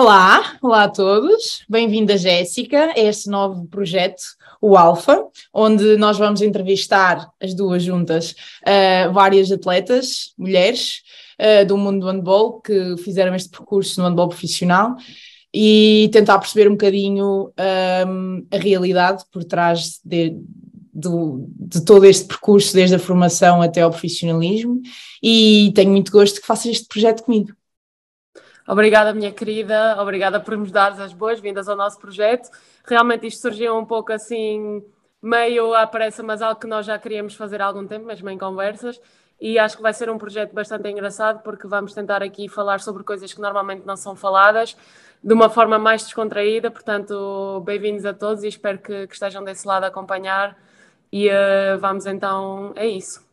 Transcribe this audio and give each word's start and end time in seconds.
Olá, 0.00 0.56
olá 0.62 0.84
a 0.84 0.88
todos, 0.88 1.64
bem-vinda 1.68 2.16
Jéssica 2.16 2.92
a 2.96 3.00
este 3.00 3.28
novo 3.28 3.66
projeto, 3.66 4.22
o 4.62 4.76
Alfa, 4.76 5.26
onde 5.52 5.96
nós 5.96 6.16
vamos 6.16 6.40
entrevistar 6.40 7.28
as 7.42 7.52
duas 7.52 7.82
juntas 7.82 8.30
uh, 8.62 9.12
várias 9.12 9.50
atletas, 9.50 10.32
mulheres 10.38 11.02
uh, 11.40 11.66
do 11.66 11.76
mundo 11.76 12.02
do 12.02 12.12
handball 12.12 12.60
que 12.60 12.96
fizeram 12.98 13.34
este 13.34 13.48
percurso 13.48 14.00
no 14.00 14.06
handball 14.06 14.28
profissional 14.28 14.94
e 15.52 16.08
tentar 16.12 16.38
perceber 16.38 16.68
um 16.68 16.76
bocadinho 16.76 17.52
um, 18.06 18.46
a 18.52 18.56
realidade 18.56 19.24
por 19.32 19.42
trás 19.42 19.98
de, 20.04 20.30
de, 20.94 21.10
de, 21.58 21.84
todo 21.84 22.04
este 22.04 22.24
percurso, 22.24 22.72
desde 22.72 22.94
a 22.94 23.00
formação 23.00 23.60
até 23.60 23.80
ao 23.80 23.90
profissionalismo, 23.90 24.80
e 25.20 25.72
tenho 25.74 25.90
muito 25.90 26.12
gosto 26.12 26.40
que 26.40 26.46
faças 26.46 26.66
este 26.70 26.86
projeto 26.86 27.24
comigo. 27.24 27.57
Obrigada, 28.68 29.14
minha 29.14 29.32
querida, 29.32 29.96
obrigada 29.98 30.38
por 30.38 30.54
nos 30.54 30.70
dar 30.70 30.92
as 31.00 31.14
boas-vindas 31.14 31.70
ao 31.70 31.74
nosso 31.74 31.98
projeto. 31.98 32.50
Realmente 32.84 33.26
isto 33.26 33.40
surgiu 33.40 33.74
um 33.74 33.84
pouco 33.86 34.12
assim, 34.12 34.84
meio 35.22 35.72
à 35.72 35.86
pressa, 35.86 36.22
mas 36.22 36.42
algo 36.42 36.60
que 36.60 36.66
nós 36.66 36.84
já 36.84 36.98
queríamos 36.98 37.34
fazer 37.34 37.62
há 37.62 37.64
algum 37.64 37.86
tempo, 37.86 38.04
mesmo 38.04 38.28
em 38.28 38.36
conversas, 38.36 39.00
e 39.40 39.58
acho 39.58 39.78
que 39.78 39.82
vai 39.82 39.94
ser 39.94 40.10
um 40.10 40.18
projeto 40.18 40.52
bastante 40.52 40.86
engraçado 40.86 41.42
porque 41.42 41.66
vamos 41.66 41.94
tentar 41.94 42.22
aqui 42.22 42.46
falar 42.46 42.80
sobre 42.80 43.02
coisas 43.04 43.32
que 43.32 43.40
normalmente 43.40 43.86
não 43.86 43.96
são 43.96 44.14
faladas 44.14 44.76
de 45.24 45.32
uma 45.32 45.48
forma 45.48 45.78
mais 45.78 46.02
descontraída. 46.02 46.70
Portanto, 46.70 47.62
bem-vindos 47.64 48.04
a 48.04 48.12
todos 48.12 48.44
e 48.44 48.48
espero 48.48 48.80
que, 48.80 49.06
que, 49.06 49.14
estejam 49.14 49.42
desse 49.42 49.66
lado 49.66 49.84
a 49.84 49.86
acompanhar. 49.86 50.58
E 51.10 51.30
uh, 51.30 51.78
vamos 51.80 52.04
então 52.04 52.74
a 52.76 52.84
isso. 52.84 53.26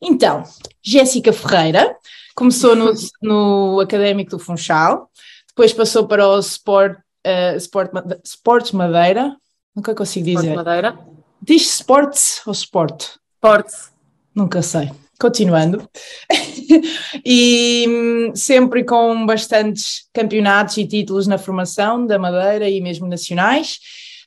Então, 0.00 0.44
Jéssica 0.80 1.32
Ferreira 1.32 1.96
começou 2.34 2.74
no, 2.74 2.92
no 3.22 3.80
Académico 3.80 4.32
do 4.32 4.38
Funchal, 4.38 5.10
depois 5.48 5.72
passou 5.72 6.06
para 6.06 6.26
o 6.26 6.38
Sport, 6.38 6.98
uh, 7.26 7.56
Sport, 7.56 7.90
Sports 8.24 8.72
Madeira, 8.72 9.36
nunca 9.74 9.94
consigo 9.94 10.26
dizer. 10.26 10.48
Sport 10.48 10.56
Madeira. 10.56 10.98
Diz 11.42 11.62
Sports 11.62 12.42
ou 12.46 12.52
Sport? 12.52 13.16
Sports. 13.34 13.92
Nunca 14.34 14.62
sei. 14.62 14.90
Continuando. 15.20 15.88
e 17.24 17.84
hum, 17.88 18.32
sempre 18.34 18.82
com 18.84 19.26
bastantes 19.26 20.08
campeonatos 20.12 20.76
e 20.78 20.86
títulos 20.86 21.26
na 21.26 21.38
formação 21.38 22.06
da 22.06 22.18
Madeira 22.18 22.68
e 22.68 22.80
mesmo 22.80 23.06
nacionais. 23.06 23.78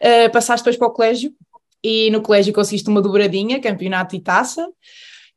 Uh, 0.01 0.31
passaste 0.31 0.63
depois 0.63 0.77
para 0.77 0.87
o 0.87 0.91
colégio 0.91 1.33
e 1.83 2.09
no 2.11 2.21
colégio 2.21 2.53
conseguiste 2.53 2.89
uma 2.89 3.01
dobradinha, 3.01 3.61
campeonato 3.61 4.15
e 4.15 4.19
taça 4.19 4.67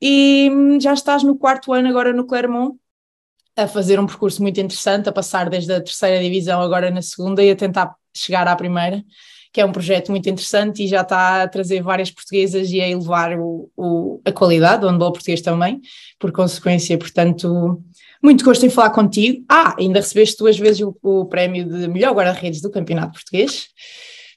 e 0.01 0.51
hum, 0.53 0.81
já 0.81 0.93
estás 0.93 1.23
no 1.23 1.37
quarto 1.37 1.73
ano 1.73 1.89
agora 1.89 2.13
no 2.13 2.27
Clermont, 2.27 2.77
a 3.57 3.67
fazer 3.67 3.99
um 3.99 4.07
percurso 4.07 4.41
muito 4.41 4.61
interessante, 4.61 5.09
a 5.09 5.13
passar 5.13 5.51
desde 5.51 5.73
a 5.73 5.81
terceira 5.81 6.23
divisão 6.23 6.61
agora 6.61 6.91
na 6.91 7.03
segunda 7.03 7.43
e 7.43 7.51
a 7.51 7.57
tentar 7.57 7.95
chegar 8.15 8.47
à 8.47 8.55
primeira, 8.55 9.03
que 9.53 9.61
é 9.61 9.65
um 9.65 9.73
projeto 9.73 10.11
muito 10.11 10.29
interessante 10.29 10.85
e 10.85 10.87
já 10.87 11.01
está 11.01 11.43
a 11.43 11.49
trazer 11.49 11.83
várias 11.83 12.11
portuguesas 12.11 12.71
e 12.71 12.81
a 12.81 12.89
elevar 12.89 13.37
o, 13.39 13.69
o, 13.77 14.21
a 14.25 14.31
qualidade 14.31 14.83
do 14.83 14.89
handball 14.89 15.13
português 15.13 15.41
também, 15.41 15.81
por 16.21 16.31
consequência, 16.31 16.97
portanto, 16.97 17.83
muito 18.23 18.45
gosto 18.45 18.65
em 18.65 18.71
falar 18.71 18.91
contigo. 18.91 19.45
Ah, 19.49 19.75
ainda 19.77 19.99
recebeste 19.99 20.39
duas 20.39 20.57
vezes 20.57 20.81
o, 20.83 20.97
o 21.03 21.25
prémio 21.27 21.65
de 21.65 21.89
melhor 21.89 22.15
guarda-redes 22.15 22.61
do 22.61 22.71
Campeonato 22.71 23.15
Português, 23.15 23.69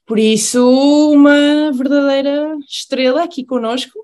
por 0.05 0.17
isso, 0.17 0.67
uma 1.13 1.71
verdadeira 1.71 2.57
estrela 2.67 3.23
aqui 3.23 3.45
conosco 3.45 3.99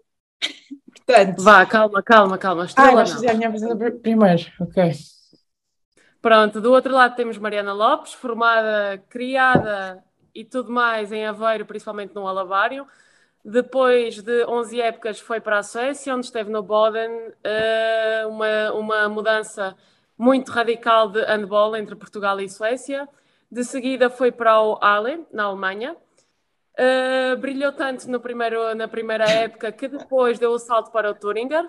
Portanto, 1.07 1.41
Vá, 1.41 1.65
calma, 1.65 2.03
calma, 2.03 2.37
calma. 2.37 2.65
Estrela, 2.65 2.91
ah, 2.91 2.95
vais 2.95 3.11
fazer 3.11 3.29
a 3.29 3.33
minha 3.33 3.47
apresentação 3.47 3.99
primeiro, 3.99 4.43
ok. 4.59 4.91
Pronto, 6.21 6.59
do 6.59 6.73
outro 6.73 6.93
lado 6.93 7.15
temos 7.15 7.37
Mariana 7.37 7.71
Lopes, 7.71 8.13
formada, 8.13 9.01
criada 9.07 10.03
e 10.35 10.43
tudo 10.43 10.69
mais 10.69 11.09
em 11.13 11.25
Aveiro, 11.25 11.65
principalmente 11.65 12.13
no 12.13 12.27
Alavário. 12.27 12.85
Depois 13.45 14.21
de 14.21 14.45
11 14.45 14.81
épocas 14.81 15.19
foi 15.21 15.39
para 15.39 15.59
a 15.59 15.63
Suécia, 15.63 16.13
onde 16.13 16.25
esteve 16.25 16.51
no 16.51 16.61
Boden, 16.61 17.31
eh, 17.41 18.25
uma, 18.27 18.73
uma 18.73 19.07
mudança 19.07 19.77
muito 20.17 20.51
radical 20.51 21.09
de 21.09 21.21
handball 21.23 21.73
entre 21.77 21.95
Portugal 21.95 22.41
e 22.41 22.49
Suécia. 22.49 23.07
De 23.49 23.63
seguida 23.63 24.09
foi 24.09 24.29
para 24.33 24.61
o 24.61 24.77
Ale, 24.81 25.25
na 25.31 25.45
Alemanha, 25.45 25.95
Uh, 26.77 27.35
brilhou 27.37 27.71
tanto 27.71 28.07
no 28.07 28.19
primeiro, 28.19 28.75
na 28.75 28.87
primeira 28.87 29.25
época 29.27 29.71
que 29.71 29.87
depois 29.87 30.37
deu 30.37 30.51
o 30.51 30.59
salto 30.59 30.91
para 30.91 31.09
o 31.09 31.15
Thuringer. 31.15 31.65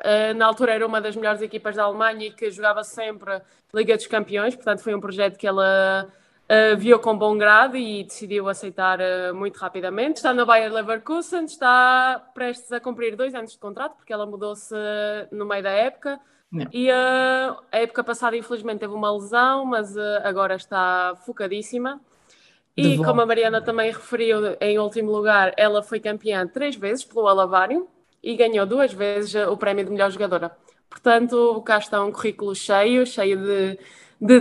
Uh, 0.00 0.34
na 0.34 0.46
altura 0.46 0.74
era 0.74 0.84
uma 0.84 1.00
das 1.00 1.14
melhores 1.14 1.40
equipas 1.40 1.76
da 1.76 1.84
Alemanha 1.84 2.26
e 2.26 2.32
que 2.32 2.50
jogava 2.50 2.82
sempre 2.82 3.40
Liga 3.72 3.96
dos 3.96 4.08
Campeões, 4.08 4.56
portanto 4.56 4.80
foi 4.80 4.96
um 4.96 5.00
projeto 5.00 5.38
que 5.38 5.46
ela 5.46 6.12
uh, 6.42 6.76
viu 6.76 6.98
com 6.98 7.16
bom 7.16 7.38
grado 7.38 7.76
e 7.76 8.02
decidiu 8.02 8.48
aceitar 8.48 8.98
muito 9.32 9.58
rapidamente. 9.58 10.16
Está 10.16 10.34
na 10.34 10.44
Bayer 10.44 10.72
Leverkusen, 10.72 11.44
está 11.44 12.20
prestes 12.34 12.72
a 12.72 12.80
cumprir 12.80 13.14
dois 13.14 13.32
anos 13.32 13.52
de 13.52 13.58
contrato, 13.58 13.94
porque 13.94 14.12
ela 14.12 14.26
mudou-se 14.26 14.74
no 15.30 15.46
meio 15.46 15.62
da 15.62 15.70
época. 15.70 16.18
Não. 16.50 16.66
E 16.72 16.90
a 16.90 17.56
época 17.70 18.02
passada, 18.02 18.36
infelizmente, 18.36 18.80
teve 18.80 18.92
uma 18.92 19.12
lesão, 19.12 19.64
mas 19.64 19.96
agora 20.24 20.56
está 20.56 21.14
focadíssima. 21.24 22.00
E 22.76 22.98
como 22.98 23.22
a 23.22 23.26
Mariana 23.26 23.62
também 23.62 23.90
referiu, 23.90 24.54
em 24.60 24.78
último 24.78 25.10
lugar, 25.10 25.54
ela 25.56 25.82
foi 25.82 25.98
campeã 25.98 26.46
três 26.46 26.76
vezes 26.76 27.04
pelo 27.04 27.26
Alavário 27.26 27.88
e 28.22 28.36
ganhou 28.36 28.66
duas 28.66 28.92
vezes 28.92 29.34
o 29.34 29.56
prémio 29.56 29.84
de 29.84 29.90
melhor 29.90 30.10
jogadora. 30.10 30.52
Portanto, 30.90 31.62
cá 31.64 31.78
está 31.78 32.04
um 32.04 32.12
currículo 32.12 32.54
cheio, 32.54 33.06
cheio 33.06 33.38
de, 33.38 33.78
de, 34.20 34.40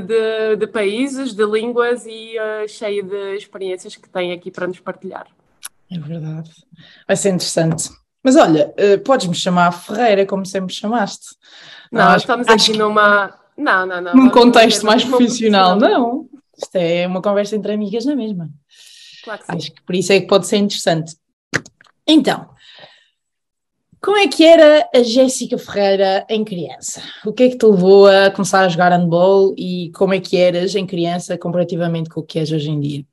de, 0.00 0.56
de, 0.56 0.66
países, 0.66 1.34
de 1.34 1.44
línguas 1.44 2.04
e 2.06 2.34
uh, 2.36 2.68
cheio 2.68 3.04
de 3.04 3.36
experiências 3.36 3.96
que 3.96 4.08
tem 4.08 4.32
aqui 4.32 4.50
para 4.50 4.66
nos 4.66 4.80
partilhar. 4.80 5.26
É 5.90 5.98
verdade. 5.98 6.50
Vai 7.06 7.16
ser 7.16 7.30
interessante. 7.30 7.90
Mas 8.24 8.36
olha, 8.36 8.72
uh, 8.78 8.98
podes-me 9.04 9.34
chamar 9.34 9.72
Ferreira, 9.72 10.26
como 10.26 10.44
sempre 10.46 10.74
chamaste. 10.74 11.36
Não, 11.90 12.16
estamos 12.16 12.48
aqui 12.48 12.76
numa. 12.76 13.34
Não, 13.56 13.84
não, 13.86 14.00
não. 14.00 14.14
Num 14.14 14.30
contexto 14.30 14.86
mais 14.86 15.04
profissional, 15.04 15.76
não. 15.76 16.28
Isto 16.56 16.76
é 16.76 17.06
uma 17.06 17.22
conversa 17.22 17.56
entre 17.56 17.72
amigas 17.72 18.04
na 18.04 18.14
mesma. 18.14 18.50
Claro 19.24 19.40
que 19.40 19.46
sim. 19.46 19.56
Acho 19.56 19.72
que 19.72 19.82
por 19.82 19.94
isso 19.94 20.12
é 20.12 20.20
que 20.20 20.26
pode 20.26 20.46
ser 20.46 20.56
interessante. 20.56 21.16
Então, 22.06 22.50
como 24.02 24.16
é 24.16 24.26
que 24.26 24.44
era 24.44 24.88
a 24.92 25.02
Jéssica 25.02 25.56
Ferreira 25.56 26.26
em 26.28 26.44
criança? 26.44 27.00
O 27.24 27.32
que 27.32 27.44
é 27.44 27.48
que 27.50 27.56
te 27.56 27.64
levou 27.64 28.08
a 28.08 28.32
começar 28.32 28.62
a 28.62 28.68
jogar 28.68 28.90
handball 28.90 29.54
e 29.56 29.92
como 29.94 30.12
é 30.12 30.20
que 30.20 30.36
eras 30.36 30.74
em 30.74 30.84
criança 30.84 31.38
comparativamente 31.38 32.10
com 32.10 32.20
o 32.20 32.24
que 32.24 32.40
és 32.40 32.50
hoje 32.50 32.68
em 32.68 32.80
dia? 32.80 33.04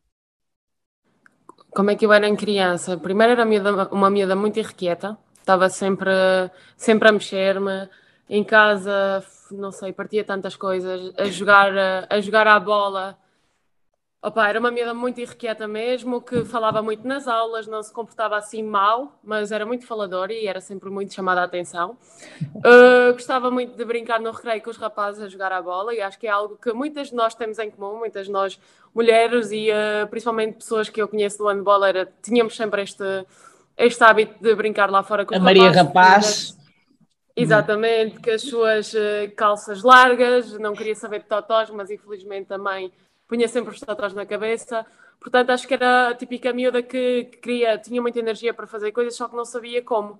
Como 1.70 1.92
é 1.92 1.96
que 1.96 2.04
eu 2.04 2.12
era 2.12 2.28
em 2.28 2.36
criança? 2.36 2.98
Primeiro 2.98 3.34
era 3.34 3.88
uma 3.92 4.10
miúda 4.10 4.36
muito 4.36 4.58
irrequieta, 4.58 5.16
estava 5.40 5.70
sempre, 5.70 6.10
sempre 6.76 7.08
a 7.08 7.12
mexer-me, 7.12 7.88
em 8.28 8.44
casa, 8.44 9.24
não 9.52 9.72
sei, 9.72 9.94
partia 9.94 10.24
tantas 10.24 10.56
coisas, 10.56 11.14
a 11.18 11.26
jogar, 11.26 11.72
a 12.10 12.20
jogar 12.20 12.48
à 12.48 12.60
bola, 12.60 13.16
Opa, 14.22 14.50
era 14.50 14.60
uma 14.60 14.70
miúda 14.70 14.94
muito 14.94 15.22
irrequieta 15.22 15.66
mesmo, 15.66 16.22
que 16.22 16.44
falava 16.44 16.82
muito 16.82 17.08
nas 17.08 17.26
aulas, 17.26 17.66
não 17.68 17.82
se 17.82 17.94
comportava 17.94 18.36
assim 18.36 18.62
mal, 18.62 19.18
mas 19.24 19.50
era 19.50 19.66
muito 19.66 19.88
faladora 19.88 20.34
e 20.34 20.46
era 20.46 20.60
sempre 20.60 20.90
muito 20.90 21.14
chamada 21.14 21.40
a 21.40 21.46
atenção. 21.46 21.98
Uh, 22.58 23.14
gostava 23.14 23.50
muito 23.50 23.78
de 23.78 23.86
brincar 23.86 24.20
no 24.20 24.32
recreio 24.32 24.62
com 24.62 24.70
os 24.70 24.76
rapazes 24.76 25.24
a 25.24 25.30
jogar 25.30 25.54
a 25.54 25.62
bola 25.62 25.94
e 25.94 26.02
acho 26.02 26.20
que 26.20 26.28
é 26.28 26.30
algo 26.30 26.58
que 26.58 26.74
muitas 26.74 27.12
de 27.12 27.16
nós 27.16 27.34
temos 27.34 27.58
em 27.60 27.72
comum, 27.72 27.98
muitas 27.98 28.26
de 28.26 28.34
nós 28.34 28.60
mulheres 28.94 29.52
e 29.52 29.70
uh, 29.72 30.06
principalmente 30.10 30.56
pessoas 30.56 30.90
que 30.90 31.02
eu 31.02 31.08
conheço 31.08 31.38
do 31.38 31.48
handball, 31.48 31.86
era, 31.86 32.06
tínhamos 32.22 32.58
sempre 32.58 32.82
este, 32.82 33.26
este 33.78 34.04
hábito 34.04 34.36
de 34.44 34.54
brincar 34.54 34.92
lá 34.92 35.02
fora 35.02 35.26
com 35.26 35.34
os 35.34 35.40
a 35.40 35.44
Maria 35.44 35.72
Rapaz. 35.72 36.58
Exatamente, 37.38 38.20
com 38.20 38.32
as 38.32 38.42
suas 38.42 38.94
uh, 38.94 39.34
calças 39.38 39.82
largas, 39.82 40.52
não 40.60 40.74
queria 40.74 40.94
saber 40.94 41.20
de 41.20 41.28
totós, 41.28 41.70
mas 41.70 41.90
infelizmente 41.90 42.48
também 42.48 42.92
punha 43.30 43.48
sempre 43.48 43.72
os 43.72 43.80
tatuagens 43.80 44.16
na 44.16 44.26
cabeça. 44.26 44.86
Portanto, 45.20 45.52
acho 45.52 45.68
que 45.68 45.74
era 45.76 46.10
a 46.10 46.16
típica 46.16 46.52
miúda 46.52 46.82
que, 46.82 47.26
que 47.26 47.38
queria, 47.38 47.78
tinha 47.78 48.02
muita 48.02 48.20
energia 48.20 48.54
para 48.54 48.66
fazer 48.66 48.92
coisas, 48.92 49.16
só 49.16 49.30
que 49.30 49.36
não 49.36 49.46
sabia 49.46 49.84
como. 49.84 50.20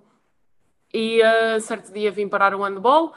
E 0.94 1.20
uh, 1.20 1.60
certo 1.60 1.92
dia 1.92 2.10
vim 2.10 2.28
parar 2.28 2.54
o 2.54 2.62
handball, 2.62 3.12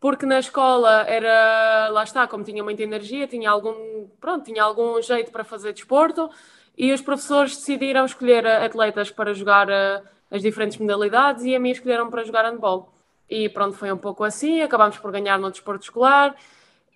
porque 0.00 0.24
na 0.24 0.38
escola 0.38 1.02
era, 1.02 1.88
lá 1.90 2.04
está, 2.04 2.26
como 2.26 2.42
tinha 2.44 2.64
muita 2.64 2.82
energia, 2.82 3.26
tinha 3.26 3.50
algum, 3.50 4.06
pronto, 4.20 4.44
tinha 4.44 4.62
algum 4.62 5.00
jeito 5.02 5.30
para 5.30 5.44
fazer 5.44 5.72
desporto, 5.72 6.30
e 6.76 6.92
os 6.92 7.00
professores 7.00 7.56
decidiram 7.56 8.04
escolher 8.04 8.46
atletas 8.46 9.10
para 9.10 9.32
jogar 9.34 9.68
uh, 9.68 10.06
as 10.30 10.42
diferentes 10.42 10.78
modalidades 10.78 11.44
e 11.44 11.54
a 11.54 11.60
mim 11.60 11.70
escolheram 11.70 12.10
para 12.10 12.24
jogar 12.24 12.44
handball. 12.44 12.92
E 13.28 13.48
pronto, 13.48 13.76
foi 13.76 13.90
um 13.92 13.96
pouco 13.96 14.24
assim, 14.24 14.60
acabámos 14.62 14.98
por 14.98 15.10
ganhar 15.10 15.38
no 15.38 15.50
desporto 15.50 15.84
escolar, 15.84 16.34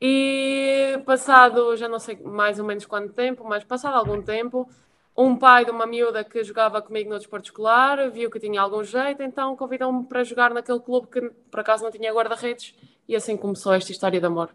e 0.00 1.00
passado, 1.04 1.76
já 1.76 1.88
não 1.88 1.98
sei 1.98 2.16
mais 2.22 2.58
ou 2.58 2.64
menos 2.64 2.86
quanto 2.86 3.12
tempo, 3.12 3.44
mas 3.44 3.64
passado 3.64 3.96
algum 3.96 4.22
tempo, 4.22 4.68
um 5.16 5.36
pai 5.36 5.64
de 5.64 5.70
uma 5.70 5.86
miúda 5.86 6.22
que 6.22 6.44
jogava 6.44 6.80
comigo 6.80 7.10
no 7.10 7.18
desporto 7.18 7.46
escolar 7.46 8.08
viu 8.10 8.30
que 8.30 8.38
tinha 8.38 8.60
algum 8.60 8.84
jeito, 8.84 9.22
então 9.22 9.56
convidou-me 9.56 10.04
para 10.04 10.22
jogar 10.22 10.54
naquele 10.54 10.78
clube 10.78 11.08
que 11.08 11.20
por 11.50 11.60
acaso 11.60 11.82
não 11.82 11.90
tinha 11.90 12.12
guarda-redes 12.12 12.74
e 13.08 13.16
assim 13.16 13.36
começou 13.36 13.72
esta 13.72 13.90
história 13.90 14.20
de 14.20 14.26
amor. 14.26 14.50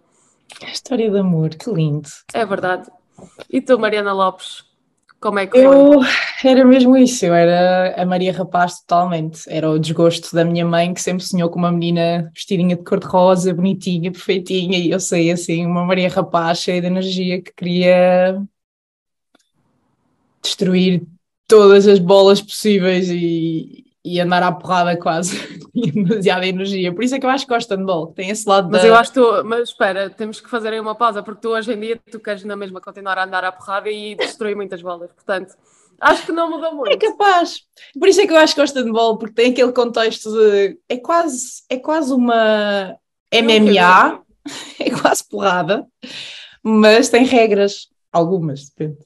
História 0.62 1.10
de 1.10 1.18
amor, 1.18 1.50
que 1.50 1.70
lindo. 1.70 2.08
É 2.34 2.46
verdade. 2.46 2.90
E 3.50 3.62
tu, 3.62 3.78
Mariana 3.78 4.14
Lopes, 4.14 4.64
como 5.24 5.40
é 5.40 5.48
que 5.48 5.58
eu, 5.58 6.04
foi? 6.04 6.52
Era 6.52 6.66
mesmo 6.66 6.98
isso, 6.98 7.26
eu 7.26 7.34
era 7.34 7.96
a 7.96 8.06
Maria 8.06 8.34
Rapaz 8.34 8.82
totalmente. 8.82 9.44
Era 9.48 9.70
o 9.70 9.80
desgosto 9.80 10.36
da 10.36 10.44
minha 10.44 10.66
mãe 10.66 10.94
que 10.94 11.02
sempre 11.02 11.24
sonhou 11.24 11.50
com 11.50 11.58
uma 11.58 11.72
menina 11.72 12.30
vestidinha 12.36 12.76
de 12.76 12.84
cor-de-rosa, 12.84 13.54
bonitinha, 13.54 14.12
perfeitinha, 14.12 14.78
e 14.78 14.92
eu 14.92 15.00
sei 15.00 15.32
assim, 15.32 15.66
uma 15.66 15.86
Maria 15.86 16.10
Rapaz 16.10 16.60
cheia 16.60 16.82
de 16.82 16.88
energia 16.88 17.42
que 17.42 17.54
queria 17.54 18.38
destruir 20.42 21.04
todas 21.48 21.88
as 21.88 22.00
bolas 22.00 22.42
possíveis 22.42 23.10
e, 23.10 23.86
e 24.04 24.20
andar 24.20 24.44
à 24.44 24.52
porrada 24.52 24.98
quase. 24.98 25.53
Demasiada 25.94 26.46
energia. 26.46 26.94
Por 26.94 27.04
isso 27.04 27.16
é 27.16 27.20
que 27.20 27.26
eu 27.26 27.30
acho 27.30 27.48
que 27.48 27.54
gosto 27.54 27.70
de 27.70 27.76
handball. 27.76 28.08
Tem 28.08 28.30
esse 28.30 28.48
lado 28.48 28.70
Mas 28.72 28.84
da... 28.84 28.88
eu 28.88 28.96
acho 28.96 29.12
que 29.12 29.20
tu... 29.20 29.44
Mas 29.44 29.70
espera, 29.70 30.10
temos 30.10 30.40
que 30.40 30.50
fazer 30.50 30.72
aí 30.72 30.80
uma 30.80 30.94
pausa, 30.94 31.24
porque 31.24 31.42
tu 31.42 31.50
hoje 31.50 31.74
em 31.74 31.80
dia 31.80 32.00
tu 32.12 32.20
queres 32.20 32.44
na 32.44 32.56
mesma 32.56 32.80
continuar 32.80 33.18
a 33.18 33.26
andar 33.26 33.44
à 33.44 33.52
porrada 33.52 33.90
e 33.90 34.16
destruir 34.16 34.56
muitas 34.56 34.82
bolas. 34.82 35.12
Portanto, 35.12 35.56
acho 36.00 36.26
que 36.26 36.32
não 36.32 36.50
mudou 36.52 36.70
é 36.70 36.72
muito. 36.74 36.94
É 36.94 36.98
capaz. 36.98 37.62
Por 38.00 38.08
isso 38.08 38.22
é 38.22 38.28
que 38.28 38.34
eu 38.34 38.38
acho 38.38 38.54
que 38.54 38.62
gosto 38.62 38.76
de 38.76 38.86
handball, 38.86 39.18
porque 39.18 39.34
tem 39.34 39.52
aquele 39.52 39.72
contexto 39.72 40.32
de... 40.32 40.78
É 40.88 40.98
quase, 40.98 41.64
é 41.70 41.78
quase 41.78 42.14
uma 42.14 42.96
MMA. 43.34 44.22
É 44.78 44.90
quase 44.90 45.24
porrada. 45.30 45.88
Mas 46.62 47.08
tem 47.08 47.24
regras. 47.24 47.88
Algumas, 48.12 48.68
depende. 48.68 48.98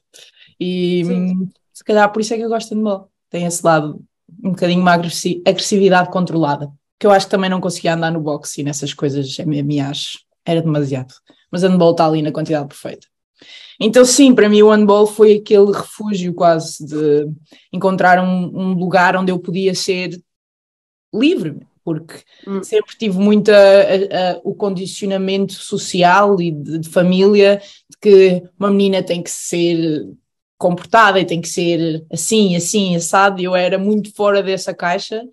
E 0.60 1.06
Sim. 1.06 1.50
se 1.72 1.84
calhar 1.84 2.12
por 2.12 2.22
isso 2.22 2.34
é 2.34 2.38
que 2.38 2.44
eu 2.44 2.50
gosto 2.50 2.70
de 2.70 2.76
handball. 2.76 3.12
Tem 3.30 3.46
esse 3.46 3.64
lado 3.64 4.04
um 4.44 4.52
bocadinho 4.52 4.82
uma 4.82 4.94
agressividade 4.94 6.10
controlada, 6.10 6.72
que 7.00 7.06
eu 7.06 7.12
acho 7.12 7.28
que 7.28 7.32
também 7.32 7.50
não 7.50 7.62
conseguia 7.62 7.94
andar 7.94 8.12
no 8.12 8.20
boxe 8.20 8.62
e 8.62 8.64
nessas 8.64 8.94
coisas 8.94 9.38
MMAs, 9.38 10.18
era 10.46 10.62
demasiado. 10.62 11.14
Mas 11.52 11.64
handball 11.64 11.92
está 11.92 12.06
ali 12.06 12.22
na 12.22 12.32
quantidade 12.32 12.68
perfeita. 12.68 13.08
Então, 13.80 14.04
sim, 14.04 14.34
para 14.34 14.50
mim 14.50 14.64
o 14.64 14.72
handball 14.72 15.06
foi 15.06 15.36
aquele 15.36 15.72
refúgio 15.72 16.34
quase 16.34 16.84
de 16.84 17.30
encontrar 17.72 18.20
um, 18.20 18.52
um 18.54 18.74
lugar 18.74 19.16
onde 19.16 19.32
eu 19.32 19.38
podia 19.38 19.76
ser 19.76 20.20
livre, 21.14 21.60
porque 21.84 22.16
hum. 22.46 22.64
sempre 22.64 22.98
tive 22.98 23.18
muito 23.18 23.50
a, 23.50 23.54
a, 23.54 24.42
o 24.44 24.56
condicionamento 24.56 25.54
social 25.54 26.42
e 26.42 26.52
de, 26.52 26.80
de, 26.80 26.90
família 26.90 27.62
de 27.90 27.98
que 28.02 28.44
uma 28.60 28.72
menina 28.72 29.04
tem 29.04 29.22
que 29.22 29.30
ser 29.30 30.10
comportada 30.58 31.20
e 31.20 31.26
tem 31.26 31.40
que 31.40 31.48
ser 31.48 32.06
assim, 32.12 32.56
assim, 32.56 32.96
assado, 32.96 33.42
e 33.42 33.46
eu 33.46 33.56
era 33.56 33.78
muito 33.78 34.14
fora 34.14 34.42
dessa 34.42 34.74
caixa, 34.74 35.24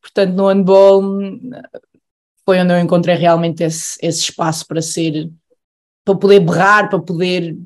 portanto 0.00 0.34
no 0.34 0.48
handball 0.48 1.02
foi 2.44 2.60
onde 2.60 2.72
eu 2.72 2.78
encontrei 2.78 3.16
realmente 3.16 3.62
esse, 3.62 3.98
esse 4.02 4.20
espaço 4.20 4.66
para 4.66 4.82
ser, 4.82 5.30
para 6.04 6.14
poder 6.14 6.40
berrar, 6.40 6.90
para 6.90 6.98
poder 6.98 7.56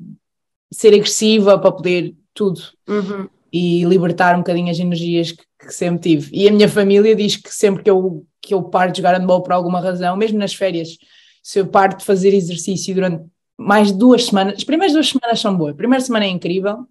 ser 0.71 0.93
agressiva, 0.93 1.59
para 1.59 1.71
poder 1.71 2.15
tudo. 2.33 2.61
Uhum. 2.87 3.27
E 3.51 3.83
libertar 3.83 4.35
um 4.35 4.39
bocadinho 4.39 4.71
as 4.71 4.79
energias 4.79 5.31
que, 5.31 5.43
que, 5.59 5.73
sempre 5.73 6.01
tive. 6.01 6.29
E 6.33 6.47
a 6.47 6.51
minha 6.51 6.69
família 6.69 7.15
diz 7.15 7.35
que 7.35 7.53
sempre 7.53 7.83
que 7.83 7.89
eu, 7.89 8.25
que 8.41 8.53
eu 8.53 8.63
paro 8.63 8.91
de 8.91 8.99
jogar 8.99 9.17
handball 9.17 9.41
por 9.41 9.51
alguma 9.51 9.81
razão, 9.81 10.15
mesmo 10.15 10.37
nas 10.37 10.53
férias, 10.53 10.97
se 11.43 11.59
eu 11.59 11.67
paro 11.67 11.97
de 11.97 12.05
fazer 12.05 12.33
exercício 12.33 12.93
durante 12.93 13.25
mais 13.57 13.91
de 13.91 13.97
duas 13.97 14.25
semanas, 14.25 14.53
as 14.55 14.63
primeiras 14.63 14.93
duas 14.93 15.09
semanas 15.09 15.39
são 15.39 15.57
boas, 15.57 15.73
a 15.73 15.77
primeira 15.77 16.03
semana 16.03 16.25
é 16.25 16.29
incrível, 16.29 16.87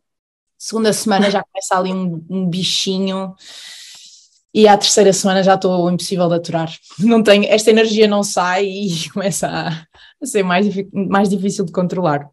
segunda 0.59 0.93
semana 0.93 1.31
já 1.31 1.43
começa 1.43 1.79
ali 1.79 1.93
um, 1.93 2.25
um 2.29 2.49
bichinho 2.49 3.35
e 4.53 4.67
à 4.67 4.77
terceira 4.77 5.13
semana 5.13 5.43
já 5.43 5.55
estou 5.55 5.91
impossível 5.91 6.29
de 6.29 6.35
aturar. 6.35 6.73
Não 6.99 7.23
tenho, 7.23 7.45
esta 7.45 7.71
energia 7.71 8.09
não 8.09 8.23
sai 8.23 8.67
e 8.67 9.09
começa 9.15 9.47
a, 9.47 9.69
a 10.21 10.27
ser 10.27 10.43
mais, 10.43 10.67
mais 10.93 11.29
difícil 11.29 11.65
de 11.65 11.73
controlar. 11.73 12.29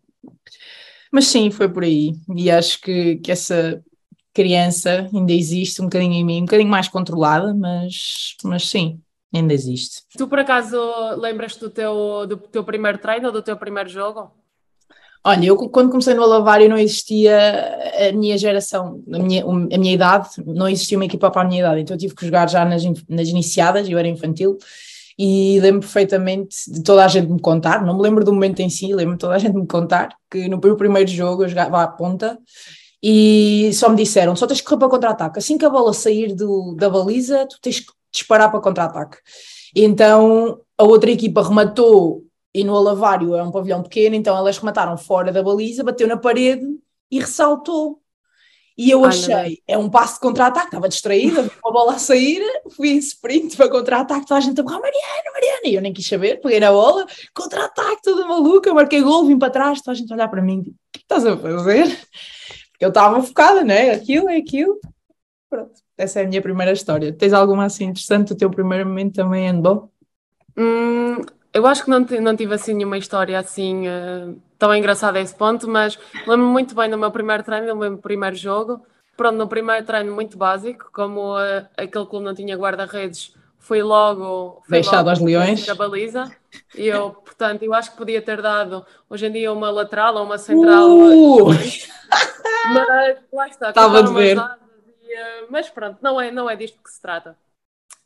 Mas 1.11 1.27
sim, 1.27 1.51
foi 1.51 1.69
por 1.69 1.83
aí. 1.83 2.13
E 2.35 2.49
acho 2.49 2.81
que, 2.81 3.17
que 3.17 3.31
essa 3.31 3.81
criança 4.33 5.09
ainda 5.13 5.31
existe 5.31 5.81
um 5.81 5.85
bocadinho 5.85 6.13
em 6.13 6.25
mim, 6.25 6.41
um 6.41 6.45
bocadinho 6.45 6.69
mais 6.69 6.87
controlada, 6.87 7.53
mas, 7.53 8.35
mas 8.43 8.67
sim, 8.67 8.99
ainda 9.33 9.53
existe. 9.53 10.01
Tu 10.17 10.27
por 10.27 10.39
acaso 10.39 10.77
lembras-te 11.17 11.59
do 11.59 11.69
teu, 11.69 12.25
do 12.27 12.37
teu 12.37 12.63
primeiro 12.63 12.97
treino 12.97 13.27
ou 13.27 13.31
do 13.31 13.41
teu 13.41 13.55
primeiro 13.55 13.89
jogo? 13.89 14.31
Olha, 15.27 15.47
eu 15.47 15.57
quando 15.57 15.89
comecei 15.89 16.13
no 16.13 16.21
Alavário 16.21 16.69
não 16.69 16.77
existia 16.77 17.35
a 18.09 18.11
minha 18.11 18.37
geração, 18.37 19.01
a 19.11 19.17
minha, 19.17 19.43
a 19.43 19.77
minha 19.77 19.93
idade, 19.93 20.29
não 20.45 20.69
existia 20.69 20.99
uma 20.99 21.05
equipa 21.05 21.31
para 21.31 21.41
a 21.41 21.45
minha 21.45 21.61
idade, 21.61 21.81
então 21.81 21.95
eu 21.95 21.99
tive 21.99 22.13
que 22.13 22.25
jogar 22.25 22.47
já 22.47 22.63
nas, 22.63 22.83
nas 23.09 23.27
iniciadas, 23.27 23.89
eu 23.89 23.97
era 23.97 24.07
infantil, 24.07 24.55
e 25.17 25.59
lembro 25.61 25.79
perfeitamente 25.79 26.71
de 26.71 26.83
toda 26.83 27.03
a 27.03 27.07
gente 27.07 27.27
me 27.27 27.39
contar, 27.39 27.83
não 27.83 27.95
me 27.95 28.03
lembro 28.03 28.23
do 28.23 28.31
momento 28.31 28.59
em 28.59 28.69
si, 28.69 28.93
lembro 28.93 29.17
toda 29.17 29.33
a 29.33 29.39
gente 29.39 29.55
me 29.55 29.65
contar 29.65 30.15
que 30.29 30.47
no 30.47 30.59
meu 30.63 30.75
primeiro 30.75 31.09
jogo 31.09 31.43
eu 31.43 31.49
jogava 31.49 31.81
à 31.81 31.87
ponta 31.87 32.37
e 33.01 33.71
só 33.73 33.89
me 33.89 33.95
disseram, 33.95 34.35
só 34.35 34.45
tens 34.45 34.61
que 34.61 34.67
correr 34.67 34.79
para 34.79 34.89
contra-ataque, 34.89 35.39
assim 35.39 35.57
que 35.57 35.65
a 35.65 35.69
bola 35.71 35.91
sair 35.91 36.35
do, 36.35 36.75
da 36.75 36.87
baliza, 36.87 37.47
tu 37.47 37.57
tens 37.59 37.79
que 37.79 37.91
disparar 38.11 38.51
para 38.51 38.59
contra-ataque. 38.59 39.17
Então 39.75 40.59
a 40.77 40.83
outra 40.83 41.09
equipa 41.09 41.41
rematou 41.41 42.23
e 42.55 42.63
no 42.63 42.73
Alavário 42.73 43.35
é 43.35 43.43
um 43.43 43.51
pavilhão 43.51 43.83
pequeno, 43.83 44.15
então 44.15 44.35
elas 44.37 44.57
remataram 44.57 44.97
fora 44.97 45.29
da 45.29 45.43
baliza, 45.43 45.83
bateu 45.83 46.07
na 46.07 46.15
parede 46.15 46.65
e 47.11 47.19
ressaltou. 47.19 47.99
E 48.77 48.89
eu 48.89 49.03
Ai, 49.03 49.09
achei, 49.09 49.63
é 49.67 49.77
um 49.77 49.89
passo 49.89 50.13
de 50.13 50.19
contra-ataque, 50.21 50.67
estava 50.67 50.87
distraída, 50.87 51.43
vi 51.43 51.51
uma 51.61 51.73
bola 51.73 51.95
a 51.95 51.99
sair, 51.99 52.41
fui 52.73 52.91
em 52.91 52.97
sprint 52.97 53.57
para 53.57 53.69
contra-ataque, 53.69 54.25
toda 54.25 54.37
a 54.37 54.41
gente 54.41 54.57
a 54.57 54.63
borrar, 54.63 54.79
Mariana, 54.79 55.31
Mariana, 55.33 55.61
e 55.65 55.75
eu 55.75 55.81
nem 55.81 55.91
quis 55.91 56.07
saber, 56.07 56.39
peguei 56.39 56.61
na 56.61 56.71
bola, 56.71 57.05
contra-ataque, 57.33 58.01
toda 58.01 58.25
maluca, 58.25 58.73
marquei 58.73 59.01
gol, 59.01 59.25
vim 59.25 59.37
para 59.37 59.49
trás, 59.49 59.81
toda 59.81 59.91
a 59.91 59.95
gente 59.95 60.11
a 60.13 60.15
olhar 60.15 60.29
para 60.29 60.41
mim, 60.41 60.61
tipo, 60.61 60.77
o 60.77 60.91
que 60.93 60.99
estás 60.99 61.25
a 61.25 61.35
fazer? 61.35 61.87
Porque 62.71 62.85
eu 62.85 62.89
estava 62.89 63.21
focada, 63.21 63.65
né? 63.65 63.91
Aquilo 63.91 64.29
é 64.29 64.37
aquilo. 64.37 64.79
Pronto, 65.49 65.73
essa 65.97 66.21
é 66.21 66.23
a 66.23 66.27
minha 66.27 66.41
primeira 66.41 66.71
história. 66.71 67.11
Tens 67.11 67.33
alguma 67.33 67.65
assim 67.65 67.85
interessante, 67.85 68.31
o 68.31 68.37
teu 68.37 68.49
primeiro 68.49 68.85
momento 68.85 69.15
também 69.15 69.49
andou? 69.49 69.91
Hum, 70.57 71.21
eu 71.55 71.65
acho 71.65 71.85
que 71.85 71.89
não, 71.89 72.01
não 72.01 72.35
tive 72.35 72.53
assim 72.53 72.73
nenhuma 72.73 72.97
história 72.97 73.39
assim 73.39 73.87
uh, 73.87 74.37
tão 74.59 74.75
engraçada 74.75 75.19
a 75.19 75.21
esse 75.21 75.33
ponto, 75.33 75.69
mas 75.69 75.97
lembro-me 76.27 76.51
muito 76.51 76.75
bem 76.75 76.89
do 76.89 76.97
meu 76.97 77.09
primeiro 77.09 77.43
treino, 77.43 77.67
do 77.67 77.75
meu 77.77 77.97
primeiro 77.97 78.35
jogo. 78.35 78.85
Pronto, 79.15 79.37
no 79.37 79.47
primeiro 79.47 79.85
treino 79.85 80.13
muito 80.13 80.37
básico, 80.37 80.89
como 80.91 81.37
uh, 81.37 81.65
aquele 81.77 82.05
clube 82.07 82.25
não 82.25 82.35
tinha 82.35 82.57
guarda-redes, 82.57 83.33
fui 83.57 83.81
logo, 83.81 84.61
fui 84.65 84.81
deixado 84.81 85.09
aos 85.09 85.21
leões 85.21 85.67
a 85.69 85.75
baliza. 85.75 86.29
E 86.75 86.87
eu, 86.87 87.11
portanto, 87.11 87.63
eu 87.63 87.73
acho 87.73 87.91
que 87.91 87.97
podia 87.97 88.21
ter 88.21 88.41
dado 88.41 88.85
hoje 89.09 89.25
em 89.25 89.31
dia 89.31 89.53
uma 89.53 89.71
lateral 89.71 90.15
ou 90.17 90.25
uma 90.25 90.37
central. 90.37 90.89
Uh! 90.89 91.47
Mas 92.73 93.17
lá 93.31 93.47
está, 93.47 93.69
estava 93.69 94.03
de 94.03 94.13
ver. 94.13 94.35
E, 94.35 94.39
uh, 94.41 95.47
mas 95.49 95.69
pronto, 95.69 95.99
não 96.01 96.19
é, 96.19 96.31
não 96.31 96.49
é 96.49 96.55
disto 96.57 96.77
que 96.83 96.91
se 96.91 97.01
trata 97.01 97.37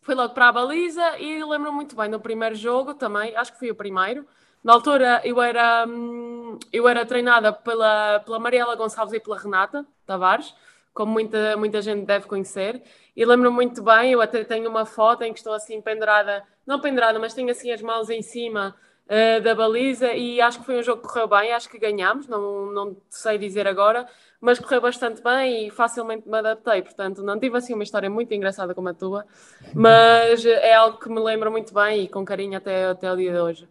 fui 0.09 0.15
logo 0.15 0.33
para 0.33 0.47
a 0.47 0.51
baliza 0.51 1.19
e 1.19 1.43
lembro 1.43 1.71
muito 1.71 1.95
bem 1.95 2.09
no 2.09 2.19
primeiro 2.19 2.55
jogo 2.55 2.95
também, 2.95 3.35
acho 3.35 3.53
que 3.53 3.59
fui 3.59 3.69
o 3.69 3.75
primeiro. 3.75 4.25
Na 4.63 4.73
altura 4.73 5.21
eu 5.23 5.39
era, 5.39 5.85
hum, 5.87 6.57
eu 6.73 6.87
era 6.87 7.05
treinada 7.05 7.53
pela, 7.53 8.19
pela 8.21 8.39
Mariela 8.39 8.75
Gonçalves 8.75 9.13
e 9.13 9.19
pela 9.19 9.37
Renata 9.37 9.85
Tavares, 10.07 10.55
como 10.95 11.11
muita, 11.11 11.55
muita 11.57 11.79
gente 11.79 12.07
deve 12.07 12.25
conhecer. 12.25 12.81
E 13.15 13.23
lembro 13.23 13.51
muito 13.51 13.83
bem, 13.83 14.13
eu 14.13 14.19
até 14.19 14.43
tenho 14.43 14.67
uma 14.67 14.83
foto 14.83 15.21
em 15.23 15.31
que 15.31 15.37
estou 15.37 15.53
assim 15.53 15.79
pendurada, 15.79 16.43
não 16.65 16.81
pendurada, 16.81 17.19
mas 17.19 17.35
tenho 17.35 17.51
assim 17.51 17.71
as 17.71 17.83
mãos 17.83 18.09
em 18.09 18.23
cima 18.23 18.75
uh, 19.05 19.41
da 19.43 19.53
baliza 19.53 20.11
e 20.13 20.41
acho 20.41 20.57
que 20.57 20.65
foi 20.65 20.79
um 20.79 20.83
jogo 20.83 21.03
que 21.03 21.07
correu 21.07 21.27
bem, 21.27 21.53
acho 21.53 21.69
que 21.69 21.77
ganhámos, 21.77 22.27
não, 22.27 22.71
não 22.71 22.97
sei 23.11 23.37
dizer 23.37 23.67
agora, 23.67 24.07
mas 24.41 24.57
correu 24.57 24.81
bastante 24.81 25.21
bem 25.21 25.67
e 25.67 25.71
facilmente 25.71 26.27
me 26.27 26.37
adaptei. 26.37 26.81
Portanto, 26.81 27.21
não 27.21 27.39
tive 27.39 27.57
assim 27.57 27.73
uma 27.73 27.83
história 27.83 28.09
muito 28.09 28.33
engraçada 28.33 28.73
como 28.73 28.89
a 28.89 28.93
tua, 28.93 29.25
mas 29.73 30.45
é 30.45 30.73
algo 30.73 30.97
que 30.97 31.09
me 31.09 31.19
lembro 31.19 31.51
muito 31.51 31.73
bem 31.73 32.03
e 32.03 32.07
com 32.07 32.23
carinho 32.23 32.57
até, 32.57 32.85
até 32.85 33.11
o 33.11 33.17
dia 33.17 33.31
de 33.31 33.39
hoje. 33.39 33.67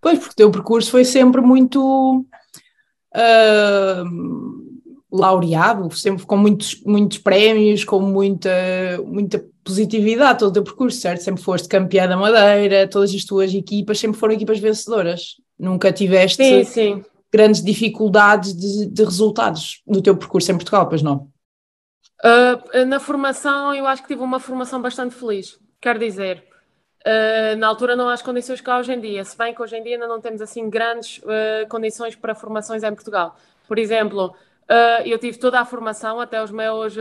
Pois, 0.00 0.18
porque 0.18 0.32
o 0.32 0.36
teu 0.36 0.50
percurso 0.50 0.90
foi 0.90 1.04
sempre 1.04 1.40
muito 1.40 2.26
uh, 3.16 4.04
laureado, 5.10 5.90
sempre 5.96 6.26
com 6.26 6.36
muitos, 6.36 6.82
muitos 6.84 7.16
prémios, 7.18 7.84
com 7.84 8.00
muita, 8.00 8.50
muita 9.06 9.42
positividade, 9.64 10.40
todo 10.40 10.50
o 10.50 10.52
teu 10.52 10.64
percurso, 10.64 10.98
certo? 10.98 11.22
Sempre 11.22 11.42
foste 11.42 11.66
campeã 11.66 12.06
da 12.06 12.18
Madeira, 12.18 12.86
todas 12.86 13.14
as 13.14 13.24
tuas 13.24 13.54
equipas 13.54 13.98
sempre 13.98 14.20
foram 14.20 14.34
equipas 14.34 14.58
vencedoras. 14.58 15.36
Nunca 15.58 15.90
tiveste. 15.90 16.44
Sim, 16.44 16.64
sim 16.64 17.04
grandes 17.34 17.60
dificuldades 17.60 18.54
de, 18.54 18.86
de 18.86 19.02
resultados 19.02 19.82
no 19.84 20.00
teu 20.00 20.16
percurso 20.16 20.52
em 20.52 20.54
Portugal, 20.54 20.88
pois 20.88 21.02
não? 21.02 21.28
Uh, 22.22 22.84
na 22.86 23.00
formação, 23.00 23.74
eu 23.74 23.88
acho 23.88 24.02
que 24.02 24.08
tive 24.08 24.22
uma 24.22 24.38
formação 24.38 24.80
bastante 24.80 25.16
feliz. 25.16 25.58
Quer 25.80 25.98
dizer, 25.98 26.44
uh, 27.04 27.56
na 27.58 27.66
altura 27.66 27.96
não 27.96 28.08
há 28.08 28.12
as 28.12 28.22
condições 28.22 28.60
que 28.60 28.70
há 28.70 28.78
hoje 28.78 28.92
em 28.92 29.00
dia, 29.00 29.24
se 29.24 29.36
bem 29.36 29.52
que 29.52 29.60
hoje 29.60 29.76
em 29.76 29.82
dia 29.82 29.94
ainda 29.94 30.06
não 30.06 30.20
temos 30.20 30.40
assim 30.40 30.70
grandes 30.70 31.18
uh, 31.18 31.68
condições 31.68 32.14
para 32.14 32.36
formações 32.36 32.84
em 32.84 32.94
Portugal. 32.94 33.34
Por 33.66 33.80
exemplo, 33.80 34.32
eu 35.04 35.18
tive 35.18 35.36
toda 35.36 35.58
a 35.58 35.64
formação 35.64 36.20
até 36.20 36.42
os 36.42 36.50
meus, 36.50 36.94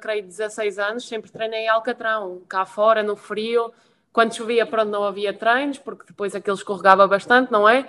creio, 0.00 0.24
16 0.24 0.78
anos, 0.78 1.06
sempre 1.06 1.30
treinei 1.30 1.64
em 1.64 1.68
Alcatrão, 1.68 2.40
cá 2.48 2.64
fora, 2.64 3.02
no 3.02 3.14
frio. 3.14 3.72
Quando 4.12 4.34
chovia, 4.34 4.64
pronto, 4.64 4.88
não 4.88 5.04
havia 5.04 5.32
treinos, 5.32 5.78
porque 5.78 6.04
depois 6.06 6.34
aquilo 6.34 6.56
escorregava 6.56 7.06
bastante, 7.06 7.52
não 7.52 7.68
é? 7.68 7.86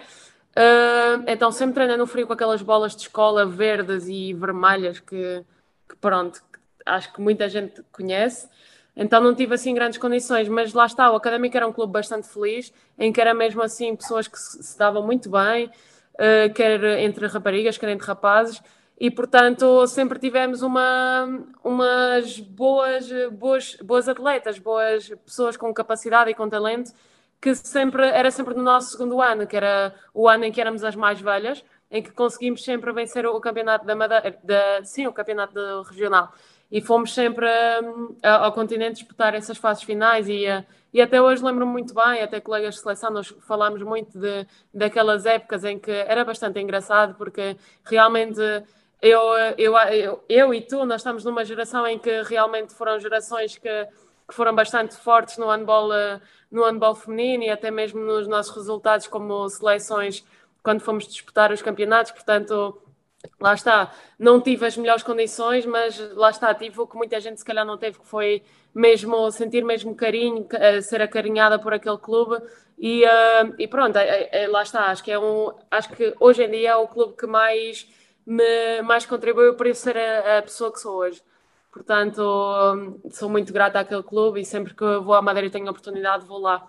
Uh, 0.58 1.24
então 1.28 1.52
sempre 1.52 1.76
treinei 1.76 1.98
no 1.98 2.08
frio 2.08 2.26
com 2.26 2.34
aquelas 2.34 2.64
bolas 2.64 2.96
de 2.96 3.04
escola 3.04 3.46
verdes 3.46 4.08
e 4.08 4.34
vermelhas 4.34 5.00
que, 5.00 5.46
que 5.88 5.96
pronto, 6.02 6.42
acho 6.84 7.14
que 7.14 7.22
muita 7.22 7.48
gente 7.48 7.84
conhece. 7.92 8.50
Então 8.96 9.22
não 9.22 9.36
tive 9.36 9.54
assim 9.54 9.76
grandes 9.76 10.00
condições, 10.00 10.48
mas 10.48 10.74
lá 10.74 10.88
está, 10.88 11.12
o 11.12 11.16
Académico 11.16 11.56
era 11.56 11.68
um 11.68 11.72
clube 11.72 11.94
bastante 11.94 12.28
feliz, 12.28 12.74
em 12.98 13.14
que 13.14 13.22
era 13.22 13.36
mesmo 13.36 13.62
assim 13.62 13.96
pessoas 13.96 14.28
que 14.28 14.40
se, 14.40 14.64
se 14.64 14.80
davam 14.80 15.06
muito 15.06 15.30
bem, 15.30 15.68
uh, 15.68 16.52
quer 16.56 16.84
entre 17.02 17.28
raparigas, 17.28 17.78
quer 17.78 17.90
entre 17.90 18.08
rapazes, 18.08 18.60
e 19.00 19.12
portanto 19.12 19.86
sempre 19.86 20.18
tivemos 20.18 20.64
uma, 20.64 21.46
umas 21.64 22.40
boas, 22.40 23.08
boas, 23.32 23.76
boas 23.76 24.10
atletas, 24.10 24.58
boas 24.58 25.08
pessoas 25.24 25.56
com 25.56 25.72
capacidade 25.72 26.32
e 26.32 26.34
com 26.34 26.50
talento, 26.50 26.92
que 27.42 27.54
sempre 27.56 28.08
era 28.08 28.32
sempre 28.32 28.54
no 28.54 28.64
nosso 28.64 28.92
segundo 28.92 29.22
ano, 29.22 29.46
que 29.48 29.56
era 29.56 29.94
o 30.14 30.28
ano 30.28 30.46
em 30.46 30.52
que 30.52 30.60
éramos 30.60 30.84
as 30.84 30.96
mais 30.96 31.22
velhas, 31.22 31.64
em 31.90 32.02
que 32.02 32.12
conseguimos 32.12 32.64
sempre 32.64 32.92
vencer 32.92 33.26
o 33.26 33.40
campeonato 33.40 33.86
da 33.86 33.96
Madeira, 33.96 34.38
da, 34.44 34.84
sim, 34.84 35.08
o 35.08 35.14
campeonato 35.14 35.82
regional. 35.84 36.32
E 36.70 36.82
fomos 36.82 37.14
sempre 37.14 37.48
um, 37.82 38.18
ao 38.22 38.52
continente 38.52 38.96
disputar 38.96 39.34
essas 39.34 39.58
fases 39.58 39.84
finais 39.84 40.28
e, 40.28 40.46
uh, 40.50 40.66
e 40.94 41.02
até 41.02 41.22
hoje 41.22 41.44
lembro-me 41.44 41.72
muito 41.72 41.94
bem, 41.94 42.22
até 42.22 42.42
colegas 42.42 42.76
de 42.76 42.82
seleção, 42.82 43.10
nós 43.10 43.34
falámos 43.48 43.82
muito 43.84 44.20
de, 44.20 44.46
daquelas 44.74 45.26
épocas 45.26 45.64
em 45.64 45.80
que 45.80 45.92
era 45.92 46.26
bastante 46.26 46.60
engraçado, 46.60 47.16
porque 47.16 47.56
realmente 47.86 48.42
eu, 49.02 49.22
eu, 49.58 49.78
eu, 49.78 50.24
eu 50.28 50.54
e 50.54 50.62
tu, 50.62 50.84
nós 50.86 51.02
estamos 51.02 51.24
numa 51.24 51.46
geração 51.46 51.88
em 51.88 51.98
que 51.98 52.22
realmente 52.24 52.74
foram 52.74 53.00
gerações 53.00 53.58
que, 53.58 53.88
que 54.28 54.36
foram 54.36 54.54
bastante 54.54 54.96
fortes 54.96 55.38
no 55.38 55.48
handball, 55.48 55.90
no 56.52 56.66
handball 56.66 56.96
feminino 56.96 57.44
e 57.44 57.50
até 57.50 57.72
mesmo 57.72 58.00
nos 58.02 58.28
nossos 58.28 58.56
resultados 58.56 59.08
como 59.08 59.48
seleções 59.50 60.26
quando 60.68 60.82
fomos 60.82 61.08
disputar 61.08 61.50
os 61.52 61.62
campeonatos, 61.62 62.12
portanto, 62.12 62.82
lá 63.40 63.54
está, 63.54 63.94
não 64.20 64.42
tive 64.42 64.66
as 64.66 64.76
melhores 64.76 65.02
condições, 65.02 65.66
mas 65.66 65.98
lá 66.14 66.30
está, 66.30 66.54
tive 66.54 66.82
o 66.82 66.86
que 66.86 66.98
muita 66.98 67.22
gente 67.22 67.40
se 67.40 67.46
calhar 67.46 67.66
não 67.66 67.78
teve, 67.78 67.98
que 67.98 68.06
foi 68.06 68.44
mesmo 68.76 69.32
sentir 69.32 69.64
mesmo 69.64 69.96
carinho, 69.96 70.46
ser 70.84 71.02
acarinhada 71.02 71.58
por 71.58 71.74
aquele 71.74 71.98
clube. 71.98 72.44
E, 72.78 73.06
uh, 73.06 73.56
e 73.58 73.66
pronto, 73.66 73.98
lá 74.50 74.62
está, 74.62 74.88
acho 74.88 75.04
que 75.04 75.12
é 75.12 75.18
um, 75.18 75.54
acho 75.72 75.90
que 75.90 76.14
hoje 76.20 76.44
em 76.44 76.52
dia 76.52 76.72
é 76.72 76.76
o 76.76 76.88
clube 76.88 77.16
que 77.16 77.26
mais 77.26 77.88
me 78.26 78.82
mais 78.82 79.06
contribuiu 79.06 79.56
para 79.56 79.70
eu 79.70 79.74
ser 79.74 79.98
a, 79.98 80.40
a 80.40 80.42
pessoa 80.42 80.72
que 80.72 80.80
sou 80.82 80.98
hoje. 80.98 81.22
Portanto, 81.78 82.24
sou 83.12 83.30
muito 83.30 83.54
grata 83.54 83.80
àquele 83.80 84.02
clube 84.02 84.42
e 84.42 84.46
sempre 84.46 84.74
que 84.74 84.84
vou 85.00 85.14
à 85.14 85.22
Madeira 85.22 85.48
e 85.48 85.52
tenho 85.52 85.68
a 85.68 85.70
oportunidade, 85.70 86.26
vou 86.26 86.40
lá. 86.40 86.68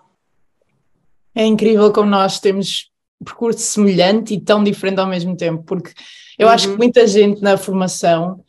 É 1.33 1.43
incrível 1.43 1.91
como 1.91 2.11
nós 2.11 2.39
temos 2.39 2.91
percurso 3.25 3.59
semelhante 3.59 4.35
e 4.35 4.39
tão 4.39 4.63
diferente 4.63 4.99
ao 4.99 5.07
mesmo 5.07 5.35
tempo, 5.35 5.63
porque 5.63 5.91
eu 6.37 6.45
uhum. 6.45 6.53
acho 6.53 6.67
que 6.67 6.73
uhum. 6.73 6.77
muita 6.77 7.07
gente 7.07 7.41
na 7.41 7.57
formação 7.57 8.43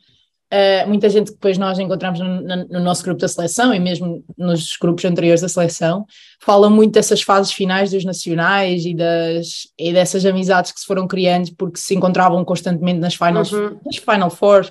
Uh, 0.52 0.88
muita 0.88 1.08
gente 1.08 1.26
que 1.26 1.34
depois 1.34 1.56
nós 1.56 1.78
encontramos 1.78 2.18
no, 2.18 2.40
no, 2.68 2.80
nosso 2.80 3.04
grupo 3.04 3.20
da 3.20 3.28
seleção 3.28 3.72
e 3.72 3.78
mesmo 3.78 4.24
nos 4.36 4.76
grupos 4.76 5.04
anteriores 5.04 5.40
da 5.40 5.48
seleção 5.48 6.04
fala 6.40 6.68
muito 6.68 6.94
dessas 6.94 7.22
fases 7.22 7.52
finais 7.52 7.92
dos 7.92 8.04
nacionais 8.04 8.84
e, 8.84 8.92
das, 8.92 9.68
e 9.78 9.92
dessas 9.92 10.26
amizades 10.26 10.72
que 10.72 10.80
se 10.80 10.86
foram 10.86 11.06
criando 11.06 11.54
porque 11.56 11.78
se 11.78 11.94
encontravam 11.94 12.44
constantemente 12.44 12.98
nas 12.98 13.14
finals, 13.14 13.52
uhum. 13.52 13.78
nas 13.86 13.94
Final 13.94 14.28
Four 14.28 14.68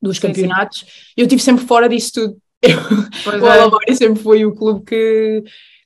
dos 0.00 0.18
campeonatos. 0.18 0.80
Sim, 0.80 0.86
sim. 0.86 1.12
Eu 1.16 1.26
tive 1.26 1.42
sempre 1.42 1.64
fora 1.64 1.88
disso 1.88 2.12
tudo. 2.14 2.36
Eu, 2.62 3.42
o 3.42 3.46
é. 3.46 3.60
Alabari 3.60 3.94
sempre 3.94 4.22
foi 4.22 4.44
o 4.44 4.54
clube 4.54 4.84
que, 4.84 5.44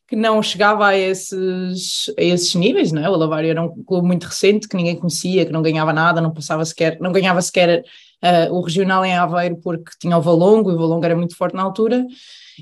que 0.08 0.16
não 0.16 0.42
chegava 0.42 0.86
a 0.86 0.96
esses, 0.96 2.12
a 2.18 2.22
esses 2.22 2.54
níveis, 2.54 2.92
não 2.92 3.04
é? 3.04 3.10
O 3.10 3.14
Alavário 3.14 3.50
era 3.50 3.62
um 3.62 3.84
clube 3.84 4.06
muito 4.06 4.24
recente 4.24 4.68
que 4.68 4.76
ninguém 4.76 4.96
conhecia, 4.96 5.44
que 5.44 5.52
não 5.52 5.62
ganhava 5.62 5.92
nada, 5.92 6.20
não 6.20 6.32
passava 6.32 6.64
sequer, 6.64 6.98
não 7.00 7.12
ganhava 7.12 7.42
sequer 7.42 7.84
uh, 8.22 8.54
o 8.54 8.60
regional 8.60 9.04
em 9.04 9.16
Aveiro 9.16 9.56
porque 9.56 9.92
tinha 10.00 10.16
o 10.16 10.22
Valongo 10.22 10.70
e 10.70 10.74
o 10.74 10.78
Valongo 10.78 11.04
era 11.04 11.16
muito 11.16 11.36
forte 11.36 11.54
na 11.54 11.62
altura. 11.62 12.04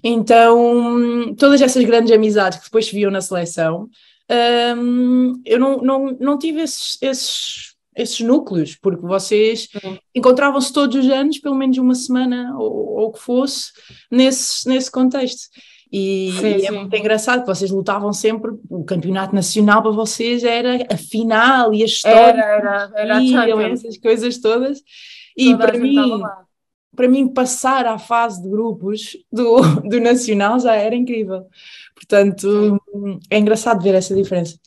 Então, 0.02 1.34
todas 1.36 1.60
essas 1.60 1.84
grandes 1.84 2.12
amizades 2.12 2.58
que 2.58 2.64
depois 2.64 2.86
se 2.86 2.94
viam 2.94 3.10
na 3.10 3.20
seleção, 3.20 3.88
um, 4.30 4.34
ehm, 4.34 5.42
eu 5.44 5.58
não, 5.58 5.78
não, 5.78 6.16
não 6.20 6.38
tive 6.38 6.60
esses, 6.60 6.98
esses, 7.00 7.74
esses 7.98 8.20
núcleos, 8.20 8.76
porque 8.76 9.04
vocês 9.04 9.68
encontravam-se 10.14 10.72
todos 10.72 11.04
os 11.04 11.10
anos, 11.10 11.38
pelo 11.38 11.56
menos 11.56 11.76
uma 11.78 11.94
semana 11.94 12.56
ou, 12.56 12.98
ou 12.98 13.06
o 13.08 13.12
que 13.12 13.18
fosse, 13.18 13.72
nesse, 14.10 14.68
nesse 14.68 14.90
contexto. 14.90 15.48
E, 15.90 16.32
sim, 16.38 16.46
e 16.46 16.66
é 16.66 16.68
sim. 16.68 16.78
muito 16.78 16.96
engraçado 16.96 17.40
que 17.40 17.46
vocês 17.46 17.70
lutavam 17.70 18.12
sempre, 18.12 18.52
o 18.70 18.84
campeonato 18.84 19.34
nacional 19.34 19.82
para 19.82 19.90
vocês 19.90 20.44
era 20.44 20.86
a 20.90 20.96
final 20.96 21.74
e 21.74 21.82
a 21.82 21.86
história, 21.86 22.40
era, 22.40 22.90
era, 22.94 23.22
era 23.22 23.72
essas 23.72 23.98
coisas 23.98 24.38
todas. 24.38 24.82
E 25.36 25.56
para 25.56 25.78
mim, 25.78 26.22
para 26.94 27.08
mim, 27.08 27.28
passar 27.28 27.86
à 27.86 27.98
fase 27.98 28.42
de 28.42 28.48
grupos 28.48 29.16
do, 29.32 29.60
do 29.88 30.00
Nacional 30.00 30.58
já 30.58 30.74
era 30.74 30.94
incrível. 30.94 31.46
Portanto, 31.94 32.78
é 33.30 33.38
engraçado 33.38 33.82
ver 33.82 33.94
essa 33.94 34.14
diferença. 34.14 34.58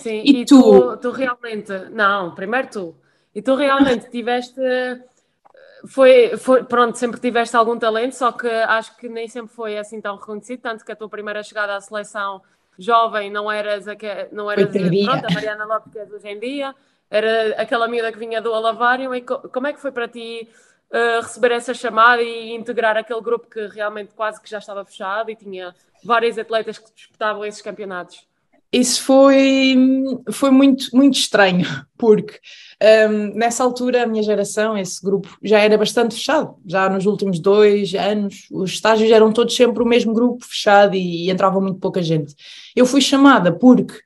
Sim, 0.00 0.22
e, 0.24 0.40
e 0.40 0.44
tu? 0.44 0.60
tu? 0.60 0.96
tu 0.96 1.10
realmente, 1.10 1.72
não, 1.90 2.34
primeiro 2.34 2.68
tu, 2.68 2.94
e 3.34 3.40
tu 3.40 3.54
realmente 3.54 4.10
tiveste, 4.10 4.60
foi, 5.88 6.36
foi, 6.36 6.64
pronto, 6.64 6.98
sempre 6.98 7.20
tiveste 7.20 7.56
algum 7.56 7.78
talento, 7.78 8.14
só 8.14 8.32
que 8.32 8.48
acho 8.48 8.96
que 8.96 9.08
nem 9.08 9.28
sempre 9.28 9.54
foi 9.54 9.78
assim 9.78 10.00
tão 10.00 10.16
reconhecido, 10.16 10.60
tanto 10.60 10.84
que 10.84 10.92
a 10.92 10.96
tua 10.96 11.08
primeira 11.08 11.42
chegada 11.42 11.76
à 11.76 11.80
seleção 11.80 12.42
jovem 12.78 13.30
não 13.30 13.50
eras, 13.50 13.86
a, 13.86 13.94
não 14.32 14.50
eras 14.50 14.70
pronto, 14.70 15.26
a 15.26 15.34
Mariana 15.34 15.64
Lopes 15.64 15.92
que 15.92 15.98
és 15.98 16.10
hoje 16.10 16.28
em 16.28 16.38
dia, 16.40 16.74
era 17.10 17.60
aquela 17.60 17.88
miúda 17.88 18.12
que 18.12 18.18
vinha 18.18 18.40
do 18.40 18.54
Alavário. 18.54 19.14
E 19.14 19.20
como 19.22 19.66
é 19.66 19.72
que 19.72 19.80
foi 19.80 19.90
para 19.90 20.06
ti 20.06 20.48
uh, 20.90 21.20
receber 21.20 21.52
essa 21.52 21.74
chamada 21.74 22.22
e 22.22 22.54
integrar 22.54 22.96
aquele 22.96 23.20
grupo 23.20 23.50
que 23.50 23.66
realmente 23.66 24.14
quase 24.14 24.40
que 24.40 24.48
já 24.48 24.58
estava 24.58 24.84
fechado 24.84 25.30
e 25.30 25.36
tinha 25.36 25.74
vários 26.04 26.38
atletas 26.38 26.78
que 26.78 26.92
disputavam 26.94 27.44
esses 27.44 27.60
campeonatos? 27.60 28.29
Isso 28.72 29.02
foi, 29.02 29.74
foi 30.30 30.50
muito, 30.50 30.86
muito 30.94 31.18
estranho, 31.18 31.66
porque 31.98 32.38
um, 33.10 33.34
nessa 33.34 33.64
altura 33.64 34.04
a 34.04 34.06
minha 34.06 34.22
geração, 34.22 34.78
esse 34.78 35.02
grupo, 35.02 35.36
já 35.42 35.58
era 35.58 35.76
bastante 35.76 36.14
fechado. 36.14 36.54
Já 36.66 36.88
nos 36.88 37.04
últimos 37.04 37.40
dois 37.40 37.92
anos, 37.94 38.46
os 38.50 38.70
estágios 38.70 39.10
eram 39.10 39.32
todos 39.32 39.54
sempre 39.56 39.82
o 39.82 39.86
mesmo 39.86 40.14
grupo 40.14 40.44
fechado 40.44 40.94
e, 40.94 41.26
e 41.26 41.30
entrava 41.30 41.60
muito 41.60 41.80
pouca 41.80 42.02
gente. 42.02 42.34
Eu 42.76 42.86
fui 42.86 43.00
chamada 43.00 43.52
porque 43.52 43.98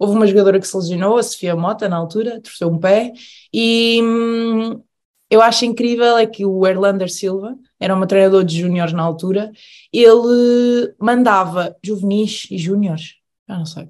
Houve 0.00 0.14
uma 0.16 0.26
jogadora 0.26 0.58
que 0.58 0.66
se 0.66 0.74
lesionou, 0.74 1.18
a 1.18 1.22
Sofia 1.22 1.54
Mota, 1.54 1.86
na 1.86 1.96
altura, 1.96 2.40
torceu 2.40 2.68
um 2.68 2.78
pé, 2.78 3.12
e 3.52 4.00
hum, 4.02 4.82
eu 5.28 5.42
acho 5.42 5.66
incrível 5.66 6.16
é 6.16 6.26
que 6.26 6.46
o 6.46 6.66
Erlander 6.66 7.12
Silva, 7.12 7.54
era 7.78 7.94
um 7.94 8.06
treinador 8.06 8.42
de 8.42 8.58
júniores 8.58 8.94
na 8.94 9.02
altura, 9.02 9.52
ele 9.92 10.94
mandava 10.98 11.76
juvenis 11.84 12.46
e 12.50 12.56
júniores, 12.56 13.16
já 13.50 13.58
não 13.58 13.66
sei, 13.66 13.88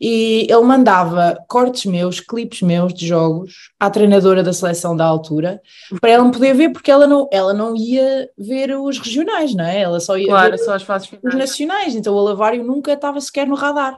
e 0.00 0.48
ele 0.50 0.62
mandava 0.62 1.38
cortes 1.48 1.84
meus, 1.84 2.18
clipes 2.18 2.60
meus 2.60 2.92
de 2.92 3.06
jogos 3.06 3.70
à 3.78 3.88
treinadora 3.88 4.42
da 4.42 4.52
seleção 4.52 4.96
da 4.96 5.04
altura, 5.04 5.60
para 6.00 6.10
ela 6.10 6.24
não 6.24 6.32
poder 6.32 6.54
ver, 6.54 6.70
porque 6.70 6.90
ela 6.90 7.06
não, 7.06 7.28
ela 7.30 7.54
não 7.54 7.76
ia 7.76 8.28
ver 8.36 8.76
os 8.76 8.98
regionais, 8.98 9.54
não 9.54 9.64
é? 9.64 9.82
Ela 9.82 10.00
só 10.00 10.18
ia 10.18 10.26
claro, 10.26 10.50
ver 10.50 10.58
só 10.58 10.74
as 10.74 10.82
fases 10.82 11.08
os 11.22 11.34
nacionais, 11.34 11.94
então 11.94 12.14
o 12.14 12.18
Alavário 12.18 12.64
nunca 12.64 12.92
estava 12.92 13.20
sequer 13.20 13.46
no 13.46 13.54
radar 13.54 13.96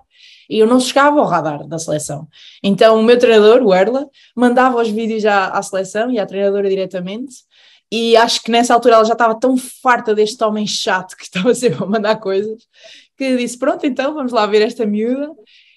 e 0.48 0.58
eu 0.58 0.66
não 0.66 0.78
chegava 0.78 1.18
ao 1.18 1.26
radar 1.26 1.66
da 1.66 1.78
seleção. 1.78 2.28
Então 2.62 3.00
o 3.00 3.02
meu 3.02 3.18
treinador, 3.18 3.62
o 3.62 3.72
Erla, 3.72 4.06
mandava 4.36 4.80
os 4.80 4.88
vídeos 4.88 5.24
à, 5.24 5.48
à 5.48 5.62
seleção 5.62 6.10
e 6.10 6.18
à 6.18 6.26
treinadora 6.26 6.68
diretamente. 6.68 7.36
E 7.90 8.16
acho 8.16 8.42
que 8.42 8.50
nessa 8.50 8.74
altura 8.74 8.96
ela 8.96 9.04
já 9.04 9.12
estava 9.12 9.38
tão 9.38 9.56
farta 9.56 10.14
deste 10.14 10.42
homem 10.42 10.66
chato 10.66 11.16
que 11.16 11.24
estava 11.24 11.54
sempre 11.54 11.82
a 11.82 11.86
mandar 11.86 12.16
coisas, 12.16 12.62
que 13.16 13.37
disse: 13.37 13.59
Pronto, 13.59 13.87
então 13.87 14.14
vamos 14.14 14.33
lá 14.33 14.47
ver 14.47 14.62
esta 14.62 14.87
miúda. 14.87 15.30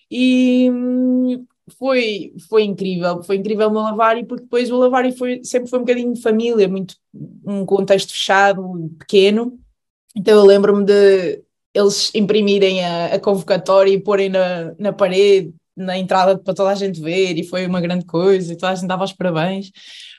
E 0.09 0.69
hum, 0.71 1.45
foi, 1.77 2.33
foi 2.49 2.63
incrível, 2.63 3.21
foi 3.23 3.37
incrível 3.37 3.69
no 3.69 3.81
Lavari, 3.81 4.25
porque 4.25 4.43
depois 4.43 4.71
o 4.71 4.77
Lavari 4.77 5.15
foi, 5.17 5.43
sempre 5.43 5.69
foi 5.69 5.79
um 5.79 5.83
bocadinho 5.83 6.13
de 6.13 6.21
família, 6.21 6.67
muito 6.67 6.95
um 7.45 7.65
contexto 7.65 8.11
fechado, 8.11 8.89
pequeno. 8.97 9.59
Então 10.15 10.39
eu 10.39 10.45
lembro-me 10.45 10.85
de 10.85 11.43
eles 11.73 12.11
imprimirem 12.15 12.83
a, 12.83 13.15
a 13.15 13.19
convocatória 13.19 13.91
e 13.91 14.01
porem 14.01 14.29
na, 14.29 14.73
na 14.79 14.93
parede, 14.93 15.53
na 15.75 15.97
entrada 15.97 16.37
para 16.37 16.53
toda 16.53 16.71
a 16.71 16.75
gente 16.75 16.99
ver, 17.01 17.37
e 17.37 17.43
foi 17.43 17.67
uma 17.67 17.81
grande 17.81 18.05
coisa, 18.05 18.51
e 18.53 18.57
toda 18.57 18.71
a 18.71 18.75
gente 18.75 18.87
dava 18.87 19.03
os 19.03 19.13
parabéns. 19.13 19.71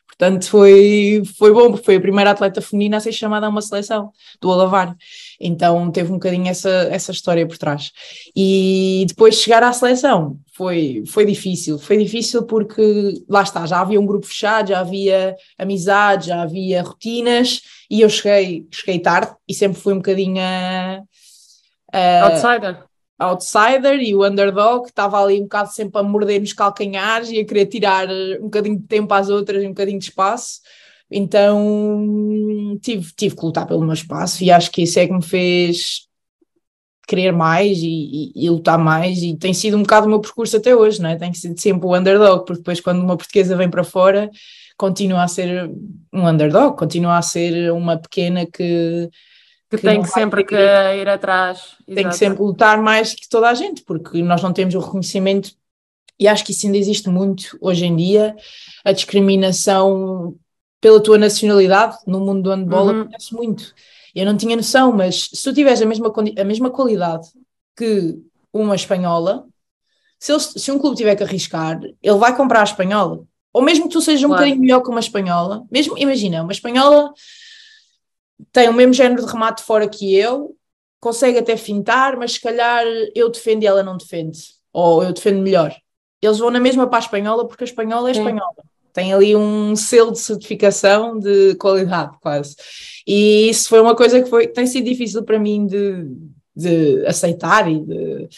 Portanto, 0.06 0.48
foi, 0.48 1.22
foi 1.36 1.52
bom, 1.52 1.70
porque 1.70 1.84
foi 1.84 1.96
a 1.96 2.00
primeira 2.00 2.30
atleta 2.30 2.60
feminina 2.60 2.96
a 2.96 3.00
ser 3.00 3.12
chamada 3.12 3.46
a 3.46 3.48
uma 3.48 3.62
seleção 3.62 4.12
do 4.40 4.48
Olavar. 4.48 4.96
Então 5.40 5.90
teve 5.90 6.10
um 6.10 6.14
bocadinho 6.14 6.48
essa, 6.48 6.68
essa 6.90 7.12
história 7.12 7.46
por 7.46 7.58
trás. 7.58 7.92
E 8.34 9.04
depois 9.08 9.36
chegar 9.36 9.62
à 9.62 9.72
seleção 9.72 10.38
foi, 10.54 11.04
foi 11.06 11.24
difícil. 11.24 11.78
Foi 11.78 11.96
difícil 11.96 12.42
porque, 12.44 13.22
lá 13.28 13.42
está, 13.42 13.64
já 13.66 13.80
havia 13.80 14.00
um 14.00 14.06
grupo 14.06 14.26
fechado, 14.26 14.70
já 14.70 14.80
havia 14.80 15.36
amizade, 15.56 16.28
já 16.28 16.42
havia 16.42 16.82
rotinas, 16.82 17.62
e 17.90 18.00
eu 18.00 18.08
cheguei, 18.08 18.66
cheguei 18.70 18.98
tarde 18.98 19.32
e 19.48 19.54
sempre 19.54 19.80
fui 19.80 19.92
um 19.92 19.98
bocadinho 19.98 20.40
a 20.40 21.02
Uh, 21.88 22.24
outsider. 22.24 22.84
outsider 23.18 24.00
e 24.00 24.14
o 24.14 24.24
underdog 24.24 24.84
que 24.84 24.90
estava 24.90 25.22
ali 25.22 25.40
um 25.40 25.44
bocado 25.44 25.70
sempre 25.72 25.98
a 25.98 26.02
morder 26.02 26.40
nos 26.40 26.52
calcanhares 26.52 27.30
e 27.30 27.40
a 27.40 27.44
querer 27.44 27.66
tirar 27.66 28.08
um 28.08 28.44
bocadinho 28.44 28.78
de 28.78 28.86
tempo 28.86 29.12
às 29.14 29.28
outras 29.30 29.62
e 29.62 29.66
um 29.66 29.70
bocadinho 29.70 29.98
de 29.98 30.04
espaço. 30.04 30.60
Então 31.10 32.78
tive, 32.82 33.12
tive 33.14 33.36
que 33.36 33.44
lutar 33.44 33.66
pelo 33.66 33.82
meu 33.82 33.94
espaço 33.94 34.44
e 34.44 34.50
acho 34.50 34.70
que 34.70 34.82
isso 34.82 34.98
é 34.98 35.06
que 35.06 35.12
me 35.12 35.22
fez 35.22 36.06
querer 37.06 37.32
mais 37.32 37.78
e, 37.78 38.32
e, 38.34 38.44
e, 38.44 38.50
lutar 38.50 38.78
mais 38.78 39.22
e 39.22 39.34
tem 39.34 39.54
sido 39.54 39.78
um 39.78 39.82
bocado 39.82 40.06
o 40.06 40.10
meu 40.10 40.20
percurso 40.20 40.58
até 40.58 40.76
hoje, 40.76 41.00
não 41.00 41.08
é? 41.08 41.16
Tem 41.16 41.32
sido 41.32 41.58
sempre 41.58 41.86
o 41.86 41.96
underdog, 41.96 42.44
porque 42.44 42.58
depois 42.58 42.80
quando 42.82 43.00
uma 43.00 43.16
portuguesa 43.16 43.56
vem 43.56 43.70
para 43.70 43.82
fora 43.82 44.30
continua 44.76 45.22
a 45.22 45.28
ser 45.28 45.70
um 46.12 46.28
underdog, 46.28 46.76
continua 46.76 47.16
a 47.16 47.22
ser 47.22 47.72
uma 47.72 47.96
pequena 47.96 48.44
que 48.44 49.08
que, 49.70 49.76
que 49.76 49.82
tem 49.82 50.02
que 50.02 50.08
sempre 50.08 50.44
que 50.44 50.54
ir 50.54 51.08
atrás. 51.08 51.76
Tem 51.86 51.98
Exato. 51.98 52.08
que 52.08 52.16
sempre 52.16 52.42
lutar 52.42 52.82
mais 52.82 53.14
que 53.14 53.28
toda 53.28 53.48
a 53.48 53.54
gente, 53.54 53.82
porque 53.82 54.22
nós 54.22 54.42
não 54.42 54.52
temos 54.52 54.74
o 54.74 54.80
reconhecimento, 54.80 55.50
e 56.18 56.26
acho 56.26 56.44
que 56.44 56.52
isso 56.52 56.66
ainda 56.66 56.78
existe 56.78 57.08
muito 57.10 57.56
hoje 57.60 57.84
em 57.84 57.94
dia, 57.94 58.34
a 58.84 58.92
discriminação 58.92 60.34
pela 60.80 61.02
tua 61.02 61.18
nacionalidade 61.18 61.96
no 62.06 62.20
mundo 62.20 62.42
do 62.42 62.50
handball 62.50 62.86
uhum. 62.86 63.00
acontece 63.02 63.34
muito. 63.34 63.74
Eu 64.14 64.26
não 64.26 64.36
tinha 64.36 64.56
noção, 64.56 64.92
mas 64.92 65.28
se 65.32 65.42
tu 65.42 65.52
tiveres 65.52 65.82
a 65.82 65.86
mesma, 65.86 66.12
a 66.38 66.44
mesma 66.44 66.70
qualidade 66.70 67.28
que 67.76 68.18
uma 68.52 68.74
espanhola, 68.74 69.46
se, 70.18 70.32
ele, 70.32 70.40
se 70.40 70.72
um 70.72 70.78
clube 70.78 70.96
tiver 70.96 71.14
que 71.14 71.22
arriscar, 71.22 71.80
ele 72.02 72.18
vai 72.18 72.36
comprar 72.36 72.60
a 72.60 72.64
espanhola. 72.64 73.24
Ou 73.52 73.62
mesmo 73.62 73.88
que 73.88 73.92
tu 73.92 74.00
sejas 74.00 74.22
um 74.24 74.28
claro. 74.28 74.42
bocadinho 74.42 74.60
melhor 74.60 74.82
que 74.82 74.90
uma 74.90 75.00
espanhola, 75.00 75.64
mesmo, 75.70 75.96
imagina, 75.98 76.42
uma 76.42 76.52
espanhola 76.52 77.12
tem 78.52 78.68
o 78.68 78.72
mesmo 78.72 78.92
género 78.92 79.24
de 79.24 79.30
remate 79.30 79.62
fora 79.62 79.88
que 79.88 80.14
eu, 80.14 80.56
consegue 81.00 81.38
até 81.38 81.56
fintar, 81.56 82.16
mas 82.16 82.32
se 82.32 82.40
calhar 82.40 82.84
eu 83.14 83.28
defendo 83.30 83.62
e 83.62 83.66
ela 83.66 83.82
não 83.82 83.96
defende, 83.96 84.38
ou 84.72 85.02
eu 85.02 85.12
defendo 85.12 85.40
melhor. 85.40 85.74
Eles 86.20 86.38
vão 86.38 86.50
na 86.50 86.60
mesma 86.60 86.86
para 86.88 86.98
a 86.98 87.00
espanhola 87.00 87.46
porque 87.46 87.64
a 87.64 87.66
espanhola 87.66 88.10
é 88.10 88.14
Sim. 88.14 88.20
espanhola. 88.20 88.56
Tem 88.98 89.14
ali 89.14 89.36
um 89.36 89.76
selo 89.76 90.10
de 90.10 90.18
certificação 90.18 91.20
de 91.20 91.54
qualidade, 91.54 92.18
quase. 92.20 92.56
E 93.06 93.48
isso 93.48 93.68
foi 93.68 93.80
uma 93.80 93.94
coisa 93.94 94.20
que 94.20 94.28
foi, 94.28 94.48
tem 94.48 94.66
sido 94.66 94.86
difícil 94.86 95.22
para 95.22 95.38
mim 95.38 95.68
de, 95.68 96.04
de 96.56 97.06
aceitar 97.06 97.70
e 97.70 97.78
de. 97.78 98.28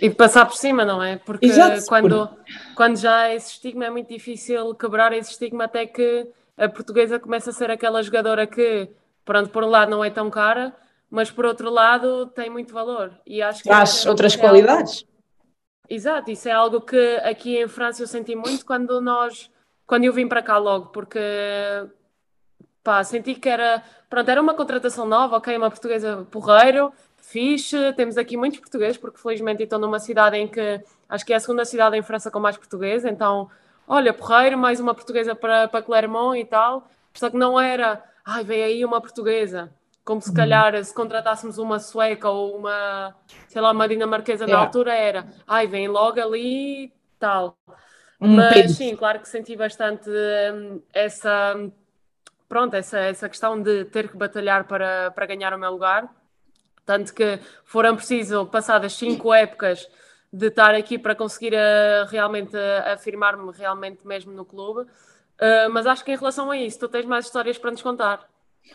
E 0.00 0.08
de 0.10 0.14
passar 0.14 0.46
por 0.46 0.54
cima, 0.54 0.84
não 0.84 1.02
é? 1.02 1.16
Porque 1.16 1.46
Exato, 1.46 1.84
quando, 1.86 2.30
quando 2.76 2.96
já 2.98 3.22
há 3.22 3.34
esse 3.34 3.50
estigma 3.50 3.86
é 3.86 3.90
muito 3.90 4.08
difícil 4.08 4.76
quebrar 4.76 5.12
esse 5.12 5.32
estigma 5.32 5.64
até 5.64 5.86
que 5.86 6.28
a 6.56 6.68
portuguesa 6.68 7.18
começa 7.18 7.50
a 7.50 7.52
ser 7.52 7.68
aquela 7.68 8.00
jogadora 8.00 8.46
que 8.46 8.88
pronto, 9.24 9.50
por 9.50 9.64
um 9.64 9.70
lado 9.70 9.90
não 9.90 10.04
é 10.04 10.10
tão 10.10 10.30
cara, 10.30 10.72
mas 11.10 11.32
por 11.32 11.46
outro 11.46 11.68
lado 11.68 12.26
tem 12.26 12.48
muito 12.48 12.72
valor. 12.72 13.10
E 13.26 13.42
acho 13.42 13.60
que 13.60 13.68
Traz 13.68 14.06
é 14.06 14.08
outras 14.08 14.36
qualidades. 14.36 14.98
Algo... 15.00 15.14
Exato, 15.90 16.30
isso 16.30 16.48
é 16.48 16.52
algo 16.52 16.80
que 16.80 17.16
aqui 17.24 17.58
em 17.60 17.66
França 17.66 18.04
eu 18.04 18.06
senti 18.06 18.36
muito 18.36 18.64
quando 18.64 19.00
nós, 19.00 19.50
quando 19.86 20.04
eu 20.04 20.12
vim 20.12 20.28
para 20.28 20.42
cá 20.42 20.56
logo, 20.58 20.86
porque 20.86 21.18
pá, 22.82 23.02
senti 23.02 23.34
que 23.34 23.48
era, 23.48 23.82
pronto, 24.08 24.30
era 24.30 24.40
uma 24.40 24.54
contratação 24.54 25.06
nova, 25.06 25.38
ok, 25.38 25.56
uma 25.56 25.70
portuguesa 25.70 26.26
porreiro, 26.30 26.92
fixe, 27.16 27.92
temos 27.94 28.18
aqui 28.18 28.36
muitos 28.36 28.60
portugueses, 28.60 28.98
porque 28.98 29.18
felizmente 29.18 29.62
estou 29.62 29.78
numa 29.78 29.98
cidade 29.98 30.36
em 30.36 30.46
que, 30.46 30.80
acho 31.08 31.24
que 31.24 31.32
é 31.32 31.36
a 31.36 31.40
segunda 31.40 31.64
cidade 31.64 31.96
em 31.96 32.02
França 32.02 32.30
com 32.30 32.38
mais 32.38 32.56
português, 32.56 33.04
então, 33.04 33.48
olha, 33.88 34.12
porreiro, 34.12 34.58
mais 34.58 34.80
uma 34.80 34.94
portuguesa 34.94 35.34
para, 35.34 35.66
para 35.68 35.82
Clermont 35.82 36.38
e 36.38 36.44
tal, 36.44 36.86
só 37.14 37.30
que 37.30 37.36
não 37.36 37.58
era, 37.58 38.02
ai, 38.24 38.44
vem 38.44 38.62
aí 38.62 38.84
uma 38.84 39.00
portuguesa. 39.00 39.72
Como 40.04 40.20
se 40.20 40.28
uhum. 40.28 40.34
calhar 40.34 40.84
se 40.84 40.92
contratássemos 40.92 41.56
uma 41.56 41.78
sueca 41.78 42.28
ou 42.28 42.58
uma, 42.58 43.14
sei 43.48 43.62
lá, 43.62 43.72
uma 43.72 43.88
dinamarquesa 43.88 44.46
na 44.46 44.58
altura 44.58 44.94
era, 44.94 45.26
ai, 45.46 45.66
vem 45.66 45.88
logo 45.88 46.20
ali 46.20 46.92
tal. 47.18 47.56
Um 48.24 48.36
Mas 48.36 48.72
sim, 48.72 48.96
claro 48.96 49.20
que 49.20 49.28
senti 49.28 49.54
bastante 49.54 50.08
hum, 50.08 50.80
essa, 50.94 51.54
pronto, 52.48 52.74
essa, 52.74 52.98
essa 52.98 53.28
questão 53.28 53.60
de 53.60 53.84
ter 53.84 54.08
que 54.08 54.16
batalhar 54.16 54.64
para, 54.64 55.10
para 55.10 55.26
ganhar 55.26 55.52
o 55.52 55.58
meu 55.58 55.70
lugar. 55.70 56.08
Tanto 56.86 57.12
que 57.12 57.38
foram 57.64 57.94
preciso, 57.94 58.46
passadas 58.46 58.94
cinco 58.94 59.32
épocas, 59.32 59.86
de 60.32 60.46
estar 60.46 60.74
aqui 60.74 60.98
para 60.98 61.14
conseguir 61.14 61.52
uh, 61.52 62.06
realmente 62.08 62.56
uh, 62.56 62.92
afirmar-me 62.94 63.52
realmente 63.52 64.06
mesmo 64.06 64.32
no 64.32 64.44
clube. 64.44 64.80
Uh, 64.80 65.68
mas 65.70 65.86
acho 65.86 66.02
que 66.02 66.12
em 66.12 66.16
relação 66.16 66.50
a 66.50 66.56
isso, 66.56 66.78
tu 66.78 66.88
tens 66.88 67.04
mais 67.04 67.26
histórias 67.26 67.58
para 67.58 67.70
nos 67.70 67.82
contar. 67.82 68.26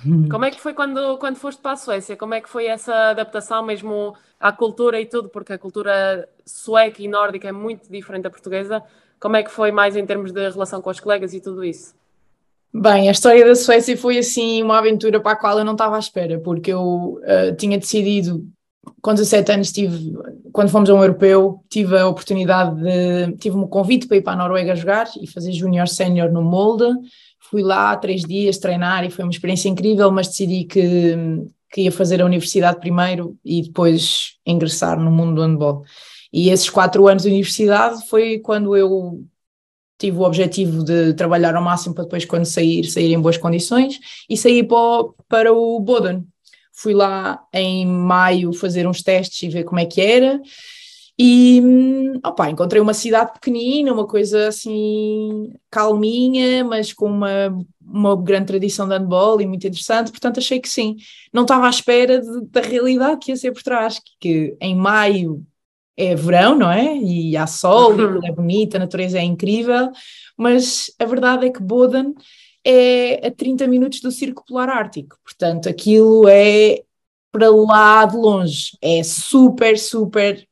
Hum. 0.06 0.30
Como 0.30 0.46
é 0.46 0.52
que 0.52 0.62
foi 0.62 0.76
quando, 0.76 1.18
quando 1.18 1.38
foste 1.38 1.60
para 1.60 1.72
a 1.72 1.76
Suécia? 1.76 2.16
Como 2.16 2.36
é 2.36 2.42
que 2.42 2.50
foi 2.50 2.68
essa 2.68 3.10
adaptação 3.10 3.64
mesmo 3.64 4.16
à 4.40 4.52
cultura 4.52 5.02
e 5.02 5.08
tudo? 5.08 5.30
Porque 5.30 5.54
a 5.54 5.58
cultura 5.58 6.30
sueca 6.46 7.02
e 7.02 7.08
nórdica 7.08 7.48
é 7.48 7.52
muito 7.52 7.92
diferente 7.92 8.24
da 8.24 8.30
portuguesa. 8.30 8.84
Como 9.20 9.36
é 9.36 9.44
que 9.44 9.52
foi 9.52 9.72
mais 9.72 9.96
em 9.96 10.06
termos 10.06 10.32
de 10.32 10.50
relação 10.50 10.82
com 10.82 10.90
os 10.90 11.00
colegas 11.00 11.34
e 11.34 11.42
tudo 11.42 11.64
isso? 11.64 11.94
Bem, 12.74 13.10
a 13.10 13.12
história 13.12 13.46
da 13.46 13.56
Suécia 13.56 13.98
foi 13.98 14.18
assim 14.18 14.62
uma 14.62 14.78
aventura 14.78 15.20
para 15.20 15.32
a 15.32 15.36
qual 15.36 15.58
eu 15.58 15.66
não 15.66 15.74
estava 15.74 15.96
à 15.96 16.00
espera, 16.00 16.40
porque 16.40 16.72
eu 16.72 17.20
uh, 17.24 17.56
tinha 17.58 17.78
decidido 17.78 18.48
com 19.02 19.14
17 19.14 19.52
anos 19.52 19.72
tive, 19.72 20.14
quando 20.52 20.70
fomos 20.70 20.90
a 20.90 20.94
um 20.94 21.02
europeu, 21.02 21.64
tive 21.70 21.98
a 21.98 22.08
oportunidade 22.08 22.76
de, 22.82 23.38
tive 23.38 23.56
um 23.56 23.68
convite 23.68 24.08
para 24.08 24.18
ir 24.18 24.22
para 24.22 24.34
a 24.34 24.36
Noruega 24.36 24.76
jogar 24.76 25.08
e 25.22 25.28
fazer 25.28 25.52
junior 25.52 25.88
sénior 25.88 26.32
no 26.32 26.42
Molde, 26.42 26.86
fui 27.40 27.62
lá 27.62 27.96
três 27.96 28.22
dias 28.22 28.58
treinar 28.58 29.04
e 29.06 29.10
foi 29.10 29.24
uma 29.24 29.32
experiência 29.32 29.70
incrível, 29.70 30.12
mas 30.12 30.28
decidi 30.28 30.66
que, 30.66 31.16
que 31.72 31.82
ia 31.82 31.92
fazer 31.92 32.22
a 32.22 32.26
universidade 32.26 32.80
primeiro 32.80 33.38
e 33.44 33.62
depois 33.64 34.36
ingressar 34.46 35.00
no 35.00 35.12
mundo 35.12 35.36
do 35.36 35.42
handball. 35.42 35.84
E 36.32 36.50
esses 36.50 36.70
quatro 36.70 37.08
anos 37.08 37.24
de 37.24 37.30
universidade 37.30 38.08
foi 38.08 38.40
quando 38.40 38.76
eu 38.76 39.24
tive 39.98 40.18
o 40.18 40.22
objetivo 40.24 40.84
de 40.84 41.14
trabalhar 41.14 41.56
ao 41.56 41.62
máximo 41.62 41.94
para 41.94 42.06
depois 42.06 42.24
quando 42.26 42.46
sair, 42.46 42.86
sair 42.86 43.14
em 43.14 43.20
boas 43.20 43.38
condições 43.38 44.00
e 44.30 44.38
sair 44.38 44.64
para, 44.64 45.04
para 45.28 45.54
o 45.54 45.80
Boden, 45.80 46.26
fui 46.72 46.94
lá 46.94 47.44
em 47.54 47.86
maio 47.86 48.54
fazer 48.54 48.88
uns 48.88 49.04
testes 49.04 49.44
e 49.44 49.50
ver 49.50 49.66
como 49.66 49.80
é 49.80 49.86
que 49.86 50.00
era. 50.00 50.42
E 51.22 51.62
opa, 52.26 52.50
encontrei 52.50 52.82
uma 52.82 52.94
cidade 52.94 53.34
pequenina, 53.34 53.92
uma 53.92 54.08
coisa 54.08 54.48
assim 54.48 55.52
calminha, 55.70 56.64
mas 56.64 56.94
com 56.94 57.08
uma, 57.08 57.54
uma 57.82 58.16
grande 58.16 58.46
tradição 58.46 58.88
de 58.88 58.94
handball 58.98 59.42
e 59.42 59.46
muito 59.46 59.68
interessante, 59.68 60.12
portanto 60.12 60.40
achei 60.40 60.62
que 60.62 60.70
sim. 60.70 60.96
Não 61.34 61.42
estava 61.42 61.68
à 61.68 61.70
espera 61.70 62.22
de, 62.22 62.46
da 62.46 62.62
realidade 62.62 63.20
que 63.20 63.32
ia 63.32 63.36
ser 63.36 63.52
por 63.52 63.62
trás, 63.62 64.00
que, 64.00 64.14
que 64.22 64.58
em 64.62 64.74
maio 64.74 65.46
é 66.00 66.16
verão, 66.16 66.56
não 66.56 66.72
é? 66.72 66.96
E 66.96 67.36
há 67.36 67.46
sol, 67.46 67.94
uhum. 67.94 68.24
e 68.24 68.28
é 68.28 68.32
bonita, 68.32 68.78
a 68.78 68.80
natureza 68.80 69.20
é 69.20 69.24
incrível, 69.24 69.92
mas 70.38 70.92
a 70.98 71.06
verdade 71.06 71.48
é 71.48 71.50
que 71.50 71.62
Boden 71.62 72.14
é 72.66 73.28
a 73.28 73.32
30 73.32 73.68
minutos 73.68 74.00
do 74.00 74.12
Círculo 74.12 74.46
Polar 74.46 74.70
Ártico, 74.70 75.18
portanto 75.24 75.68
aquilo 75.68 76.28
é 76.28 76.82
para 77.32 77.50
lá 77.50 78.06
de 78.06 78.16
longe, 78.16 78.78
é 78.82 79.04
super, 79.04 79.78
super 79.78 80.48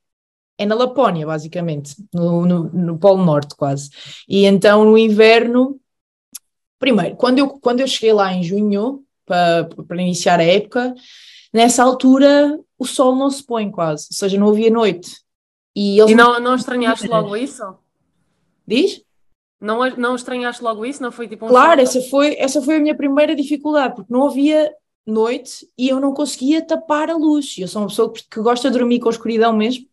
é 0.60 0.66
na 0.66 0.76
Lapónia, 0.76 1.26
basicamente, 1.26 1.96
no, 2.14 2.46
no, 2.46 2.64
no, 2.64 2.98
Polo 2.98 3.24
Norte, 3.24 3.56
quase. 3.56 3.92
E 4.28 4.44
então 4.46 4.84
no 4.84 4.98
inverno, 4.98 5.80
primeiro, 6.80 7.16
quando 7.16 7.38
eu, 7.40 7.48
quando 7.48 7.80
eu 7.80 7.88
cheguei 7.88 8.12
lá 8.12 8.34
em 8.34 8.42
junho, 8.44 9.04
para, 9.26 9.70
para 9.88 10.02
iniciar 10.02 10.40
a 10.40 10.44
época, 10.44 10.96
nessa 11.54 11.84
altura 11.84 12.60
o 12.80 12.86
sol 12.86 13.16
não 13.16 13.30
se 13.30 13.44
põe 13.44 13.70
quase, 13.70 14.08
ou 14.12 14.16
seja, 14.16 14.40
não 14.40 14.50
havia 14.50 14.72
noite. 14.72 15.27
E, 15.80 16.00
e 16.00 16.16
não, 16.16 16.40
não 16.40 16.56
estranhaste 16.56 17.08
logo 17.08 17.38
isso? 17.38 17.64
Diz? 18.66 19.04
Não, 19.62 19.88
não 19.92 20.16
estranhaste 20.16 20.64
logo 20.64 20.84
isso? 20.84 21.04
Não 21.04 21.12
foi 21.12 21.28
tipo 21.28 21.46
um 21.46 21.50
Claro, 21.50 21.80
essa 21.80 22.02
foi, 22.02 22.36
essa 22.40 22.60
foi 22.64 22.78
a 22.78 22.80
minha 22.80 22.96
primeira 22.96 23.36
dificuldade, 23.36 23.94
porque 23.94 24.12
não 24.12 24.28
havia 24.28 24.72
noite 25.06 25.70
e 25.78 25.88
eu 25.88 26.00
não 26.00 26.16
conseguia 26.16 26.66
tapar 26.66 27.12
a 27.12 27.16
luz. 27.16 27.54
Eu 27.60 27.68
sou 27.68 27.84
uma 27.84 27.90
pessoa 27.90 28.12
que 28.12 28.42
gosta 28.42 28.72
de 28.72 28.78
dormir 28.80 29.00
com 29.00 29.08
a 29.08 29.12
escuridão 29.12 29.54
mesmo, 29.54 29.86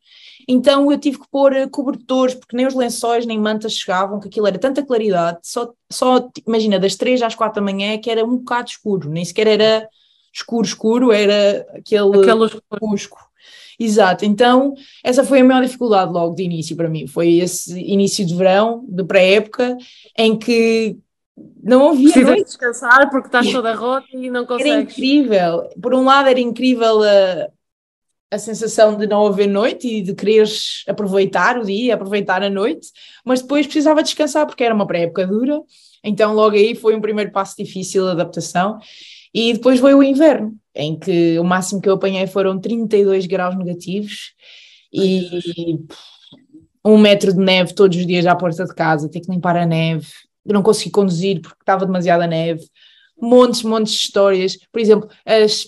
então 0.48 0.90
eu 0.90 0.98
tive 0.98 1.18
que 1.18 1.28
pôr 1.30 1.52
eh, 1.52 1.68
cobertores, 1.68 2.34
porque 2.34 2.56
nem 2.56 2.66
os 2.66 2.74
lençóis 2.74 3.26
nem 3.26 3.38
mantas 3.38 3.74
chegavam, 3.74 4.18
que 4.18 4.28
aquilo 4.28 4.46
era 4.46 4.58
tanta 4.58 4.82
claridade, 4.82 5.40
só, 5.42 5.70
só 5.92 6.30
imagina, 6.46 6.80
das 6.80 6.96
3 6.96 7.20
às 7.20 7.34
4 7.34 7.56
da 7.56 7.72
manhã 7.72 7.92
é 7.92 7.98
que 7.98 8.10
era 8.10 8.24
um 8.24 8.38
bocado 8.38 8.70
escuro, 8.70 9.10
nem 9.10 9.24
sequer 9.24 9.48
era 9.48 9.86
escuro, 10.32 10.66
escuro, 10.66 11.12
era 11.12 11.66
aquele, 11.76 12.22
aquele 12.22 12.62
fusco. 12.78 13.33
Exato, 13.78 14.24
então 14.24 14.74
essa 15.02 15.24
foi 15.24 15.40
a 15.40 15.44
maior 15.44 15.62
dificuldade 15.64 16.12
logo 16.12 16.34
de 16.34 16.42
início 16.42 16.76
para 16.76 16.88
mim, 16.88 17.06
foi 17.06 17.34
esse 17.34 17.78
início 17.78 18.24
de 18.24 18.34
verão, 18.34 18.84
de 18.88 19.04
pré-época, 19.04 19.76
em 20.16 20.38
que 20.38 20.96
não 21.62 21.90
havia 21.90 22.04
Precisa 22.04 22.30
noite. 22.30 22.44
descansar 22.44 23.10
porque 23.10 23.26
estás 23.26 23.50
toda 23.50 23.74
rota 23.74 24.06
e 24.12 24.30
não 24.30 24.46
consegues. 24.46 24.72
Era 24.72 24.82
incrível, 24.82 25.68
por 25.82 25.94
um 25.94 26.04
lado 26.04 26.28
era 26.28 26.38
incrível 26.38 27.02
a, 27.02 27.48
a 28.30 28.38
sensação 28.38 28.96
de 28.96 29.06
não 29.06 29.26
haver 29.26 29.48
noite 29.48 29.88
e 29.88 30.02
de 30.02 30.14
quereres 30.14 30.84
aproveitar 30.88 31.58
o 31.58 31.64
dia, 31.64 31.94
aproveitar 31.94 32.42
a 32.42 32.50
noite, 32.50 32.88
mas 33.24 33.40
depois 33.40 33.66
precisava 33.66 34.02
descansar 34.02 34.46
porque 34.46 34.64
era 34.64 34.74
uma 34.74 34.86
pré-época 34.86 35.26
dura, 35.26 35.60
então 36.02 36.34
logo 36.34 36.54
aí 36.54 36.74
foi 36.74 36.94
um 36.94 37.00
primeiro 37.00 37.32
passo 37.32 37.56
difícil 37.56 38.04
de 38.04 38.10
adaptação 38.10 38.78
e 39.32 39.52
depois 39.52 39.80
veio 39.80 39.98
o 39.98 40.02
inverno, 40.02 40.54
em 40.74 40.98
que 40.98 41.38
o 41.38 41.44
máximo 41.44 41.80
que 41.80 41.88
eu 41.88 41.94
apanhei 41.94 42.26
foram 42.26 42.60
32 42.60 43.26
graus 43.26 43.56
negativos 43.56 44.34
e 44.92 45.78
um 46.84 46.98
metro 46.98 47.32
de 47.32 47.38
neve 47.38 47.74
todos 47.74 47.96
os 47.96 48.06
dias 48.06 48.26
à 48.26 48.34
porta 48.34 48.64
de 48.64 48.74
casa, 48.74 49.08
ter 49.08 49.20
que 49.20 49.30
limpar 49.30 49.56
a 49.56 49.64
neve, 49.64 50.06
eu 50.44 50.52
não 50.52 50.62
consegui 50.62 50.90
conduzir 50.90 51.40
porque 51.40 51.62
estava 51.62 51.86
demasiada 51.86 52.26
neve, 52.26 52.64
montes, 53.20 53.62
montes 53.62 53.94
de 53.94 54.00
histórias. 54.00 54.58
Por 54.70 54.80
exemplo, 54.80 55.08
as, 55.24 55.66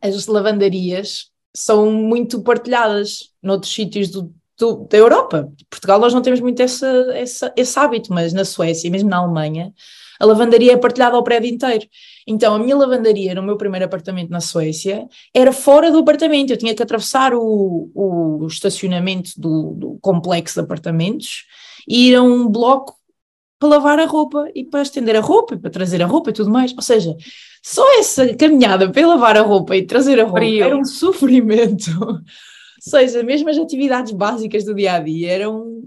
as 0.00 0.26
lavandarias 0.26 1.30
são 1.54 1.92
muito 1.92 2.42
partilhadas 2.42 3.30
noutros 3.42 3.72
sítios 3.72 4.10
do, 4.10 4.34
do, 4.58 4.86
da 4.88 4.96
Europa. 4.96 5.52
Portugal 5.68 5.98
nós 5.98 6.14
não 6.14 6.22
temos 6.22 6.40
muito 6.40 6.60
essa, 6.60 6.86
essa, 7.14 7.52
esse 7.56 7.78
hábito, 7.78 8.12
mas 8.12 8.32
na 8.32 8.44
Suécia, 8.44 8.90
mesmo 8.90 9.10
na 9.10 9.18
Alemanha, 9.18 9.72
a 10.18 10.24
lavandaria 10.24 10.72
é 10.72 10.76
partilhada 10.76 11.16
ao 11.16 11.24
prédio 11.24 11.50
inteiro. 11.52 11.86
Então, 12.26 12.54
a 12.54 12.58
minha 12.58 12.76
lavandaria 12.76 13.34
no 13.34 13.42
meu 13.42 13.56
primeiro 13.56 13.84
apartamento 13.84 14.30
na 14.30 14.40
Suécia 14.40 15.06
era 15.32 15.52
fora 15.52 15.90
do 15.92 15.98
apartamento. 15.98 16.50
Eu 16.50 16.56
tinha 16.56 16.74
que 16.74 16.82
atravessar 16.82 17.32
o, 17.34 17.90
o 17.94 18.46
estacionamento 18.46 19.30
do, 19.36 19.74
do 19.74 19.98
complexo 20.00 20.54
de 20.54 20.60
apartamentos 20.60 21.44
e 21.88 22.08
ir 22.08 22.16
a 22.16 22.22
um 22.22 22.48
bloco 22.48 22.96
para 23.58 23.68
lavar 23.68 23.98
a 23.98 24.06
roupa 24.06 24.48
e 24.54 24.64
para 24.64 24.82
estender 24.82 25.16
a 25.16 25.20
roupa 25.20 25.54
e 25.54 25.58
para 25.58 25.70
trazer 25.70 26.02
a 26.02 26.06
roupa 26.06 26.30
e 26.30 26.32
tudo 26.32 26.50
mais. 26.50 26.72
Ou 26.74 26.82
seja, 26.82 27.16
só 27.62 27.98
essa 27.98 28.34
caminhada 28.34 28.90
para 28.90 29.06
lavar 29.06 29.36
a 29.36 29.42
roupa 29.42 29.76
e 29.76 29.86
trazer 29.86 30.20
a 30.20 30.24
roupa 30.24 30.40
Frio. 30.40 30.64
era 30.64 30.76
um 30.76 30.84
sofrimento. 30.84 31.90
Ou 32.00 32.20
seja, 32.80 33.22
mesmo 33.22 33.48
as 33.48 33.58
atividades 33.58 34.12
básicas 34.12 34.64
do 34.64 34.74
dia 34.74 34.94
a 34.94 35.00
dia 35.00 35.32
eram. 35.32 35.82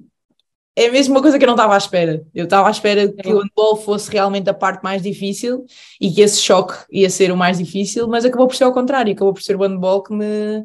É 0.79 0.89
mesmo 0.89 1.13
uma 1.13 1.21
coisa 1.21 1.37
que 1.37 1.43
eu 1.43 1.47
não 1.47 1.55
estava 1.55 1.73
à 1.73 1.77
espera. 1.77 2.25
Eu 2.33 2.45
estava 2.45 2.69
à 2.69 2.71
espera 2.71 3.05
que 3.11 3.33
o 3.33 3.41
handball 3.41 3.75
fosse 3.75 4.09
realmente 4.09 4.49
a 4.49 4.53
parte 4.53 4.81
mais 4.81 5.01
difícil 5.01 5.65
e 5.99 6.09
que 6.09 6.21
esse 6.21 6.39
choque 6.39 6.73
ia 6.89 7.09
ser 7.09 7.33
o 7.33 7.35
mais 7.35 7.57
difícil, 7.57 8.07
mas 8.07 8.23
acabou 8.23 8.47
por 8.47 8.55
ser 8.55 8.63
ao 8.63 8.71
contrário, 8.71 9.11
acabou 9.11 9.33
por 9.33 9.43
ser 9.43 9.57
o 9.57 9.59
handball 9.59 10.01
que 10.01 10.13
me, 10.13 10.63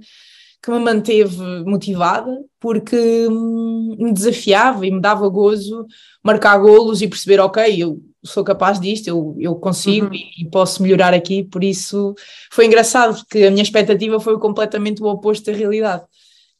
que 0.62 0.70
me 0.70 0.78
manteve 0.78 1.36
motivada 1.66 2.30
porque 2.60 2.96
hum, 3.28 3.96
me 3.98 4.12
desafiava 4.12 4.86
e 4.86 4.92
me 4.92 5.00
dava 5.00 5.28
gozo 5.28 5.84
marcar 6.22 6.58
golos 6.58 7.02
e 7.02 7.08
perceber, 7.08 7.40
ok, 7.40 7.82
eu 7.82 8.00
sou 8.22 8.44
capaz 8.44 8.78
disto, 8.78 9.08
eu, 9.08 9.34
eu 9.40 9.56
consigo 9.56 10.06
uhum. 10.06 10.14
e, 10.14 10.42
e, 10.42 10.48
posso 10.48 10.80
melhorar 10.80 11.12
aqui, 11.12 11.42
por 11.42 11.64
isso 11.64 12.14
foi 12.52 12.66
engraçado, 12.66 13.16
porque 13.16 13.42
a 13.42 13.50
minha 13.50 13.64
expectativa 13.64 14.20
foi 14.20 14.38
completamente 14.38 15.02
o 15.02 15.06
oposto 15.06 15.50
da 15.50 15.58
realidade, 15.58 16.04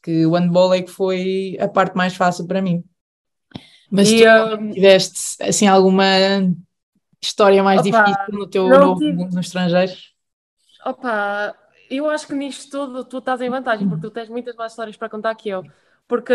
que 0.03 0.25
o 0.25 0.33
handball 0.33 0.73
é 0.73 0.81
que 0.81 0.91
foi 0.91 1.55
a 1.57 1.69
parte 1.69 1.95
mais 1.95 2.13
fácil 2.15 2.45
para 2.45 2.61
mim. 2.61 2.83
Mas 3.95 4.09
e, 4.09 4.23
tu 4.23 4.55
um... 4.55 4.71
tiveste, 4.71 5.43
assim, 5.43 5.67
alguma 5.67 6.05
história 7.21 7.63
mais 7.63 7.79
opa, 7.79 8.03
difícil 8.03 8.39
no 8.39 8.47
teu 8.47 8.67
novo 8.67 8.99
tive... 8.99 9.13
mundo 9.13 9.33
no 9.33 9.41
estrangeiro? 9.41 9.93
Opa, 10.85 11.55
eu 11.89 12.09
acho 12.09 12.27
que 12.27 12.33
nisto 12.33 12.69
tudo 12.69 13.03
tu 13.03 13.17
estás 13.17 13.41
em 13.41 13.49
vantagem, 13.49 13.87
porque 13.87 14.07
tu 14.07 14.11
tens 14.11 14.29
muitas 14.29 14.55
mais 14.55 14.71
histórias 14.71 14.97
para 14.97 15.09
contar 15.09 15.33
que 15.35 15.49
eu. 15.49 15.63
Porque 16.07 16.33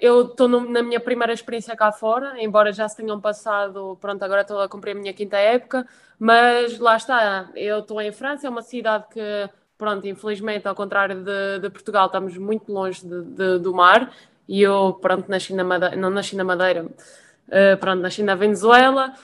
eu 0.00 0.22
estou 0.22 0.48
na 0.48 0.82
minha 0.82 0.98
primeira 0.98 1.32
experiência 1.32 1.76
cá 1.76 1.92
fora, 1.92 2.42
embora 2.42 2.72
já 2.72 2.88
se 2.88 2.96
tenham 2.96 3.20
passado, 3.20 3.96
pronto, 4.00 4.20
agora 4.24 4.40
estou 4.40 4.60
a 4.60 4.68
cumprir 4.68 4.96
a 4.96 4.98
minha 4.98 5.12
quinta 5.12 5.36
época, 5.36 5.86
mas 6.18 6.78
lá 6.80 6.96
está, 6.96 7.48
eu 7.54 7.78
estou 7.78 8.00
em 8.00 8.10
França, 8.10 8.48
é 8.48 8.50
uma 8.50 8.62
cidade 8.62 9.04
que, 9.12 9.48
pronto, 9.78 10.08
infelizmente, 10.08 10.66
ao 10.66 10.74
contrário 10.74 11.22
de, 11.22 11.60
de 11.60 11.70
Portugal, 11.70 12.06
estamos 12.06 12.36
muito 12.36 12.72
longe 12.72 13.06
de, 13.06 13.22
de, 13.22 13.58
do 13.60 13.72
mar, 13.72 14.12
e 14.48 14.62
eu, 14.62 14.98
pronto, 15.00 15.28
nasci 15.28 15.54
na 15.54 15.64
Madeira, 15.64 15.96
não 15.96 16.10
nasci 16.10 16.36
na 16.36 16.44
Madeira, 16.44 16.84
uh, 16.84 17.76
pronto, 17.80 18.00
nasci 18.00 18.22
na 18.22 18.34
Venezuela, 18.34 19.14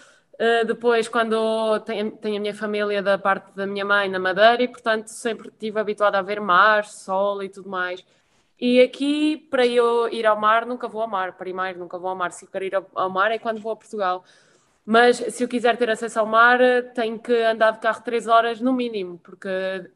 Uh, 0.42 0.64
depois, 0.66 1.06
quando 1.08 1.78
tenho, 1.80 2.10
tenho, 2.12 2.38
a 2.38 2.40
minha 2.40 2.54
família 2.54 3.00
da 3.00 3.16
parte 3.16 3.54
da 3.54 3.64
minha 3.64 3.84
mãe 3.84 4.08
na 4.08 4.18
Madeira, 4.18 4.60
e 4.62 4.66
portanto 4.66 5.06
sempre 5.08 5.48
estive 5.48 5.78
habituada 5.78 6.18
a 6.18 6.22
ver 6.22 6.40
mar, 6.40 6.84
sol 6.84 7.42
e 7.44 7.48
tudo 7.48 7.68
mais. 7.68 8.04
E 8.58 8.80
aqui, 8.80 9.36
para 9.50 9.66
eu 9.66 10.08
ir 10.08 10.26
ao 10.26 10.38
mar, 10.38 10.66
nunca 10.66 10.88
vou 10.88 11.02
ao 11.02 11.08
mar. 11.08 11.36
Primeiro, 11.36 11.78
nunca 11.80 11.98
vou 11.98 12.10
ao 12.10 12.16
mar. 12.16 12.32
Se 12.32 12.44
eu 12.44 12.48
quero 12.48 12.64
ir 12.64 12.74
ao 12.94 13.10
mar 13.10 13.30
é 13.32 13.38
quando 13.38 13.60
vou 13.60 13.72
a 13.72 13.76
Portugal. 13.76 14.24
Mas 14.84 15.16
se 15.16 15.44
eu 15.44 15.48
quiser 15.48 15.76
ter 15.76 15.90
acesso 15.90 16.20
ao 16.20 16.26
mar, 16.26 16.58
tenho 16.94 17.18
que 17.18 17.32
andar 17.42 17.72
de 17.72 17.80
carro 17.80 18.02
três 18.04 18.26
horas 18.26 18.60
no 18.60 18.72
mínimo, 18.72 19.18
porque 19.18 19.48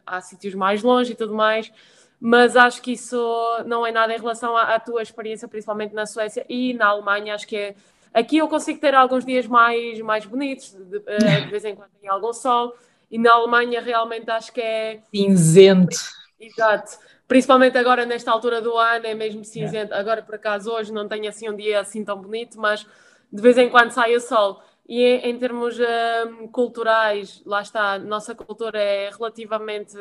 há 0.07 0.21
sítios 0.21 0.55
mais 0.55 0.83
longe 0.83 1.13
e 1.13 1.17
tudo 1.17 1.35
mais. 1.35 1.73
Mas 2.21 2.57
acho 2.57 2.81
que 2.81 2.93
isso 2.93 3.19
não 3.67 3.87
é 3.87 3.93
nada 3.93 4.15
em 4.15 4.19
relação 4.19 4.57
à, 4.57 4.75
à 4.75 4.81
tua 4.81 5.03
experiência, 5.03 5.47
principalmente 5.47 5.95
na 5.95 6.07
Suécia 6.07 6.45
e 6.49 6.73
na 6.75 6.87
Alemanha. 6.87 7.35
Acho 7.35 7.47
que 7.47 7.57
é 7.57 7.75
Aqui 8.17 8.39
eu 8.39 8.49
consigo 8.49 8.81
ter 8.81 8.95
alguns 8.95 9.27
dias 9.27 9.47
mais, 9.47 10.01
mais 10.01 10.25
bonitos, 10.25 10.73
de, 10.73 11.01
de 11.01 11.51
vez 11.51 11.67
em 11.67 11.75
quando 11.75 11.91
tem 12.01 12.09
algum 12.09 12.33
sol, 12.33 12.75
e 13.11 13.19
na 13.19 13.35
Alemanha 13.35 13.79
realmente 13.83 14.31
acho 14.31 14.51
que 14.51 14.63
é. 14.63 15.03
Cinzento. 15.15 15.99
Exato. 16.41 16.99
Principalmente 17.29 17.77
agora 17.77 18.07
nesta 18.07 18.31
altura 18.31 18.63
do 18.63 18.75
ano 18.75 19.07
é 19.07 19.15
mesmo 19.15 19.45
cinzento. 19.45 19.93
É. 19.93 19.99
Agora 19.99 20.23
por 20.23 20.37
acaso 20.37 20.73
hoje 20.73 20.95
não 20.95 21.07
tenho 21.07 21.29
assim 21.29 21.51
um 21.51 21.55
dia 21.55 21.79
assim 21.79 22.03
tão 22.03 22.17
bonito, 22.17 22.59
mas 22.59 22.87
de 23.31 23.43
vez 23.43 23.59
em 23.59 23.69
quando 23.69 23.91
sai 23.91 24.17
o 24.17 24.21
sol. 24.21 24.63
E 24.89 25.03
em, 25.03 25.37
termos 25.37 25.77
um, 25.81 26.47
culturais, 26.47 27.43
lá 27.45 27.61
está, 27.61 27.99
nossa 27.99 28.37
cultura 28.37 28.81
é 28.81 29.11
relativamente 29.11 29.97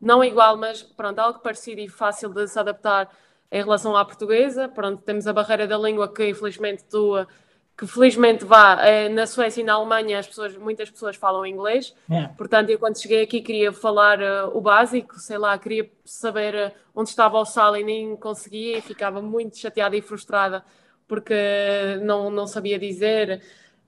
não 0.00 0.22
igual, 0.22 0.56
mas 0.56 0.82
pronto, 0.82 1.18
algo 1.18 1.40
parecido 1.40 1.80
e 1.80 1.88
fácil 1.88 2.28
de 2.28 2.46
se 2.46 2.56
adaptar 2.56 3.10
em 3.50 3.62
relação 3.62 3.96
à 3.96 4.04
portuguesa. 4.04 4.68
Pronto, 4.68 5.02
temos 5.02 5.26
a 5.26 5.32
barreira 5.32 5.66
da 5.66 5.76
língua 5.76 6.12
que 6.12 6.28
infelizmente 6.28 6.84
tu 6.84 7.14
que 7.76 7.86
felizmente 7.86 8.44
vá 8.44 8.84
eh, 8.84 9.08
na 9.08 9.24
Suécia 9.24 9.60
e 9.60 9.64
na 9.64 9.74
Alemanha 9.74 10.18
as 10.18 10.26
pessoas, 10.26 10.56
muitas 10.56 10.90
pessoas 10.90 11.14
falam 11.14 11.46
inglês, 11.46 11.94
é. 12.10 12.26
portanto 12.36 12.70
eu 12.70 12.78
quando 12.78 13.00
cheguei 13.00 13.22
aqui 13.22 13.40
queria 13.40 13.72
falar 13.72 14.18
uh, 14.18 14.50
o 14.52 14.60
básico, 14.60 15.16
sei 15.20 15.38
lá, 15.38 15.56
queria 15.56 15.88
saber 16.04 16.54
uh, 16.56 16.72
onde 16.92 17.10
estava 17.10 17.38
o 17.38 17.44
sal 17.44 17.76
e 17.76 17.84
nem 17.84 18.16
conseguia 18.16 18.78
e 18.78 18.80
ficava 18.80 19.22
muito 19.22 19.56
chateada 19.56 19.96
e 19.96 20.02
frustrada 20.02 20.64
porque 21.06 21.34
não, 22.02 22.30
não 22.30 22.46
sabia 22.46 22.78
dizer. 22.78 23.40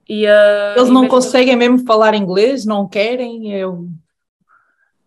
E, 0.07 0.25
uh, 0.25 0.77
Eles 0.77 0.89
não 0.89 1.07
conseguem 1.07 1.55
mesmo 1.55 1.85
falar 1.85 2.13
inglês, 2.13 2.65
não 2.65 2.87
querem, 2.87 3.51
eu... 3.51 3.87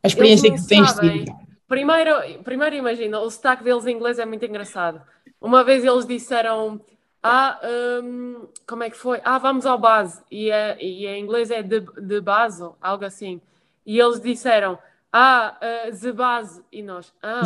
a 0.03 0.07
experiência 0.07 0.51
que 0.53 0.67
tens 0.67 0.95
tido. 0.95 1.33
Primeiro, 1.67 2.43
primeiro 2.43 2.77
imagina, 2.77 3.21
o 3.21 3.31
sotaque 3.31 3.65
deles 3.65 3.87
em 3.87 3.93
inglês 3.93 4.19
é 4.19 4.27
muito 4.27 4.45
engraçado. 4.45 5.01
Uma 5.41 5.65
vez 5.65 5.85
eles 5.85 6.07
disseram 6.07 6.81
ah, 7.27 7.59
um, 8.03 8.47
como 8.67 8.83
é 8.83 8.91
que 8.91 8.99
foi? 8.99 9.19
Ah, 9.25 9.39
vamos 9.39 9.65
ao 9.65 9.79
base. 9.79 10.23
E, 10.31 10.51
é, 10.51 10.77
e 10.79 11.07
em 11.07 11.23
inglês 11.23 11.51
é 11.51 11.63
de, 11.63 11.81
de 11.81 12.21
base, 12.21 12.63
algo 12.83 13.03
assim. 13.03 13.41
E 13.87 13.99
eles 13.99 14.21
disseram, 14.21 14.79
ah, 15.17 15.57
uh, 15.63 15.93
de 15.93 16.13
base. 16.13 16.61
E 16.73 16.83
nós, 16.83 17.15
ah, 17.23 17.43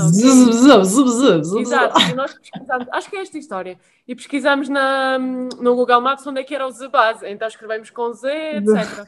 okay. 1.52 1.60
Exato, 1.60 2.00
e 2.00 2.14
nós 2.14 2.32
pesquisamos, 2.32 2.88
acho 2.90 3.10
que 3.10 3.16
é 3.18 3.20
esta 3.20 3.36
história. 3.36 3.78
E 4.06 4.14
pesquisamos 4.14 4.70
na, 4.70 5.18
no 5.18 5.74
Google 5.74 6.00
Maps 6.00 6.26
onde 6.26 6.40
é 6.40 6.44
que 6.44 6.54
era 6.54 6.66
o 6.66 6.72
de 6.72 6.88
base. 6.88 7.28
Então 7.28 7.46
escrevemos 7.46 7.90
com 7.90 8.10
Z, 8.14 8.26
etc. 8.56 9.06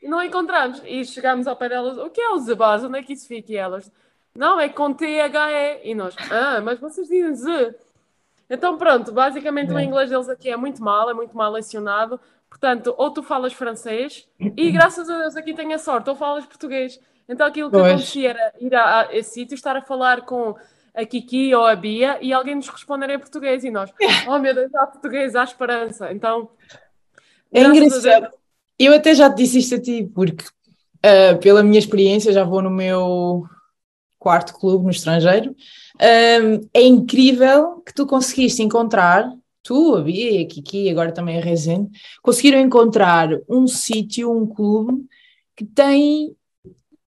E 0.00 0.06
não 0.06 0.22
encontramos. 0.22 0.80
E 0.86 1.04
chegamos 1.04 1.48
ao 1.48 1.56
pé 1.56 1.70
delas, 1.70 1.98
o 1.98 2.08
que 2.08 2.20
é 2.20 2.28
o 2.28 2.38
de 2.38 2.54
base? 2.54 2.86
Onde 2.86 3.00
é 3.00 3.02
que 3.02 3.14
isso 3.14 3.26
fica? 3.26 3.50
E 3.50 3.56
elas, 3.56 3.90
não, 4.32 4.60
é 4.60 4.68
com 4.68 4.94
T-H-E. 4.94 5.80
E 5.82 5.92
nós, 5.92 6.14
ah, 6.30 6.60
mas 6.60 6.78
vocês 6.78 7.08
dizem 7.08 7.34
Z. 7.34 7.74
Então, 8.48 8.78
pronto, 8.78 9.10
basicamente 9.10 9.72
é. 9.72 9.74
o 9.74 9.80
inglês 9.80 10.08
deles 10.08 10.28
aqui 10.28 10.48
é 10.48 10.56
muito 10.56 10.80
mal, 10.80 11.10
é 11.10 11.14
muito 11.14 11.36
mal 11.36 11.50
lecionado. 11.50 12.20
Portanto, 12.48 12.94
ou 12.96 13.10
tu 13.10 13.24
falas 13.24 13.52
francês, 13.52 14.28
e 14.56 14.70
graças 14.70 15.10
a 15.10 15.18
Deus 15.18 15.36
aqui 15.36 15.52
tenho 15.52 15.74
a 15.74 15.78
sorte, 15.78 16.08
ou 16.08 16.14
falas 16.14 16.46
português. 16.46 17.00
Então, 17.28 17.46
aquilo 17.46 17.70
que 17.70 17.76
pois. 17.76 17.92
acontecia 17.92 18.30
era 18.30 18.52
ir 18.58 18.74
a, 18.74 19.00
a 19.00 19.14
esse 19.14 19.34
sítio, 19.34 19.54
estar 19.54 19.76
a 19.76 19.82
falar 19.82 20.22
com 20.22 20.56
a 20.94 21.04
Kiki 21.04 21.54
ou 21.54 21.64
a 21.64 21.76
Bia 21.76 22.18
e 22.20 22.32
alguém 22.32 22.54
nos 22.54 22.68
responder 22.68 23.10
em 23.10 23.18
português 23.18 23.62
e 23.64 23.70
nós, 23.70 23.92
oh 24.26 24.38
meu 24.38 24.54
Deus, 24.54 24.74
há 24.74 24.86
português, 24.86 25.36
há 25.36 25.44
esperança. 25.44 26.12
Então, 26.12 26.50
é 27.52 27.62
engraçado. 27.62 28.32
Eu 28.78 28.94
até 28.94 29.14
já 29.14 29.28
te 29.28 29.38
disse 29.38 29.58
isto 29.58 29.74
a 29.74 29.80
ti, 29.80 30.08
porque 30.14 30.44
uh, 30.44 31.38
pela 31.40 31.62
minha 31.62 31.78
experiência, 31.78 32.32
já 32.32 32.44
vou 32.44 32.62
no 32.62 32.70
meu 32.70 33.44
quarto 34.18 34.54
clube 34.54 34.84
no 34.84 34.90
estrangeiro 34.90 35.54
um, 36.00 36.68
é 36.72 36.82
incrível 36.82 37.80
que 37.80 37.92
tu 37.92 38.06
conseguiste 38.06 38.62
encontrar, 38.62 39.30
tu, 39.62 39.96
a 39.96 40.00
Bia, 40.00 40.42
a 40.42 40.46
Kiki, 40.46 40.88
agora 40.90 41.12
também 41.12 41.38
a 41.38 41.40
Rezende, 41.40 41.90
conseguiram 42.22 42.60
encontrar 42.60 43.30
um 43.48 43.66
sítio, 43.66 44.30
um 44.30 44.46
clube 44.46 45.04
que 45.56 45.64
tem 45.64 46.36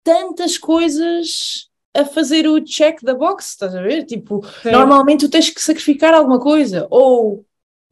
tantas 0.03 0.57
coisas 0.57 1.69
a 1.93 2.03
fazer 2.05 2.47
o 2.47 2.59
check 2.61 3.01
da 3.03 3.13
box, 3.13 3.49
estás 3.49 3.75
a 3.75 3.81
ver? 3.81 4.05
Tipo, 4.05 4.43
Sim. 4.61 4.71
normalmente 4.71 5.25
tu 5.25 5.29
tens 5.29 5.49
que 5.49 5.61
sacrificar 5.61 6.13
alguma 6.13 6.39
coisa, 6.39 6.87
ou 6.89 7.45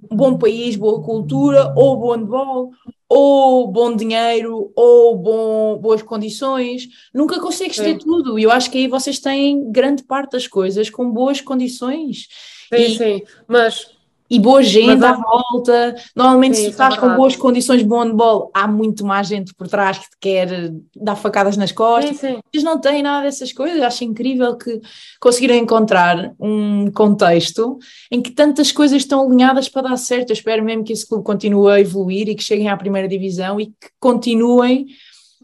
um 0.10 0.16
bom 0.16 0.38
país, 0.38 0.76
boa 0.76 1.04
cultura, 1.04 1.74
ou 1.76 1.98
bom 1.98 2.12
handball, 2.16 2.72
ou 3.08 3.68
bom 3.68 3.96
dinheiro, 3.96 4.72
ou 4.76 5.16
bom, 5.18 5.78
boas 5.78 6.02
condições, 6.02 6.88
nunca 7.14 7.40
consegues 7.40 7.76
sim. 7.76 7.84
ter 7.84 7.98
tudo. 8.00 8.40
E 8.40 8.44
eu 8.44 8.52
acho 8.52 8.72
que 8.72 8.80
aí 8.80 8.88
vocês 8.88 9.20
têm 9.20 9.72
grande 9.72 10.04
parte 10.04 10.32
das 10.32 10.48
coisas 10.48 10.90
com 10.90 11.12
boas 11.12 11.40
condições. 11.40 12.28
Sim, 12.74 12.82
e... 12.82 12.98
sim, 12.98 13.24
mas 13.48 13.86
e 14.32 14.40
boa 14.40 14.64
gente 14.64 15.04
à 15.04 15.12
volta. 15.12 15.94
Normalmente, 16.16 16.56
sim, 16.56 16.64
se 16.64 16.70
estás 16.70 16.96
é 16.96 16.98
com 16.98 17.14
boas 17.18 17.36
condições 17.36 17.80
de 17.80 17.86
bom 17.86 18.02
handball, 18.02 18.50
há 18.54 18.66
muito 18.66 19.06
mais 19.06 19.28
gente 19.28 19.54
por 19.54 19.68
trás 19.68 19.98
que 19.98 20.10
te 20.10 20.18
quer 20.22 20.72
dar 20.96 21.18
facadas 21.18 21.58
nas 21.58 21.74
costas. 21.74 22.16
Sim, 22.16 22.36
sim. 22.36 22.40
Eles 22.54 22.64
não 22.64 22.80
têm 22.80 23.04
nada 23.04 23.26
dessas 23.26 23.52
coisas. 23.52 23.82
Acho 23.82 24.06
incrível 24.06 24.56
que 24.56 24.80
conseguiram 25.20 25.56
encontrar 25.56 26.34
um 26.40 26.90
contexto 26.92 27.78
em 28.10 28.22
que 28.22 28.32
tantas 28.32 28.72
coisas 28.72 29.00
estão 29.00 29.28
alinhadas 29.28 29.68
para 29.68 29.90
dar 29.90 29.98
certo. 29.98 30.30
Eu 30.30 30.34
espero 30.34 30.64
mesmo 30.64 30.86
que 30.86 30.94
esse 30.94 31.06
clube 31.06 31.26
continue 31.26 31.70
a 31.70 31.82
evoluir 31.82 32.30
e 32.30 32.36
que 32.36 32.44
cheguem 32.44 32.70
à 32.70 32.78
primeira 32.78 33.10
divisão 33.10 33.60
e 33.60 33.66
que 33.66 33.90
continuem 34.00 34.86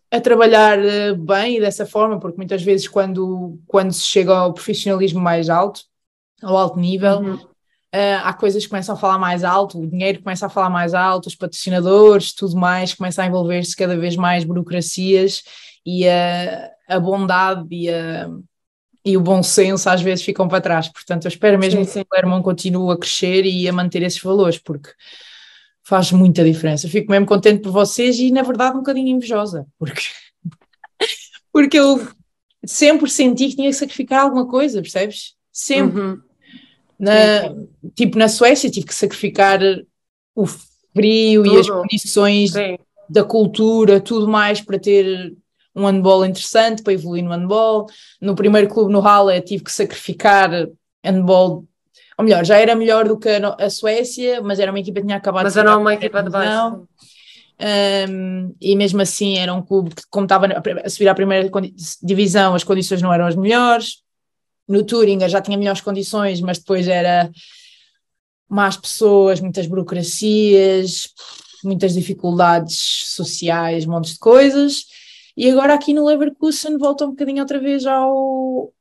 a 0.10 0.22
trabalhar 0.22 0.80
eh, 0.80 1.14
bem 1.14 1.58
e 1.58 1.60
dessa 1.60 1.86
forma, 1.86 2.18
porque 2.22 2.38
muitas 2.38 2.64
vezes 2.64 2.88
quando, 2.88 3.60
quando 3.68 3.92
se 3.92 4.06
chega 4.06 4.34
ao 4.34 4.54
profissionalismo 4.54 5.20
mais 5.20 5.50
alto, 5.50 5.82
ao 6.42 6.56
alto 6.56 6.80
nível, 6.80 7.20
uhum. 7.20 7.57
Uh, 7.94 8.20
há 8.22 8.34
coisas 8.34 8.64
que 8.64 8.70
começam 8.70 8.96
a 8.96 8.98
falar 8.98 9.18
mais 9.18 9.46
alto, 9.46 9.80
o 9.80 9.88
dinheiro 9.88 10.22
começa 10.22 10.46
a 10.46 10.50
falar 10.50 10.70
mais 10.70 10.94
alto, 10.94 11.28
os 11.28 11.36
patrocinadores, 11.36 12.34
tudo 12.34 12.58
mais, 12.58 12.94
começa 12.94 13.24
a 13.24 13.26
envolver-se 13.26 13.76
cada 13.78 13.98
vez 13.98 14.18
mais 14.18 14.44
burocracias 14.44 15.44
e 15.86 16.06
a, 16.06 16.70
a 16.90 17.00
bondade 17.00 17.66
e, 17.72 17.90
a, 17.90 18.30
e 19.06 19.16
o 19.16 19.22
bom 19.22 19.42
senso 19.42 19.90
às 19.90 20.02
vezes 20.02 20.26
ficam 20.26 20.50
para 20.50 20.60
trás. 20.60 20.90
Portanto, 20.90 21.26
eu 21.26 21.30
espero 21.30 21.58
mesmo 21.58 21.86
sim, 21.86 21.92
sim. 21.92 22.04
que 22.04 22.14
o 22.14 22.18
Herman 22.18 22.42
continue 22.42 22.92
a 22.92 22.98
crescer 22.98 23.46
e 23.46 23.70
a 23.70 23.72
manter 23.72 24.04
esses 24.04 24.22
valores, 24.22 24.58
porque 24.58 24.90
faz 25.82 26.12
muita 26.12 26.44
diferença. 26.44 26.88
Eu 26.88 26.92
fico 26.92 27.10
mesmo 27.10 27.26
contente 27.26 27.62
por 27.62 27.72
vocês 27.72 28.20
e, 28.20 28.32
na 28.32 28.42
verdade, 28.42 28.76
um 28.76 28.80
bocadinho 28.80 29.16
invejosa, 29.16 29.66
porque, 29.80 30.02
porque 31.54 31.80
eu 31.80 32.06
sempre 32.66 33.10
senti 33.10 33.48
que 33.48 33.56
tinha 33.56 33.70
que 33.70 33.78
sacrificar 33.78 34.24
alguma 34.24 34.46
coisa, 34.46 34.82
percebes? 34.82 35.36
Sempre. 35.54 36.02
Uhum 36.02 36.27
na, 37.00 37.54
tipo, 37.96 38.18
na 38.18 38.28
Suécia 38.28 38.70
tive 38.70 38.88
que 38.88 38.96
sacrificar 38.96 39.60
o 40.36 40.46
frio 40.46 41.44
tudo. 41.44 41.56
e 41.56 41.60
as 41.60 41.70
condições 41.70 42.52
Sim. 42.52 42.78
da 43.10 43.24
cultura, 43.24 44.02
tudo 44.02 44.28
mais 44.28 44.62
para 44.62 44.80
ter 44.80 45.34
um 45.76 45.86
handball 45.86 46.26
interessante, 46.26 46.82
para 46.82 46.94
evoluir 46.94 47.24
no 47.24 47.30
handball. 47.30 47.86
No 48.20 48.36
primeiro 48.36 48.68
clube 48.68 48.92
no 48.92 49.00
Halle 49.00 49.40
tive 49.42 49.64
que 49.64 49.72
sacrificar 49.72 50.50
handball, 51.04 51.66
ou 52.18 52.26
melhor, 52.26 52.44
já 52.44 52.58
era 52.58 52.76
melhor 52.76 53.08
do 53.08 53.18
que 53.18 53.30
a, 53.30 53.66
a 53.66 53.70
Suécia, 53.70 54.42
mas 54.42 54.60
era 54.60 54.72
uma 54.72 54.80
equipa 54.80 55.00
que 55.00 55.06
tinha 55.06 55.18
acabado 55.18 55.44
mas 55.44 55.54
de 55.54 55.60
Mas 55.60 55.68
era 55.68 55.78
uma 55.78 55.94
equipa 55.94 56.24
de 56.24 56.30
baixo. 56.32 56.88
Um, 58.10 58.56
e 58.62 58.76
mesmo 58.76 59.02
assim 59.02 59.38
era 59.38 59.52
um 59.52 59.64
clube 59.64 59.94
que, 59.94 60.04
como 60.12 60.26
estava 60.26 60.48
a 60.48 60.90
subir 60.90 61.08
à 61.08 61.16
primeira 61.16 61.50
divisão, 62.04 62.54
as 62.54 62.64
condições 62.64 63.02
não 63.02 63.14
eram 63.14 63.26
as 63.26 63.36
melhores 63.36 64.04
no 64.68 64.84
Turing 64.84 65.28
já 65.30 65.42
tinha 65.42 65.58
melhores 65.58 65.82
condições, 65.82 66.42
mas 66.42 66.60
depois 66.60 66.88
era 66.88 67.32
más 68.50 68.78
pessoas, 68.78 69.40
muitas 69.40 69.68
burocracias, 69.68 71.10
muitas 71.64 71.94
dificuldades 71.94 73.14
sociais, 73.16 73.86
montes 73.86 74.14
de 74.14 74.20
coisas. 74.20 74.86
E 75.36 75.50
agora 75.50 75.74
aqui 75.74 75.94
no 75.94 76.06
Leverkusen 76.06 76.78
volta 76.78 77.06
um 77.06 77.12
bocadinho 77.12 77.42
outra 77.42 77.60
vez 77.60 77.86
ao. 77.86 78.72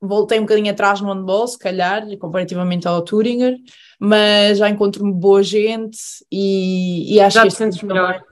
Voltei 0.00 0.38
um 0.38 0.42
bocadinho 0.42 0.72
atrás 0.72 1.00
no 1.00 1.12
handball, 1.12 1.46
se 1.46 1.56
calhar, 1.56 2.04
comparativamente 2.18 2.88
ao 2.88 3.02
Turinger, 3.02 3.56
mas 4.00 4.58
já 4.58 4.68
encontro 4.68 5.04
boa 5.12 5.44
gente 5.44 5.98
e, 6.30 7.14
e 7.14 7.20
acho 7.20 7.36
já 7.36 7.42
que. 7.42 7.50
Já 7.50 7.54
te 7.54 7.58
sentes 7.58 7.82
melhor. 7.82 8.24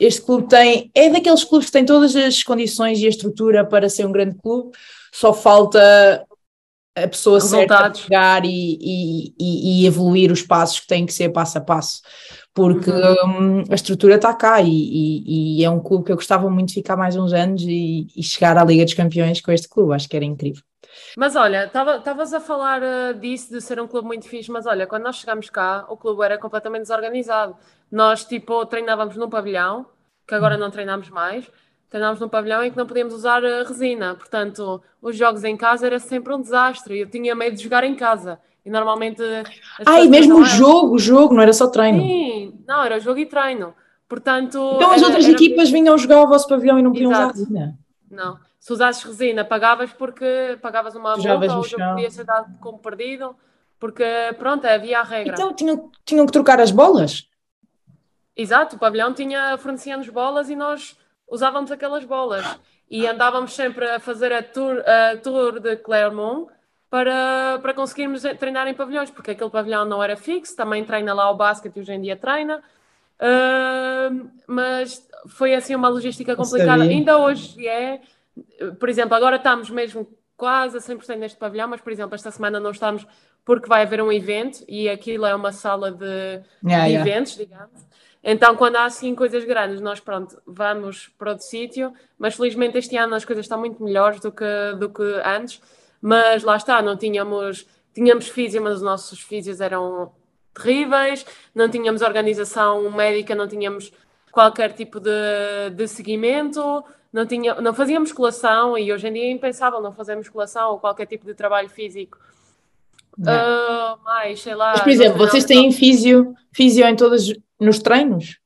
Este 0.00 0.20
clube 0.20 0.46
tem. 0.48 0.90
É 0.94 1.10
daqueles 1.10 1.42
clubes 1.42 1.66
que 1.66 1.72
têm 1.72 1.84
todas 1.84 2.14
as 2.14 2.42
condições 2.44 3.00
e 3.00 3.06
a 3.06 3.08
estrutura 3.08 3.64
para 3.64 3.88
ser 3.88 4.06
um 4.06 4.12
grande 4.12 4.36
clube, 4.36 4.70
só 5.18 5.34
falta 5.34 6.24
a 6.96 7.08
pessoa 7.08 7.40
Resultados. 7.40 7.76
certa 7.76 7.94
chegar 7.94 8.44
e, 8.44 8.78
e, 8.80 9.82
e, 9.82 9.86
evoluir 9.86 10.30
os 10.30 10.42
passos 10.42 10.80
que 10.80 10.86
têm 10.86 11.06
que 11.06 11.12
ser 11.12 11.30
passo 11.30 11.58
a 11.58 11.60
passo, 11.60 12.02
porque 12.54 12.90
uhum. 12.90 13.60
um, 13.60 13.64
a 13.68 13.74
estrutura 13.74 14.14
está 14.14 14.32
cá 14.32 14.60
e, 14.62 15.58
e, 15.58 15.64
é 15.64 15.70
um 15.70 15.80
clube 15.80 16.04
que 16.04 16.12
eu 16.12 16.16
gostava 16.16 16.48
muito 16.48 16.68
de 16.68 16.74
ficar 16.74 16.96
mais 16.96 17.16
uns 17.16 17.32
anos 17.32 17.62
e, 17.62 18.06
chegar 18.22 18.56
à 18.56 18.64
Liga 18.64 18.84
dos 18.84 18.94
Campeões 18.94 19.40
com 19.40 19.50
este 19.50 19.68
clube, 19.68 19.94
acho 19.94 20.08
que 20.08 20.16
era 20.16 20.24
incrível. 20.24 20.62
Mas 21.16 21.34
olha, 21.34 21.66
estavas 21.66 22.32
a 22.32 22.40
falar 22.40 22.80
uh, 22.82 23.18
disso, 23.18 23.52
de 23.52 23.60
ser 23.60 23.80
um 23.80 23.88
clube 23.88 24.06
muito 24.06 24.28
fixe, 24.28 24.50
mas 24.50 24.66
olha, 24.66 24.86
quando 24.86 25.02
nós 25.02 25.16
chegámos 25.16 25.50
cá, 25.50 25.84
o 25.88 25.96
clube 25.96 26.24
era 26.24 26.38
completamente 26.38 26.82
desorganizado. 26.82 27.56
Nós, 27.90 28.24
tipo, 28.24 28.64
treinávamos 28.66 29.16
num 29.16 29.28
pavilhão, 29.28 29.86
que 30.26 30.34
agora 30.34 30.56
não 30.56 30.70
treinamos 30.70 31.08
mais, 31.10 31.48
treinámos 31.88 32.20
num 32.20 32.28
pavilhão 32.28 32.62
em 32.62 32.70
que 32.70 32.76
não 32.76 32.86
podíamos 32.86 33.14
usar 33.14 33.44
a 33.44 33.62
resina, 33.62 34.14
portanto, 34.14 34.82
os 35.00 35.16
jogos 35.16 35.44
em 35.44 35.56
casa 35.56 35.86
era 35.86 35.98
sempre 35.98 36.34
um 36.34 36.40
desastre. 36.40 36.98
Eu 36.98 37.08
tinha 37.08 37.34
medo 37.34 37.56
de 37.56 37.62
jogar 37.62 37.84
em 37.84 37.94
casa. 37.94 38.38
E 38.64 38.70
normalmente. 38.70 39.22
Ah, 39.86 40.00
e 40.00 40.08
mesmo 40.08 40.40
o 40.40 40.44
jogo, 40.44 40.94
o 40.96 40.98
jogo, 40.98 41.34
não 41.34 41.42
era 41.42 41.52
só 41.52 41.68
treino. 41.68 42.02
Sim, 42.02 42.60
não, 42.66 42.84
era 42.84 43.00
jogo 43.00 43.18
e 43.18 43.24
treino. 43.24 43.74
Portanto. 44.06 44.72
Então 44.76 44.90
as 44.90 44.98
era, 44.98 45.06
outras 45.06 45.24
era... 45.24 45.32
equipas 45.32 45.70
vinham 45.70 45.96
jogar 45.96 46.16
ao 46.16 46.28
vosso 46.28 46.46
pavilhão 46.46 46.78
e 46.78 46.82
não 46.82 46.92
podiam 46.92 47.10
Exato. 47.10 47.34
usar 47.34 47.38
resina. 47.38 47.78
Não. 48.10 48.38
Se 48.60 48.72
usasses 48.72 49.02
resina, 49.02 49.44
pagavas 49.44 49.90
porque 49.92 50.58
pagavas 50.60 50.94
uma 50.94 51.16
multa 51.16 51.54
ou 51.54 51.60
o 51.60 51.64
jogo 51.64 51.82
podia 51.94 52.10
ser 52.10 52.24
dado 52.24 52.58
como 52.60 52.78
perdido, 52.78 53.34
porque 53.78 54.04
pronto, 54.38 54.66
havia 54.66 55.00
a 55.00 55.02
regra. 55.02 55.32
Então 55.32 55.54
tinham, 55.54 55.90
tinham 56.04 56.26
que 56.26 56.32
trocar 56.32 56.60
as 56.60 56.70
bolas? 56.70 57.26
Exato, 58.36 58.76
o 58.76 58.78
pavilhão 58.78 59.14
tinha, 59.14 59.56
fornecia-nos 59.56 60.08
bolas 60.10 60.50
e 60.50 60.56
nós 60.56 60.96
usávamos 61.30 61.70
aquelas 61.70 62.04
bolas 62.04 62.44
e 62.90 63.06
andávamos 63.06 63.54
sempre 63.54 63.88
a 63.88 64.00
fazer 64.00 64.32
a 64.32 64.42
tour, 64.42 64.82
a 64.86 65.16
tour 65.16 65.60
de 65.60 65.76
Clermont 65.76 66.50
para, 66.90 67.58
para 67.60 67.74
conseguirmos 67.74 68.22
treinar 68.38 68.66
em 68.66 68.74
pavilhões, 68.74 69.10
porque 69.10 69.32
aquele 69.32 69.50
pavilhão 69.50 69.84
não 69.84 70.02
era 70.02 70.16
fixo, 70.16 70.56
também 70.56 70.84
treina 70.84 71.12
lá 71.12 71.30
o 71.30 71.36
basquete 71.36 71.76
e 71.76 71.80
hoje 71.80 71.92
em 71.92 72.00
dia 72.00 72.16
treina, 72.16 72.62
uh, 73.20 74.30
mas 74.46 75.06
foi 75.26 75.54
assim 75.54 75.74
uma 75.74 75.88
logística 75.88 76.34
complicada. 76.34 76.84
Ainda 76.84 77.18
hoje 77.18 77.66
é, 77.66 78.00
por 78.80 78.88
exemplo, 78.88 79.14
agora 79.14 79.36
estamos 79.36 79.68
mesmo 79.68 80.08
quase 80.36 80.78
a 80.78 80.80
100% 80.80 81.16
neste 81.16 81.38
pavilhão, 81.38 81.68
mas 81.68 81.80
por 81.80 81.92
exemplo, 81.92 82.14
esta 82.14 82.30
semana 82.30 82.58
não 82.58 82.70
estamos 82.70 83.06
porque 83.44 83.68
vai 83.68 83.82
haver 83.82 84.00
um 84.02 84.12
evento 84.12 84.62
e 84.68 84.88
aquilo 84.88 85.26
é 85.26 85.34
uma 85.34 85.52
sala 85.52 85.90
de, 85.90 86.04
yeah, 86.04 86.84
de 86.84 86.92
yeah. 86.92 87.00
eventos, 87.00 87.34
digamos. 87.36 87.87
Então, 88.30 88.54
quando 88.56 88.76
há 88.76 88.84
assim 88.84 89.14
coisas 89.14 89.42
grandes, 89.42 89.80
nós 89.80 90.00
pronto, 90.00 90.38
vamos 90.46 91.08
para 91.16 91.30
outro 91.30 91.46
sítio, 91.46 91.94
mas 92.18 92.34
felizmente 92.34 92.76
este 92.76 92.94
ano 92.94 93.14
as 93.14 93.24
coisas 93.24 93.46
estão 93.46 93.58
muito 93.58 93.82
melhores 93.82 94.20
do 94.20 94.30
que, 94.30 94.44
do 94.78 94.90
que 94.90 95.02
antes, 95.24 95.62
mas 95.98 96.42
lá 96.42 96.54
está, 96.54 96.82
não 96.82 96.94
tínhamos, 96.94 97.66
tínhamos 97.94 98.28
físio, 98.28 98.60
mas 98.60 98.74
os 98.76 98.82
nossos 98.82 99.22
físios 99.22 99.62
eram 99.62 100.12
terríveis, 100.52 101.24
não 101.54 101.70
tínhamos 101.70 102.02
organização 102.02 102.90
médica, 102.90 103.34
não 103.34 103.48
tínhamos 103.48 103.90
qualquer 104.30 104.74
tipo 104.74 105.00
de, 105.00 105.70
de 105.74 105.88
seguimento, 105.88 106.84
não, 107.10 107.24
tinha, 107.24 107.54
não 107.62 107.72
fazíamos 107.72 108.10
musculação 108.10 108.76
e 108.76 108.92
hoje 108.92 109.08
em 109.08 109.12
dia 109.14 109.24
é 109.24 109.30
impensável 109.30 109.80
não 109.80 109.94
fazer 109.94 110.14
musculação 110.16 110.72
ou 110.72 110.78
qualquer 110.78 111.06
tipo 111.06 111.24
de 111.24 111.32
trabalho 111.32 111.70
físico. 111.70 112.18
Uh, 113.18 113.98
mais, 114.04 114.42
sei 114.42 114.54
lá. 114.54 114.72
Mas, 114.72 114.82
por 114.82 114.90
exemplo, 114.90 115.16
vocês 115.16 115.46
têm 115.46 115.72
físio, 115.72 116.34
físio 116.52 116.86
em 116.86 116.94
todas 116.94 117.26
nos 117.60 117.78
treinos? 117.78 118.38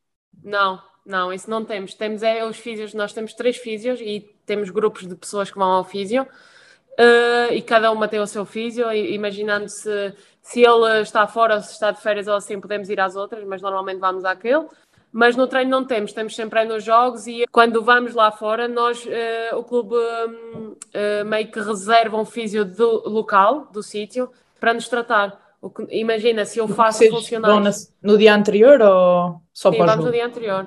Não, 0.43 0.81
não, 1.05 1.33
isso 1.33 1.51
não 1.51 1.65
temos. 1.65 1.95
Temos 1.95 2.23
é 2.23 2.45
os 2.45 2.57
físios, 2.57 2.95
nós 2.95 3.13
temos 3.13 3.35
três 3.35 3.57
físios 3.57 4.01
e 4.01 4.21
temos 4.47 4.71
grupos 4.71 5.07
de 5.07 5.15
pessoas 5.15 5.51
que 5.51 5.59
vão 5.59 5.71
ao 5.71 5.85
físio 5.85 6.23
uh, 6.23 7.53
e 7.53 7.63
cada 7.63 7.91
uma 7.91 8.09
tem 8.09 8.21
o 8.21 8.27
seu 8.27 8.45
físio, 8.45 8.91
imaginando 8.93 9.69
se, 9.69 10.15
se 10.41 10.63
ele 10.63 11.01
está 11.01 11.27
fora 11.27 11.57
ou 11.57 11.61
se 11.61 11.73
está 11.73 11.91
de 11.91 12.01
férias 12.01 12.29
ou 12.29 12.35
assim, 12.35 12.61
podemos 12.61 12.89
ir 12.89 13.01
às 13.01 13.17
outras, 13.17 13.45
mas 13.45 13.63
normalmente 13.63 13.99
vamos 13.99 14.25
àquele. 14.25 14.67
Mas 15.15 15.37
no 15.37 15.47
treino 15.47 15.71
não 15.71 15.85
temos, 15.85 16.15
temos 16.15 16.35
sempre 16.35 16.61
aí 16.61 16.67
nos 16.67 16.83
jogos 16.83 17.27
e 17.27 17.45
quando 17.53 17.83
vamos 17.83 18.15
lá 18.15 18.33
fora, 18.33 18.67
nós, 18.67 19.05
uh, 19.05 19.57
o 19.57 19.63
clube 19.63 19.95
um, 19.95 20.69
uh, 20.71 20.77
ah, 20.95 21.25
meio 21.25 21.51
que 21.51 21.61
reserva 21.61 22.17
um 22.17 22.25
físio 22.25 22.65
do 22.65 23.07
local, 23.11 23.69
do 23.71 23.83
sítio, 23.83 24.31
para 24.59 24.73
nos 24.73 24.89
tratar. 24.89 25.42
Imagina, 25.91 26.45
se 26.45 26.59
eu 26.59 26.67
faço 26.67 27.09
funcionários... 27.09 27.95
no 28.03 28.19
dia 28.19 28.35
anterior 28.35 28.81
ou 28.81 29.41
só 29.53 29.71
Sim, 29.71 29.79
vamos 29.79 30.05
no 30.05 30.11
dia 30.11 30.27
anterior. 30.27 30.67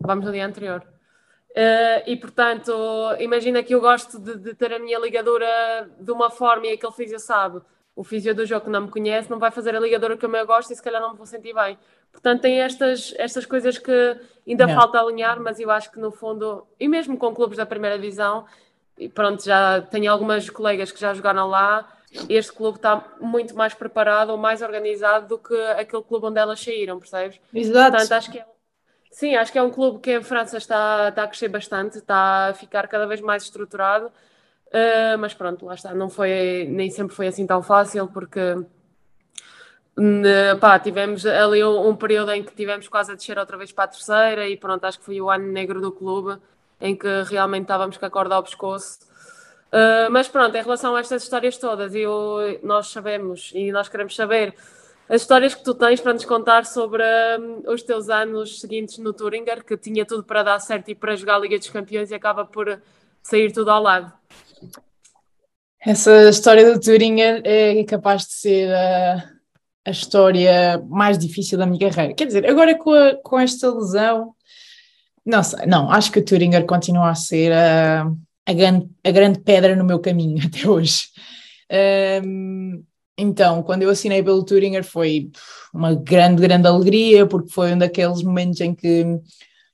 Vamos 0.00 0.24
no 0.24 0.32
dia 0.32 0.46
anterior. 0.46 0.82
Uh, 1.50 2.06
e 2.06 2.16
portanto, 2.16 2.72
imagina 3.18 3.62
que 3.64 3.74
eu 3.74 3.80
gosto 3.80 4.18
de, 4.20 4.36
de, 4.36 4.54
ter 4.54 4.72
a 4.72 4.78
minha 4.78 4.98
ligadura 4.98 5.90
de 5.98 6.12
uma 6.12 6.30
forma 6.30 6.66
e 6.66 6.72
aquele 6.72 6.92
físio 6.92 7.18
sabe. 7.18 7.60
O 7.96 8.04
físio 8.04 8.32
do 8.32 8.46
jogo 8.46 8.66
que 8.66 8.70
não 8.70 8.82
me 8.82 8.88
conhece 8.88 9.28
não 9.28 9.40
vai 9.40 9.50
fazer 9.50 9.74
a 9.74 9.80
ligadura 9.80 10.16
que 10.16 10.24
eu 10.24 10.46
gosto 10.46 10.72
e 10.72 10.76
se 10.76 10.82
calhar 10.82 11.02
não 11.02 11.12
me 11.12 11.16
vou 11.16 11.26
sentir 11.26 11.52
bem. 11.52 11.76
Portanto, 12.12 12.42
tem 12.42 12.60
estas, 12.60 13.12
estas 13.18 13.44
coisas 13.44 13.76
que 13.76 14.16
ainda 14.46 14.64
yeah. 14.64 14.74
falta 14.74 15.00
alinhar, 15.00 15.40
mas 15.40 15.58
eu 15.58 15.68
acho 15.68 15.90
que 15.90 15.98
no 15.98 16.12
fundo, 16.12 16.64
e 16.78 16.86
mesmo 16.86 17.16
com 17.16 17.34
clubes 17.34 17.56
da 17.56 17.66
primeira 17.66 17.98
divisão, 17.98 18.44
e 18.96 19.08
pronto, 19.08 19.44
já 19.44 19.80
tenho 19.80 20.10
algumas 20.12 20.48
colegas 20.48 20.92
que 20.92 21.00
já 21.00 21.12
jogaram 21.12 21.48
lá, 21.48 21.88
este 22.28 22.52
clube 22.52 22.78
está 22.78 23.04
muito 23.20 23.54
mais 23.54 23.74
preparado 23.74 24.30
ou 24.30 24.36
mais 24.36 24.62
organizado 24.62 25.28
do 25.28 25.38
que 25.38 25.54
aquele 25.72 26.02
clube 26.02 26.26
onde 26.26 26.38
elas 26.38 26.60
saíram, 26.60 26.98
percebes? 26.98 27.40
Exato. 27.52 27.90
Portanto, 27.90 28.12
acho 28.12 28.30
que 28.30 28.38
é, 28.38 28.46
sim, 29.10 29.34
acho 29.36 29.52
que 29.52 29.58
é 29.58 29.62
um 29.62 29.70
clube 29.70 30.00
que 30.00 30.16
em 30.16 30.22
França 30.22 30.56
está, 30.56 31.08
está 31.08 31.24
a 31.24 31.28
crescer 31.28 31.48
bastante, 31.48 31.98
está 31.98 32.48
a 32.48 32.54
ficar 32.54 32.88
cada 32.88 33.06
vez 33.06 33.20
mais 33.20 33.42
estruturado, 33.42 34.06
uh, 34.06 35.18
mas 35.18 35.34
pronto, 35.34 35.66
lá 35.66 35.74
está, 35.74 35.94
não 35.94 36.08
foi, 36.08 36.66
nem 36.70 36.90
sempre 36.90 37.14
foi 37.14 37.26
assim 37.26 37.46
tão 37.46 37.62
fácil, 37.62 38.08
porque 38.08 38.40
Pá, 40.60 40.78
tivemos 40.78 41.26
ali 41.26 41.64
um, 41.64 41.88
um, 41.88 41.96
período 41.96 42.30
em 42.30 42.44
que 42.44 42.54
tivemos 42.54 42.86
quase 42.86 43.10
a 43.10 43.14
descer 43.16 43.36
outra 43.36 43.56
vez 43.56 43.72
para 43.72 43.84
a 43.84 43.88
terceira 43.88 44.48
e 44.48 44.56
pronto, 44.56 44.84
acho 44.84 45.00
que 45.00 45.04
foi 45.04 45.20
o 45.20 45.28
ano 45.28 45.50
negro 45.50 45.80
do 45.80 45.90
clube 45.90 46.38
em 46.80 46.94
que 46.94 47.08
realmente 47.24 47.62
estávamos 47.62 47.96
com 47.96 48.06
a 48.06 48.10
corda 48.10 48.36
ao 48.36 48.42
pescoço. 48.44 49.00
Uh, 49.72 50.10
mas 50.10 50.28
pronto, 50.28 50.56
em 50.56 50.62
relação 50.62 50.96
a 50.96 51.00
estas 51.00 51.22
histórias 51.22 51.58
todas, 51.58 51.94
eu, 51.94 52.58
nós 52.62 52.88
sabemos 52.88 53.52
e 53.54 53.70
nós 53.70 53.88
queremos 53.88 54.16
saber 54.16 54.54
as 55.08 55.22
histórias 55.22 55.54
que 55.54 55.62
tu 55.62 55.74
tens 55.74 56.00
para 56.00 56.12
nos 56.12 56.24
contar 56.24 56.66
sobre 56.66 57.02
um, 57.38 57.70
os 57.72 57.82
teus 57.82 58.08
anos 58.08 58.60
seguintes 58.60 58.98
no 58.98 59.12
Turinger, 59.12 59.64
que 59.64 59.76
tinha 59.76 60.04
tudo 60.04 60.22
para 60.22 60.42
dar 60.42 60.58
certo 60.58 60.90
e 60.90 60.94
para 60.94 61.16
jogar 61.16 61.36
a 61.36 61.38
Liga 61.38 61.58
dos 61.58 61.70
Campeões 61.70 62.10
e 62.10 62.14
acaba 62.14 62.44
por 62.44 62.80
sair 63.22 63.52
tudo 63.52 63.70
ao 63.70 63.82
lado. 63.82 64.12
Essa 65.80 66.28
história 66.28 66.72
do 66.72 66.80
Turinger 66.80 67.40
é 67.44 67.82
capaz 67.84 68.26
de 68.26 68.32
ser 68.32 68.74
a, 68.74 69.30
a 69.86 69.90
história 69.90 70.82
mais 70.88 71.18
difícil 71.18 71.56
da 71.58 71.66
minha 71.66 71.90
carreira. 71.90 72.14
Quer 72.14 72.26
dizer, 72.26 72.46
agora 72.46 72.76
com, 72.76 72.92
a, 72.92 73.14
com 73.22 73.38
esta 73.38 73.70
lesão, 73.70 74.34
não 75.24 75.42
sei, 75.42 75.66
não, 75.66 75.90
acho 75.90 76.10
que 76.10 76.18
o 76.18 76.24
Turinger 76.24 76.66
continua 76.66 77.10
a 77.10 77.14
ser 77.14 77.52
a, 77.52 78.10
a, 78.48 78.52
grande, 78.54 78.88
a 79.04 79.10
grande 79.10 79.40
pedra 79.40 79.76
no 79.76 79.84
meu 79.84 80.00
caminho 80.00 80.38
até 80.44 80.66
hoje. 80.66 81.08
Um, 82.24 82.82
então, 83.16 83.62
quando 83.62 83.82
eu 83.82 83.90
assinei 83.90 84.22
pelo 84.22 84.44
Turinger 84.44 84.84
foi 84.84 85.30
uma 85.74 85.94
grande, 85.94 86.40
grande 86.40 86.66
alegria, 86.66 87.26
porque 87.26 87.52
foi 87.52 87.74
um 87.74 87.78
daqueles 87.78 88.22
momentos 88.22 88.60
em 88.60 88.74
que 88.74 89.04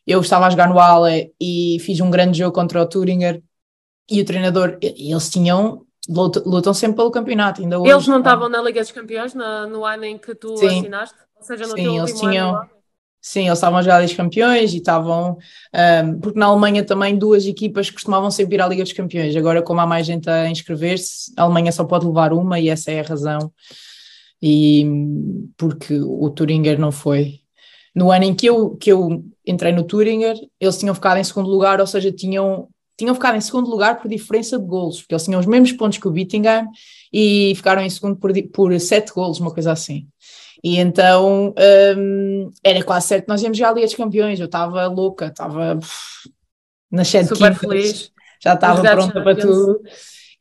eu 0.06 0.20
estava 0.20 0.46
a 0.46 0.50
jogar 0.50 0.68
no 0.68 0.80
Ale 0.80 1.32
e 1.40 1.78
fiz 1.80 2.00
um 2.00 2.10
grande 2.10 2.38
jogo 2.38 2.52
contra 2.52 2.82
o 2.82 2.86
Turinger 2.86 3.40
e 4.10 4.20
o 4.20 4.24
treinador, 4.24 4.76
eles 4.82 5.30
tinham, 5.30 5.86
lutam 6.08 6.74
sempre 6.74 6.96
pelo 6.96 7.10
campeonato, 7.10 7.62
ainda 7.62 7.78
hoje. 7.78 7.92
Eles 7.92 8.06
não 8.08 8.18
estavam 8.18 8.48
na 8.48 8.60
Liga 8.60 8.80
dos 8.80 8.92
Campeões 8.92 9.34
no, 9.34 9.66
no 9.68 9.84
ano 9.84 10.04
em 10.04 10.18
que 10.18 10.34
tu 10.34 10.56
sim, 10.56 10.80
assinaste? 10.80 11.16
Ou 11.36 11.42
seja, 11.42 11.66
no 11.66 11.74
sim, 11.74 11.84
teu 11.84 11.94
eles 11.94 12.20
tinham, 12.20 12.56
ano 12.56 12.70
Sim, 13.26 13.46
eles 13.46 13.54
estavam 13.54 13.78
a 13.78 13.82
jogar 13.82 14.04
a 14.04 14.14
Campeões 14.14 14.74
e 14.74 14.76
estavam. 14.76 15.38
Um, 15.74 16.20
porque 16.20 16.38
na 16.38 16.44
Alemanha 16.44 16.84
também 16.84 17.16
duas 17.16 17.46
equipas 17.46 17.88
costumavam 17.88 18.30
sempre 18.30 18.56
ir 18.56 18.60
à 18.60 18.68
Liga 18.68 18.82
dos 18.82 18.92
Campeões. 18.92 19.34
Agora, 19.34 19.62
como 19.62 19.80
há 19.80 19.86
mais 19.86 20.04
gente 20.04 20.28
a 20.28 20.50
inscrever-se, 20.50 21.32
a 21.34 21.44
Alemanha 21.44 21.72
só 21.72 21.84
pode 21.84 22.04
levar 22.06 22.34
uma 22.34 22.60
e 22.60 22.68
essa 22.68 22.90
é 22.90 23.00
a 23.00 23.02
razão. 23.02 23.50
E 24.42 24.84
porque 25.56 25.98
o 25.98 26.28
Turinger 26.28 26.78
não 26.78 26.92
foi. 26.92 27.40
No 27.96 28.12
ano 28.12 28.24
em 28.24 28.34
que 28.34 28.44
eu, 28.44 28.76
que 28.76 28.92
eu 28.92 29.24
entrei 29.46 29.72
no 29.72 29.84
Turinger, 29.84 30.36
eles 30.60 30.76
tinham 30.76 30.94
ficado 30.94 31.16
em 31.16 31.24
segundo 31.24 31.48
lugar, 31.48 31.80
ou 31.80 31.86
seja, 31.86 32.12
tinham, 32.12 32.68
tinham 32.94 33.14
ficado 33.14 33.38
em 33.38 33.40
segundo 33.40 33.70
lugar 33.70 34.02
por 34.02 34.06
diferença 34.06 34.58
de 34.58 34.66
golos, 34.66 35.00
porque 35.00 35.14
eles 35.14 35.24
tinham 35.24 35.40
os 35.40 35.46
mesmos 35.46 35.72
pontos 35.72 35.96
que 35.96 36.06
o 36.06 36.10
Bittingham 36.10 36.68
e 37.10 37.54
ficaram 37.56 37.80
em 37.80 37.88
segundo 37.88 38.16
por, 38.16 38.30
por 38.52 38.78
sete 38.78 39.14
golos, 39.14 39.40
uma 39.40 39.50
coisa 39.50 39.72
assim. 39.72 40.06
E 40.64 40.78
então 40.78 41.54
um, 41.98 42.50
era 42.64 42.82
quase 42.82 43.08
certo 43.08 43.28
nós 43.28 43.42
íamos 43.42 43.58
jogar 43.58 43.72
a 43.72 43.74
Liga 43.74 43.86
dos 43.86 43.94
Campeões. 43.94 44.40
Eu 44.40 44.46
estava 44.46 44.86
louca, 44.86 45.26
estava 45.26 45.78
nas 46.90 47.06
sete 47.06 47.28
Super 47.28 47.54
feliz. 47.54 48.10
já 48.42 48.54
estava 48.54 48.80
pronta 48.80 49.22
para 49.22 49.36
tudo. 49.36 49.82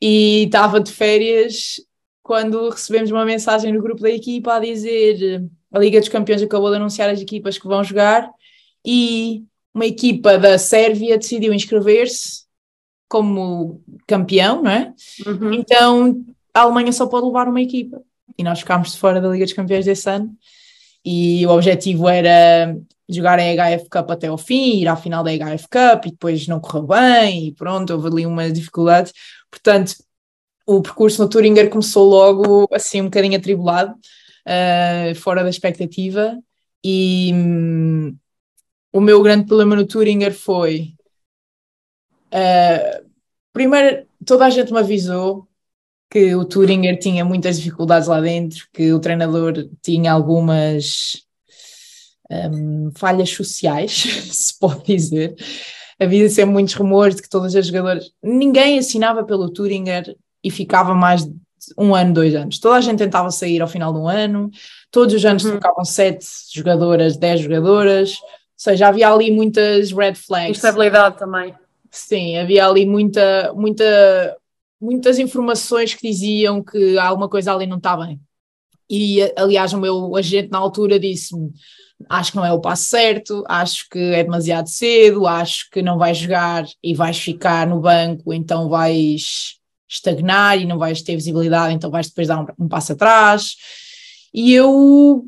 E 0.00 0.44
estava 0.44 0.80
de 0.80 0.90
férias 0.90 1.74
quando 2.22 2.70
recebemos 2.70 3.10
uma 3.10 3.26
mensagem 3.26 3.70
no 3.70 3.82
grupo 3.82 4.00
da 4.00 4.08
equipa 4.08 4.54
a 4.54 4.60
dizer 4.60 5.44
a 5.70 5.78
Liga 5.78 6.00
dos 6.00 6.08
Campeões 6.08 6.40
acabou 6.40 6.70
de 6.70 6.76
anunciar 6.76 7.10
as 7.10 7.20
equipas 7.20 7.58
que 7.58 7.68
vão 7.68 7.84
jogar 7.84 8.30
e 8.82 9.44
uma 9.74 9.84
equipa 9.84 10.38
da 10.38 10.56
Sérvia 10.56 11.18
decidiu 11.18 11.52
inscrever-se 11.52 12.44
como 13.10 13.82
campeão, 14.06 14.62
não 14.62 14.70
é? 14.70 14.94
Uhum. 15.26 15.52
Então 15.52 16.24
a 16.54 16.62
Alemanha 16.62 16.92
só 16.92 17.06
pode 17.06 17.26
levar 17.26 17.46
uma 17.46 17.60
equipa 17.60 18.00
e 18.36 18.42
nós 18.42 18.60
ficámos 18.60 18.92
de 18.92 18.98
fora 18.98 19.20
da 19.20 19.28
Liga 19.28 19.44
dos 19.44 19.54
Campeões 19.54 19.84
desse 19.84 20.08
ano. 20.08 20.36
E 21.04 21.46
o 21.46 21.50
objetivo 21.50 22.08
era 22.08 22.76
jogar 23.08 23.38
em 23.38 23.54
HF 23.56 23.88
Cup 23.90 24.10
até 24.10 24.28
ao 24.28 24.38
fim, 24.38 24.80
ir 24.80 24.88
à 24.88 24.96
final 24.96 25.22
da 25.22 25.30
HF 25.30 25.68
Cup 25.68 26.06
e 26.06 26.10
depois 26.10 26.48
não 26.48 26.60
correu 26.60 26.86
bem 26.86 27.48
e 27.48 27.52
pronto, 27.52 27.92
houve 27.92 28.08
ali 28.08 28.26
uma 28.26 28.50
dificuldade. 28.50 29.12
Portanto, 29.50 29.94
o 30.66 30.80
percurso 30.80 31.22
no 31.22 31.28
Turinger 31.28 31.68
começou 31.68 32.08
logo 32.08 32.66
assim 32.72 33.02
um 33.02 33.04
bocadinho 33.04 33.36
atribulado, 33.36 33.92
uh, 33.92 35.14
fora 35.16 35.42
da 35.42 35.50
expectativa. 35.50 36.38
E 36.82 37.32
um, 37.34 38.16
o 38.92 39.00
meu 39.00 39.22
grande 39.22 39.46
problema 39.46 39.76
no 39.76 39.86
Turinger 39.86 40.32
foi. 40.32 40.94
Uh, 42.32 43.08
primeiro, 43.52 44.06
toda 44.24 44.46
a 44.46 44.50
gente 44.50 44.72
me 44.72 44.78
avisou 44.78 45.46
que 46.10 46.34
o 46.34 46.44
Turinger 46.44 46.98
tinha 46.98 47.24
muitas 47.24 47.58
dificuldades 47.58 48.08
lá 48.08 48.20
dentro, 48.20 48.66
que 48.72 48.92
o 48.92 49.00
treinador 49.00 49.68
tinha 49.82 50.12
algumas 50.12 51.24
um, 52.30 52.90
falhas 52.94 53.30
sociais, 53.30 53.92
se 54.32 54.58
pode 54.58 54.84
dizer. 54.84 55.34
Havia 56.00 56.28
sempre 56.28 56.52
muitos 56.52 56.74
rumores 56.74 57.16
de 57.16 57.22
que 57.22 57.28
todas 57.28 57.54
as 57.54 57.66
jogadoras. 57.66 58.10
Ninguém 58.22 58.78
assinava 58.78 59.24
pelo 59.24 59.50
Turinger 59.50 60.16
e 60.42 60.50
ficava 60.50 60.94
mais 60.94 61.24
de 61.24 61.34
um 61.78 61.94
ano, 61.94 62.12
dois 62.12 62.34
anos. 62.34 62.58
Toda 62.58 62.76
a 62.76 62.80
gente 62.80 62.98
tentava 62.98 63.30
sair 63.30 63.62
ao 63.62 63.68
final 63.68 63.92
do 63.92 64.06
ano, 64.06 64.50
todos 64.90 65.14
os 65.14 65.24
anos 65.24 65.44
uhum. 65.44 65.52
trocavam 65.52 65.84
sete 65.84 66.26
jogadoras, 66.52 67.16
dez 67.16 67.40
jogadoras, 67.40 68.18
ou 68.20 68.26
seja, 68.56 68.88
havia 68.88 69.10
ali 69.10 69.30
muitas 69.30 69.92
red 69.92 70.14
flags. 70.14 70.56
Estabilidade 70.56 71.18
também. 71.18 71.54
Sim, 71.90 72.36
havia 72.38 72.66
ali 72.66 72.84
muita, 72.84 73.52
muita 73.54 74.36
muitas 74.80 75.18
informações 75.18 75.94
que 75.94 76.08
diziam 76.08 76.62
que 76.62 76.98
alguma 76.98 77.28
coisa 77.28 77.52
ali 77.52 77.66
não 77.66 77.78
está 77.78 77.96
bem. 77.96 78.20
E, 78.88 79.20
aliás, 79.36 79.72
o 79.72 79.80
meu 79.80 80.14
agente 80.16 80.50
na 80.50 80.58
altura 80.58 81.00
disse-me: 81.00 81.50
Acho 82.08 82.32
que 82.32 82.36
não 82.36 82.44
é 82.44 82.52
o 82.52 82.60
passo 82.60 82.84
certo, 82.84 83.44
acho 83.48 83.88
que 83.88 83.98
é 83.98 84.22
demasiado 84.22 84.68
cedo, 84.68 85.26
acho 85.26 85.70
que 85.70 85.80
não 85.82 85.98
vais 85.98 86.18
jogar 86.18 86.64
e 86.82 86.94
vais 86.94 87.18
ficar 87.18 87.66
no 87.66 87.80
banco, 87.80 88.32
então 88.32 88.68
vais 88.68 89.58
estagnar 89.88 90.60
e 90.60 90.66
não 90.66 90.78
vais 90.78 91.02
ter 91.02 91.14
visibilidade, 91.14 91.74
então 91.74 91.90
vais 91.90 92.08
depois 92.08 92.28
dar 92.28 92.40
um, 92.40 92.64
um 92.64 92.68
passo 92.68 92.92
atrás. 92.92 93.56
E 94.32 94.52
eu 94.52 95.24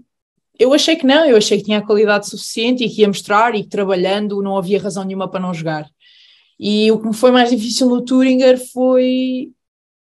eu 0.58 0.72
achei 0.72 0.96
que 0.96 1.06
não, 1.06 1.24
eu 1.26 1.36
achei 1.36 1.58
que 1.58 1.64
tinha 1.64 1.78
a 1.78 1.86
qualidade 1.86 2.28
suficiente 2.28 2.82
e 2.82 2.88
que 2.88 3.02
ia 3.02 3.08
mostrar 3.08 3.54
e 3.54 3.62
que 3.62 3.68
trabalhando 3.68 4.42
não 4.42 4.56
havia 4.56 4.80
razão 4.80 5.04
nenhuma 5.04 5.30
para 5.30 5.40
não 5.40 5.52
jogar. 5.52 5.86
E 6.58 6.90
o 6.90 6.98
que 6.98 7.06
me 7.08 7.14
foi 7.14 7.30
mais 7.30 7.50
difícil 7.50 7.88
no 7.88 8.02
Turinger 8.02 8.58
foi 8.72 9.52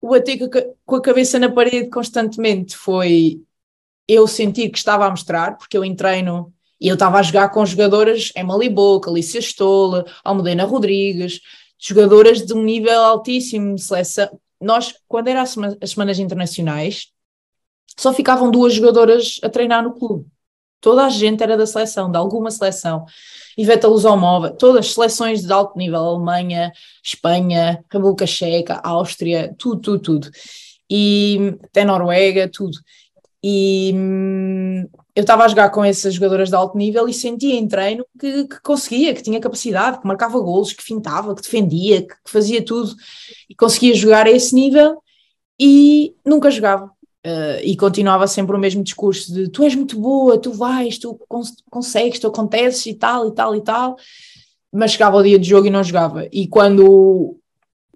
o 0.02 0.10
bater 0.10 0.38
com 0.86 0.96
a 0.96 1.02
cabeça 1.02 1.40
na 1.40 1.52
parede 1.52 1.90
constantemente. 1.90 2.76
Foi 2.76 3.42
eu 4.08 4.28
sentir 4.28 4.70
que 4.70 4.78
estava 4.78 5.06
a 5.06 5.10
mostrar, 5.10 5.58
porque 5.58 5.78
eu 5.78 5.84
em 5.84 5.96
treino 5.96 6.54
e 6.80 6.88
eu 6.90 6.96
estava 6.96 7.18
a 7.18 7.24
jogar 7.24 7.50
com 7.50 7.66
jogadoras 7.66 8.32
Emily 8.36 8.70
Boca, 8.70 9.10
Alicia 9.10 9.40
Stola, 9.40 10.06
Almudena 10.24 10.66
Rodrigues, 10.66 11.40
jogadoras 11.80 12.46
de 12.46 12.54
um 12.54 12.62
nível 12.62 13.02
altíssimo 13.02 13.76
de 13.76 13.82
seleção. 13.82 14.40
Nós, 14.60 14.94
quando 15.08 15.30
eram 15.30 15.42
as 15.42 15.56
semanas 15.90 16.20
internacionais, 16.20 17.08
só 17.98 18.14
ficavam 18.14 18.52
duas 18.52 18.74
jogadoras 18.74 19.40
a 19.44 19.50
treinar 19.50 19.84
no 19.84 19.94
clube. 19.94 20.26
Toda 20.84 21.06
a 21.06 21.10
gente 21.10 21.42
era 21.42 21.56
da 21.56 21.66
seleção, 21.66 22.12
de 22.12 22.18
alguma 22.18 22.52
seleção. 22.52 23.06
Iveta 23.58 23.88
Lusomova, 23.88 24.50
todas 24.52 24.86
as 24.86 24.94
seleções 24.94 25.42
de 25.42 25.54
alto 25.54 25.78
nível, 25.78 26.00
Alemanha, 26.00 26.74
Espanha, 27.02 27.82
República 27.90 28.28
Checa, 28.28 28.82
Áustria, 28.84 29.56
tudo, 29.58 29.80
tudo, 29.80 30.00
tudo. 30.00 30.32
E 30.90 31.56
até 31.64 31.86
Noruega, 31.86 32.50
tudo. 32.52 32.78
E 33.42 33.94
hum, 33.96 34.86
eu 35.16 35.22
estava 35.22 35.46
a 35.46 35.48
jogar 35.48 35.70
com 35.70 35.86
essas 35.86 36.16
jogadoras 36.16 36.50
de 36.50 36.56
alto 36.56 36.78
nível 36.78 37.08
e 37.08 37.14
sentia 37.14 37.56
em 37.56 37.66
treino 37.66 38.06
que, 38.20 38.46
que, 38.46 38.62
conseguia, 38.62 39.14
que 39.14 39.24
tinha 39.24 39.40
capacidade, 39.40 40.02
que 40.02 40.08
marcava 40.08 40.38
golos, 40.38 40.74
que 40.74 40.84
fintava, 40.84 41.34
que 41.34 41.44
defendia, 41.44 42.02
que, 42.02 42.14
que 42.14 42.30
fazia 42.30 42.62
tudo 42.62 42.94
e 43.50 43.56
conseguia 43.56 43.96
jogar 43.96 44.28
a 44.28 44.32
esse 44.32 44.54
nível 44.54 45.02
e 45.58 46.14
nunca 46.26 46.52
jogava. 46.52 46.92
Uh, 47.26 47.64
e 47.64 47.78
continuava 47.78 48.28
sempre 48.28 48.54
o 48.54 48.60
mesmo 48.60 48.84
discurso 48.84 49.34
de 49.34 49.48
tu 49.48 49.64
és 49.64 49.74
muito 49.76 49.98
boa, 49.98 50.38
tu 50.38 50.52
vais, 50.52 50.98
tu 50.98 51.18
cons 51.30 51.54
consegues, 51.70 52.20
tu 52.20 52.28
acontece 52.28 52.90
e 52.90 52.96
tal 52.96 53.30
e 53.30 53.32
tal 53.34 53.56
e 53.56 53.62
tal, 53.62 53.96
mas 54.70 54.92
chegava 54.92 55.16
o 55.16 55.24
dia 55.24 55.40
de 55.40 55.48
jogo 55.48 55.68
e 55.68 55.70
não 55.70 55.82
jogava. 55.82 56.28
E 56.34 56.48
quando 56.48 57.38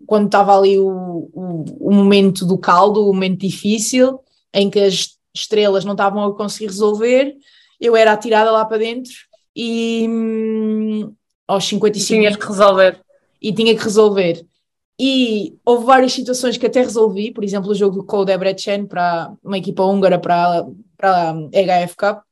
quando 0.06 0.28
estava 0.28 0.58
ali 0.58 0.80
o, 0.80 0.88
o, 1.34 1.66
o, 1.80 1.92
momento 1.92 2.46
do 2.46 2.58
caldo, 2.58 3.02
o 3.04 3.14
momento 3.14 3.42
difícil, 3.42 4.20
em 4.54 4.70
que 4.70 4.80
as 4.80 5.18
estrelas 5.36 5.84
não 5.84 5.92
estavam 5.92 6.24
a 6.24 6.36
conseguir 6.36 6.68
resolver, 6.68 7.36
eu 7.80 7.96
era 7.96 8.14
atirada 8.14 8.50
lá 8.50 8.64
para 8.64 8.78
dentro 8.78 9.12
e 9.56 10.06
hum, 10.08 11.14
aos 11.48 11.66
55 11.66 12.08
tinhas 12.08 12.36
que 12.36 12.46
resolver. 12.46 13.02
E 13.42 13.54
tinha 13.54 13.76
que 13.76 13.84
resolver. 13.84 14.46
E 15.00 15.56
houve 15.64 15.86
várias 15.86 16.14
situações 16.14 16.58
que 16.58 16.66
até 16.66 16.82
resolvi, 16.82 17.32
por 17.32 17.44
exemplo, 17.44 17.70
o 17.70 17.76
jogo 17.76 18.04
com 18.04 18.18
o 18.18 18.26
Debrecen 18.26 18.86
para 18.86 19.32
uma 19.44 19.58
equipa 19.58 19.84
húngara 19.84 20.18
para, 20.18 20.66
para 20.98 21.32
a 21.32 21.86
HF 21.86 21.96
Cup, 21.96 22.24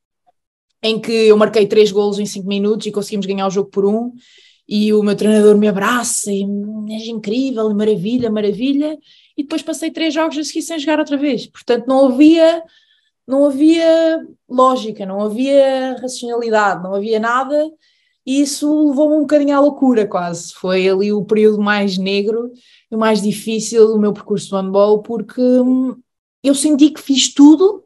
em 0.81 0.99
que 0.99 1.11
eu 1.11 1.37
marquei 1.37 1.67
três 1.67 1.91
golos 1.91 2.17
em 2.17 2.25
cinco 2.25 2.47
minutos 2.47 2.87
e 2.87 2.91
conseguimos 2.91 3.25
ganhar 3.25 3.47
o 3.47 3.51
jogo 3.51 3.69
por 3.69 3.85
um. 3.85 4.11
E 4.67 4.91
o 4.93 5.03
meu 5.03 5.15
treinador 5.15 5.55
me 5.57 5.67
abraça 5.67 6.31
e 6.31 6.43
és 6.89 7.07
incrível, 7.07 7.71
maravilha, 7.75 8.31
maravilha. 8.31 8.97
E 9.37 9.43
depois 9.43 9.61
passei 9.61 9.91
três 9.91 10.11
jogos 10.11 10.37
a 10.37 10.43
seguir 10.43 10.63
sem 10.63 10.79
jogar 10.79 10.97
outra 10.97 11.17
vez. 11.17 11.45
Portanto, 11.45 11.85
não 11.87 12.07
havia 12.07 12.63
não 13.27 13.45
havia 13.45 14.25
lógica, 14.47 15.05
não 15.05 15.21
havia 15.21 15.97
racionalidade, 15.99 16.83
não 16.83 16.93
havia 16.93 17.19
nada, 17.19 17.71
e 18.25 18.41
isso 18.41 18.89
levou-me 18.89 19.15
um 19.15 19.21
bocadinho 19.21 19.55
à 19.55 19.59
loucura 19.59 20.07
quase. 20.07 20.53
Foi 20.53 20.87
ali 20.89 21.13
o 21.13 21.23
período 21.23 21.61
mais 21.61 21.97
negro 21.97 22.51
e 22.91 22.95
mais 22.95 23.21
difícil 23.21 23.87
do 23.87 23.99
meu 23.99 24.13
percurso 24.13 24.47
de 24.47 24.55
handball, 24.55 25.01
porque 25.01 25.41
hum, 25.41 25.95
eu 26.43 26.55
senti 26.55 26.89
que 26.89 27.01
fiz 27.01 27.33
tudo, 27.33 27.83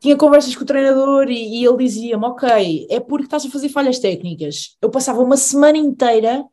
tinha 0.00 0.16
conversas 0.16 0.54
com 0.54 0.62
o 0.62 0.66
treinador 0.66 1.30
e, 1.30 1.60
e 1.60 1.64
ele 1.64 1.76
dizia-me, 1.78 2.24
ok, 2.24 2.86
é 2.90 3.00
porque 3.00 3.24
estás 3.24 3.46
a 3.46 3.50
fazer 3.50 3.68
falhas 3.68 3.98
técnicas. 3.98 4.76
Eu 4.82 4.90
passava 4.90 5.20
uma 5.20 5.36
semana 5.36 5.78
inteira 5.78 6.44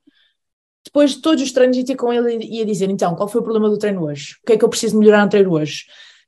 depois 0.85 1.11
de 1.11 1.21
todos 1.21 1.43
os 1.43 1.51
treinos, 1.51 1.75
ia 1.75 1.83
ter 1.83 1.95
com 1.95 2.13
ele 2.13 2.45
e 2.45 2.57
ia 2.57 2.65
dizer: 2.65 2.89
então, 2.89 3.15
qual 3.15 3.27
foi 3.27 3.41
o 3.41 3.43
problema 3.43 3.69
do 3.69 3.77
treino 3.77 4.03
hoje? 4.05 4.37
O 4.43 4.45
que 4.45 4.53
é 4.53 4.57
que 4.57 4.63
eu 4.63 4.69
preciso 4.69 4.97
melhorar 4.97 5.23
no 5.23 5.29
treino 5.29 5.51
hoje? 5.51 5.85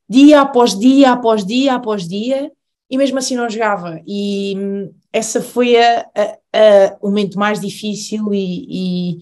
Dia 0.10 0.42
após 0.42 0.78
dia, 0.78 1.12
após 1.12 1.46
dia, 1.46 1.76
após 1.76 2.08
dia, 2.08 2.52
e 2.90 2.98
mesmo 2.98 3.20
assim 3.20 3.36
não 3.36 3.50
jogava. 3.50 4.02
E 4.08 4.56
hum, 4.58 4.92
essa 5.18 5.42
foi 5.42 5.76
a, 5.78 6.06
a, 6.16 6.24
a, 6.54 6.98
o 7.02 7.08
momento 7.08 7.38
mais 7.38 7.60
difícil 7.60 8.34
e, 8.34 9.18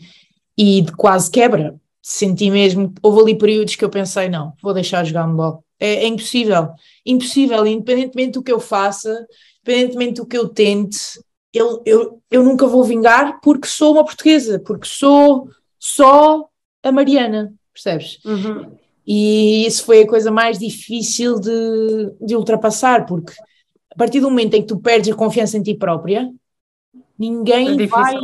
e, 0.57 0.77
e, 0.77 0.81
de 0.81 0.91
quase 0.91 1.31
quebra. 1.31 1.75
Senti 2.01 2.51
mesmo, 2.51 2.93
houve 3.01 3.21
ali 3.21 3.37
períodos 3.37 3.75
que 3.75 3.83
eu 3.83 3.89
pensei: 3.89 4.29
não, 4.29 4.53
vou 4.61 4.73
deixar 4.73 5.03
de 5.03 5.09
jogar 5.09 5.27
no 5.27 5.35
bola. 5.35 5.59
É, 5.79 6.05
é 6.05 6.07
impossível, 6.07 6.69
impossível, 7.05 7.65
independentemente 7.65 8.31
do 8.33 8.43
que 8.43 8.51
eu 8.51 8.59
faça, 8.59 9.25
independentemente 9.61 10.21
do 10.21 10.25
que 10.25 10.37
eu 10.37 10.47
tente, 10.47 11.19
eu, 11.53 11.81
eu, 11.85 12.21
eu 12.29 12.43
nunca 12.43 12.67
vou 12.67 12.83
vingar 12.83 13.39
porque 13.41 13.67
sou 13.67 13.93
uma 13.93 14.05
portuguesa, 14.05 14.59
porque 14.59 14.87
sou 14.87 15.49
só 15.79 16.47
a 16.83 16.91
Mariana, 16.91 17.53
percebes? 17.73 18.19
Uhum. 18.23 18.71
E 19.07 19.65
isso 19.65 19.83
foi 19.83 20.01
a 20.01 20.07
coisa 20.07 20.31
mais 20.31 20.57
difícil 20.57 21.39
de, 21.39 22.11
de 22.21 22.35
ultrapassar, 22.35 23.05
porque 23.05 23.33
a 23.95 23.97
partir 23.97 24.19
do 24.19 24.29
momento 24.29 24.53
em 24.55 24.61
que 24.61 24.67
tu 24.67 24.77
perdes 24.77 25.13
a 25.13 25.15
confiança 25.15 25.57
em 25.57 25.63
ti 25.63 25.73
própria, 25.73 26.29
ninguém 27.17 27.81
é 27.81 27.87
vai 27.87 28.15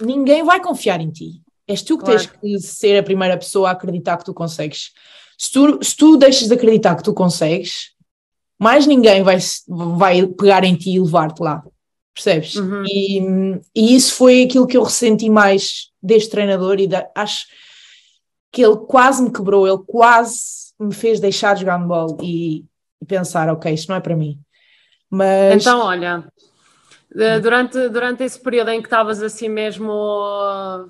ninguém 0.00 0.44
vai 0.44 0.60
confiar 0.60 1.00
em 1.00 1.10
ti. 1.10 1.40
És 1.66 1.82
tu 1.82 1.96
que 1.96 2.04
claro. 2.04 2.18
tens 2.18 2.30
que 2.30 2.58
ser 2.60 2.98
a 2.98 3.02
primeira 3.02 3.36
pessoa 3.36 3.68
a 3.68 3.72
acreditar 3.72 4.16
que 4.16 4.24
tu 4.24 4.34
consegues. 4.34 4.92
Se 5.36 5.52
tu, 5.52 5.84
se 5.84 5.96
tu 5.96 6.16
deixas 6.16 6.48
de 6.48 6.54
acreditar 6.54 6.96
que 6.96 7.02
tu 7.02 7.14
consegues, 7.14 7.92
mais 8.58 8.86
ninguém 8.86 9.22
vai, 9.22 9.38
vai 9.68 10.26
pegar 10.26 10.64
em 10.64 10.74
ti 10.74 10.90
e 10.90 11.00
levar-te 11.00 11.40
lá 11.42 11.62
percebes? 12.18 12.56
Uhum. 12.56 12.82
E, 12.84 13.20
e, 13.74 13.94
isso 13.94 14.14
foi 14.14 14.42
aquilo 14.42 14.66
que 14.66 14.76
eu 14.76 14.82
ressenti 14.82 15.30
mais 15.30 15.90
deste 16.02 16.30
treinador 16.30 16.80
e 16.80 16.88
da, 16.88 17.08
acho 17.14 17.46
que 18.52 18.64
ele 18.64 18.76
quase 18.76 19.22
me 19.22 19.30
quebrou, 19.30 19.68
ele 19.68 19.82
quase 19.86 20.72
me 20.78 20.92
fez 20.92 21.20
deixar 21.20 21.54
de 21.54 21.60
jogar 21.60 21.78
bola 21.78 22.16
e, 22.22 22.64
e 23.00 23.06
pensar, 23.06 23.48
ok, 23.48 23.72
isto 23.72 23.88
não 23.88 23.96
é 23.96 24.00
para 24.00 24.16
mim. 24.16 24.38
Mas... 25.10 25.62
Então, 25.62 25.80
olha, 25.80 26.24
durante, 27.40 27.88
durante 27.88 28.22
esse 28.22 28.38
período 28.38 28.70
em 28.70 28.80
que 28.80 28.86
estavas 28.86 29.22
assim 29.22 29.48
mesmo, 29.48 29.92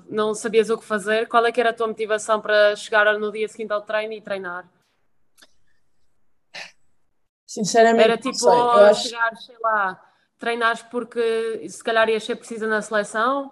não 0.09 0.33
sabias 0.33 0.69
o 0.69 0.77
que 0.77 0.85
fazer, 0.85 1.27
qual 1.27 1.45
é 1.45 1.51
que 1.51 1.59
era 1.59 1.69
a 1.69 1.73
tua 1.73 1.87
motivação 1.87 2.41
para 2.41 2.75
chegar 2.75 3.17
no 3.17 3.31
dia 3.31 3.47
seguinte 3.47 3.71
ao 3.71 3.81
treino 3.81 4.13
e 4.13 4.21
treinar? 4.21 4.67
Sinceramente, 7.47 8.03
era 8.03 8.17
tipo 8.17 8.93
chegar, 8.93 9.35
sei 9.37 9.55
lá, 9.59 9.99
treinares 10.37 10.83
porque 10.83 11.67
se 11.67 11.83
calhar 11.83 12.07
ias 12.07 12.23
ser 12.23 12.35
precisa 12.35 12.67
na 12.67 12.81
seleção 12.81 13.51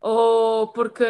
ou 0.00 0.68
porque, 0.68 1.04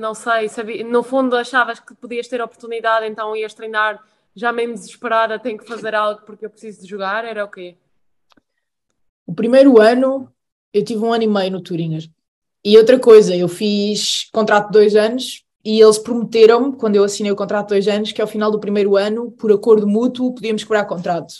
não 0.00 0.14
sei, 0.14 0.48
sabia, 0.48 0.84
no 0.84 1.02
fundo 1.02 1.36
achavas 1.36 1.78
que 1.78 1.94
podias 1.94 2.26
ter 2.28 2.40
oportunidade, 2.40 3.06
então 3.06 3.36
ias 3.36 3.54
treinar 3.54 4.02
já 4.34 4.52
mesmo 4.52 4.74
desesperada, 4.74 5.38
tenho 5.38 5.58
que 5.58 5.66
fazer 5.66 5.94
algo 5.94 6.22
porque 6.22 6.46
eu 6.46 6.50
preciso 6.50 6.82
de 6.82 6.88
jogar, 6.88 7.24
era 7.24 7.44
o 7.44 7.48
quê? 7.48 7.76
O 9.30 9.32
primeiro 9.32 9.80
ano 9.80 10.28
eu 10.74 10.84
tive 10.84 11.04
um 11.04 11.12
ano 11.12 11.22
e 11.22 11.26
meio 11.28 11.52
no 11.52 11.60
Turingas. 11.60 12.10
E 12.64 12.76
outra 12.76 12.98
coisa, 12.98 13.34
eu 13.36 13.46
fiz 13.46 14.28
contrato 14.32 14.66
de 14.66 14.72
dois 14.72 14.96
anos 14.96 15.44
e 15.64 15.80
eles 15.80 15.98
prometeram-me, 15.98 16.72
quando 16.72 16.96
eu 16.96 17.04
assinei 17.04 17.30
o 17.30 17.36
contrato 17.36 17.68
de 17.68 17.74
dois 17.74 17.86
anos, 17.86 18.10
que 18.10 18.20
ao 18.20 18.26
final 18.26 18.50
do 18.50 18.58
primeiro 18.58 18.96
ano, 18.96 19.30
por 19.30 19.52
acordo 19.52 19.86
mútuo, 19.86 20.34
podíamos 20.34 20.64
quebrar 20.64 20.84
contrato. 20.84 21.32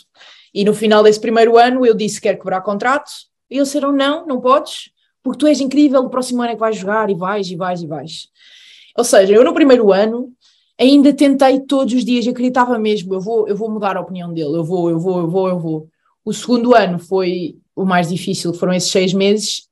E 0.53 0.63
no 0.63 0.73
final 0.73 1.03
desse 1.03 1.19
primeiro 1.19 1.57
ano 1.57 1.85
eu 1.85 1.93
disse 1.93 2.15
que 2.15 2.29
quero 2.29 2.37
quebrar 2.37 2.61
contrato, 2.61 3.11
e 3.49 3.57
eles 3.57 3.67
disseram 3.67 3.91
não, 3.91 4.25
não 4.25 4.39
podes, 4.39 4.89
porque 5.21 5.39
tu 5.39 5.47
és 5.47 5.59
incrível, 5.59 6.01
o 6.01 6.09
próximo 6.09 6.41
ano 6.41 6.51
é 6.51 6.53
que 6.53 6.61
vais 6.61 6.77
jogar 6.77 7.09
e 7.09 7.13
vais 7.13 7.51
e 7.51 7.57
vais 7.57 7.81
e 7.81 7.87
vais. 7.87 8.29
Ou 8.97 9.03
seja, 9.03 9.33
eu 9.33 9.43
no 9.43 9.53
primeiro 9.53 9.91
ano 9.91 10.31
ainda 10.79 11.11
tentei 11.11 11.59
todos 11.59 11.93
os 11.93 12.05
dias, 12.05 12.25
acreditava 12.25 12.79
mesmo, 12.79 13.13
eu 13.13 13.19
vou, 13.19 13.49
eu 13.49 13.55
vou 13.57 13.69
mudar 13.69 13.97
a 13.97 14.01
opinião 14.01 14.33
dele, 14.33 14.55
eu 14.55 14.63
vou, 14.63 14.89
eu 14.89 14.97
vou, 14.97 15.19
eu 15.19 15.29
vou, 15.29 15.49
eu 15.49 15.59
vou. 15.59 15.89
O 16.23 16.31
segundo 16.31 16.73
ano 16.73 16.97
foi 16.97 17.57
o 17.75 17.85
mais 17.85 18.09
difícil, 18.09 18.53
foram 18.53 18.73
esses 18.73 18.91
seis 18.91 19.13
meses 19.13 19.67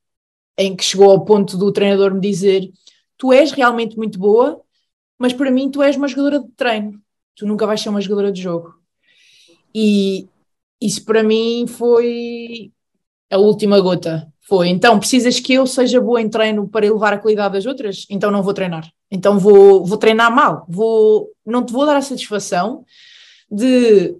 em 0.57 0.75
que 0.75 0.83
chegou 0.83 1.09
ao 1.09 1.23
ponto 1.23 1.57
do 1.57 1.71
treinador 1.71 2.13
me 2.13 2.19
dizer 2.19 2.69
tu 3.17 3.33
és 3.33 3.51
realmente 3.51 3.97
muito 3.97 4.17
boa, 4.17 4.61
mas 5.17 5.33
para 5.33 5.51
mim 5.51 5.69
tu 5.69 5.81
és 5.81 5.95
uma 5.95 6.07
jogadora 6.07 6.39
de 6.39 6.49
treino, 6.55 7.01
tu 7.35 7.45
nunca 7.45 7.65
vais 7.65 7.81
ser 7.81 7.89
uma 7.89 8.01
jogadora 8.01 8.31
de 8.31 8.41
jogo. 8.41 8.75
E 9.75 10.27
isso 10.81 11.03
para 11.03 11.23
mim 11.23 11.65
foi 11.67 12.71
a 13.29 13.37
última 13.37 13.79
gota. 13.79 14.31
Foi, 14.41 14.67
então 14.67 14.97
precisas 14.97 15.39
que 15.39 15.53
eu 15.53 15.67
seja 15.67 16.01
boa 16.01 16.19
em 16.19 16.27
treino 16.27 16.67
para 16.67 16.85
elevar 16.85 17.13
a 17.13 17.19
qualidade 17.19 17.53
das 17.53 17.67
outras? 17.67 18.07
Então 18.09 18.31
não 18.31 18.41
vou 18.41 18.53
treinar. 18.53 18.89
Então 19.11 19.37
vou, 19.37 19.85
vou 19.85 19.97
treinar 19.97 20.33
mal. 20.33 20.65
Vou, 20.67 21.29
não 21.45 21.63
te 21.63 21.71
vou 21.71 21.85
dar 21.85 21.97
a 21.97 22.01
satisfação 22.01 22.83
de 23.51 24.15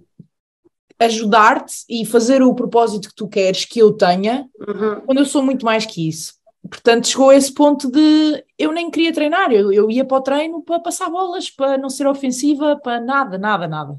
ajudar-te 1.00 1.84
e 1.88 2.04
fazer 2.04 2.42
o 2.42 2.54
propósito 2.54 3.08
que 3.08 3.14
tu 3.14 3.26
queres 3.26 3.64
que 3.64 3.78
eu 3.78 3.92
tenha, 3.92 4.46
uhum. 4.60 5.00
quando 5.06 5.18
eu 5.18 5.24
sou 5.24 5.42
muito 5.42 5.64
mais 5.64 5.86
que 5.86 6.06
isso. 6.06 6.34
Portanto, 6.68 7.08
chegou 7.08 7.30
a 7.30 7.34
esse 7.34 7.52
ponto 7.52 7.90
de 7.90 8.44
eu 8.58 8.70
nem 8.70 8.90
queria 8.90 9.12
treinar, 9.12 9.50
eu, 9.50 9.72
eu 9.72 9.90
ia 9.90 10.04
para 10.04 10.18
o 10.18 10.20
treino 10.20 10.62
para 10.62 10.78
passar 10.78 11.08
bolas, 11.08 11.48
para 11.48 11.78
não 11.78 11.88
ser 11.88 12.06
ofensiva, 12.06 12.76
para 12.76 13.00
nada, 13.00 13.38
nada, 13.38 13.66
nada. 13.66 13.96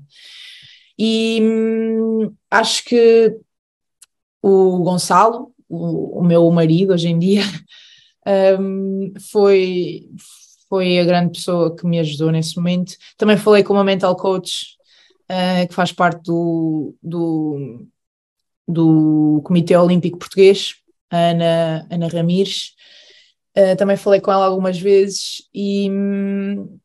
E 0.97 1.39
hum, 1.41 2.31
acho 2.51 2.85
que 2.85 3.35
o 4.43 4.83
Gonçalo, 4.83 5.51
o, 5.67 6.19
o, 6.19 6.23
meu 6.23 6.49
marido 6.51 6.93
hoje 6.93 7.07
em 7.07 7.17
dia, 7.17 7.41
um, 8.59 9.11
foi, 9.31 10.07
foi 10.69 10.99
a 10.99 11.05
grande 11.05 11.31
pessoa 11.39 11.75
que 11.75 11.87
me 11.87 11.99
ajudou 11.99 12.31
nesse 12.31 12.55
momento. 12.57 12.93
Também 13.17 13.37
falei 13.37 13.63
com 13.63 13.73
uma 13.73 13.83
mental 13.83 14.15
coach 14.15 14.77
uh, 15.31 15.67
que 15.67 15.73
faz 15.73 15.91
parte 15.91 16.23
do, 16.23 16.93
do, 17.01 17.87
do 18.67 19.41
Comitê 19.43 19.75
Olímpico 19.77 20.19
Português, 20.19 20.75
Ana, 21.09 21.87
Ana 21.89 22.07
Ramires. 22.07 22.73
Uh, 23.57 23.75
também 23.77 23.97
falei 23.97 24.19
com 24.21 24.31
ela 24.31 24.45
algumas 24.45 24.79
vezes 24.79 25.43
e 25.53 25.89
hum, 25.91 26.79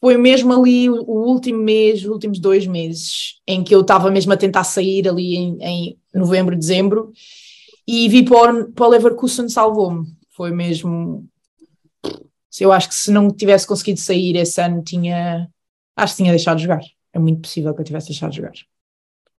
foi 0.00 0.16
mesmo 0.16 0.52
ali 0.52 0.88
o, 0.88 1.02
último 1.02 1.58
mês, 1.58 2.02
os 2.02 2.08
últimos 2.08 2.38
dois 2.38 2.66
meses, 2.66 3.40
em 3.46 3.64
que 3.64 3.74
eu 3.74 3.80
estava 3.80 4.10
mesmo 4.10 4.32
a 4.32 4.36
tentar 4.36 4.62
sair 4.62 5.08
ali 5.08 5.36
em, 5.36 5.58
em 5.60 5.98
novembro, 6.14 6.56
dezembro, 6.56 7.12
e 7.86 8.08
vi 8.08 8.24
para 8.24 8.54
o, 8.54 8.72
para 8.72 8.86
o 8.86 8.88
Leverkusen 8.88 9.48
salvou-me. 9.48 10.06
Foi 10.30 10.52
mesmo. 10.52 11.26
Eu 12.60 12.72
acho 12.72 12.88
que 12.88 12.94
se 12.94 13.10
não 13.10 13.30
tivesse 13.30 13.66
conseguido 13.66 13.98
sair 14.00 14.36
esse 14.36 14.60
ano, 14.60 14.82
tinha. 14.82 15.48
Acho 15.96 16.14
que 16.14 16.22
tinha 16.22 16.32
deixado 16.32 16.58
de 16.58 16.64
jogar. 16.64 16.80
É 17.12 17.18
muito 17.18 17.42
possível 17.42 17.74
que 17.74 17.80
eu 17.80 17.84
tivesse 17.84 18.08
deixado 18.08 18.30
de 18.30 18.36
jogar. 18.38 18.52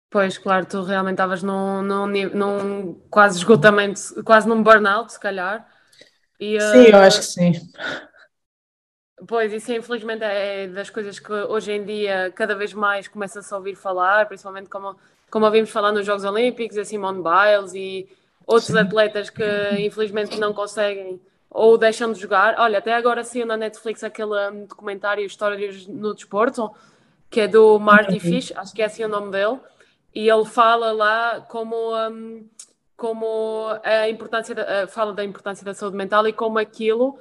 Pois, 0.10 0.38
claro, 0.38 0.66
tu 0.66 0.84
realmente 0.84 1.14
estavas 1.14 1.42
num, 1.42 1.82
num, 1.82 2.08
num 2.08 2.94
quase 3.10 3.38
esgotamento, 3.38 4.00
quase 4.26 4.48
num 4.48 4.62
burnout, 4.62 5.14
se 5.14 5.20
calhar. 5.20 5.66
E, 6.38 6.60
sim, 6.60 6.88
uh... 6.88 6.90
eu 6.90 6.98
acho 6.98 7.20
que 7.20 7.26
sim. 7.26 7.54
Pois, 9.28 9.54
isso 9.54 9.72
infelizmente 9.72 10.24
é 10.24 10.68
das 10.68 10.90
coisas 10.90 11.20
que 11.20 11.32
hoje 11.32 11.72
em 11.72 11.86
dia 11.86 12.32
cada 12.36 12.56
vez 12.56 12.74
mais 12.74 13.08
começa-se 13.08 13.54
a 13.54 13.58
ouvir 13.58 13.76
falar, 13.76 14.28
principalmente 14.28 14.68
como, 14.68 14.98
como 15.30 15.46
ouvimos 15.46 15.70
falar 15.70 15.92
nos 15.92 16.06
Jogos 16.06 16.24
Olímpicos, 16.26 16.78
a 16.78 16.84
Simone 16.84 17.22
Biles 17.24 17.74
e 17.74 18.10
outros 18.46 18.72
Sim. 18.72 18.80
atletas 18.80 19.30
que 19.30 19.44
infelizmente 19.80 20.40
não 20.40 20.54
conseguem 20.54 21.22
ou 21.50 21.78
deixam 21.78 22.12
de 22.12 22.20
jogar. 22.20 22.56
Olha, 22.58 22.80
até 22.80 22.94
agora 22.94 23.24
saiu 23.24 23.46
na 23.46 23.56
Netflix 23.56 24.04
aquele 24.04 24.34
um, 24.50 24.66
documentário 24.66 25.24
Histórias 25.24 25.86
no 25.86 26.16
Desporto, 26.16 26.74
que 27.32 27.40
é 27.40 27.48
do 27.48 27.80
Marty 27.80 28.20
Fish, 28.20 28.52
acho 28.56 28.74
que 28.74 28.82
é 28.82 28.86
assim 28.86 29.06
o 29.06 29.08
nome 29.08 29.32
dele, 29.32 29.58
e 30.14 30.30
ele 30.30 30.46
fala 30.46 30.92
lá 30.92 31.40
como, 31.50 31.76
um, 31.96 32.46
como 32.98 33.70
a 33.84 34.10
importância, 34.10 34.54
da, 34.54 34.84
uh, 34.84 34.88
fala 34.90 35.14
da 35.14 35.24
importância 35.24 35.66
da 35.66 35.74
saúde 35.74 35.96
mental 35.96 36.28
e 36.28 36.34
como 36.34 36.60
aquilo 36.60 37.18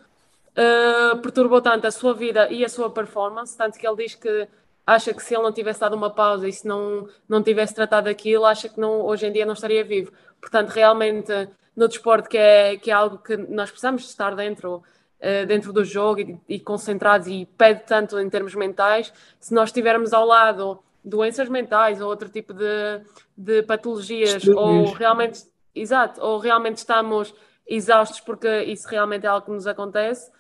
uh, 0.51 1.17
perturbou 1.23 1.63
tanto 1.63 1.87
a 1.87 1.93
sua 1.93 2.13
vida 2.13 2.51
e 2.51 2.65
a 2.65 2.69
sua 2.69 2.91
performance, 2.91 3.57
tanto 3.57 3.79
que 3.79 3.87
ele 3.87 3.97
diz 4.05 4.17
que 4.17 4.49
acha 4.85 5.15
que 5.15 5.23
se 5.23 5.33
ele 5.33 5.45
não 5.45 5.53
tivesse 5.53 5.79
dado 5.79 5.95
uma 5.95 6.11
pausa 6.11 6.49
e 6.49 6.53
se 6.53 6.67
não, 6.67 7.09
não 7.29 7.41
tivesse 7.41 7.73
tratado 7.73 8.09
aquilo, 8.09 8.45
acha 8.45 8.69
que 8.69 8.81
não, 8.81 9.03
hoje 9.03 9.27
em 9.27 9.33
dia 9.33 9.47
não 9.47 9.53
estaria 9.53 9.85
vivo. 9.85 10.13
Portanto, 10.41 10.71
realmente, 10.71 11.33
no 11.77 11.87
desporto, 11.87 12.29
que 12.29 12.37
é, 12.37 12.77
que 12.77 12.91
é 12.91 12.95
algo 12.95 13.19
que 13.19 13.37
nós 13.37 13.71
precisamos 13.71 14.03
estar 14.09 14.35
dentro, 14.35 14.83
uh, 15.21 15.47
dentro 15.47 15.73
do 15.73 15.85
jogo 15.85 16.21
e, 16.21 16.41
e, 16.49 16.61
concentrados 16.61 17.27
e 17.29 17.47
pede 17.57 17.85
tanto 17.87 18.19
em 18.19 18.29
termos 18.29 18.55
mentais, 18.55 19.13
se 19.39 19.55
nós 19.55 19.69
estivermos 19.69 20.13
ao 20.13 20.27
lado 20.27 20.83
doenças 21.05 21.49
mentais 21.49 22.01
ou 22.01 22.09
outro 22.09 22.29
tipo 22.29 22.53
de, 22.53 23.01
de 23.37 23.63
patologias, 23.63 24.47
ou 24.49 24.93
realmente, 24.93 25.45
exato, 25.75 26.21
ou 26.21 26.39
realmente 26.39 26.79
estamos 26.79 27.35
exaustos 27.67 28.21
porque 28.21 28.65
isso 28.65 28.89
realmente 28.89 29.25
é 29.25 29.29
algo 29.29 29.47
que 29.47 29.53
nos 29.53 29.67
acontece, 29.67 30.31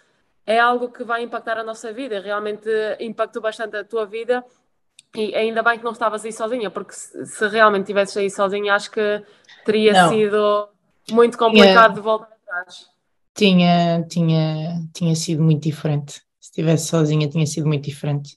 é 0.47 0.59
algo 0.59 0.91
que 0.91 1.05
vai 1.05 1.23
impactar 1.23 1.59
a 1.59 1.65
nossa 1.65 1.93
vida. 1.93 2.21
Realmente 2.21 2.69
impactou 2.99 3.41
bastante 3.41 3.77
a 3.77 3.85
tua 3.85 4.05
vida 4.05 4.45
e 5.15 5.35
ainda 5.35 5.63
bem 5.63 5.79
que 5.79 5.85
não 5.85 5.93
estavas 5.93 6.25
aí 6.25 6.33
sozinha, 6.33 6.71
porque 6.71 6.93
se, 6.93 7.49
realmente 7.49 7.83
estivesses 7.83 8.17
aí 8.17 8.31
sozinha, 8.31 8.75
acho 8.75 8.91
que 8.91 9.23
teria 9.65 9.93
não. 9.93 10.09
sido 10.09 10.69
muito 11.11 11.39
complicado 11.39 11.95
de 11.95 12.01
voltar 12.01 12.29
atrás. 12.43 12.89
Tinha, 13.35 14.05
tinha, 14.09 14.83
tinha 14.93 15.15
sido 15.15 15.43
muito 15.43 15.63
diferente. 15.63 16.15
Se 16.41 16.51
estivesse 16.51 16.89
sozinha, 16.89 17.29
tinha 17.29 17.47
sido 17.47 17.67
muito 17.67 17.85
diferente. 17.85 18.37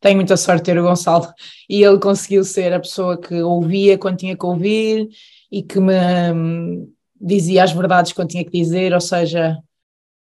Tenho 0.00 0.16
muita 0.16 0.36
sorte 0.36 0.64
ter 0.64 0.78
o 0.78 0.82
Gonçalo 0.82 1.32
e 1.68 1.82
ele 1.82 1.98
conseguiu 1.98 2.42
ser 2.42 2.72
a 2.72 2.80
pessoa 2.80 3.20
que 3.20 3.42
ouvia 3.42 3.98
quando 3.98 4.16
tinha 4.16 4.36
que 4.36 4.46
ouvir 4.46 5.08
e 5.52 5.62
que 5.62 5.78
me 5.78 5.94
hum, 6.32 6.90
dizia 7.20 7.64
as 7.64 7.72
verdades 7.72 8.12
quando 8.12 8.30
tinha 8.30 8.44
que 8.44 8.50
dizer, 8.50 8.94
ou 8.94 9.00
seja, 9.00 9.58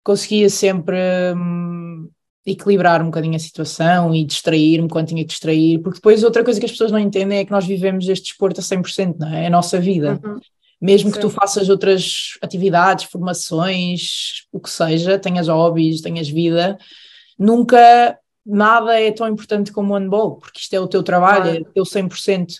conseguia 0.03 0.49
sempre 0.49 0.97
hum, 1.35 2.09
equilibrar 2.45 3.01
um 3.01 3.05
bocadinho 3.05 3.35
a 3.35 3.39
situação 3.39 4.13
e 4.13 4.25
distrair-me 4.25 4.89
quando 4.89 5.07
tinha 5.07 5.23
que 5.23 5.29
distrair, 5.29 5.79
porque 5.79 5.99
depois 5.99 6.23
outra 6.23 6.43
coisa 6.43 6.59
que 6.59 6.65
as 6.65 6.71
pessoas 6.71 6.91
não 6.91 6.99
entendem 6.99 7.39
é 7.39 7.45
que 7.45 7.51
nós 7.51 7.65
vivemos 7.65 8.07
este 8.09 8.25
desporto 8.25 8.59
a 8.59 8.63
100%, 8.63 9.15
não 9.17 9.29
é? 9.29 9.43
É 9.43 9.47
a 9.47 9.49
nossa 9.49 9.79
vida. 9.79 10.19
Uhum. 10.23 10.39
Mesmo 10.83 11.09
Sim. 11.09 11.15
que 11.15 11.21
tu 11.21 11.29
faças 11.29 11.69
outras 11.69 12.37
atividades, 12.41 13.05
formações, 13.05 14.43
o 14.51 14.59
que 14.59 14.69
seja, 14.69 15.17
tenhas 15.17 15.47
hobbies, 15.47 16.01
tenhas 16.01 16.27
vida, 16.27 16.77
nunca 17.39 18.19
nada 18.45 18.99
é 18.99 19.09
tão 19.09 19.25
importante 19.29 19.71
como 19.71 19.93
o 19.93 19.97
handball, 19.97 20.35
porque 20.35 20.59
isto 20.59 20.73
é 20.73 20.79
o 20.81 20.87
teu 20.87 21.01
trabalho, 21.01 21.57
é 21.57 21.61
o 21.61 21.71
teu 21.71 21.85
100%. 21.85 22.55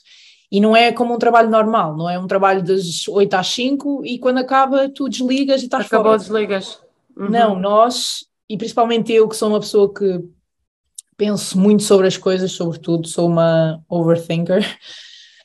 E 0.50 0.62
não 0.62 0.74
é 0.74 0.94
como 0.94 1.14
um 1.14 1.20
trabalho 1.20 1.50
normal, 1.50 1.98
não 1.98 2.10
é 2.10 2.18
um 2.18 2.26
trabalho 2.26 2.64
das 2.64 3.06
8 3.10 3.34
às 3.34 3.48
5 3.48 4.06
e 4.06 4.18
quando 4.18 4.38
acaba 4.38 4.88
tu 4.88 5.10
desligas 5.10 5.62
e 5.62 5.66
estás 5.66 5.88
Acabou, 5.88 6.06
fora. 6.06 6.20
desligas. 6.20 6.80
Uhum. 7.18 7.30
Não, 7.30 7.60
nós, 7.60 8.26
e 8.48 8.58
principalmente 8.58 9.12
eu 9.12 9.28
que 9.28 9.36
sou 9.36 9.50
uma 9.50 9.60
pessoa 9.60 9.94
que 9.94 10.24
penso 11.18 11.60
muito 11.60 11.84
sobre 11.84 12.08
as 12.08 12.16
coisas, 12.16 12.54
sobretudo 12.54 13.06
sou 13.06 13.28
uma 13.28 13.84
overthinker, 13.90 14.66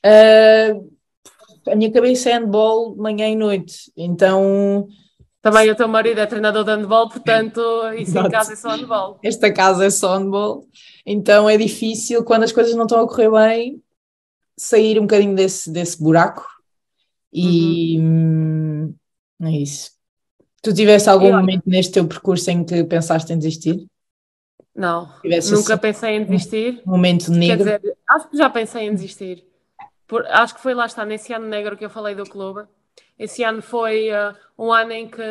uh, 0.07 0.89
a 1.71 1.77
minha 1.77 1.93
cabeça 1.93 2.31
é 2.31 2.35
handball 2.35 2.97
manhã 2.97 3.29
e 3.29 3.37
noite, 3.37 3.93
então... 3.97 4.89
Também 5.41 5.71
o 5.71 5.77
teu 5.77 5.89
marido 5.89 6.21
é 6.21 6.27
treinador 6.27 6.65
de 6.65 6.71
handball, 6.71 7.09
portanto, 7.09 7.61
isso 7.97 8.19
em 8.19 8.29
casa 8.29 8.53
é 8.53 8.57
só 8.57 8.71
handball. 8.71 9.19
Esta 9.23 9.53
casa 9.53 9.87
é 9.87 9.91
só 9.91 10.19
handball, 10.19 10.67
então 11.07 11.49
é 11.49 11.57
difícil, 11.57 12.25
quando 12.25 12.43
as 12.43 12.53
coisas 12.53 12.75
não 12.75 12.85
estão 12.85 13.01
a 13.01 13.09
correr 13.09 13.31
bem, 13.31 13.83
sair 14.57 14.99
um 14.99 15.03
bocadinho 15.03 15.37
desse, 15.37 15.71
desse 15.71 16.03
buraco 16.03 16.45
e 17.33 17.99
uhum. 17.99 18.95
hum, 19.41 19.47
é 19.47 19.51
isso. 19.51 19.93
Tu 20.61 20.75
tiveste 20.75 21.09
algum 21.09 21.31
momento 21.31 21.63
neste 21.67 21.93
teu 21.93 22.07
percurso 22.07 22.51
em 22.51 22.65
que 22.65 22.83
pensaste 22.85 23.33
em 23.33 23.39
desistir? 23.39 23.87
Não, 24.75 25.09
tiveste 25.23 25.53
nunca 25.53 25.75
assim, 25.75 25.81
pensei 25.81 26.17
em 26.17 26.25
desistir. 26.25 26.83
Um 26.87 26.91
momento 26.93 27.31
negro? 27.31 27.65
Quer 27.65 27.79
dizer, 27.79 27.97
acho 28.09 28.31
que 28.31 28.37
já 28.37 28.51
pensei 28.51 28.87
em 28.87 28.95
desistir. 28.95 29.48
Por, 30.09 30.27
acho 30.27 30.55
que 30.55 30.61
foi 30.63 30.75
lá 30.75 30.87
está, 30.87 31.05
nesse 31.05 31.33
ano 31.33 31.47
negro 31.47 31.77
que 31.77 31.85
eu 31.85 31.91
falei 31.91 32.15
do 32.15 32.25
clube. 32.25 32.67
Esse 33.19 33.45
ano 33.45 33.61
foi 33.61 34.11
uh, 34.11 34.35
um 34.59 34.73
ano 34.73 34.93
em 34.93 35.09
que 35.09 35.23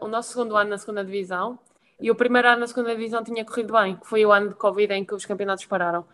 o 0.00 0.08
nosso 0.08 0.32
segundo 0.32 0.56
ano 0.56 0.70
na 0.70 0.78
segunda 0.78 1.04
divisão 1.04 1.58
e 2.00 2.10
o 2.10 2.14
primeiro 2.14 2.48
ano 2.48 2.60
na 2.60 2.66
segunda 2.66 2.94
divisão 2.94 3.22
tinha 3.22 3.44
corrido 3.44 3.72
bem, 3.72 3.96
que 3.96 4.06
foi 4.06 4.24
o 4.24 4.32
ano 4.32 4.50
de 4.50 4.54
Covid 4.54 4.94
em 4.94 5.04
que 5.04 5.14
os 5.14 5.26
campeonatos 5.26 5.66
pararam. 5.66 6.06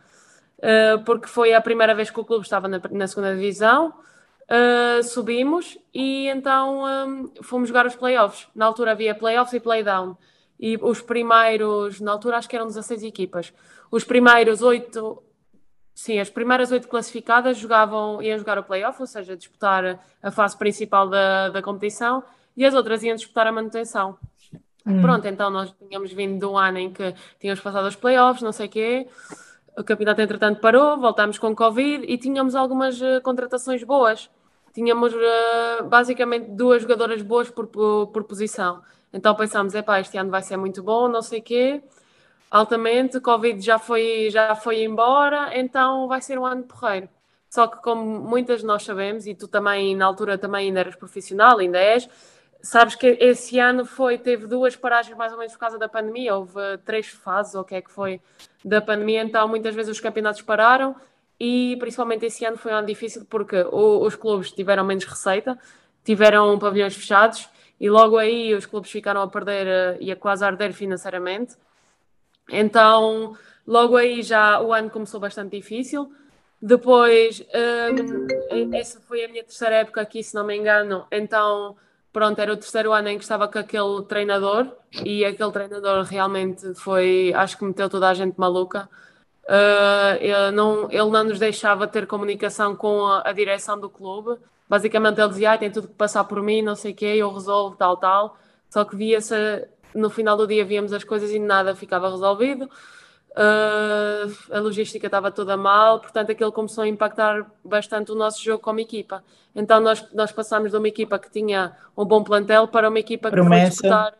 Uh, 0.59 1.03
porque 1.05 1.29
foi 1.29 1.53
a 1.53 1.61
primeira 1.61 1.95
vez 1.95 2.11
que 2.11 2.19
o 2.19 2.25
clube 2.25 2.43
estava 2.43 2.67
na, 2.67 2.81
na 2.91 3.07
segunda 3.07 3.35
divisão, 3.35 3.95
uh, 4.45 5.03
subimos 5.03 5.79
e 5.93 6.27
então 6.29 6.85
um, 6.85 7.33
fomos 7.43 7.69
jogar 7.69 7.87
os 7.87 7.95
playoffs. 7.95 8.49
Na 8.55 8.67
altura 8.67 8.93
havia 8.93 9.15
playoffs 9.15 9.53
e 9.55 9.61
playdown. 9.61 10.17
E 10.59 10.79
os 10.81 11.03
primeiros, 11.03 12.01
na 12.01 12.13
altura 12.13 12.39
acho 12.39 12.49
que 12.49 12.57
eram 12.57 12.67
16 12.67 13.03
equipas. 13.03 13.53
Os 13.91 14.05
primeiros 14.05 14.63
oito, 14.63 15.23
sim, 15.95 16.19
as 16.19 16.29
primeiras 16.29 16.73
oito 16.73 16.89
classificadas 16.89 17.57
jogavam, 17.57 18.21
iam 18.21 18.39
jogar 18.39 18.59
o 18.59 18.65
playoff, 18.65 19.01
ou 19.01 19.07
seja, 19.07 19.37
disputar 19.37 20.01
a 20.23 20.31
fase 20.31 20.57
principal 20.57 21.09
da, 21.09 21.49
da 21.51 21.63
competição, 21.63 22.23
e 22.57 22.65
as 22.65 22.75
outras 22.75 23.03
iam 23.03 23.17
disputar 23.17 23.47
a 23.47 23.53
manutenção. 23.53 24.19
Hum. 24.87 25.01
Pronto, 25.01 25.27
então 25.27 25.49
nós 25.51 25.73
tínhamos 25.79 26.13
vindo 26.13 26.39
de 26.39 26.45
um 26.45 26.59
ano 26.59 26.79
em 26.79 26.93
que 26.93 27.15
tínhamos 27.41 27.61
passado 27.61 27.87
os 27.87 27.97
playoffs, 27.97 28.43
não 28.43 28.53
sei 28.53 28.67
o 28.67 28.71
quê 28.71 29.09
o 29.77 29.83
campeonato 29.83 30.21
entretanto 30.21 30.61
parou, 30.61 30.99
voltámos 30.99 31.39
com 31.39 31.55
Covid 31.55 32.05
e 32.07 32.17
tínhamos 32.17 32.55
algumas 32.55 33.01
uh, 33.01 33.21
contratações 33.23 33.83
boas. 33.83 34.31
Tínhamos 34.73 35.13
uh, 35.13 35.85
basicamente 35.85 36.51
duas 36.51 36.83
jogadoras 36.83 37.23
boas 37.23 37.51
por, 37.51 37.67
por, 37.67 38.09
por 38.09 38.25
posição. 38.25 38.83
Então 39.13 39.35
pensámos, 39.35 39.75
epá, 39.75 40.01
este 40.01 40.17
ano 40.17 40.31
vai 40.31 40.43
ser 40.43 40.57
muito 40.57 40.83
bom, 40.83 41.09
não 41.09 41.23
sei 41.23 41.41
o 41.41 41.43
quê. 41.43 41.83
Altamente, 42.55 43.21
Covid 43.21 43.61
já 43.61 43.81
foi, 43.81 44.31
já 44.31 44.55
foi 44.55 44.85
embora, 44.85 45.59
então 45.59 46.07
vai 46.07 46.21
ser 46.21 46.39
um 46.39 46.47
ano 46.47 46.63
porreiro. 46.63 47.09
Só 47.51 47.67
que 47.67 47.83
como 47.83 48.05
muitas 48.05 48.61
de 48.61 48.67
nós 48.67 48.85
sabemos, 48.85 49.27
e 49.27 49.35
tu 49.35 49.49
também 49.49 49.97
na 49.97 50.07
altura 50.07 50.39
também 50.39 50.69
ainda 50.69 50.79
eras 50.79 50.95
profissional, 50.95 51.59
ainda 51.59 51.79
és, 51.81 52.09
sabes 52.63 52.95
que 52.95 53.09
esse 53.21 53.59
ano 53.59 53.85
foi, 53.85 54.19
teve 54.19 54.47
duas 54.47 54.77
paragens 54.77 55.17
mais 55.17 55.33
ou 55.33 55.39
menos 55.39 55.53
por 55.55 55.59
causa 55.59 55.81
da 55.81 55.89
pandemia, 55.89 56.37
houve 56.37 56.79
três 56.85 57.09
fases, 57.09 57.57
ou 57.57 57.63
o 57.63 57.65
que 57.65 57.75
é 57.75 57.83
que 57.83 57.91
foi, 57.91 58.21
da 58.65 58.81
pandemia, 58.81 59.25
então 59.25 59.49
muitas 59.49 59.75
vezes 59.75 59.91
os 59.91 59.99
campeonatos 59.99 60.43
pararam 60.43 60.95
e 61.41 61.77
principalmente 61.81 62.25
esse 62.25 62.45
ano 62.45 62.57
foi 62.57 62.71
um 62.71 62.77
ano 62.77 62.87
difícil 62.87 63.27
porque 63.29 63.67
os 63.73 64.15
clubes 64.15 64.53
tiveram 64.53 64.85
menos 64.85 65.05
receita, 65.05 65.59
tiveram 66.05 66.57
pavilhões 66.61 66.95
fechados 66.95 67.49
e 67.81 67.91
logo 67.91 68.17
aí 68.17 68.55
os 68.55 68.65
clubes 68.65 68.93
ficaram 68.93 69.23
a 69.23 69.27
perder 69.27 69.67
eh, 69.67 69.97
e 70.01 70.13
a 70.13 70.17
quase 70.17 70.45
arder 70.45 70.73
financeiramente. 70.73 71.57
Então, 72.51 73.37
logo 73.67 73.97
aí 73.97 74.23
já 74.23 74.61
o 74.61 74.73
ano 74.73 74.91
começou 74.91 75.21
bastante 75.21 75.57
difícil. 75.57 76.13
Depois, 76.61 77.45
um, 77.55 78.75
essa 78.75 79.01
foi 79.01 79.25
a 79.25 79.29
minha 79.29 79.45
terceira 79.45 79.77
época 79.77 80.01
aqui, 80.01 80.23
se 80.23 80.35
não 80.35 80.45
me 80.45 80.57
engano. 80.57 81.07
Então, 81.13 81.77
pronto, 82.13 82.39
era 82.39 82.53
o 82.53 82.57
terceiro 82.57 82.93
ano 82.93 83.09
em 83.09 83.19
que 83.19 83.25
estava 83.25 83.49
com 83.49 83.59
aquele 83.59 84.03
treinador 84.09 84.69
e 85.05 85.25
aquele 85.25 85.53
treinador 85.53 86.05
realmente 86.05 86.75
foi, 86.75 87.33
acho 87.35 87.59
que 87.59 87.65
meteu 87.65 87.91
toda 87.91 88.09
a 88.09 88.15
gente 88.15 88.39
maluca. 88.39 88.89
Uh, 89.45 90.17
ele, 90.21 90.51
não, 90.53 90.91
ele 90.91 91.11
não 91.11 91.25
nos 91.25 91.39
deixava 91.39 91.87
ter 91.87 92.07
comunicação 92.07 92.75
com 92.75 93.05
a, 93.05 93.29
a 93.29 93.33
direção 93.33 93.79
do 93.79 93.91
clube. 93.91 94.41
Basicamente 94.69 95.21
ele 95.21 95.29
dizia, 95.29 95.53
ah, 95.53 95.59
tem 95.59 95.71
tudo 95.71 95.89
que 95.89 95.95
passar 95.95 96.25
por 96.25 96.43
mim, 96.43 96.63
não 96.63 96.75
sei 96.75 96.93
o 96.93 96.95
quê, 96.95 97.15
eu 97.19 97.31
resolvo 97.31 97.77
tal, 97.77 97.97
tal. 97.99 98.39
Só 98.71 98.85
que 98.85 98.97
via-se, 98.97 99.35
no 99.95 100.11
final 100.11 100.37
do 100.37 100.47
dia 100.47 100.65
víamos 100.65 100.93
as 100.93 101.05
coisas 101.05 101.31
e 101.31 101.39
nada 101.39 101.75
ficava 101.75 102.11
resolvido. 102.11 102.69
Uh, 103.37 104.31
a 104.53 104.61
logística 104.61 105.07
estava 105.07 105.29
toda 105.29 105.57
mal, 105.57 105.99
portanto 105.99 106.31
aquilo 106.31 106.53
começou 106.53 106.85
a 106.85 106.89
impactar 106.89 107.45
bastante 107.65 108.13
o 108.13 108.15
nosso 108.15 108.43
jogo 108.43 108.63
como 108.63 108.79
equipa. 108.79 109.25
Então 109.55 109.81
nós, 109.81 110.09
nós 110.13 110.31
passámos 110.31 110.71
de 110.71 110.77
uma 110.77 110.87
equipa 110.87 111.19
que 111.19 111.29
tinha 111.29 111.77
um 111.97 112.05
bom 112.05 112.23
plantel 112.23 112.69
para 112.69 112.89
uma 112.89 112.99
equipa 112.99 113.31
que 113.31 113.35
Promessa. 113.35 113.63
foi 113.63 113.71
disputar, 113.71 114.15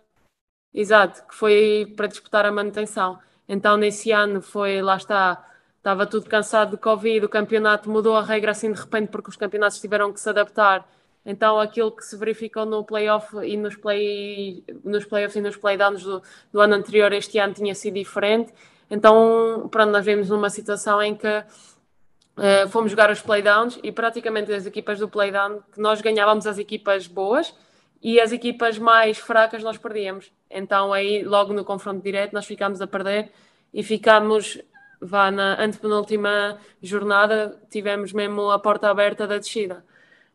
exato, 0.73 1.29
que 1.29 1.35
foi 1.35 1.93
para 1.97 2.09
disputar 2.09 2.45
a 2.45 2.51
manutenção. 2.51 3.19
Então 3.49 3.77
nesse 3.77 4.11
ano 4.11 4.43
foi, 4.43 4.83
lá 4.83 4.97
está, 4.97 5.47
estava 5.77 6.07
tudo 6.07 6.29
cansado 6.29 6.73
de 6.73 6.77
Covid, 6.79 7.25
o 7.27 7.29
campeonato 7.29 7.89
mudou 7.89 8.17
a 8.17 8.23
regra 8.23 8.51
assim 8.51 8.73
de 8.73 8.81
repente 8.81 9.11
porque 9.11 9.31
os 9.31 9.37
campeonatos 9.37 9.81
tiveram 9.81 10.13
que 10.13 10.19
se 10.19 10.29
adaptar. 10.29 10.85
Então 11.25 11.59
aquilo 11.59 11.91
que 11.91 12.05
se 12.05 12.17
verificou 12.17 12.67
no 12.67 12.85
playoff 12.85 13.37
e 13.43 13.57
nos, 13.57 13.77
play, 13.77 14.63
nos 14.85 15.05
playoffs 15.05 15.37
e 15.37 15.41
nos 15.41 15.57
playdowns 15.57 16.03
do, 16.03 16.23
do 16.53 16.61
ano 16.61 16.75
anterior 16.75 17.13
este 17.13 17.39
ano 17.39 17.55
tinha 17.55 17.75
sido 17.75 17.95
diferente 17.95 18.53
então, 18.91 19.69
pronto, 19.71 19.91
nós 19.91 20.05
vimos 20.05 20.29
numa 20.29 20.51
situação 20.51 21.03
em 21.03 21.15
que 21.15 21.27
uh, 21.27 22.69
fomos 22.69 22.91
jogar 22.91 23.11
os 23.11 23.21
playdowns 23.21 23.79
e 23.83 23.91
praticamente 23.91 24.53
as 24.53 24.67
equipas 24.67 24.99
do 24.99 25.09
playdown, 25.09 25.63
que 25.73 25.81
nós 25.81 26.01
ganhávamos 26.01 26.47
as 26.47 26.59
equipas 26.59 27.07
boas 27.07 27.55
e 28.03 28.21
as 28.21 28.33
equipas 28.33 28.79
mais 28.79 29.19
fracas 29.19 29.63
nós 29.63 29.79
perdíamos. 29.79 30.31
Então, 30.51 30.93
aí, 30.93 31.23
logo 31.23 31.53
no 31.53 31.65
confronto 31.65 32.03
direto, 32.03 32.33
nós 32.35 32.47
ficámos 32.47 32.81
a 32.81 32.87
perder 32.87 33.33
e 33.73 33.83
ficámos, 33.83 34.61
vá 35.01 35.31
na 35.31 35.61
antepenúltima 35.61 36.59
jornada, 36.83 37.61
tivemos 37.71 38.13
mesmo 38.13 38.51
a 38.51 38.59
porta 38.59 38.89
aberta 38.91 39.27
da 39.27 39.39
descida. 39.39 39.85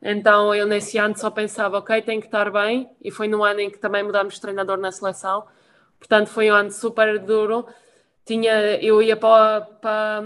Então, 0.02 0.56
eu 0.56 0.66
nesse 0.66 0.98
ano 0.98 1.18
só 1.18 1.30
pensava, 1.30 1.78
ok, 1.78 2.02
tem 2.02 2.20
que 2.20 2.28
estar 2.28 2.52
bem, 2.52 2.90
e 3.02 3.12
foi 3.12 3.28
no 3.28 3.44
ano 3.44 3.60
em 3.60 3.70
que 3.70 3.78
também 3.78 4.04
mudámos 4.04 4.36
de 4.36 4.42
treinador 4.42 4.78
na 4.78 4.92
seleção. 4.92 5.46
Portanto, 5.98 6.28
foi 6.30 6.50
um 6.52 6.56
ano 6.56 6.72
super 6.72 7.20
duro 7.20 7.66
tinha, 8.30 8.80
eu 8.80 9.02
ia 9.02 9.18
para, 9.18 9.62
para, 9.62 10.24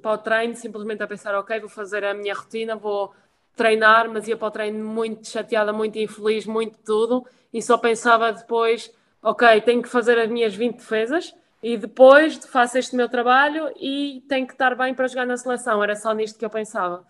para 0.00 0.12
o 0.12 0.18
treino 0.18 0.54
simplesmente 0.54 1.02
a 1.02 1.06
pensar, 1.06 1.34
ok, 1.34 1.58
vou 1.58 1.68
fazer 1.68 2.04
a 2.04 2.14
minha 2.14 2.32
rotina, 2.32 2.76
vou 2.76 3.12
treinar, 3.56 4.08
mas 4.08 4.28
ia 4.28 4.36
para 4.36 4.46
o 4.46 4.50
treino 4.52 4.84
muito 4.84 5.28
chateada, 5.28 5.72
muito 5.72 5.98
infeliz, 5.98 6.46
muito 6.46 6.78
tudo, 6.84 7.26
e 7.52 7.60
só 7.60 7.76
pensava 7.76 8.32
depois, 8.32 8.94
ok, 9.20 9.60
tenho 9.62 9.82
que 9.82 9.88
fazer 9.88 10.16
as 10.16 10.30
minhas 10.30 10.54
20 10.54 10.76
defesas, 10.76 11.34
e 11.60 11.76
depois 11.76 12.36
faço 12.46 12.78
este 12.78 12.94
meu 12.94 13.08
trabalho 13.08 13.70
e 13.76 14.24
tenho 14.28 14.46
que 14.46 14.52
estar 14.52 14.74
bem 14.76 14.94
para 14.94 15.08
jogar 15.08 15.26
na 15.26 15.36
seleção. 15.36 15.82
Era 15.82 15.94
só 15.94 16.14
nisto 16.14 16.38
que 16.38 16.44
eu 16.44 16.48
pensava. 16.48 17.04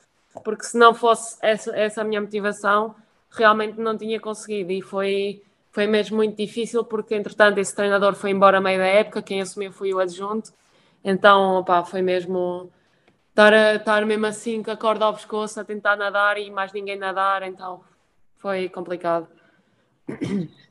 Porque 0.45 0.65
se 0.65 0.79
não 0.79 0.95
fosse 0.95 1.37
essa, 1.43 1.75
essa 1.77 2.01
a 2.03 2.05
minha 2.05 2.21
motivação, 2.21 2.95
realmente 3.31 3.79
não 3.79 3.97
tinha 3.97 4.21
conseguido. 4.21 4.73
E 4.73 4.83
foi, 4.83 5.43
foi 5.71 5.87
mesmo 5.87 6.17
muito 6.17 6.37
difícil, 6.37 6.85
porque 6.85 7.15
entretanto 7.15 7.59
esse 7.59 7.75
treinador 7.75 8.15
foi 8.15 8.31
embora 8.31 8.59
a 8.59 8.61
meio 8.61 8.79
da 8.79 8.87
época, 8.87 9.23
quem 9.23 9.41
assumiu 9.41 9.73
foi 9.73 9.93
o 9.93 9.99
adjunto. 9.99 10.53
Então, 11.05 11.59
opá, 11.59 11.85
foi 11.85 12.03
mesmo 12.03 12.71
estar, 13.31 13.77
estar 13.77 14.05
mesmo 14.07 14.27
assim 14.27 14.63
com 14.63 14.71
a 14.71 14.77
corda 14.77 15.05
ao 15.05 15.15
pescoço 15.15 15.59
a 15.59 15.65
tentar 15.65 15.97
nadar 15.97 16.39
e 16.39 16.51
mais 16.51 16.73
ninguém 16.73 16.99
nadar, 16.99 17.43
então 17.43 17.81
foi 18.37 18.69
complicado. 18.69 19.27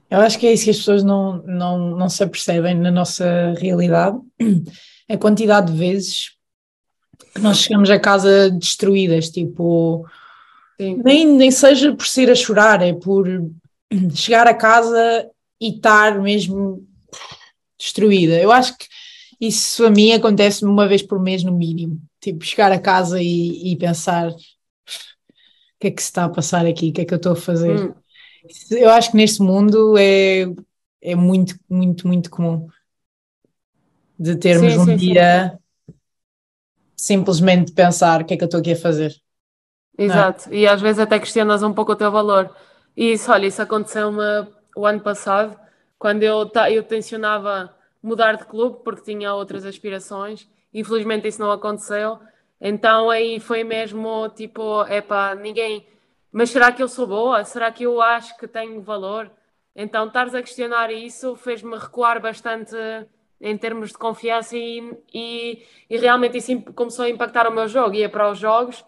Eu 0.10 0.20
acho 0.22 0.40
que 0.40 0.48
é 0.48 0.54
isso 0.54 0.66
que 0.66 0.72
as 0.72 0.78
pessoas 0.78 1.04
não, 1.04 1.38
não, 1.44 1.78
não 1.78 2.10
se 2.10 2.24
apercebem 2.24 2.76
na 2.76 2.92
nossa 2.92 3.54
realidade, 3.60 4.18
a 5.10 5.18
quantidade 5.18 5.72
de 5.72 5.78
vezes 5.78 6.39
nós 7.38 7.60
chegamos 7.60 7.90
a 7.90 8.00
casa 8.00 8.50
destruídas, 8.50 9.30
tipo, 9.30 10.06
nem, 10.80 11.26
nem 11.26 11.52
seja 11.52 11.94
por 11.96 12.08
ser 12.08 12.30
a 12.30 12.36
chorar, 12.36 12.82
é 12.82 12.94
por 12.94 13.28
chegar 14.16 14.48
a 14.48 14.54
casa 14.54 15.30
e 15.60 15.76
estar 15.76 16.20
mesmo 16.22 16.88
destruída. 17.78 18.40
Eu 18.40 18.52
acho 18.52 18.78
que 18.78 18.88
isso 19.40 19.86
a 19.86 19.90
mim 19.90 20.12
acontece 20.12 20.66
uma 20.66 20.88
vez 20.88 21.02
por 21.02 21.20
mês 21.20 21.44
no 21.44 21.52
mínimo, 21.52 22.02
tipo, 22.20 22.44
chegar 22.44 22.72
a 22.72 22.80
casa 22.80 23.22
e, 23.22 23.72
e 23.72 23.76
pensar 23.78 24.30
o 24.30 24.36
que 25.80 25.88
é 25.88 25.92
que 25.92 26.02
se 26.02 26.10
está 26.10 26.26
a 26.26 26.30
passar 26.30 26.66
aqui, 26.66 26.90
o 26.90 26.94
que 26.94 27.02
é 27.02 27.06
que 27.06 27.14
eu 27.14 27.18
estou 27.18 27.34
a 27.34 27.38
fazer. 27.38 27.80
Hum 27.80 27.94
eu 28.72 28.90
acho 28.90 29.12
que 29.12 29.18
neste 29.18 29.42
mundo 29.42 29.98
é, 29.98 30.46
é 31.02 31.16
muito, 31.16 31.56
muito, 31.70 32.08
muito 32.08 32.30
comum 32.30 32.68
de 34.18 34.36
termos 34.36 34.74
sim, 34.74 34.80
um 34.80 34.86
sim, 34.86 34.96
dia. 34.96 35.59
Simplesmente 37.02 37.72
pensar 37.72 38.22
o 38.22 38.26
que 38.26 38.34
é 38.34 38.38
que 38.38 38.44
eu 38.44 38.48
estou 38.48 38.60
aqui 38.60 38.74
a 38.74 38.76
fazer. 38.76 39.16
É? 39.98 40.04
Exato, 40.04 40.50
é? 40.50 40.56
e 40.56 40.68
às 40.68 40.82
vezes 40.82 41.00
até 41.00 41.20
questionas 41.20 41.64
um 41.64 41.74
pouco 41.74 41.92
o 41.92 41.96
teu 41.96 42.12
valor. 42.12 42.56
E 42.96 43.14
isso, 43.14 43.32
olha, 43.32 43.48
isso 43.48 43.62
aconteceu-me 43.62 44.48
o 44.76 44.86
ano 44.86 45.02
passado, 45.02 45.58
quando 45.98 46.24
eu, 46.24 46.50
eu 46.72 46.84
tensionava 46.84 47.74
mudar 48.02 48.36
de 48.36 48.46
clube 48.46 48.80
porque 48.84 49.12
tinha 49.12 49.34
outras 49.34 49.66
aspirações. 49.66 50.48
Infelizmente 50.74 51.28
isso 51.28 51.42
não 51.42 51.52
aconteceu. 51.52 52.20
Então 52.62 53.10
aí 53.10 53.40
foi 53.40 53.64
mesmo 53.64 54.30
tipo, 54.30 54.84
epá, 54.88 55.36
ninguém 55.36 55.86
mas 56.32 56.52
será 56.52 56.72
que 56.72 56.82
eu 56.82 56.88
sou 56.88 57.08
boa? 57.08 57.44
Será 57.44 57.72
que 57.72 57.84
eu 57.84 58.02
acho 58.02 58.38
que 58.38 58.48
tenho 58.48 58.82
valor? 58.82 59.32
Então, 59.76 60.08
estares 60.08 60.36
a 60.36 60.42
questionar 60.42 60.92
isso 60.92 61.36
fez-me 61.36 61.78
recuar 61.78 62.22
bastante 62.22 62.76
em 63.42 63.58
termos 63.58 63.90
de 63.90 63.98
confiança 63.98 64.58
e, 64.58 64.98
e, 65.14 65.66
e, 65.90 65.98
realmente 65.98 66.38
isso 66.38 66.62
começou 66.76 67.06
a 67.06 67.10
impactar 67.10 67.48
o 67.48 67.52
meu 67.52 67.68
jogo. 67.68 67.96
Ia 67.96 68.10
para 68.10 68.30
os 68.32 68.38
jogos 68.38 68.84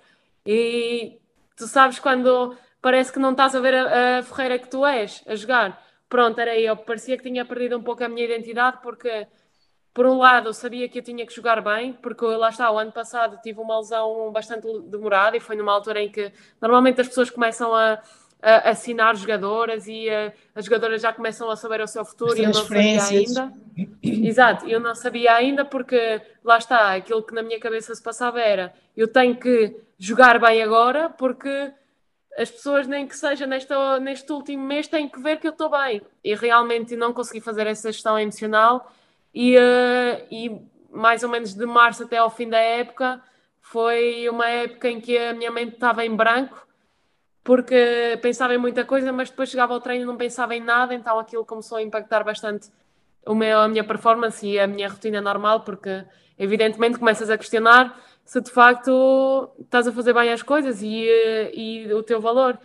e 0.46 1.20
tu 1.56 1.68
sabes 1.68 2.00
quando 2.00 2.56
parece 2.82 3.14
que 3.14 3.20
não 3.20 3.32
estás 3.32 3.56
a 3.56 3.60
ver 3.60 3.76
a, 3.76 4.20
a 4.20 4.24
ferreira 4.24 4.60
que 4.60 4.70
tu 4.70 4.86
és 4.86 5.24
a 5.28 5.36
jogar. 5.36 5.82
Pronto, 6.10 6.40
era 6.40 6.58
eu. 6.60 6.76
Parecia 6.78 7.18
que 7.18 7.24
tinha 7.24 7.46
perdido 7.46 7.78
um 7.78 7.84
pouco 7.84 8.04
a 8.04 8.10
minha 8.10 8.26
identidade 8.26 8.80
porque 8.82 9.28
por 9.94 10.06
um 10.06 10.18
lado, 10.18 10.50
eu 10.50 10.54
sabia 10.54 10.88
que 10.88 11.00
eu 11.00 11.04
tinha 11.04 11.26
que 11.26 11.34
jogar 11.34 11.62
bem, 11.62 11.94
porque 11.94 12.26
lá 12.26 12.50
está, 12.50 12.72
o 12.72 12.78
ano 12.78 12.92
passado 12.94 13.38
tive 13.42 13.60
uma 13.60 13.78
lesão 13.78 14.32
bastante 14.32 14.66
demorada 14.84 15.36
e 15.36 15.40
foi 15.40 15.56
numa 15.56 15.74
altura 15.74 16.02
em 16.02 16.10
que 16.10 16.32
normalmente 16.62 17.02
as 17.02 17.08
pessoas 17.10 17.30
começam 17.30 17.76
a, 17.76 18.02
a 18.42 18.70
assinar 18.72 19.16
jogadoras 19.16 19.88
e 19.88 20.10
a, 20.10 20.34
as 20.56 20.66
jogadoras 20.66 21.02
já 21.02 21.14
começam 21.14 21.50
a 21.50 21.56
saber 21.56 21.82
o 21.82 21.88
seu 21.88 22.04
futuro 22.04 22.36
e 22.36 22.44
eu 22.44 22.46
não 22.46 22.54
sabia 22.54 23.04
ainda. 23.04 23.54
Exato, 24.02 24.68
eu 24.68 24.80
não 24.80 24.96
sabia 24.96 25.34
ainda 25.34 25.64
porque 25.64 26.22
lá 26.44 26.58
está, 26.58 26.96
aquilo 26.96 27.24
que 27.24 27.34
na 27.34 27.44
minha 27.44 27.60
cabeça 27.60 27.94
se 27.94 28.02
passava 28.02 28.40
era 28.42 28.74
eu 28.98 29.08
tenho 29.08 29.36
que 29.36 29.76
jogar 29.98 30.40
bem 30.40 30.62
agora 30.62 31.10
porque 31.10 31.72
as 32.38 32.50
pessoas, 32.50 32.88
nem 32.88 33.06
que 33.06 33.16
seja 33.16 33.46
neste, 33.46 33.74
neste 34.02 34.32
último 34.32 34.66
mês, 34.66 34.88
têm 34.88 35.08
que 35.08 35.22
ver 35.22 35.38
que 35.38 35.48
eu 35.48 35.52
estou 35.52 35.70
bem. 35.70 36.02
E 36.24 36.34
realmente 36.34 36.96
não 36.96 37.14
consegui 37.14 37.42
fazer 37.42 37.68
essa 37.68 37.92
gestão 37.92 38.18
emocional 38.18 38.92
e, 39.34 39.58
uh, 39.58 40.26
e 40.32 40.62
mais 40.90 41.24
ou 41.24 41.30
menos 41.30 41.54
de 41.54 41.66
março 41.66 42.04
até 42.04 42.18
ao 42.18 42.30
fim 42.30 42.50
da 42.50 42.58
época 42.58 43.22
foi 43.60 44.28
uma 44.30 44.50
época 44.50 44.90
em 44.90 45.00
que 45.00 45.18
a 45.18 45.34
minha 45.34 45.52
mente 45.52 45.74
estava 45.74 46.06
em 46.06 46.14
branco 46.14 46.68
porque 47.44 48.20
pensava 48.22 48.54
em 48.54 48.58
muita 48.58 48.86
coisa, 48.86 49.12
mas 49.12 49.30
depois 49.30 49.50
chegava 49.50 49.74
ao 49.74 49.82
treino 49.82 50.04
e 50.04 50.06
não 50.06 50.18
pensava 50.18 50.56
em 50.56 50.62
nada, 50.62 50.94
então 50.94 51.18
aquilo 51.20 51.46
começou 51.46 51.78
a 51.78 51.82
impactar 51.82 52.24
bastante 52.24 52.70
meu, 53.28 53.60
a 53.60 53.68
minha 53.68 53.84
performance 53.84 54.46
e 54.46 54.60
a 54.60 54.68
minha 54.68 54.90
rotina 54.90 55.22
normal, 55.22 55.62
porque 55.62 56.04
evidentemente 56.38 57.00
começas 57.00 57.30
a 57.30 57.38
questionar 57.38 58.00
se 58.26 58.42
de 58.42 58.52
facto 58.52 59.50
estás 59.60 59.88
a 59.88 59.92
fazer 59.92 60.14
bem 60.14 60.32
as 60.32 60.42
coisas 60.42 60.82
e, 60.82 61.08
eh, 61.08 61.52
e 61.54 61.94
o 61.94 62.04
teu 62.04 62.22
valor. 62.22 62.58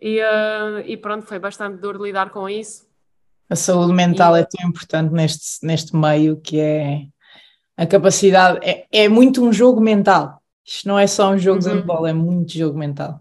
E, 0.00 0.20
uh, 0.20 0.80
e 0.84 0.96
pronto, 0.96 1.26
foi 1.26 1.38
bastante 1.38 1.80
duro 1.80 2.04
lidar 2.04 2.30
com 2.30 2.48
isso. 2.48 2.86
A 3.50 3.56
saúde 3.56 3.92
mental 3.92 4.36
e... 4.36 4.40
é 4.40 4.44
tão 4.44 4.68
importante 4.68 5.12
neste, 5.12 5.66
neste 5.66 5.96
meio 5.96 6.36
que 6.40 6.60
é 6.60 7.06
a 7.76 7.86
capacidade, 7.86 8.60
é, 8.62 8.86
é 8.92 9.08
muito 9.08 9.44
um 9.44 9.52
jogo 9.52 9.80
mental. 9.80 10.40
Isto 10.64 10.88
não 10.88 10.98
é 10.98 11.06
só 11.06 11.30
um 11.30 11.38
jogo 11.38 11.64
uhum. 11.64 11.70
de 11.70 11.76
handball, 11.78 12.06
é 12.06 12.12
muito 12.12 12.52
jogo 12.52 12.78
mental. 12.78 13.20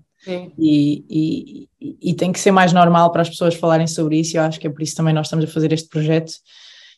E, 0.57 1.05
e, 1.09 1.69
e, 2.11 2.13
tem 2.13 2.31
que 2.31 2.39
ser 2.39 2.51
mais 2.51 2.73
normal 2.73 3.11
para 3.11 3.21
as 3.21 3.29
pessoas 3.29 3.55
falarem 3.55 3.87
sobre 3.87 4.19
isso. 4.19 4.37
Eu 4.37 4.43
acho 4.43 4.59
que 4.59 4.67
é 4.67 4.69
por 4.69 4.81
isso 4.81 4.95
também 4.95 5.13
nós 5.13 5.27
estamos 5.27 5.45
a 5.45 5.47
fazer 5.47 5.71
este 5.71 5.87
projeto. 5.87 6.33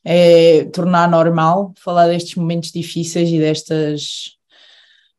É 0.04 0.66
tornar 0.66 1.10
normal 1.10 1.74
falar 1.78 2.08
destes 2.08 2.36
momentos 2.36 2.72
difíceis 2.72 3.30
e 3.30 3.38
destas 3.38 4.38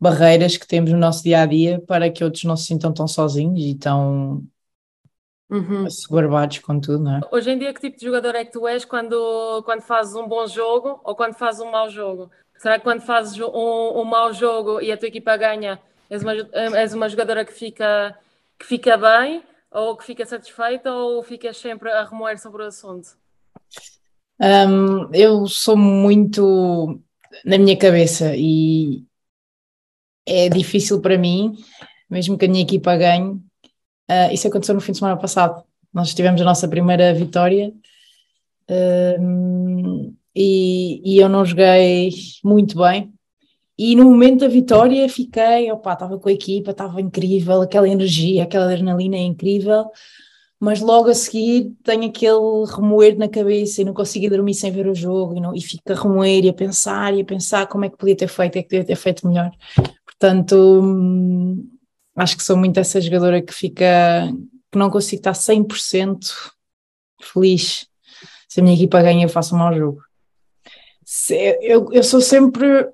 barreiras 0.01 0.57
que 0.57 0.67
temos 0.67 0.91
no 0.91 0.99
nosso 0.99 1.23
dia 1.23 1.43
a 1.43 1.47
dia 1.47 1.81
para 1.87 2.11
que 2.11 2.25
outros 2.25 2.45
não 2.45 2.57
se 2.57 2.65
sintam 2.65 2.93
tão 2.93 3.07
sozinhos 3.07 3.63
e 3.63 3.75
tão 3.75 4.43
uhum. 5.51 5.85
assoberbados 5.85 6.61
com 6.61 6.81
tudo, 6.81 7.05
não 7.05 7.17
é? 7.17 7.21
Hoje 7.31 7.51
em 7.51 7.59
dia, 7.59 7.75
que 7.75 7.81
tipo 7.81 7.99
de 7.99 8.07
jogador 8.07 8.35
é 8.35 8.45
que 8.45 8.53
tu 8.53 8.67
és 8.67 8.85
quando, 8.85 9.63
quando 9.65 9.83
fazes 9.83 10.15
um 10.15 10.27
bom 10.27 10.47
jogo 10.47 11.01
ou 11.05 11.15
quando 11.15 11.35
fazes 11.35 11.61
um 11.61 11.71
mau 11.71 11.91
jogo? 11.91 12.31
Será 12.57 12.79
que 12.79 12.85
quando 12.85 13.03
fazes 13.03 13.39
um, 13.39 14.01
um 14.01 14.05
mau 14.05 14.33
jogo 14.33 14.81
e 14.81 14.91
a 14.91 14.97
tua 14.97 15.09
equipa 15.09 15.37
ganha, 15.37 15.81
és 16.11 16.23
uma, 16.23 16.35
és 16.77 16.93
uma 16.93 17.09
jogadora 17.09 17.45
que 17.45 17.53
fica, 17.53 18.19
que 18.59 18.67
fica 18.67 18.97
bem 18.97 19.43
ou 19.71 19.97
que 19.97 20.05
fica 20.05 20.27
satisfeita 20.27 20.93
ou 20.93 21.23
ficas 21.23 21.57
sempre 21.57 21.91
a 21.91 22.05
remoer 22.05 22.39
sobre 22.39 22.63
o 22.63 22.67
assunto? 22.67 23.17
Um, 24.41 25.15
eu 25.15 25.47
sou 25.47 25.77
muito 25.77 27.01
na 27.45 27.57
minha 27.57 27.79
cabeça 27.79 28.35
e 28.37 29.05
é 30.27 30.49
difícil 30.49 31.01
para 31.01 31.17
mim, 31.17 31.57
mesmo 32.09 32.37
que 32.37 32.47
a 32.47 32.49
minha 32.49 32.63
equipa 32.63 32.97
ganhe, 32.97 33.41
Uh, 34.11 34.35
isso 34.35 34.49
aconteceu 34.49 34.75
no 34.75 34.81
fim 34.81 34.91
de 34.91 34.99
semana 34.99 35.17
passado. 35.17 35.63
Nós 35.95 36.13
tivemos 36.13 36.41
a 36.41 36.45
nossa 36.45 36.67
primeira 36.67 37.15
vitória 37.15 37.73
uh, 38.69 40.17
e, 40.35 41.01
e, 41.05 41.19
eu 41.19 41.29
não 41.29 41.45
joguei 41.45 42.11
muito 42.43 42.77
bem. 42.77 43.13
E 43.83 43.97
no 43.97 44.05
momento 44.05 44.41
da 44.41 44.49
vitória 44.49 45.09
fiquei, 45.09 45.72
opa, 45.72 45.95
estava 45.95 46.18
com 46.18 46.28
a 46.28 46.33
equipa, 46.33 46.70
estava 46.70 47.01
incrível, 47.01 47.62
aquela 47.62 47.89
energia, 47.89 48.43
aquela 48.43 48.66
adrenalina 48.66 49.16
é 49.16 49.20
incrível, 49.20 49.87
mas 50.61 50.83
logo 50.83 51.09
a 51.09 51.14
seguir 51.14 51.72
tenho 51.83 52.05
aquele 52.05 52.66
remoer 52.70 53.16
na 53.16 53.26
cabeça 53.26 53.81
e 53.81 53.85
não 53.87 53.95
consegui 53.95 54.28
dormir 54.28 54.53
sem 54.53 54.70
ver 54.70 54.87
o 54.87 54.95
jogo 54.95 55.35
e, 55.35 55.41
não, 55.41 55.55
e 55.55 55.62
fico 55.62 55.91
a 55.91 55.95
remoer 55.95 56.45
e 56.45 56.51
a 56.51 56.53
pensar 56.53 57.14
e 57.14 57.22
a 57.22 57.24
pensar 57.24 57.68
como 57.68 57.87
é 57.87 57.89
que 57.89 57.97
podia 57.97 58.14
ter 58.14 58.28
feito, 58.28 58.57
é 58.57 58.62
que 58.62 58.68
podia 58.68 58.85
ter 58.85 58.97
feito 58.97 59.26
melhor. 59.26 59.51
Portanto, 60.05 60.55
hum, 60.85 61.66
acho 62.16 62.37
que 62.37 62.43
sou 62.43 62.59
muito 62.59 62.78
essa 62.78 63.01
jogadora 63.01 63.41
que 63.41 63.55
fica, 63.55 64.31
que 64.70 64.78
não 64.78 64.91
consigo 64.91 65.20
estar 65.20 65.33
100% 65.33 66.18
feliz. 67.22 67.87
Se 68.47 68.61
a 68.61 68.62
minha 68.62 68.76
equipa 68.76 69.01
ganha, 69.01 69.24
eu 69.24 69.28
faço 69.31 69.55
um 69.55 69.59
mau 69.59 69.74
jogo. 69.74 70.03
Eu, 71.61 71.89
eu 71.93 72.05
sou 72.05 72.21
sempre, 72.21 72.89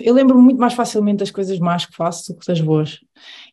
eu 0.00 0.12
lembro-me 0.12 0.42
muito 0.42 0.58
mais 0.58 0.74
facilmente 0.74 1.18
das 1.18 1.30
coisas 1.30 1.58
más 1.58 1.86
que 1.86 1.96
faço 1.96 2.32
do 2.32 2.38
que 2.38 2.46
das 2.46 2.60
boas. 2.60 2.98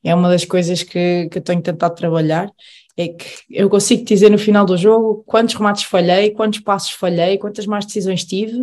É 0.04 0.14
uma 0.14 0.30
das 0.30 0.44
coisas 0.44 0.84
que, 0.84 1.30
que 1.30 1.38
eu 1.38 1.42
tenho 1.42 1.62
tentado 1.62 1.96
trabalhar, 1.96 2.52
é 2.98 3.08
que 3.08 3.26
eu 3.50 3.70
consigo 3.70 4.04
dizer 4.04 4.30
no 4.30 4.38
final 4.38 4.66
do 4.66 4.78
jogo 4.78 5.24
quantos 5.26 5.56
remates 5.56 5.84
falhei, 5.84 6.32
quantos 6.32 6.60
passos 6.60 6.92
falhei, 6.92 7.38
quantas 7.38 7.66
más 7.66 7.86
decisões 7.86 8.26
tive, 8.26 8.62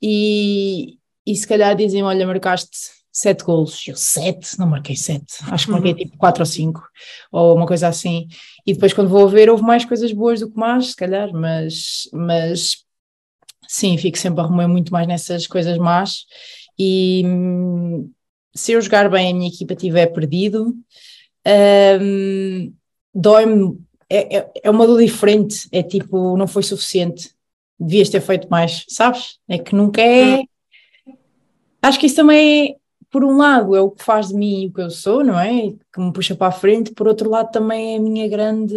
e, 0.00 0.98
e 1.26 1.34
se 1.34 1.46
calhar 1.48 1.74
dizem, 1.74 2.04
olha, 2.04 2.24
marcaste 2.24 2.94
sete 3.10 3.42
golos. 3.42 3.82
Eu, 3.88 3.96
sete? 3.96 4.56
Não 4.56 4.68
marquei 4.68 4.94
sete. 4.94 5.38
Acho 5.50 5.66
que 5.66 5.72
marquei 5.72 5.92
uhum. 5.92 5.98
tipo 5.98 6.16
quatro 6.16 6.42
ou 6.42 6.46
cinco, 6.46 6.86
ou 7.32 7.56
uma 7.56 7.66
coisa 7.66 7.88
assim. 7.88 8.28
E 8.64 8.72
depois, 8.72 8.92
quando 8.92 9.08
vou 9.08 9.28
ver, 9.28 9.50
houve 9.50 9.64
mais 9.64 9.84
coisas 9.84 10.12
boas 10.12 10.40
do 10.40 10.50
que 10.50 10.56
más, 10.56 10.88
se 10.90 10.96
calhar, 10.96 11.32
mas, 11.32 12.08
mas 12.12 12.85
sim, 13.68 13.96
fico 13.98 14.18
sempre 14.18 14.40
a 14.40 14.46
remoer 14.46 14.68
muito 14.68 14.92
mais 14.92 15.06
nessas 15.06 15.46
coisas 15.46 15.78
más. 15.78 16.26
E 16.78 17.22
hum, 17.24 18.10
se 18.54 18.72
eu 18.72 18.80
jogar 18.80 19.10
bem, 19.10 19.30
a 19.30 19.34
minha 19.34 19.48
equipa 19.48 19.74
tiver 19.74 20.06
perdido, 20.08 20.74
hum, 22.00 22.72
dói-me. 23.14 23.78
É, 24.08 24.38
é, 24.38 24.50
é 24.64 24.70
uma 24.70 24.86
dor 24.86 25.02
diferente, 25.02 25.68
é 25.72 25.82
tipo, 25.82 26.36
não 26.36 26.46
foi 26.46 26.62
suficiente. 26.62 27.34
devias 27.78 28.08
ter 28.08 28.20
feito 28.20 28.48
mais, 28.48 28.84
sabes? 28.88 29.38
É 29.48 29.58
que 29.58 29.74
nunca 29.74 30.00
é. 30.00 30.44
Acho 31.82 31.98
que 31.98 32.06
isso 32.06 32.16
também 32.16 32.70
é, 32.70 32.76
por 33.10 33.24
um 33.24 33.36
lado, 33.36 33.74
é 33.74 33.80
o 33.80 33.90
que 33.90 34.04
faz 34.04 34.28
de 34.28 34.34
mim 34.34 34.66
o 34.66 34.72
que 34.72 34.80
eu 34.80 34.90
sou, 34.90 35.24
não 35.24 35.38
é? 35.38 35.72
Que 35.92 36.00
me 36.00 36.12
puxa 36.12 36.34
para 36.34 36.48
a 36.48 36.52
frente, 36.52 36.92
por 36.92 37.06
outro 37.06 37.30
lado, 37.30 37.50
também 37.50 37.94
é 37.94 37.98
a 37.98 38.00
minha 38.00 38.28
grande. 38.28 38.74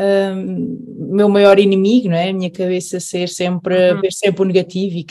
Um, 0.00 1.08
meu 1.16 1.28
maior 1.28 1.58
inimigo, 1.58 2.08
não 2.08 2.16
é? 2.16 2.28
A 2.28 2.32
minha 2.32 2.50
cabeça 2.50 3.00
ser 3.00 3.28
sempre, 3.28 3.94
uhum. 3.94 4.00
ver 4.00 4.12
sempre 4.12 4.42
o 4.42 4.44
negativo 4.44 4.94
e, 4.96 5.06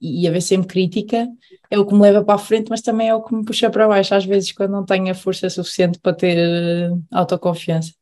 e, 0.00 0.22
e 0.22 0.28
haver 0.28 0.40
sempre 0.40 0.68
crítica 0.68 1.28
é 1.70 1.78
o 1.78 1.84
que 1.84 1.92
me 1.92 2.00
leva 2.00 2.24
para 2.24 2.36
a 2.36 2.38
frente, 2.38 2.70
mas 2.70 2.80
também 2.80 3.08
é 3.08 3.14
o 3.14 3.22
que 3.22 3.34
me 3.34 3.44
puxa 3.44 3.68
para 3.68 3.86
baixo, 3.88 4.14
às 4.14 4.24
vezes, 4.24 4.52
quando 4.52 4.70
não 4.70 4.84
tenho 4.84 5.10
a 5.10 5.14
força 5.14 5.50
suficiente 5.50 5.98
para 5.98 6.14
ter 6.14 6.38
uh, 6.38 7.02
autoconfiança. 7.12 7.92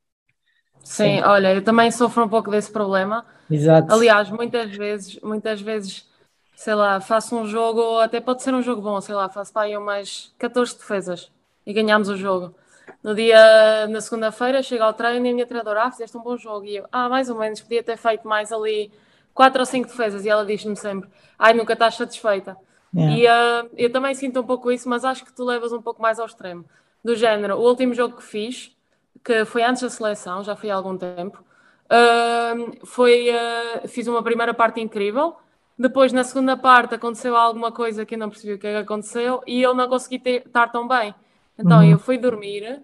Sim, 0.85 1.17
Sim, 1.17 1.23
olha, 1.23 1.55
eu 1.55 1.63
também 1.63 1.91
sofro 1.91 2.25
um 2.25 2.29
pouco 2.29 2.51
desse 2.51 2.71
problema. 2.71 3.25
Exato. 3.51 3.93
Aliás, 3.93 4.31
muitas 4.31 4.71
vezes, 4.77 5.19
muitas 5.23 5.61
vezes, 5.61 6.07
sei 6.55 6.75
lá, 6.75 7.01
faço 7.01 7.37
um 7.37 7.47
jogo, 7.47 7.99
até 7.99 8.21
pode 8.21 8.43
ser 8.43 8.55
um 8.55 8.63
jogo 8.63 8.83
bom, 8.83 9.01
sei 9.01 9.15
lá, 9.15 9.29
faço 9.29 9.53
para 9.53 9.63
aí 9.63 9.77
umas 9.77 10.33
14 10.39 10.77
defesas 10.77 11.31
e 11.67 11.73
ganhamos 11.73 12.09
o 12.09 12.17
jogo. 12.17 12.55
No 13.03 13.15
dia, 13.15 13.87
na 13.89 14.01
segunda-feira, 14.01 14.63
chego 14.63 14.85
ao 14.85 14.93
treino 14.93 15.27
e 15.27 15.31
a 15.31 15.33
minha 15.33 15.47
treinadora, 15.47 15.85
ah, 15.85 15.91
fizeste 15.91 16.17
um 16.17 16.23
bom 16.23 16.37
jogo. 16.37 16.65
E 16.65 16.77
eu, 16.77 16.87
ah, 16.93 17.09
mais 17.09 17.29
ou 17.29 17.37
menos, 17.37 17.61
podia 17.61 17.83
ter 17.83 17.97
feito 17.97 18.29
mais 18.29 18.53
ali 18.53 18.93
quatro 19.35 19.61
ou 19.61 19.67
cinco 19.67 19.89
defesas. 19.89 20.25
E 20.25 20.29
ela 20.29 20.47
diz-me 20.47 20.77
sempre, 20.77 21.11
ai, 21.39 21.53
nunca 21.53 21.73
estás 21.73 21.97
satisfeita. 21.97 22.57
Yeah. 22.95 23.17
E 23.17 23.27
uh, 23.27 23.71
eu 23.77 23.91
também 23.91 24.15
sinto 24.15 24.41
um 24.41 24.45
pouco 24.45 24.71
isso, 24.71 24.89
mas 24.89 25.05
acho 25.05 25.25
que 25.25 25.33
tu 25.33 25.45
levas 25.45 25.73
um 25.73 25.83
pouco 25.83 26.01
mais 26.01 26.21
ao 26.21 26.27
extremo. 26.27 26.65
Do 27.03 27.17
género, 27.17 27.57
o 27.57 27.69
último 27.69 27.93
jogo 27.95 28.17
que 28.17 28.23
fiz, 28.23 28.77
que 29.25 29.45
foi 29.45 29.65
antes 29.65 29.83
da 29.83 29.91
seleção, 29.91 30.45
já 30.45 30.55
foi 30.55 30.71
há 30.71 30.77
algum 30.77 30.97
tempo, 30.97 31.43
uh, 31.91 32.87
foi, 32.87 33.31
uh, 33.31 33.89
fiz 33.89 34.07
uma 34.07 34.23
primeira 34.23 34.55
parte 34.55 34.81
incrível, 34.81 35.35
depois 35.77 36.13
na 36.13 36.23
segunda 36.23 36.57
parte 36.57 36.95
aconteceu 36.95 37.35
alguma 37.35 37.73
coisa 37.73 38.05
que 38.05 38.15
eu 38.15 38.19
não 38.19 38.29
percebi 38.29 38.53
o 38.53 38.59
que, 38.59 38.67
é 38.67 38.73
que 38.73 38.79
aconteceu 38.79 39.43
e 39.47 39.61
eu 39.61 39.75
não 39.75 39.89
consegui 39.89 40.19
ter, 40.19 40.47
estar 40.47 40.69
tão 40.69 40.87
bem. 40.87 41.13
Então 41.59 41.79
uhum. 41.79 41.91
eu 41.91 41.99
fui 41.99 42.19
dormir 42.19 42.83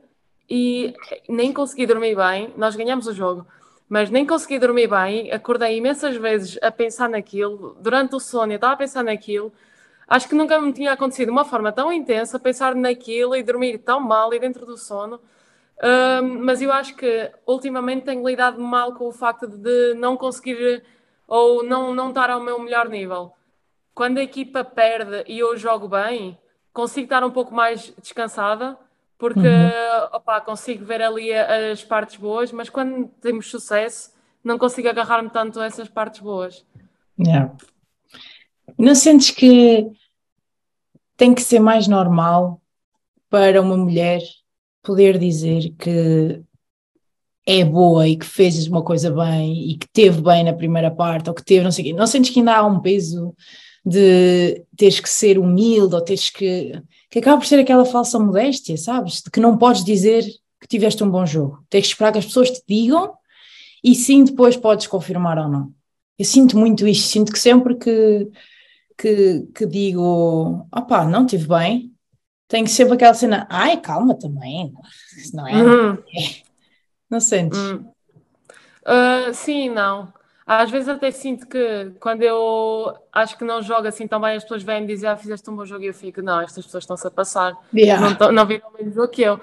e 0.49 0.95
nem 1.29 1.53
consegui 1.53 1.87
dormir 1.87 2.17
bem, 2.17 2.53
nós 2.57 2.75
ganhamos 2.75 3.07
o 3.07 3.13
jogo, 3.13 3.47
mas 3.89 4.11
nem 4.11 4.27
consegui 4.27 4.59
dormir 4.59 4.89
bem, 4.89 5.31
acordei 5.33 5.77
imensas 5.77 6.17
vezes 6.17 6.59
a 6.63 6.71
pensar 6.71 7.09
naquilo, 7.09 7.77
durante 7.81 8.15
o 8.15 8.21
sono 8.21 8.53
eu 8.53 8.57
estava 8.57 8.75
a 8.75 8.77
pensar 8.77 9.05
naquilo, 9.05 9.53
acho 10.07 10.29
que 10.29 10.35
nunca 10.35 10.61
me 10.61 10.73
tinha 10.73 10.93
acontecido 10.93 11.27
de 11.27 11.33
uma 11.33 11.45
forma 11.45 11.71
tão 11.73 11.93
intensa, 11.93 12.39
pensar 12.39 12.75
naquilo 12.75 13.37
e 13.37 13.43
dormir 13.43 13.79
tão 13.79 14.01
mal 14.01 14.33
e 14.33 14.39
dentro 14.39 14.65
do 14.65 14.77
sono, 14.77 15.21
um, 15.83 16.45
mas 16.45 16.61
eu 16.61 16.73
acho 16.73 16.97
que 16.97 17.31
ultimamente 17.47 18.05
tenho 18.05 18.27
lidado 18.27 18.61
mal 18.61 18.95
com 18.95 19.07
o 19.07 19.13
facto 19.13 19.47
de 19.47 19.95
não 19.95 20.17
conseguir 20.17 20.83
ou 21.27 21.63
não, 21.63 21.95
não 21.95 22.09
estar 22.09 22.31
ao 22.31 22.41
meu 22.41 22.59
melhor 22.59 22.89
nível. 22.89 23.33
Quando 23.95 24.19
a 24.19 24.23
equipa 24.23 24.65
perde 24.65 25.25
e 25.27 25.39
eu 25.39 25.57
jogo 25.57 25.89
bem, 25.89 26.39
consigo 26.73 27.05
estar 27.05 27.23
um 27.23 27.31
pouco 27.31 27.55
mais 27.55 27.93
descansada, 28.01 28.79
porque 29.19 29.41
uhum. 29.41 30.09
opa, 30.13 30.41
consigo 30.41 30.85
ver 30.85 31.03
ali 31.03 31.33
as 31.35 31.83
partes 31.85 32.17
boas, 32.17 32.53
mas 32.53 32.71
quando 32.71 33.09
temos 33.21 33.51
sucesso, 33.51 34.13
não 34.45 34.57
consigo 34.57 34.89
agarrar-me 34.89 35.29
tanto 35.29 35.61
a 35.61 35.67
essas 35.67 35.89
partes 35.89 36.21
boas. 36.21 36.65
Yeah. 37.19 37.53
Não 38.79 38.95
sentes 38.95 39.33
que 39.33 39.91
tem 41.17 41.35
que 41.35 41.43
ser 41.43 41.59
mais 41.59 41.89
normal 41.89 42.63
para 43.29 43.61
uma 43.61 43.77
mulher 43.77 44.21
poder 44.83 45.19
dizer 45.19 45.75
que 45.77 46.41
é 47.45 47.65
boa 47.65 48.07
e 48.07 48.17
que 48.17 48.27
fez 48.27 48.67
uma 48.69 48.83
coisa 48.83 49.11
bem 49.11 49.71
e 49.71 49.77
que 49.77 49.89
teve 49.89 50.23
bem 50.23 50.45
na 50.45 50.53
primeira 50.53 50.91
parte 50.91 51.29
ou 51.29 51.35
que 51.35 51.45
teve 51.45 51.65
não 51.65 51.73
sei 51.73 51.83
o 51.83 51.87
quê, 51.89 51.93
não 51.95 52.07
sentes 52.07 52.31
que 52.31 52.39
ainda 52.39 52.57
há 52.57 52.65
um 52.65 52.79
peso 52.79 53.35
de 53.85 54.65
teres 54.77 55.01
que 55.01 55.09
ser 55.09 55.39
humilde 55.39 55.95
ou 55.95 56.01
teres 56.01 56.31
que 56.31 56.81
que 57.11 57.19
acaba 57.19 57.39
por 57.39 57.47
ser 57.47 57.59
aquela 57.59 57.85
falsa 57.85 58.19
modéstia, 58.19 58.77
sabes? 58.77 59.23
De 59.23 59.31
que 59.31 59.41
não 59.41 59.57
podes 59.57 59.85
dizer 59.85 60.25
que 60.61 60.69
tiveste 60.69 61.03
um 61.03 61.11
bom 61.11 61.25
jogo. 61.25 61.65
Tens 61.71 61.83
que 61.83 61.93
esperar 61.93 62.13
que 62.13 62.19
as 62.19 62.27
pessoas 62.27 62.51
te 62.51 62.63
digam 62.69 63.15
e 63.83 63.95
sim 63.95 64.25
depois 64.25 64.57
podes 64.57 64.87
confirmar 64.87 65.39
ou 65.39 65.49
não. 65.49 65.73
Eu 66.19 66.25
sinto 66.25 66.59
muito 66.59 66.87
isto, 66.87 67.09
sinto 67.09 67.33
que 67.33 67.39
sempre 67.39 67.77
que, 67.77 68.29
que, 68.97 69.47
que 69.55 69.67
digo, 69.67 70.67
opá, 70.75 71.05
não 71.05 71.25
tive 71.25 71.47
bem, 71.47 71.93
tenho 72.49 72.67
sempre 72.67 72.95
aquela 72.95 73.15
cena, 73.15 73.47
ai, 73.49 73.81
calma 73.81 74.19
também, 74.19 74.73
não 75.33 75.47
é? 75.47 75.63
Uhum. 75.63 75.99
Não 77.11 77.21
sentes? 77.21 77.59
Uhum. 77.59 77.91
Uh, 78.85 79.33
sim, 79.33 79.71
não. 79.71 80.13
Às 80.49 80.71
vezes 80.71 80.89
até 80.89 81.11
sinto 81.11 81.47
que 81.47 81.93
quando 82.01 82.23
eu 82.23 82.97
acho 83.13 83.37
que 83.37 83.45
não 83.45 83.61
jogo 83.61 83.87
assim 83.87 84.09
tão 84.09 84.19
bem, 84.19 84.35
as 84.35 84.45
pessoas 84.45 84.63
vêm 84.63 84.81
me 84.81 84.87
dizer, 84.87 85.09
ah, 85.09 85.17
fizeste 85.17 85.51
um 85.51 85.55
bom 85.55 85.67
jogo 85.67 85.85
e 85.85 85.89
eu 85.89 85.93
fico, 85.93 86.23
não, 86.23 86.41
estas 86.41 86.65
pessoas 86.65 86.85
estão-se 86.85 87.07
a 87.07 87.11
passar, 87.11 87.55
yeah. 87.75 88.17
não, 88.19 88.33
não 88.33 88.47
viram 88.47 88.71
o 88.71 88.73
mesmo 88.73 88.95
jogo 88.95 89.09
que 89.09 89.21
eu. 89.21 89.39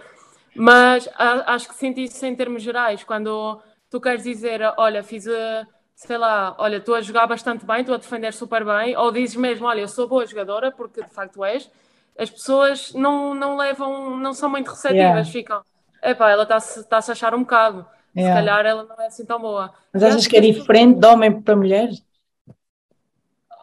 Mas 0.56 1.08
a, 1.16 1.54
acho 1.54 1.68
que 1.68 1.76
sinto 1.76 2.00
isso 2.00 2.26
em 2.26 2.36
termos 2.36 2.64
gerais, 2.64 3.04
quando 3.04 3.62
tu 3.88 4.02
queres 4.02 4.24
dizer, 4.24 4.62
olha, 4.78 5.04
fiz, 5.04 5.28
eh, 5.28 5.68
sei 5.96 6.18
lá, 6.18 6.56
olha, 6.58 6.78
estou 6.78 6.96
a 6.96 7.02
jogar 7.02 7.28
bastante 7.28 7.68
bem, 7.68 7.82
estou 7.82 7.94
a 7.94 8.00
defender 8.00 8.34
super 8.34 8.66
bem, 8.66 8.98
ou 8.98 9.12
dizes 9.12 9.36
mesmo, 9.36 9.68
olha, 9.68 9.82
eu 9.82 9.88
sou 9.88 10.08
boa 10.08 10.26
jogadora, 10.26 10.72
porque 10.72 11.04
de 11.04 11.14
facto 11.14 11.46
és, 11.46 11.70
as 12.18 12.32
pessoas 12.32 12.92
não, 12.96 13.36
não 13.36 13.56
levam, 13.58 14.18
não 14.18 14.34
são 14.34 14.50
muito 14.50 14.72
receptivas, 14.72 15.28
yeah. 15.28 15.32
ficam, 15.32 15.62
epá, 16.02 16.32
ela 16.32 16.44
está-se 16.44 16.84
tá 16.86 17.00
-se 17.00 17.12
a 17.12 17.14
achar 17.14 17.36
um 17.36 17.42
bocado. 17.42 17.86
Se 18.16 18.22
é. 18.22 18.34
calhar 18.34 18.66
ela 18.66 18.86
não 18.86 18.96
é 18.96 19.08
assim 19.08 19.26
tão 19.26 19.40
boa. 19.40 19.74
Mas 19.94 20.02
achas 20.02 20.26
que 20.26 20.38
é 20.38 20.42
diferente 20.42 21.00
de 21.00 21.06
homem 21.06 21.42
para 21.42 21.56
mulher? 21.56 21.90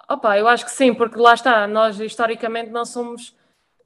Opa, 0.09 0.36
eu 0.36 0.46
acho 0.46 0.66
que 0.66 0.70
sim, 0.70 0.92
porque 0.92 1.18
lá 1.18 1.32
está, 1.32 1.66
nós 1.66 1.98
historicamente 1.98 2.70
não 2.70 2.84
somos, 2.84 3.34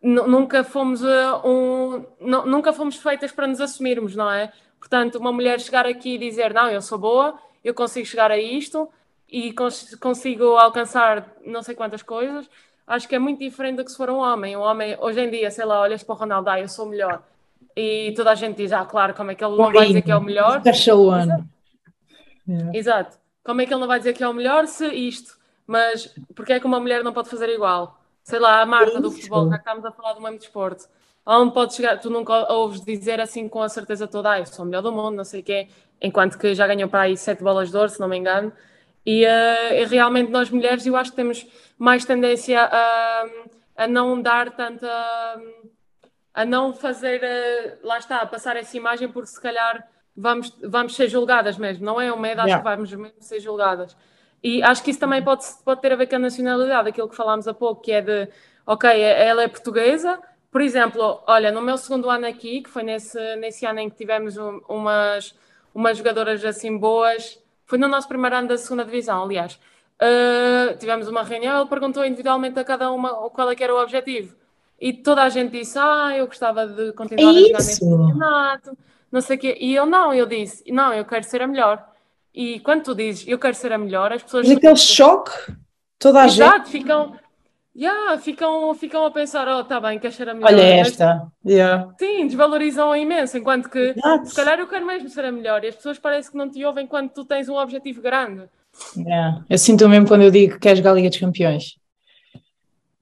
nunca 0.03 0.65
fomos 0.65 1.01
uh, 1.03 1.41
um, 1.45 2.05
nunca 2.21 2.73
fomos 2.73 2.97
feitas 2.97 3.31
para 3.31 3.47
nos 3.47 3.61
assumirmos, 3.61 4.17
não 4.17 4.29
é? 4.29 4.53
Portanto, 4.81 5.19
uma 5.19 5.33
mulher 5.33 5.61
chegar 5.61 5.87
aqui 5.87 6.15
e 6.15 6.19
dizer, 6.19 6.53
não, 6.53 6.69
eu 6.69 6.83
sou 6.83 6.99
boa, 6.99 7.39
eu 7.63 7.73
consigo 7.73 8.05
chegar 8.05 8.33
a 8.33 8.39
isto 8.39 8.89
e 9.29 9.53
cons 9.53 9.95
consigo 9.97 10.57
alcançar 10.57 11.33
não 11.45 11.63
sei 11.63 11.77
quantas 11.77 12.03
coisas, 12.03 12.51
acho 12.85 13.07
que 13.07 13.15
é 13.15 13.19
muito 13.21 13.39
diferente 13.39 13.77
do 13.77 13.85
que 13.85 13.91
se 13.93 13.97
for 13.97 14.11
um 14.11 14.19
homem. 14.19 14.57
Um 14.57 14.61
homem, 14.61 14.97
hoje 15.01 15.21
em 15.21 15.31
dia, 15.31 15.49
sei 15.53 15.65
lá, 15.65 15.81
olhas 15.81 16.03
para 16.03 16.15
o 16.15 16.19
Ronaldo, 16.19 16.51
ah, 16.51 16.61
eu 16.61 16.69
sou 16.69 16.87
melhor 16.87 17.23
e 17.77 18.13
toda 18.17 18.31
a 18.31 18.35
gente 18.35 18.57
diz, 18.57 18.73
ah, 18.73 18.85
claro, 18.85 19.15
como 19.15 19.31
é 19.31 19.35
que 19.35 19.45
ele 19.45 19.57
não 19.57 19.73
vai 19.73 19.87
dizer 19.89 20.03
que 20.03 20.11
é 20.11 20.17
o 20.17 20.23
melhor? 20.23 20.61
Special 20.61 21.07
one. 21.07 21.23
Exato. 21.23 21.49
Yeah. 22.49 22.79
Exato. 22.79 23.19
Como 23.45 23.61
é 23.61 23.67
que 23.67 23.73
ele 23.73 23.81
não 23.81 23.87
vai 23.87 23.99
dizer 23.99 24.13
que 24.15 24.25
é 24.25 24.29
o 24.29 24.33
melhor 24.33 24.67
se 24.67 24.87
isto? 24.87 25.37
Mas 25.67 26.15
porque 26.35 26.55
é 26.55 26.61
que 26.61 26.67
uma 26.67 26.81
mulher 26.81 27.05
não 27.05 27.13
pode 27.13 27.29
fazer 27.29 27.49
igual? 27.49 28.01
Sei 28.23 28.39
lá, 28.39 28.63
a 28.63 28.67
marca 28.67 29.01
do 29.01 29.11
futebol, 29.11 29.49
já 29.49 29.59
que 29.59 29.69
estamos 29.69 29.85
a 29.85 29.93
falar 29.93 30.15
do 30.15 30.23
mesmo 30.23 30.39
desporto. 30.39 30.87
Onde 31.25 31.53
pode 31.53 31.75
chegar, 31.75 31.99
tu 32.01 32.09
nunca 32.09 32.53
ouves 32.53 32.81
dizer 32.81 33.21
assim 33.21 33.49
com 33.49 33.61
a 33.61 33.69
certeza 33.69 34.07
toda, 34.07 34.31
ah, 34.31 34.39
eu 34.39 34.47
sou 34.47 34.65
o 34.65 34.69
melhor 34.69 34.81
do 34.81 34.93
mundo, 34.93 35.17
não 35.17 35.25
sei 35.25 35.43
quê, 35.43 35.69
enquanto 36.01 36.39
que 36.39 36.55
já 36.55 36.67
ganhou 36.67 36.89
para 36.89 37.03
aí 37.03 37.17
sete 37.17 37.43
bolas 37.43 37.71
de 37.71 37.77
ouro, 37.77 37.89
se 37.89 37.99
não 37.99 38.09
me 38.09 38.17
engano. 38.17 38.53
E, 39.05 39.25
uh, 39.25 39.75
e 39.75 39.85
realmente 39.87 40.31
nós 40.31 40.51
mulheres, 40.51 40.87
eu 40.87 40.97
acho 40.97 41.11
que 41.11 41.17
temos 41.17 41.47
mais 41.79 42.05
tendência 42.05 42.61
a, 42.61 43.25
a 43.77 43.87
não 43.89 44.21
dar 44.21 44.55
tanta 44.57 44.87
a 46.37 46.45
não 46.45 46.75
fazer, 46.75 47.23
uh, 47.23 47.87
lá 47.87 47.97
está, 47.97 48.19
a 48.19 48.27
passar 48.27 48.57
essa 48.57 48.77
imagem, 48.77 49.09
porque 49.09 49.29
se 49.29 49.41
calhar 49.41 49.89
vamos, 50.15 50.55
vamos 50.63 50.95
ser 50.95 51.09
julgadas 51.09 51.57
mesmo, 51.57 51.83
não 51.83 51.99
é 51.99 52.13
o 52.13 52.21
medo, 52.21 52.41
acho 52.41 52.49
yeah. 52.49 52.63
que 52.63 52.77
vamos 52.77 52.93
mesmo 52.93 53.23
ser 53.23 53.41
julgadas. 53.41 53.97
E 54.45 54.63
acho 54.63 54.83
que 54.83 54.91
isso 54.91 55.01
também 55.01 55.25
pode, 55.25 55.47
pode 55.65 55.81
ter 55.81 55.93
a 55.93 55.97
ver 55.97 56.07
com 56.07 56.17
a 56.17 56.19
nacionalidade, 56.19 56.91
aquilo 56.91 57.09
que 57.09 57.17
falámos 57.17 57.49
há 57.49 57.55
pouco, 57.55 57.81
que 57.81 57.91
é 57.91 58.03
de, 58.03 58.29
ok, 58.67 58.89
é, 58.91 59.27
ela 59.27 59.45
é 59.45 59.49
portuguesa, 59.49 60.21
por 60.53 60.61
exemplo, 60.61 61.23
olha, 61.27 61.51
no 61.51 61.63
meu 61.63 61.79
segundo 61.79 62.11
ano 62.11 62.27
aqui, 62.27 62.61
que 62.61 62.69
foi 62.69 62.83
nesse, 62.83 63.37
nesse 63.37 63.65
ano 63.65 63.81
em 63.81 63.89
que 63.89 63.97
tivemos 63.97 64.37
um, 64.37 64.61
umas, 64.69 65.35
umas 65.75 65.97
jogadoras 65.97 66.45
assim 66.45 66.77
boas, 66.77 67.43
foi 67.65 67.79
no 67.79 67.89
nosso 67.89 68.09
primeiro 68.09 68.37
ano 68.37 68.49
da 68.49 68.59
segunda 68.59 68.85
divisão, 68.85 69.25
aliás, 69.25 69.59
uh, 70.03 70.77
tivemos 70.79 71.09
uma 71.09 71.23
reunião, 71.23 71.61
ele 71.61 71.69
perguntou 71.69 72.05
individualmente 72.05 72.59
a 72.59 72.65
cada 72.65 72.93
uma 72.93 73.31
qual 73.31 73.51
é 73.51 73.57
que 73.57 73.65
era 73.65 73.75
o 73.75 73.83
objetivo 73.83 74.37
e 74.79 74.93
toda 74.93 75.23
a 75.23 75.29
gente 75.29 75.53
disse, 75.53 75.79
ah, 75.79 76.15
eu 76.17 76.27
gostava 76.27 76.67
de 76.67 76.93
continuar 76.93 77.33
é 77.33 77.37
a 77.37 77.41
jogar 77.41 77.59
nesse 77.59 77.81
campeonato, 77.81 78.79
não 79.11 79.21
sei 79.21 79.37
o 79.37 79.41
quê. 79.41 79.57
E 79.61 79.75
eu 79.75 79.87
não, 79.87 80.13
eu 80.13 80.27
disse, 80.27 80.71
não, 80.71 80.93
eu 80.93 81.05
quero 81.05 81.25
ser 81.25 81.43
a 81.43 81.47
melhor. 81.47 81.83
E 82.35 82.61
quando 82.61 82.83
tu 82.83 82.95
dizes, 82.95 83.27
eu 83.27 83.39
quero 83.39 83.55
ser 83.55 83.73
a 83.73 83.79
melhor, 83.79 84.13
as 84.13 84.23
pessoas... 84.23 84.47
Mas 84.47 84.57
aquele 84.59 84.77
choque, 84.77 85.33
toda 85.99 86.23
a 86.23 86.27
Exato, 86.27 86.71
gente... 86.71 86.71
ficam... 86.71 87.17
Yeah, 87.79 88.17
ficam, 88.17 88.75
ficam 88.75 89.05
a 89.05 89.11
pensar, 89.11 89.47
oh, 89.49 89.63
tá 89.63 89.79
bem, 89.79 89.99
queres 89.99 90.17
ser 90.17 90.27
a 90.31 90.33
melhor. 90.33 90.51
Olha 90.51 90.63
esta. 90.63 91.27
Yeah. 91.45 91.93
Sim, 91.99 92.27
desvalorizam 92.27 92.97
imenso, 92.97 93.37
enquanto 93.37 93.69
que 93.69 93.93
Exato. 93.95 94.31
se 94.31 94.35
calhar 94.35 94.59
eu 94.59 94.67
quero 94.67 94.87
mesmo 94.87 95.11
ser 95.11 95.27
a 95.27 95.31
melhor 95.31 95.63
e 95.63 95.69
as 95.69 95.75
pessoas 95.77 95.99
parecem 95.99 96.33
que 96.33 96.39
não 96.39 96.51
te 96.51 96.65
ouvem 96.65 96.87
quando 96.87 97.11
tu 97.11 97.23
tens 97.23 97.51
um 97.51 97.55
objetivo 97.57 98.01
grande. 98.01 98.49
Yeah. 98.97 99.45
Eu 99.51 99.59
sinto 99.59 99.87
mesmo 99.91 100.09
quando 100.09 100.23
eu 100.23 100.31
digo 100.31 100.55
que 100.55 100.61
queres 100.61 100.79
jogar 100.79 100.93
a 100.93 100.95
Liga 100.95 101.11
dos 101.11 101.19
Campeões 101.19 101.77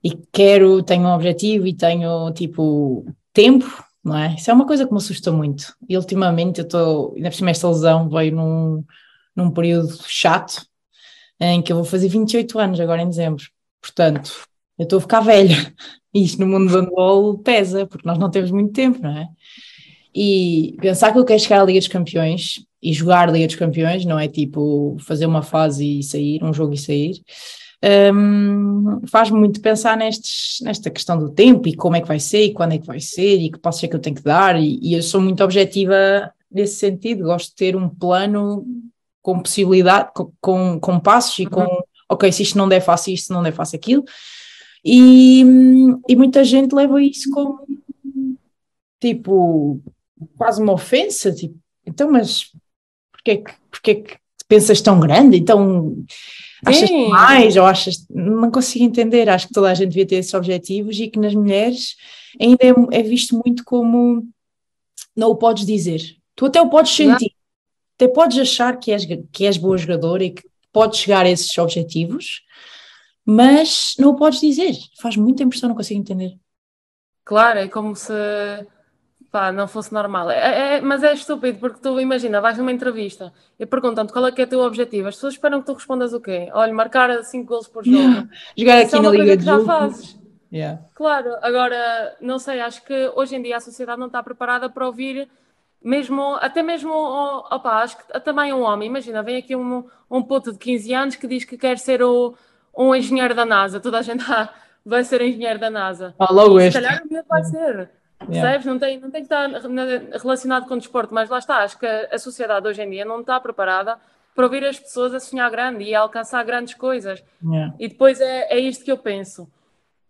e 0.04 0.10
quero, 0.30 0.82
tenho 0.82 1.04
um 1.04 1.14
objetivo 1.14 1.66
e 1.66 1.72
tenho 1.72 2.30
tipo 2.32 3.06
tempo, 3.32 3.82
não 4.04 4.14
é? 4.14 4.34
Isso 4.34 4.50
é 4.50 4.54
uma 4.54 4.66
coisa 4.66 4.84
que 4.86 4.92
me 4.92 4.98
assusta 4.98 5.32
muito. 5.32 5.74
E 5.88 5.96
ultimamente 5.96 6.60
eu 6.60 6.64
estou, 6.66 7.14
ainda 7.16 7.30
por 7.30 7.36
cima 7.36 7.50
esta 7.50 7.68
lesão 7.68 8.10
veio 8.10 8.36
num, 8.36 8.84
num 9.34 9.50
período 9.50 9.96
chato 10.06 10.66
em 11.40 11.62
que 11.62 11.72
eu 11.72 11.76
vou 11.76 11.86
fazer 11.86 12.08
28 12.08 12.58
anos 12.58 12.80
agora 12.80 13.00
em 13.00 13.08
dezembro. 13.08 13.42
Portanto, 13.80 14.46
eu 14.78 14.84
estou 14.84 14.98
a 14.98 15.00
ficar 15.00 15.20
velha. 15.20 15.74
E 16.12 16.22
isto 16.22 16.38
no 16.38 16.46
mundo 16.46 16.70
do 16.70 16.78
handball 16.78 17.38
pesa, 17.38 17.86
porque 17.86 18.06
nós 18.06 18.18
não 18.18 18.30
temos 18.30 18.50
muito 18.50 18.74
tempo, 18.74 19.00
não 19.02 19.16
é? 19.16 19.28
E 20.14 20.76
pensar 20.82 21.12
que 21.12 21.18
eu 21.18 21.24
quero 21.24 21.40
chegar 21.40 21.62
à 21.62 21.64
Liga 21.64 21.78
dos 21.78 21.88
Campeões 21.88 22.64
e 22.82 22.92
jogar 22.92 23.32
Liga 23.32 23.46
dos 23.46 23.56
Campeões, 23.56 24.04
não 24.04 24.18
é 24.18 24.28
tipo 24.28 24.98
fazer 25.00 25.24
uma 25.24 25.42
fase 25.42 26.00
e 26.00 26.02
sair, 26.02 26.44
um 26.44 26.52
jogo 26.52 26.74
e 26.74 26.78
sair, 26.78 27.22
um, 28.14 29.00
faz 29.06 29.30
muito 29.30 29.60
pensar 29.60 29.96
nestes, 29.96 30.58
nesta 30.62 30.90
questão 30.90 31.18
do 31.18 31.30
tempo 31.30 31.68
e 31.68 31.76
como 31.76 31.96
é 31.96 32.00
que 32.00 32.08
vai 32.08 32.18
ser 32.18 32.44
e 32.44 32.52
quando 32.52 32.72
é 32.72 32.78
que 32.78 32.86
vai 32.86 33.00
ser 33.00 33.36
e 33.38 33.50
que 33.50 33.58
passos 33.58 33.84
é 33.84 33.88
que 33.88 33.96
eu 33.96 34.00
tenho 34.00 34.16
que 34.16 34.22
dar. 34.22 34.60
E, 34.60 34.78
e 34.80 34.94
eu 34.94 35.02
sou 35.02 35.20
muito 35.20 35.42
objetiva 35.44 36.32
nesse 36.50 36.76
sentido, 36.76 37.24
gosto 37.24 37.50
de 37.50 37.56
ter 37.56 37.76
um 37.76 37.88
plano 37.88 38.64
com 39.20 39.40
possibilidade, 39.40 40.10
com, 40.14 40.32
com, 40.40 40.80
com 40.80 41.00
passos 41.00 41.38
e 41.38 41.46
com, 41.46 41.62
uhum. 41.62 41.82
ok, 42.08 42.30
se 42.30 42.42
isto 42.42 42.58
não 42.58 42.68
der, 42.68 42.80
faço 42.80 43.10
isto, 43.10 43.26
se 43.26 43.32
não 43.32 43.42
der, 43.42 43.52
faço 43.52 43.74
aquilo. 43.74 44.04
E, 44.84 45.42
e 46.08 46.16
muita 46.16 46.44
gente 46.44 46.74
leva 46.74 47.02
isso 47.02 47.30
como 47.30 47.66
tipo 49.00 49.80
quase 50.36 50.62
uma 50.62 50.72
ofensa, 50.72 51.32
tipo, 51.32 51.58
então, 51.86 52.10
mas 52.10 52.50
porque 53.12 53.38
que, 53.38 53.52
porque 53.70 53.94
que 53.96 54.16
pensas 54.48 54.80
tão 54.80 55.00
grande? 55.00 55.36
Então, 55.36 55.96
achas 56.64 56.88
Sim. 56.88 57.08
mais 57.08 57.56
ou 57.56 57.64
achas. 57.64 58.06
Não 58.10 58.50
consigo 58.50 58.84
entender. 58.84 59.28
Acho 59.28 59.48
que 59.48 59.54
toda 59.54 59.70
a 59.70 59.74
gente 59.74 59.88
devia 59.88 60.06
ter 60.06 60.16
esses 60.16 60.34
objetivos 60.34 60.98
e 60.98 61.08
que 61.08 61.18
nas 61.18 61.34
mulheres 61.34 61.96
ainda 62.40 62.58
é, 62.62 62.98
é 62.98 63.02
visto 63.02 63.40
muito 63.44 63.64
como 63.64 64.26
não 65.16 65.30
o 65.30 65.36
podes 65.36 65.66
dizer. 65.66 66.00
Tu 66.34 66.46
até 66.46 66.60
o 66.60 66.68
podes 66.68 66.92
sentir, 66.92 67.30
não. 67.30 67.96
até 67.96 68.08
podes 68.08 68.38
achar 68.38 68.78
que 68.78 68.90
és, 68.90 69.06
que 69.32 69.46
és 69.46 69.56
boa 69.56 69.78
jogadora 69.78 70.24
e 70.24 70.30
que 70.30 70.42
podes 70.72 70.98
chegar 70.98 71.24
a 71.24 71.30
esses 71.30 71.56
objetivos, 71.56 72.42
mas 73.24 73.94
não 73.98 74.10
o 74.10 74.16
podes 74.16 74.40
dizer. 74.40 74.74
Faz 75.00 75.16
muita 75.16 75.44
impressão, 75.44 75.68
não 75.68 75.76
consigo 75.76 76.00
entender. 76.00 76.36
Claro, 77.24 77.60
é 77.60 77.68
como 77.68 77.94
se 77.94 78.12
pá, 79.34 79.50
não 79.50 79.66
fosse 79.66 79.92
normal. 79.92 80.30
É, 80.30 80.76
é, 80.76 80.80
mas 80.80 81.02
é 81.02 81.12
estúpido, 81.12 81.58
porque 81.58 81.80
tu 81.80 82.00
imagina, 82.00 82.40
vais 82.40 82.56
numa 82.56 82.70
entrevista 82.70 83.32
e 83.58 83.66
perguntam-te 83.66 84.12
qual 84.12 84.28
é 84.28 84.30
que 84.30 84.40
é 84.40 84.44
o 84.44 84.46
teu 84.46 84.60
objetivo. 84.60 85.08
As 85.08 85.16
pessoas 85.16 85.34
esperam 85.34 85.58
que 85.58 85.66
tu 85.66 85.72
respondas 85.72 86.12
o 86.12 86.20
quê? 86.20 86.48
Olha, 86.52 86.72
marcar 86.72 87.20
5 87.20 87.44
gols 87.44 87.66
por 87.66 87.84
jogo. 87.84 87.98
Yeah. 87.98 88.28
Jogar 88.56 88.78
aqui 88.78 88.94
é 88.94 89.00
na 89.00 89.10
Liga 89.10 89.36
de 89.36 89.44
já 89.44 89.58
fazes. 89.64 90.16
Yeah. 90.52 90.82
Claro, 90.94 91.34
agora, 91.42 92.16
não 92.20 92.38
sei, 92.38 92.60
acho 92.60 92.84
que 92.84 93.10
hoje 93.16 93.34
em 93.34 93.42
dia 93.42 93.56
a 93.56 93.60
sociedade 93.60 93.98
não 93.98 94.06
está 94.06 94.22
preparada 94.22 94.70
para 94.70 94.86
ouvir 94.86 95.28
mesmo, 95.82 96.36
até 96.36 96.62
mesmo, 96.62 96.92
opa, 96.92 97.82
acho 97.82 97.98
que 97.98 98.20
também 98.20 98.52
um 98.52 98.62
homem, 98.62 98.88
imagina, 98.88 99.20
vem 99.20 99.38
aqui 99.38 99.56
um, 99.56 99.84
um 100.08 100.22
puto 100.22 100.52
de 100.52 100.58
15 100.58 100.94
anos 100.94 101.16
que 101.16 101.26
diz 101.26 101.44
que 101.44 101.58
quer 101.58 101.76
ser 101.76 102.04
o, 102.04 102.36
um 102.78 102.94
engenheiro 102.94 103.34
da 103.34 103.44
NASA, 103.44 103.80
toda 103.80 103.98
a 103.98 104.02
gente 104.02 104.24
ah, 104.30 104.48
vai 104.86 105.02
ser 105.02 105.22
engenheiro 105.22 105.58
da 105.58 105.70
NASA. 105.70 106.14
Ah, 106.20 106.32
logo 106.32 106.60
este. 106.60 106.78
Se 106.78 106.84
calhar 106.84 107.02
o 107.04 107.28
vai 107.28 107.42
ser. 107.42 107.90
Percebes? 108.18 108.66
Não, 108.66 108.78
tem, 108.78 108.98
não 108.98 109.10
tem 109.10 109.24
que 109.24 109.32
estar 109.32 109.48
relacionado 110.20 110.66
com 110.66 110.74
o 110.74 110.78
desporto, 110.78 111.12
mas 111.12 111.28
lá 111.28 111.38
está. 111.38 111.58
Acho 111.58 111.78
que 111.78 111.86
a, 111.86 112.18
sociedade 112.18 112.66
hoje 112.66 112.82
em 112.82 112.90
dia 112.90 113.04
não 113.04 113.20
está 113.20 113.38
preparada 113.38 113.98
para 114.34 114.44
ouvir 114.44 114.64
as 114.64 114.78
pessoas 114.78 115.14
a 115.14 115.20
sonhar 115.20 115.50
grande 115.50 115.84
e 115.84 115.94
a 115.94 116.00
alcançar 116.00 116.42
grandes 116.44 116.74
coisas. 116.74 117.22
Yeah. 117.42 117.74
E 117.78 117.88
depois 117.88 118.20
é, 118.20 118.52
é 118.52 118.58
isto 118.58 118.84
que 118.84 118.90
eu 118.90 118.98
penso. 118.98 119.48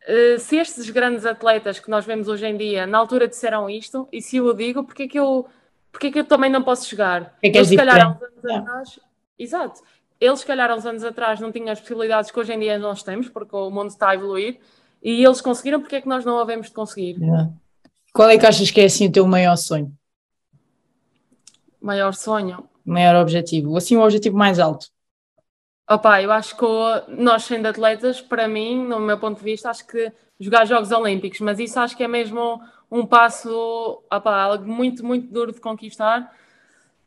Uh, 0.07 0.39
se 0.39 0.57
estes 0.57 0.89
grandes 0.91 1.27
atletas 1.27 1.79
que 1.79 1.91
nós 1.91 2.05
vemos 2.05 2.29
hoje 2.29 2.47
em 2.47 2.57
dia, 2.57 2.87
na 2.87 2.99
altura 2.99 3.27
disseram 3.27 3.69
isto, 3.69 4.09
e 4.13 4.21
se 4.21 4.37
eu 4.37 4.47
o 4.47 4.55
digo, 4.55 4.85
porque 4.85 5.05
é 5.05 5.09
que 5.09 5.19
eu, 5.19 5.47
porque 5.91 6.09
é 6.09 6.11
que 6.11 6.19
eu 6.21 6.25
também 6.25 6.51
não 6.51 6.63
posso 6.63 6.87
chegar? 6.87 7.35
É 7.43 7.51
que 7.51 7.57
Eles, 7.57 7.69
se 7.69 7.77
calhar, 7.77 8.01
há 8.01 8.11
uns 8.11 8.23
anos 8.23 8.45
yeah. 8.45 8.63
atrás, 8.63 9.01
exato, 9.39 9.81
eles, 10.21 10.41
se 10.41 10.47
calhar, 10.47 10.71
há 10.71 10.75
uns 10.75 10.85
anos 10.85 11.05
atrás 11.05 11.41
não 11.41 11.51
tinham 11.51 11.71
as 11.71 11.81
possibilidades 11.81 12.31
que 12.31 12.39
hoje 12.39 12.53
em 12.53 12.59
dia 12.59 12.79
nós 12.79 13.03
temos, 13.03 13.31
porque 13.31 13.57
o 13.57 13.71
mundo 13.71 13.89
está 13.89 14.11
a 14.11 14.15
evoluir, 14.15 14.59
e 15.03 15.25
eles 15.25 15.41
conseguiram, 15.41 15.81
porque 15.81 15.97
é 15.97 16.01
que 16.03 16.09
nós 16.09 16.25
não 16.25 16.39
havemos 16.39 16.69
de 16.69 16.75
conseguir? 16.75 17.19
Yeah. 17.19 17.51
Qual 18.15 18.31
é 18.31 18.39
que 18.39 18.47
achas 18.47 18.71
que 18.71 18.81
é 18.81 18.85
assim 18.85 19.09
o 19.09 19.13
teu 19.13 19.27
maior 19.27 19.57
sonho? 19.57 19.93
Maior 21.81 22.15
sonho? 22.15 22.71
Maior 22.87 23.17
objetivo, 23.17 23.77
assim 23.77 23.97
o 23.97 24.03
objetivo 24.03 24.37
mais 24.37 24.61
alto. 24.61 24.87
Opa, 25.91 26.23
eu 26.23 26.31
acho 26.31 26.57
que 26.57 26.65
nós 27.09 27.43
sendo 27.43 27.67
atletas, 27.67 28.21
para 28.21 28.47
mim, 28.47 28.87
no 28.87 29.01
meu 29.01 29.19
ponto 29.19 29.39
de 29.39 29.45
vista, 29.45 29.69
acho 29.69 29.85
que 29.89 30.13
jogar 30.39 30.65
Jogos 30.65 30.93
Olímpicos, 30.93 31.41
mas 31.41 31.59
isso 31.59 31.81
acho 31.81 31.97
que 31.97 32.05
é 32.05 32.09
mesmo 32.09 32.61
um 32.89 33.05
passo, 33.05 34.01
opa, 34.09 34.43
algo 34.43 34.65
muito, 34.65 35.05
muito 35.05 35.33
duro 35.33 35.53
de 35.53 35.61
conquistar. 35.61 36.33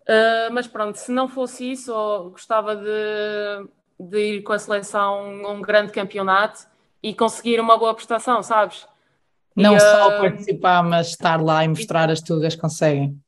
Uh, 0.02 0.52
mas 0.52 0.68
pronto, 0.68 0.98
se 0.98 1.12
não 1.14 1.30
fosse 1.30 1.72
isso, 1.72 1.94
gostava 2.32 2.76
de, 2.76 3.70
de 3.98 4.36
ir 4.36 4.44
com 4.44 4.52
a 4.52 4.60
seleção 4.60 5.46
a 5.46 5.52
um 5.52 5.62
grande 5.62 5.94
campeonato 5.94 6.68
e 7.02 7.14
conseguir 7.14 7.62
uma 7.62 7.78
boa 7.78 7.94
prestação, 7.94 8.44
sabes? 8.44 8.86
Não 9.58 9.76
e, 9.76 9.80
só 9.80 10.08
uh, 10.08 10.22
participar, 10.22 10.84
mas 10.84 11.08
estar 11.08 11.42
lá 11.42 11.66
e 11.66 11.68
mostrar 11.68 12.12
as 12.12 12.22
tugas 12.22 12.56
conseguem. 12.56 13.20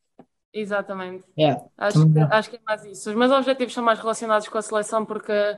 Exatamente. 0.54 1.24
Yeah, 1.38 1.64
acho, 1.76 2.08
que, 2.08 2.20
acho 2.20 2.50
que 2.52 2.56
é 2.56 2.60
mais 2.66 2.86
isso. 2.86 3.10
Os 3.10 3.16
meus 3.16 3.32
objetivos 3.32 3.74
são 3.74 3.84
mais 3.84 4.00
relacionados 4.00 4.48
com 4.48 4.58
a 4.58 4.62
seleção 4.62 5.04
porque 5.06 5.58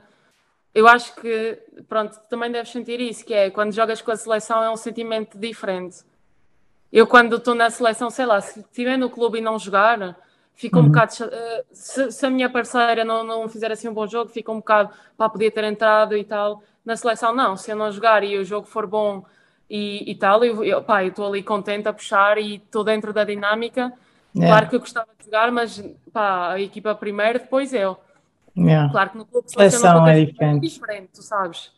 eu 0.74 0.88
acho 0.88 1.14
que, 1.16 1.60
pronto, 1.90 2.18
também 2.30 2.50
deves 2.50 2.72
sentir 2.72 3.02
isso, 3.02 3.26
que 3.26 3.34
é 3.34 3.50
quando 3.50 3.74
jogas 3.74 4.02
com 4.02 4.12
a 4.12 4.16
seleção 4.16 4.64
é 4.64 4.70
um 4.70 4.78
sentimento 4.78 5.38
diferente. 5.38 5.98
Eu 6.92 7.06
quando 7.06 7.36
estou 7.36 7.54
na 7.54 7.70
seleção, 7.70 8.10
sei 8.10 8.26
lá, 8.26 8.40
se 8.40 8.62
estiver 8.62 8.98
no 8.98 9.10
clube 9.10 9.40
e 9.40 9.42
não 9.42 9.60
jogar, 9.60 10.18
fico 10.54 10.80
uhum. 10.80 10.86
um 10.86 10.88
bocado. 10.88 11.14
Uh, 11.26 11.66
se, 11.72 12.12
se, 12.12 12.26
a 12.26 12.30
minha 12.30 12.50
parceira 12.50 13.04
não, 13.04 13.24
não 13.24 13.50
fizer 13.50 13.72
assim 13.72 13.90
um 13.90 13.94
bom 13.94 14.08
jogo, 14.08 14.32
fico 14.32 14.52
um 14.52 14.58
bocado 14.58 14.94
para 15.18 15.30
poder 15.30 15.52
ter 15.52 15.66
entrado 15.66 16.16
e 16.16 16.24
tal. 16.24 16.64
Na 16.84 16.96
seleção, 16.96 17.34
não. 17.36 17.58
Se 17.58 17.72
eu 17.72 17.76
não 17.76 17.92
jogar 17.92 18.24
e 18.24 18.38
o 18.38 18.44
jogo 18.44 18.68
for 18.68 18.88
bom 18.88 19.24
e, 19.72 20.12
e 20.12 20.16
tal. 20.16 20.44
Eu, 20.44 20.64
eu, 20.66 20.84
pá, 20.84 21.06
estou 21.06 21.26
ali 21.26 21.42
contente 21.42 21.88
a 21.88 21.94
puxar 21.94 22.38
e 22.38 22.56
estou 22.56 22.84
dentro 22.84 23.14
da 23.14 23.24
dinâmica. 23.24 23.94
Yeah. 24.36 24.54
Claro 24.54 24.70
que 24.70 24.76
eu 24.76 24.80
gostava 24.82 25.08
de 25.18 25.26
jogar, 25.26 25.50
mas 25.52 25.82
pá, 26.12 26.52
a 26.52 26.62
equipa 26.62 26.94
primeiro, 26.94 27.40
depois 27.40 27.74
eu. 27.74 27.98
Yeah. 28.58 28.92
Claro 28.92 29.12
que 29.12 29.18
no 29.18 29.26
clube 29.26 29.50
seleção 29.50 30.06
é 30.06 30.26
diferente. 30.26 30.66
É 30.66 30.70
diferente, 30.70 31.10
tu 31.14 31.24
sabes. 31.24 31.72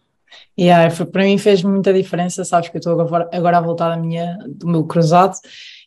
Yeah, 0.60 0.94
para 1.06 1.24
mim 1.24 1.38
fez 1.38 1.62
muita 1.62 1.94
diferença, 1.94 2.44
sabes 2.44 2.68
que 2.70 2.78
eu 2.78 2.80
estou 2.80 3.00
agora, 3.00 3.30
agora 3.32 3.60
a 3.60 3.62
voltar 3.62 3.90
da 3.90 3.98
minha, 3.98 4.36
do 4.48 4.68
meu 4.68 4.84
cruzado 4.84 5.36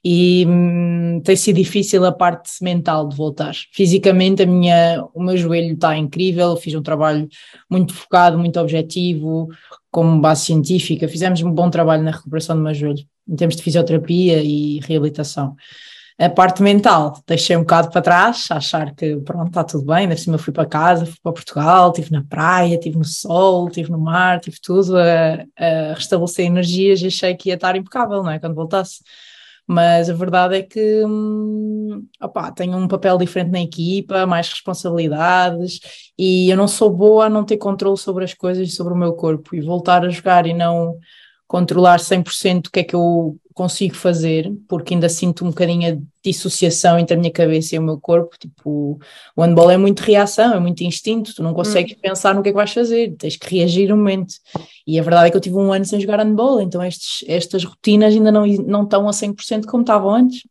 e 0.08 0.46
hum, 0.46 1.20
tem 1.24 1.34
sido 1.34 1.56
difícil 1.56 2.04
a 2.04 2.12
parte 2.12 2.62
mental 2.62 3.08
de 3.08 3.16
voltar. 3.16 3.52
Fisicamente 3.72 4.44
a 4.44 4.46
minha, 4.46 5.04
o 5.12 5.20
meu 5.20 5.36
joelho 5.36 5.74
está 5.74 5.96
incrível, 5.96 6.54
fiz 6.56 6.76
um 6.76 6.82
trabalho 6.82 7.28
muito 7.68 7.92
focado, 7.92 8.38
muito 8.38 8.60
objetivo, 8.60 9.48
como 9.90 10.20
base 10.20 10.44
científica, 10.44 11.08
fizemos 11.08 11.42
um 11.42 11.50
bom 11.50 11.68
trabalho 11.68 12.04
na 12.04 12.12
recuperação 12.12 12.54
do 12.54 12.62
meu 12.62 12.72
joelho, 12.72 13.04
em 13.28 13.34
termos 13.34 13.56
de 13.56 13.64
fisioterapia 13.64 14.40
e 14.44 14.78
reabilitação. 14.78 15.56
A 16.16 16.30
parte 16.30 16.62
mental, 16.62 17.20
deixei 17.26 17.56
um 17.56 17.62
bocado 17.62 17.90
para 17.90 18.00
trás, 18.00 18.46
achar 18.50 18.94
que 18.94 19.16
pronto, 19.16 19.48
está 19.48 19.64
tudo 19.64 19.86
bem, 19.86 20.04
ainda 20.04 20.16
cima 20.16 20.38
fui 20.38 20.52
para 20.52 20.66
casa, 20.66 21.04
fui 21.04 21.16
para 21.20 21.32
Portugal, 21.32 21.90
estive 21.90 22.12
na 22.12 22.22
praia, 22.22 22.76
estive 22.76 22.96
no 22.96 23.04
sol, 23.04 23.66
estive 23.66 23.90
no 23.90 23.98
mar, 23.98 24.36
estive 24.36 24.58
tudo 24.62 24.96
a, 24.96 25.44
a 25.58 25.94
restabelecer 25.94 26.46
energias 26.46 27.02
e 27.02 27.08
achei 27.08 27.34
que 27.34 27.48
ia 27.48 27.56
estar 27.56 27.74
impecável, 27.74 28.22
não 28.22 28.30
é, 28.30 28.38
quando 28.38 28.54
voltasse 28.54 29.00
mas 29.66 30.08
a 30.08 30.14
verdade 30.14 30.56
é 30.56 30.62
que 30.62 31.04
hum, 31.04 32.06
opa, 32.20 32.52
tenho 32.52 32.76
um 32.76 32.86
papel 32.86 33.18
diferente 33.18 33.50
na 33.50 33.60
equipa, 33.60 34.26
mais 34.26 34.48
responsabilidades 34.48 35.80
e 36.18 36.48
eu 36.50 36.56
não 36.56 36.68
sou 36.68 36.90
boa 36.90 37.26
a 37.26 37.28
não 37.30 37.44
ter 37.44 37.56
controle 37.56 37.98
sobre 37.98 38.24
as 38.24 38.32
coisas 38.32 38.68
e 38.68 38.72
sobre 38.72 38.92
o 38.94 38.96
meu 38.96 39.14
corpo. 39.14 39.54
E 39.56 39.60
voltar 39.60 40.04
a 40.04 40.08
jogar 40.08 40.46
e 40.46 40.54
não 40.54 40.98
controlar 41.46 41.98
100% 41.98 42.66
o 42.68 42.70
que 42.70 42.80
é 42.80 42.84
que 42.84 42.94
eu 42.94 43.38
consigo 43.56 43.94
fazer, 43.94 44.52
porque 44.68 44.92
ainda 44.92 45.08
sinto 45.08 45.42
um 45.42 45.48
bocadinho 45.48 45.94
a 45.94 45.98
dissociação 46.22 46.98
entre 46.98 47.16
a 47.16 47.18
minha 47.18 47.32
cabeça 47.32 47.74
e 47.74 47.78
o 47.78 47.82
meu 47.82 47.98
corpo, 47.98 48.36
tipo, 48.38 49.00
o 49.34 49.42
handball 49.42 49.70
é 49.70 49.78
muito 49.78 50.00
reação, 50.00 50.52
é 50.52 50.60
muito 50.60 50.84
instinto, 50.84 51.34
tu 51.34 51.42
não 51.42 51.54
consegues 51.54 51.96
hum. 51.96 52.00
pensar 52.02 52.34
no 52.34 52.42
que 52.42 52.50
é 52.50 52.52
que 52.52 52.56
vais 52.56 52.70
fazer, 52.70 53.16
tens 53.16 53.34
que 53.36 53.56
reagir 53.56 53.88
no 53.88 53.96
momento, 53.96 54.34
e 54.86 55.00
a 55.00 55.02
verdade 55.02 55.28
é 55.28 55.30
que 55.30 55.38
eu 55.38 55.40
tive 55.40 55.56
um 55.56 55.72
ano 55.72 55.86
sem 55.86 55.98
jogar 55.98 56.18
handball, 56.18 56.60
então 56.60 56.84
estes, 56.84 57.24
estas 57.26 57.64
rotinas 57.64 58.12
ainda 58.12 58.30
não, 58.30 58.46
não 58.46 58.82
estão 58.82 59.08
a 59.08 59.10
100% 59.10 59.64
como 59.64 59.82
estavam 59.82 60.10
antes, 60.10 60.46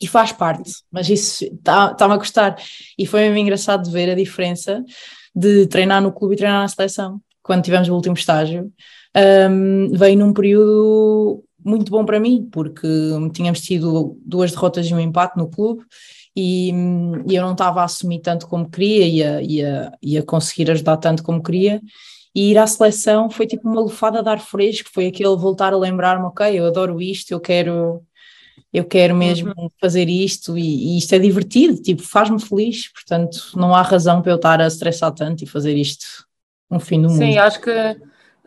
e 0.00 0.06
faz 0.06 0.30
parte, 0.30 0.70
mas 0.92 1.10
isso 1.10 1.44
está-me 1.44 1.96
tá 1.96 2.04
a 2.04 2.16
gostar, 2.16 2.56
e 2.96 3.04
foi 3.04 3.22
mesmo 3.22 3.38
engraçado 3.38 3.82
de 3.82 3.90
ver 3.90 4.08
a 4.10 4.14
diferença 4.14 4.84
de 5.34 5.66
treinar 5.66 6.00
no 6.00 6.12
clube 6.12 6.34
e 6.34 6.38
treinar 6.38 6.62
na 6.62 6.68
seleção, 6.68 7.20
quando 7.42 7.64
tivemos 7.64 7.88
o 7.88 7.94
último 7.94 8.14
estágio, 8.14 8.72
um, 9.50 9.90
veio 9.92 10.16
num 10.16 10.32
período 10.32 11.42
muito 11.64 11.90
bom 11.90 12.04
para 12.04 12.20
mim, 12.20 12.48
porque 12.50 12.86
tínhamos 13.32 13.60
tido 13.60 14.18
duas 14.24 14.52
derrotas 14.52 14.86
e 14.86 14.94
um 14.94 15.00
empate 15.00 15.36
no 15.36 15.48
clube 15.48 15.84
e, 16.34 16.70
e 17.26 17.34
eu 17.34 17.42
não 17.42 17.52
estava 17.52 17.80
a 17.80 17.84
assumir 17.84 18.20
tanto 18.20 18.46
como 18.46 18.70
queria 18.70 19.06
e 19.06 19.22
a, 19.22 19.42
e, 19.42 19.64
a, 19.64 19.92
e 20.00 20.18
a 20.18 20.22
conseguir 20.22 20.70
ajudar 20.70 20.96
tanto 20.98 21.22
como 21.22 21.42
queria. 21.42 21.80
E 22.34 22.52
ir 22.52 22.58
à 22.58 22.66
seleção 22.66 23.28
foi 23.28 23.46
tipo 23.46 23.68
uma 23.68 23.80
lufada 23.80 24.22
de 24.22 24.28
ar 24.28 24.38
fresco, 24.38 24.90
foi 24.92 25.08
aquele 25.08 25.34
voltar 25.36 25.72
a 25.72 25.78
lembrar-me, 25.78 26.26
ok, 26.26 26.58
eu 26.58 26.66
adoro 26.66 27.02
isto, 27.02 27.32
eu 27.32 27.40
quero, 27.40 28.02
eu 28.72 28.84
quero 28.84 29.16
mesmo 29.16 29.52
uhum. 29.56 29.68
fazer 29.80 30.08
isto 30.08 30.56
e, 30.56 30.94
e, 30.94 30.98
isto 30.98 31.12
é 31.14 31.18
divertido, 31.18 31.82
tipo, 31.82 32.02
faz-me 32.02 32.40
feliz, 32.40 32.92
portanto 32.92 33.50
não 33.56 33.74
há 33.74 33.82
razão 33.82 34.22
para 34.22 34.30
eu 34.30 34.36
estar 34.36 34.60
a 34.60 34.66
estressar 34.68 35.12
tanto 35.12 35.42
e 35.42 35.46
fazer 35.46 35.74
isto 35.74 36.06
um 36.70 36.78
fim 36.78 37.02
do 37.02 37.08
mundo. 37.08 37.18
Sim, 37.18 37.38
acho 37.38 37.60
que 37.60 37.70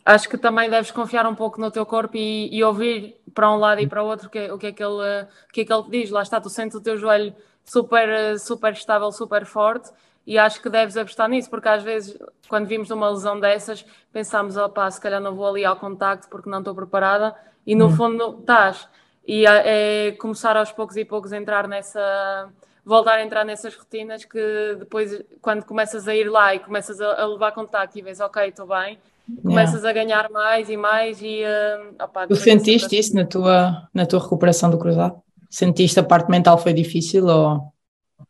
acho 0.05 0.29
que 0.29 0.37
também 0.37 0.69
deves 0.69 0.91
confiar 0.91 1.25
um 1.27 1.35
pouco 1.35 1.59
no 1.59 1.71
teu 1.71 1.85
corpo 1.85 2.17
e, 2.17 2.55
e 2.55 2.63
ouvir 2.63 3.15
para 3.33 3.51
um 3.51 3.57
lado 3.57 3.81
e 3.81 3.87
para 3.87 4.03
o 4.03 4.07
outro 4.07 4.27
o 4.27 4.29
que, 4.29 4.51
o 4.51 4.57
que, 4.57 4.67
é 4.67 4.71
que 4.71 4.83
ele, 4.83 5.23
o 5.49 5.53
que 5.53 5.61
é 5.61 5.65
que 5.65 5.73
ele 5.73 5.83
te 5.83 5.89
diz. 5.91 6.09
Lá 6.09 6.21
está, 6.21 6.39
tu 6.39 6.49
sentes 6.49 6.75
o 6.75 6.81
teu 6.81 6.97
joelho 6.97 7.35
super, 7.63 8.39
super 8.39 8.73
estável, 8.73 9.11
super 9.11 9.45
forte 9.45 9.91
e 10.25 10.37
acho 10.37 10.61
que 10.61 10.69
deves 10.69 10.95
apostar 10.97 11.27
nisso, 11.29 11.49
porque 11.49 11.67
às 11.67 11.83
vezes, 11.83 12.17
quando 12.47 12.67
vimos 12.67 12.91
uma 12.91 13.09
lesão 13.09 13.39
dessas, 13.39 13.85
pensamos, 14.11 14.55
opá, 14.55 14.89
se 14.91 15.01
calhar 15.01 15.19
não 15.19 15.35
vou 15.35 15.47
ali 15.47 15.65
ao 15.65 15.75
contacto 15.75 16.29
porque 16.29 16.49
não 16.49 16.59
estou 16.59 16.75
preparada, 16.75 17.35
e 17.65 17.75
no 17.75 17.87
hum. 17.87 17.95
fundo 17.95 18.37
estás. 18.39 18.87
E 19.25 19.45
é, 19.45 20.07
é 20.07 20.11
começar 20.13 20.57
aos 20.57 20.71
poucos 20.71 20.97
e 20.97 21.05
poucos 21.05 21.33
a 21.33 21.37
entrar 21.37 21.67
nessa, 21.67 22.49
voltar 22.85 23.15
a 23.15 23.23
entrar 23.23 23.43
nessas 23.43 23.75
rotinas 23.75 24.25
que 24.25 24.75
depois, 24.77 25.23
quando 25.41 25.65
começas 25.65 26.07
a 26.07 26.15
ir 26.15 26.29
lá 26.29 26.53
e 26.53 26.59
começas 26.59 26.99
a, 27.01 27.21
a 27.21 27.25
levar 27.25 27.51
contacto 27.51 27.97
e 27.97 28.01
vês, 28.01 28.19
ok, 28.19 28.47
estou 28.47 28.67
bem, 28.67 28.99
começas 29.43 29.83
yeah. 29.83 29.89
a 29.89 29.93
ganhar 29.93 30.29
mais 30.29 30.69
e 30.69 30.77
mais 30.77 31.21
e... 31.21 31.41
Uh, 31.43 32.03
opa, 32.03 32.27
tu 32.27 32.35
sentiste 32.35 32.97
isso 32.97 33.15
na 33.15 33.25
tua, 33.25 33.87
na 33.93 34.05
tua 34.05 34.19
recuperação 34.19 34.69
do 34.69 34.77
cruzado? 34.77 35.21
Sentiste 35.49 35.99
a 35.99 36.03
parte 36.03 36.29
mental 36.29 36.57
foi 36.57 36.73
difícil 36.73 37.25
ou... 37.27 37.71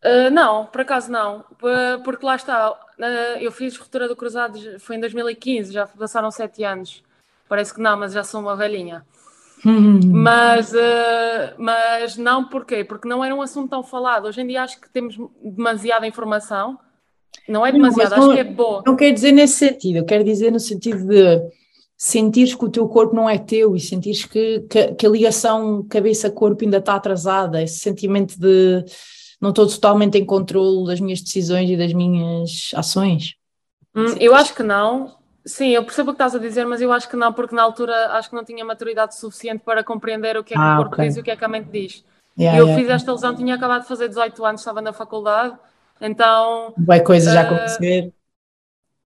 Uh, 0.04 0.32
não, 0.32 0.66
por 0.66 0.82
acaso 0.82 1.12
não, 1.12 1.46
porque 2.04 2.26
lá 2.26 2.36
está, 2.36 2.72
uh, 2.72 3.38
eu 3.40 3.52
fiz 3.52 3.78
ruptura 3.78 4.08
do 4.08 4.16
cruzado, 4.16 4.58
foi 4.80 4.96
em 4.96 5.00
2015, 5.00 5.72
já 5.72 5.86
passaram 5.86 6.32
sete 6.32 6.64
anos, 6.64 7.04
parece 7.48 7.74
que 7.74 7.82
não, 7.82 8.00
mas 8.00 8.14
já 8.14 8.24
sou 8.24 8.42
uma 8.42 8.56
velhinha. 8.56 9.06
mas, 9.64 10.74
uh, 10.74 11.54
mas 11.58 12.18
não 12.18 12.46
porquê? 12.46 12.84
Porque 12.84 13.08
não 13.08 13.24
era 13.24 13.36
um 13.36 13.42
assunto 13.42 13.70
tão 13.70 13.84
falado. 13.84 14.26
Hoje 14.26 14.42
em 14.42 14.48
dia 14.48 14.64
acho 14.64 14.82
que 14.82 14.90
temos 14.90 15.16
demasiada 15.44 16.08
informação. 16.08 16.80
Não 17.48 17.66
é 17.66 17.72
demasiado, 17.72 18.14
acho 18.14 18.34
que 18.34 18.40
é 18.40 18.44
boa. 18.44 18.84
Não 18.86 18.96
quero 18.96 19.14
dizer 19.14 19.32
nesse 19.32 19.56
sentido, 19.56 19.98
eu 19.98 20.06
quero 20.06 20.24
dizer 20.24 20.52
no 20.52 20.60
sentido 20.60 21.06
de 21.06 21.42
sentires 21.98 22.56
que 22.56 22.66
o 22.66 22.70
teu 22.70 22.88
corpo 22.88 23.16
não 23.16 23.30
é 23.30 23.38
teu 23.38 23.76
e 23.76 23.80
sentires 23.80 24.26
que, 24.26 24.62
que, 24.62 24.94
que 24.94 25.06
a 25.06 25.10
ligação 25.10 25.86
cabeça-corpo 25.88 26.64
ainda 26.64 26.78
está 26.78 26.96
atrasada, 26.96 27.62
esse 27.62 27.80
sentimento 27.80 28.40
de 28.40 28.84
não 29.40 29.50
estou 29.50 29.68
totalmente 29.68 30.18
em 30.18 30.26
controle 30.26 30.86
das 30.86 31.00
minhas 31.00 31.22
decisões 31.22 31.70
e 31.70 31.76
das 31.76 31.94
minhas 31.94 32.72
ações? 32.76 33.36
Hum, 33.96 34.16
eu 34.20 34.36
acho 34.36 34.54
que 34.54 34.64
não. 34.64 35.16
Sim, 35.44 35.70
eu 35.70 35.84
percebo 35.84 36.12
o 36.12 36.14
que 36.14 36.22
estás 36.22 36.36
a 36.36 36.40
dizer, 36.40 36.66
mas 36.66 36.80
eu 36.80 36.92
acho 36.92 37.10
que 37.10 37.16
não, 37.16 37.34
porque 37.34 37.56
na 37.56 37.64
altura 37.64 38.14
acho 38.14 38.30
que 38.30 38.36
não 38.36 38.46
tinha 38.46 38.64
maturidade 38.64 39.16
suficiente 39.16 39.64
para 39.66 39.84
compreender 39.84 40.38
o 40.38 40.44
que 40.44 40.54
é 40.54 40.58
que 40.58 40.62
ah, 40.62 40.74
o 40.74 40.78
corpo 40.78 40.94
okay. 40.94 41.08
diz 41.08 41.18
e 41.18 41.20
o 41.20 41.24
que 41.24 41.32
é 41.32 41.36
que 41.36 41.44
a 41.44 41.48
mente 41.48 41.70
diz. 41.72 42.06
Yeah, 42.38 42.60
eu 42.60 42.66
yeah. 42.66 42.82
fiz 42.82 42.92
esta 42.92 43.12
lesão, 43.12 43.36
tinha 43.36 43.56
acabado 43.56 43.82
de 43.82 43.88
fazer 43.88 44.08
18 44.08 44.46
anos, 44.46 44.62
estava 44.62 44.82
na 44.82 44.94
faculdade, 44.94 45.58
então. 46.02 46.74
Vai 46.78 47.02
coisa 47.02 47.30
uh, 47.30 47.34
já 47.34 47.42
acontecer. 47.42 48.14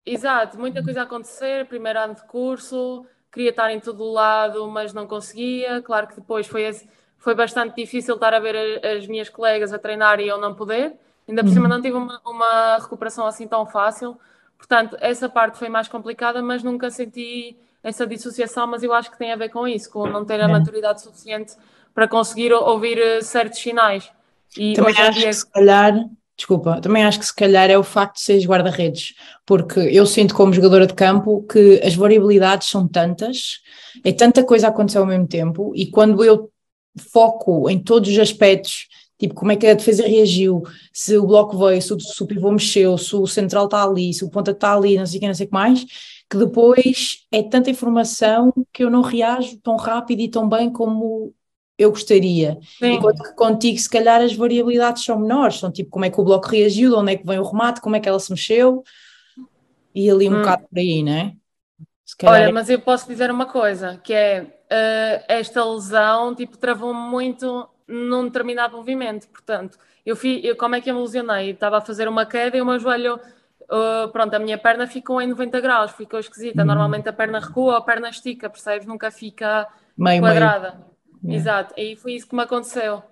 Exato, 0.06 0.60
muita 0.60 0.84
coisa 0.84 1.02
a 1.02 1.04
acontecer, 1.04 1.66
primeiro 1.66 2.00
ano 2.00 2.16
de 2.16 2.24
curso, 2.24 3.06
queria 3.32 3.50
estar 3.50 3.72
em 3.72 3.80
todo 3.80 4.04
o 4.04 4.12
lado, 4.12 4.70
mas 4.70 4.94
não 4.94 5.08
conseguia. 5.08 5.82
Claro 5.82 6.08
que 6.08 6.16
depois 6.16 6.46
foi 6.46 6.70
foi 7.18 7.34
bastante 7.34 7.76
difícil 7.76 8.16
estar 8.16 8.34
a 8.34 8.40
ver 8.40 8.86
as 8.86 9.08
minhas 9.08 9.30
colegas 9.30 9.72
a 9.72 9.80
treinar 9.80 10.20
e 10.20 10.28
eu 10.28 10.38
não 10.38 10.54
poder. 10.54 10.94
Ainda 11.26 11.42
por 11.42 11.50
cima 11.50 11.64
uhum. 11.64 11.70
não 11.70 11.82
tive 11.82 11.96
uma, 11.96 12.22
uma, 12.26 12.78
recuperação 12.78 13.26
assim 13.26 13.48
tão 13.48 13.66
fácil. 13.66 14.18
Portanto, 14.58 14.98
essa 15.00 15.30
parte 15.30 15.58
foi 15.58 15.70
mais 15.70 15.88
complicada, 15.88 16.42
mas 16.42 16.64
nunca 16.64 16.90
senti 16.90 17.58
essa 17.82 18.06
dissociação, 18.06 18.68
mas 18.68 18.84
eu 18.84 18.94
acho 18.94 19.10
que 19.10 19.18
tem 19.18 19.32
a 19.32 19.38
ver 19.38 19.48
com 19.48 19.66
isso, 19.66 19.90
com 19.90 20.06
não 20.06 20.26
ter 20.26 20.42
a 20.42 20.50
maturidade 20.50 21.02
suficiente 21.02 21.56
para 21.94 22.10
conseguir 22.10 22.52
ouvir 22.52 22.98
eh, 22.98 23.22
certos 23.22 23.60
sinais. 23.60 24.12
E 24.58 24.74
também 24.74 24.98
acho 24.98 25.20
dia... 25.20 25.28
que 25.28 25.34
se 25.34 25.50
calhar, 25.50 25.94
desculpa, 26.44 26.82
também 26.82 27.06
acho 27.06 27.20
que 27.20 27.26
se 27.26 27.34
calhar 27.34 27.70
é 27.70 27.78
o 27.78 27.84
facto 27.84 28.16
de 28.16 28.22
seres 28.22 28.46
guarda-redes, 28.46 29.14
porque 29.46 29.80
eu 29.80 30.06
sinto 30.06 30.36
como 30.36 30.52
jogadora 30.52 30.86
de 30.86 30.94
campo 30.94 31.44
que 31.44 31.80
as 31.82 31.96
variabilidades 31.96 32.70
são 32.70 32.86
tantas, 32.86 33.62
é 34.04 34.12
tanta 34.12 34.44
coisa 34.44 34.68
a 34.68 34.70
acontecer 34.70 34.98
ao 34.98 35.06
mesmo 35.06 35.26
tempo, 35.26 35.72
e 35.74 35.90
quando 35.90 36.24
eu 36.24 36.52
foco 37.12 37.70
em 37.70 37.80
todos 37.80 38.10
os 38.10 38.20
aspectos, 38.20 38.88
tipo 39.18 39.34
como 39.34 39.54
é 39.54 39.56
que 39.56 39.66
a 39.66 39.74
defesa 39.74 40.06
reagiu, 40.06 40.64
se 40.92 41.18
o 41.18 41.26
bloco 41.26 41.58
veio, 41.58 41.82
se 41.82 41.94
o, 41.94 42.00
se 42.00 42.22
o 42.22 42.28
pivô 42.28 42.52
mexeu, 42.52 42.98
se 42.98 43.16
o 43.16 43.26
central 43.26 43.66
está 43.66 43.82
ali, 43.82 44.14
se 44.14 44.26
o 44.26 44.30
ponta 44.30 44.52
está 44.52 44.76
ali, 44.76 44.98
não 44.98 45.06
sei 45.06 45.18
o 45.18 45.22
que, 45.22 45.28
não 45.28 45.34
sei 45.34 45.46
o 45.46 45.50
que 45.50 45.54
mais, 45.54 45.86
que 46.30 46.38
depois 46.38 47.20
é 47.32 47.42
tanta 47.42 47.70
informação 47.70 48.54
que 48.74 48.84
eu 48.84 48.90
não 48.90 49.02
reajo 49.02 49.58
tão 49.64 49.78
rápido 49.78 50.20
e 50.20 50.28
tão 50.30 50.50
bem 50.50 50.70
como 50.70 51.34
eu 51.84 51.90
gostaria. 51.90 52.58
Sim. 52.80 52.94
Enquanto 52.94 53.22
que 53.24 53.34
contigo, 53.36 53.78
se 53.78 53.90
calhar, 53.90 54.22
as 54.22 54.34
variabilidades 54.34 55.04
são 55.04 55.20
menores, 55.20 55.60
são 55.60 55.72
tipo 55.72 55.90
como 55.90 56.06
é 56.06 56.10
que 56.10 56.20
o 56.20 56.24
bloco 56.24 56.48
reagiu, 56.48 56.92
de 56.92 56.96
onde 56.96 57.14
é 57.14 57.18
que 57.18 57.26
vem 57.26 57.40
o 57.40 57.44
remate, 57.44 57.82
como 57.82 57.96
é 57.96 58.00
que 58.00 58.10
ela 58.10 58.20
se 58.20 58.32
mexeu, 58.32 58.84
e 59.94 60.10
ali 60.10 60.30
um 60.30 60.34
hum. 60.34 60.40
bocado 60.40 60.64
por 60.68 60.80
aí, 60.80 61.04
não 61.04 61.14
é? 61.14 61.34
Olha, 62.26 62.52
mas 62.52 62.70
eu 62.70 62.80
posso 62.80 63.08
dizer 63.08 63.32
uma 63.32 63.46
coisa, 63.46 64.00
que 64.04 64.14
é 64.14 64.44
uh, 64.44 65.24
esta 65.28 65.64
lesão 65.64 66.36
tipo, 66.36 66.58
travou-me 66.58 67.00
muito 67.00 67.68
num 67.88 68.26
determinado 68.26 68.78
movimento. 68.78 69.28
Portanto, 69.30 69.78
eu, 70.06 70.16
fui, 70.16 70.42
eu 70.44 70.56
como 70.56 70.76
é 70.76 70.82
que 70.82 70.90
eu 70.90 70.96
me 70.96 71.02
lesionei? 71.02 71.52
Estava 71.52 71.78
a 71.78 71.82
fazer 71.82 72.08
uma 72.08 72.26
queda 72.26 72.58
e 72.58 72.62
o 72.62 72.66
meu 72.66 72.80
joelho, 72.80 73.16
uh, 73.16 74.12
pronto, 74.12 74.34
a 74.34 74.40
minha 74.40 74.58
perna 74.58 74.88
ficou 74.88 75.22
em 75.22 75.28
90 75.28 75.60
graus, 75.60 75.92
ficou 75.92 76.20
esquisita. 76.20 76.62
Uhum. 76.62 76.68
Normalmente 76.68 77.10
a 77.10 77.14
perna 77.14 77.40
recua, 77.40 77.78
a 77.78 77.82
perna 77.82 78.10
estica, 78.10 78.50
percebes? 78.50 78.88
Nunca 78.88 79.10
fica 79.12 79.68
meio, 79.98 80.22
quadrada. 80.22 80.72
Meio. 80.72 80.93
Exato, 81.26 81.74
e 81.78 81.96
foi 81.96 82.14
isso 82.14 82.28
que 82.28 82.36
me 82.36 82.44
aconteceu. 82.44 83.04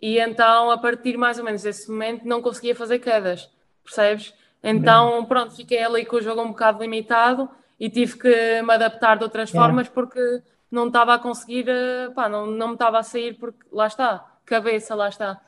E 0.00 0.18
então, 0.18 0.70
a 0.70 0.78
partir 0.78 1.16
mais 1.16 1.38
ou 1.38 1.44
menos 1.44 1.62
desse 1.62 1.90
momento, 1.90 2.24
não 2.24 2.40
conseguia 2.40 2.74
fazer 2.74 2.98
quedas, 2.98 3.50
percebes? 3.84 4.32
Então, 4.62 5.24
pronto, 5.24 5.54
fiquei 5.54 5.82
ali 5.82 6.04
com 6.04 6.16
o 6.16 6.22
jogo 6.22 6.42
um 6.42 6.48
bocado 6.48 6.80
limitado 6.80 7.48
e 7.78 7.88
tive 7.88 8.18
que 8.18 8.62
me 8.62 8.74
adaptar 8.74 9.16
de 9.16 9.24
outras 9.24 9.50
formas 9.50 9.88
porque 9.88 10.42
não 10.70 10.88
estava 10.88 11.14
a 11.14 11.18
conseguir, 11.18 11.68
eh, 11.68 12.10
pá, 12.14 12.28
não, 12.28 12.46
não 12.46 12.68
me 12.68 12.72
estava 12.74 12.98
a 12.98 13.02
sair 13.02 13.34
porque 13.34 13.64
lá 13.72 13.86
está, 13.86 14.24
cabeça, 14.44 14.94
lá 14.94 15.08
está. 15.08 15.40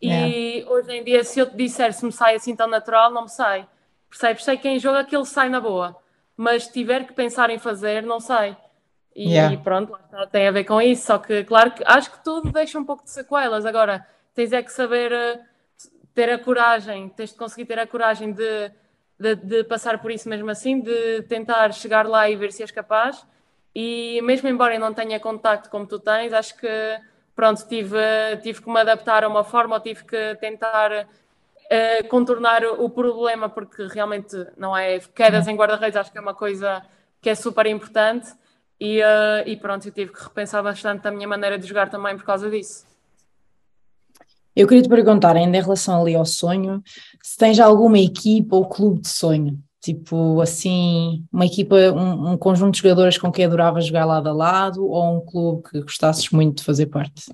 E 0.00 0.08
yeah. 0.08 0.70
hoje 0.70 0.92
em 0.92 1.04
dia, 1.04 1.24
se 1.24 1.38
eu 1.40 1.48
te 1.48 1.56
disser 1.56 1.92
se 1.92 2.04
me 2.04 2.12
sai 2.12 2.34
assim 2.34 2.54
tão 2.54 2.66
natural, 2.66 3.10
não 3.10 3.22
me 3.22 3.30
sai. 3.30 3.66
Percebes? 4.10 4.44
Sei 4.44 4.56
que 4.56 4.68
em 4.68 4.78
jogo 4.78 4.98
aquilo 4.98 5.24
sai 5.24 5.48
na 5.48 5.60
boa, 5.60 5.96
mas 6.36 6.64
se 6.64 6.72
tiver 6.72 7.06
que 7.06 7.14
pensar 7.14 7.50
em 7.50 7.58
fazer, 7.58 8.02
não 8.02 8.20
sai. 8.20 8.56
E, 9.16 9.30
yeah. 9.30 9.56
pronto, 9.56 9.96
tem 10.30 10.46
a 10.46 10.50
ver 10.52 10.64
com 10.64 10.80
isso. 10.80 11.06
Só 11.06 11.18
que, 11.18 11.42
claro 11.44 11.70
que 11.70 11.82
acho 11.86 12.12
que 12.12 12.22
tudo 12.22 12.52
deixa 12.52 12.78
um 12.78 12.84
pouco 12.84 13.02
de 13.02 13.10
sequelas. 13.10 13.64
Agora, 13.64 14.06
tens 14.34 14.52
é 14.52 14.62
que 14.62 14.70
saber 14.70 15.10
uh, 15.10 15.40
ter 16.14 16.30
a 16.30 16.38
coragem, 16.38 17.08
tens 17.08 17.30
de 17.30 17.36
conseguir 17.36 17.64
ter 17.64 17.78
a 17.78 17.86
coragem 17.86 18.32
de 18.32 18.70
de, 19.18 19.34
de, 19.34 19.64
passar 19.64 20.00
por 20.00 20.10
isso 20.10 20.28
mesmo 20.28 20.50
assim, 20.50 20.80
de 20.80 21.22
tentar 21.22 21.72
chegar 21.72 22.06
lá 22.06 22.28
e 22.28 22.36
ver 22.36 22.52
se 22.52 22.62
és 22.62 22.70
capaz. 22.70 23.26
E 23.74 24.20
mesmo 24.22 24.48
embora 24.48 24.74
eu 24.74 24.80
não 24.80 24.94
tenha 24.94 25.18
contacto 25.20 25.68
como 25.70 25.86
tu 25.86 25.98
tens, 25.98 26.32
acho 26.32 26.56
que 26.56 26.68
pronto, 27.34 27.66
tive, 27.68 27.98
tive 28.42 28.62
que 28.62 28.70
me 28.70 28.80
adaptar 28.80 29.24
a 29.24 29.28
uma 29.28 29.44
forma, 29.44 29.76
ou 29.76 29.80
tive 29.80 30.04
que 30.04 30.34
tentar 30.36 30.90
uh, 30.92 32.08
contornar 32.08 32.64
o 32.64 32.88
problema, 32.88 33.48
porque 33.48 33.86
realmente 33.86 34.34
não 34.56 34.76
é 34.76 34.98
quedas 35.14 35.46
em 35.46 35.56
guarda-redes, 35.56 35.96
acho 35.96 36.12
que 36.12 36.18
é 36.18 36.20
uma 36.20 36.34
coisa 36.34 36.82
que 37.20 37.28
é 37.28 37.34
super 37.34 37.66
importante. 37.66 38.32
E, 38.78 39.00
uh, 39.00 39.46
e 39.46 39.56
pronto, 39.56 39.88
eu 39.88 39.92
tive 39.92 40.12
que 40.12 40.22
repensar 40.22 40.62
bastante 40.62 41.06
a 41.08 41.10
minha 41.10 41.26
maneira 41.26 41.58
de 41.58 41.66
jogar 41.66 41.88
também 41.88 42.16
por 42.16 42.24
causa 42.24 42.50
disso. 42.50 42.86
Eu 44.54 44.66
queria 44.66 44.82
te 44.82 44.88
perguntar, 44.88 45.36
ainda 45.36 45.58
em 45.58 45.62
relação 45.62 46.00
ali 46.00 46.14
ao 46.14 46.24
sonho, 46.24 46.82
se 47.22 47.36
tens 47.36 47.60
alguma 47.60 47.98
equipa 47.98 48.56
ou 48.56 48.66
clube 48.66 49.00
de 49.02 49.08
sonho, 49.08 49.58
tipo 49.80 50.40
assim, 50.40 51.24
uma 51.30 51.44
equipa, 51.44 51.76
um, 51.76 52.32
um 52.32 52.38
conjunto 52.38 52.74
de 52.74 52.80
jogadores 52.80 53.18
com 53.18 53.30
quem 53.30 53.44
adoravas 53.44 53.86
jogar 53.86 54.06
lado 54.06 54.28
a 54.28 54.32
lado 54.32 54.86
ou 54.86 55.16
um 55.16 55.20
clube 55.20 55.62
que 55.62 55.80
gostasses 55.82 56.30
muito 56.30 56.58
de 56.58 56.64
fazer 56.64 56.86
parte? 56.86 57.30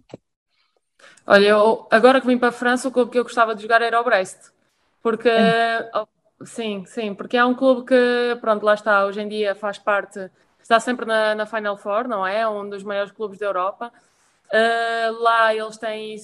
Olha, 1.24 1.46
eu, 1.46 1.86
agora 1.90 2.20
que 2.20 2.26
vim 2.26 2.36
para 2.36 2.48
a 2.48 2.52
França, 2.52 2.88
o 2.88 2.92
clube 2.92 3.12
que 3.12 3.18
eu 3.18 3.22
gostava 3.22 3.54
de 3.54 3.62
jogar 3.62 3.80
era 3.80 4.00
o 4.00 4.04
Brest, 4.04 4.50
porque 5.00 5.28
é. 5.28 5.90
sim, 6.44 6.84
sim, 6.86 7.14
porque 7.14 7.36
é 7.36 7.44
um 7.44 7.54
clube 7.54 7.86
que, 7.86 8.36
pronto, 8.40 8.64
lá 8.64 8.74
está, 8.74 9.06
hoje 9.06 9.20
em 9.20 9.28
dia 9.28 9.54
faz 9.54 9.78
parte, 9.78 10.28
está 10.62 10.80
sempre 10.80 11.04
na, 11.04 11.34
na 11.34 11.46
Final 11.46 11.76
Four, 11.76 12.08
não 12.08 12.26
é? 12.26 12.40
É 12.40 12.48
um 12.48 12.68
dos 12.68 12.82
maiores 12.82 13.12
clubes 13.12 13.38
da 13.38 13.46
Europa. 13.46 13.92
Uh, 14.52 15.22
lá 15.22 15.54
eles 15.54 15.76
têm 15.76 16.16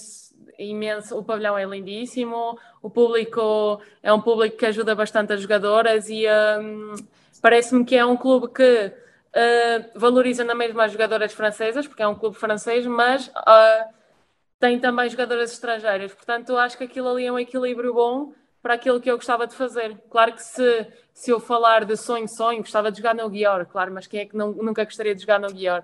imenso, 0.59 1.16
o 1.16 1.24
pavilhão 1.24 1.57
é 1.57 1.64
lindíssimo, 1.64 2.59
o 2.82 2.91
público 2.91 3.80
é 4.03 4.12
um 4.12 4.20
público 4.20 4.57
que 4.57 4.66
ajuda 4.66 4.95
bastante 4.95 5.32
as 5.32 5.41
jogadoras 5.41 6.09
e 6.11 6.26
um, 6.61 6.95
parece-me 7.41 7.84
que 7.84 7.97
é 7.97 8.05
um 8.05 8.16
clube 8.16 8.49
que 8.49 8.93
uh, 8.93 9.99
valoriza 9.99 10.45
na 10.45 10.55
mesma 10.55 10.84
as 10.84 10.93
jogadoras 10.93 11.32
francesas, 11.32 11.86
porque 11.86 12.03
é 12.03 12.09
um 12.09 12.14
clube 12.14 12.36
francês, 12.36 12.84
mas 12.86 13.28
uh, 13.28 13.95
tem 14.59 14.78
também 14.78 15.09
jogadoras 15.09 15.53
estrangeiras, 15.53 16.12
portanto 16.12 16.57
acho 16.57 16.76
que 16.76 16.84
aquilo 16.84 17.09
ali 17.09 17.26
é 17.26 17.32
um 17.32 17.39
equilíbrio 17.39 17.95
bom 17.95 18.32
para 18.63 18.75
aquilo 18.75 19.01
que 19.01 19.11
eu 19.11 19.17
gostava 19.17 19.47
de 19.47 19.55
fazer. 19.55 19.97
Claro 20.11 20.33
que 20.33 20.43
se, 20.43 20.87
se 21.13 21.31
eu 21.31 21.41
falar 21.41 21.85
de 21.85 21.97
sonho, 21.97 22.29
sonho, 22.29 22.59
gostava 22.59 22.91
de 22.91 22.99
jogar 22.99 23.15
no 23.15 23.29
Guior, 23.29 23.67
claro, 23.67 23.93
mas 23.93 24.07
quem 24.07 24.21
é 24.21 24.25
que 24.27 24.37
não, 24.37 24.53
nunca 24.53 24.85
gostaria 24.85 25.15
de 25.15 25.21
jogar 25.21 25.39
no 25.39 25.49
Guior? 25.49 25.83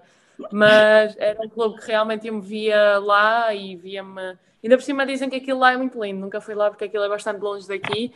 Mas 0.50 1.16
era 1.16 1.40
um 1.40 1.48
clube 1.48 1.80
que 1.80 1.86
realmente 1.86 2.26
eu 2.26 2.34
me 2.34 2.40
via 2.40 2.98
lá 2.98 3.54
e 3.54 3.76
via-me 3.76 4.36
Ainda 4.64 4.78
por 4.78 4.82
cima 4.82 5.04
dizem 5.04 5.28
que 5.28 5.36
aquilo 5.36 5.60
lá 5.60 5.74
é 5.74 5.76
muito 5.76 6.02
lindo, 6.02 6.18
nunca 6.18 6.40
fui 6.40 6.54
lá 6.54 6.70
porque 6.70 6.84
aquilo 6.86 7.04
é 7.04 7.08
bastante 7.08 7.38
longe 7.38 7.68
daqui. 7.68 8.10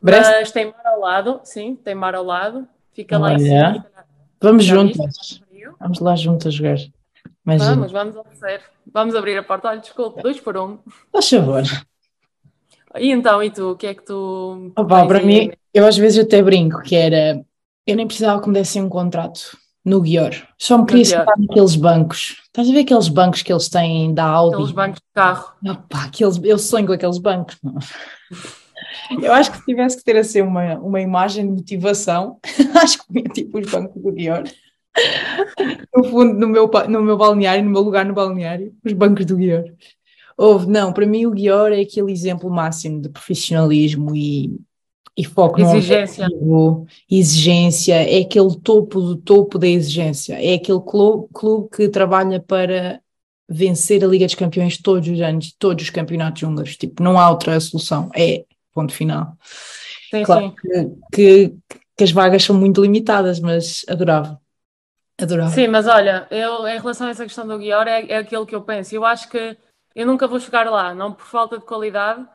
Brest? 0.00 0.30
Mas 0.30 0.50
tem 0.50 0.72
mar 0.72 0.86
ao 0.86 0.98
lado, 0.98 1.40
sim, 1.44 1.76
tem 1.76 1.94
mar 1.94 2.14
ao 2.14 2.24
lado. 2.24 2.66
Fica 2.94 3.18
lá 3.18 3.34
em 3.34 3.34
Olha. 3.34 3.74
cima. 3.74 3.86
Vamos 4.40 4.64
juntas. 4.64 5.42
Vamos 5.78 6.00
lá 6.00 6.16
juntas 6.16 6.54
jogar. 6.54 6.78
Imagina. 7.44 7.74
Vamos, 7.74 7.92
vamos 7.92 8.16
oferecer. 8.16 8.62
Vamos 8.90 9.14
abrir 9.14 9.36
a 9.36 9.42
porta. 9.42 9.68
Olha, 9.68 9.78
desculpe, 9.78 10.22
dois 10.22 10.40
por 10.40 10.56
um. 10.56 10.78
Faz 11.12 11.28
favor. 11.28 11.64
E 12.98 13.10
então, 13.10 13.42
e 13.42 13.50
tu? 13.50 13.70
O 13.70 13.76
que 13.76 13.86
é 13.86 13.94
que 13.94 14.04
tu. 14.04 14.72
Opa, 14.76 15.06
para 15.06 15.18
aí? 15.18 15.26
mim, 15.26 15.50
eu 15.72 15.86
às 15.86 15.96
vezes 15.96 16.24
até 16.24 16.42
brinco 16.42 16.82
que 16.82 16.96
era. 16.96 17.44
Eu 17.86 17.96
nem 17.96 18.06
precisava 18.06 18.40
que 18.40 18.48
me 18.48 18.54
dessem 18.54 18.82
um 18.82 18.88
contrato 18.88 19.56
no 19.84 20.00
Guior. 20.00 20.34
Só 20.58 20.78
me 20.78 20.86
queria 20.86 21.04
sentar 21.04 21.34
naqueles 21.38 21.76
bancos. 21.76 22.42
Estás 22.44 22.68
a 22.68 22.72
ver 22.72 22.80
aqueles 22.80 23.08
bancos 23.08 23.42
que 23.42 23.52
eles 23.52 23.68
têm 23.68 24.12
da 24.12 24.24
Audi? 24.24 24.54
Aqueles 24.54 24.72
bancos 24.72 25.00
de 25.00 25.14
carro. 25.14 25.52
Opa, 25.66 26.04
aqueles, 26.04 26.40
eu 26.42 26.58
sonho 26.58 26.86
com 26.86 26.92
aqueles 26.92 27.18
bancos. 27.18 27.56
não. 27.62 27.78
Eu 29.22 29.32
acho 29.32 29.50
que 29.50 29.58
se 29.58 29.64
tivesse 29.64 29.96
que 29.96 30.04
ter 30.04 30.16
assim 30.16 30.40
uma, 30.40 30.74
uma 30.78 31.00
imagem 31.00 31.46
de 31.46 31.52
motivação, 31.52 32.38
acho 32.82 32.98
que 32.98 33.06
punha 33.06 33.24
tipo 33.24 33.58
os 33.58 33.70
bancos 33.70 34.00
do 34.02 34.12
Guior. 34.12 34.44
No 35.94 36.04
fundo, 36.04 36.34
no 36.34 36.48
meu, 36.48 36.70
no 36.88 37.02
meu 37.02 37.16
balneário, 37.16 37.64
no 37.64 37.70
meu 37.70 37.80
lugar 37.80 38.04
no 38.04 38.14
balneário, 38.14 38.74
os 38.84 38.92
bancos 38.92 39.24
do 39.26 39.36
Guior. 39.36 39.64
Houve, 40.42 40.66
não, 40.68 40.90
para 40.90 41.04
mim 41.04 41.26
o 41.26 41.32
Guior 41.32 41.70
é 41.70 41.80
aquele 41.82 42.10
exemplo 42.10 42.48
máximo 42.48 43.02
de 43.02 43.10
profissionalismo 43.10 44.16
e, 44.16 44.58
e 45.14 45.22
foco 45.22 45.60
no 45.60 45.66
Exigência. 45.76 46.24
objetivo, 46.24 46.86
exigência, 47.10 47.94
é 47.94 48.22
aquele 48.22 48.56
topo 48.58 49.02
do 49.02 49.16
topo 49.16 49.58
da 49.58 49.68
exigência, 49.68 50.42
é 50.42 50.54
aquele 50.54 50.80
clube, 50.80 51.28
clube 51.34 51.68
que 51.68 51.88
trabalha 51.90 52.40
para 52.40 53.02
vencer 53.46 54.02
a 54.02 54.06
Liga 54.06 54.24
dos 54.24 54.34
Campeões 54.34 54.78
todos 54.78 55.06
os 55.10 55.20
anos, 55.20 55.54
todos 55.58 55.84
os 55.84 55.90
campeonatos 55.90 56.42
húngaros, 56.42 56.74
tipo, 56.74 57.02
não 57.02 57.18
há 57.18 57.28
outra 57.28 57.60
solução, 57.60 58.08
é 58.16 58.46
ponto 58.72 58.94
final. 58.94 59.36
Sim, 60.10 60.22
Claro 60.22 60.48
sim. 60.48 60.54
que, 61.12 61.48
que, 61.48 61.54
que 61.98 62.04
as 62.04 62.12
vagas 62.12 62.42
são 62.44 62.56
muito 62.56 62.80
limitadas, 62.80 63.40
mas 63.40 63.84
adorava, 63.86 64.40
adorava. 65.20 65.50
Sim, 65.50 65.68
mas 65.68 65.86
olha, 65.86 66.26
eu 66.30 66.66
em 66.66 66.78
relação 66.78 67.08
a 67.08 67.10
essa 67.10 67.24
questão 67.24 67.46
do 67.46 67.58
Guior, 67.58 67.86
é, 67.86 68.06
é 68.06 68.16
aquilo 68.16 68.46
que 68.46 68.54
eu 68.54 68.62
penso. 68.62 68.94
Eu 68.94 69.04
acho 69.04 69.28
que 69.28 69.54
eu 70.00 70.06
nunca 70.06 70.26
vou 70.26 70.40
chegar 70.40 70.68
lá, 70.70 70.94
não 70.94 71.12
por 71.12 71.26
falta 71.26 71.58
de 71.58 71.64
qualidade, 71.64 72.26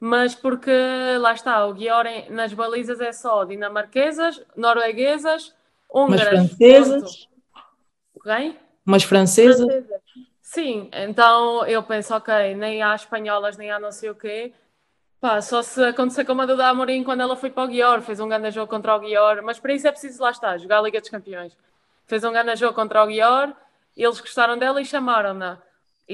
mas 0.00 0.34
porque 0.34 0.70
lá 1.18 1.32
está, 1.32 1.64
o 1.66 1.74
Guior 1.74 2.06
em- 2.06 2.28
nas 2.30 2.52
balizas 2.52 3.00
é 3.00 3.12
só 3.12 3.44
dinamarquesas, 3.44 4.42
norueguesas, 4.56 5.54
húngaras. 5.88 6.28
francesas, 6.28 7.02
ponto. 7.02 8.22
Quem? 8.24 8.58
umas 8.84 9.04
francesas, 9.04 9.64
Francesas. 9.64 10.00
Sim, 10.40 10.90
então 10.92 11.64
eu 11.66 11.82
penso, 11.82 12.14
ok, 12.14 12.54
nem 12.54 12.82
há 12.82 12.94
espanholas, 12.94 13.56
nem 13.56 13.70
há 13.70 13.78
não 13.78 13.92
sei 13.92 14.10
o 14.10 14.14
quê. 14.14 14.52
Pá, 15.20 15.40
só 15.40 15.62
se 15.62 15.82
acontecer 15.84 16.24
como 16.24 16.42
a 16.42 16.46
Duda 16.46 16.66
Amorim 16.68 17.04
quando 17.04 17.20
ela 17.20 17.36
foi 17.36 17.48
para 17.48 17.62
o 17.62 17.68
Guior, 17.68 18.02
fez 18.02 18.18
um 18.18 18.28
grande 18.28 18.50
jogo 18.50 18.68
contra 18.68 18.94
o 18.96 18.98
Guior, 19.00 19.40
mas 19.42 19.60
para 19.60 19.72
isso 19.72 19.86
é 19.86 19.92
preciso, 19.92 20.20
lá 20.20 20.30
está, 20.32 20.58
jogar 20.58 20.80
a 20.80 20.82
Liga 20.82 21.00
dos 21.00 21.08
Campeões. 21.08 21.56
Fez 22.06 22.24
um 22.24 22.32
grande 22.32 22.56
jogo 22.56 22.74
contra 22.74 23.02
o 23.04 23.06
Guior, 23.06 23.54
eles 23.96 24.20
gostaram 24.20 24.58
dela 24.58 24.80
e 24.80 24.84
chamaram-na. 24.84 25.62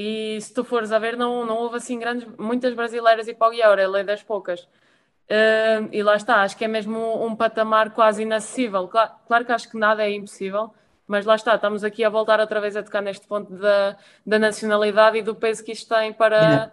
E 0.01 0.41
se 0.41 0.55
tu 0.55 0.63
fores 0.63 0.93
a 0.93 0.99
ver, 1.01 1.17
não, 1.17 1.45
não 1.45 1.57
houve 1.57 1.79
assim 1.79 1.99
grandes, 1.99 2.25
muitas 2.39 2.73
brasileiras 2.73 3.27
ir 3.27 3.35
para 3.35 3.49
o 3.49 3.51
Guior, 3.51 3.81
ela 3.81 3.99
é 3.99 4.05
das 4.05 4.23
poucas. 4.23 4.61
Uh, 4.61 5.91
e 5.91 6.05
lá 6.05 6.15
está, 6.15 6.43
acho 6.43 6.57
que 6.57 6.65
é 6.65 6.69
mesmo 6.69 7.27
um 7.27 7.35
patamar 7.35 7.91
quase 7.91 8.23
inacessível. 8.23 8.87
Claro, 8.87 9.11
claro 9.27 9.45
que 9.45 9.51
acho 9.51 9.69
que 9.69 9.77
nada 9.77 10.05
é 10.05 10.15
impossível, 10.15 10.73
mas 11.05 11.27
lá 11.27 11.35
está, 11.35 11.57
estamos 11.57 11.83
aqui 11.83 12.05
a 12.05 12.09
voltar 12.09 12.39
outra 12.39 12.61
vez 12.61 12.77
a 12.77 12.83
tocar 12.85 13.03
neste 13.03 13.27
ponto 13.27 13.53
da, 13.57 13.97
da 14.25 14.39
nacionalidade 14.39 15.19
e 15.19 15.23
do 15.23 15.35
peso 15.35 15.65
que 15.65 15.73
isto 15.73 15.93
tem 15.93 16.13
para, 16.13 16.73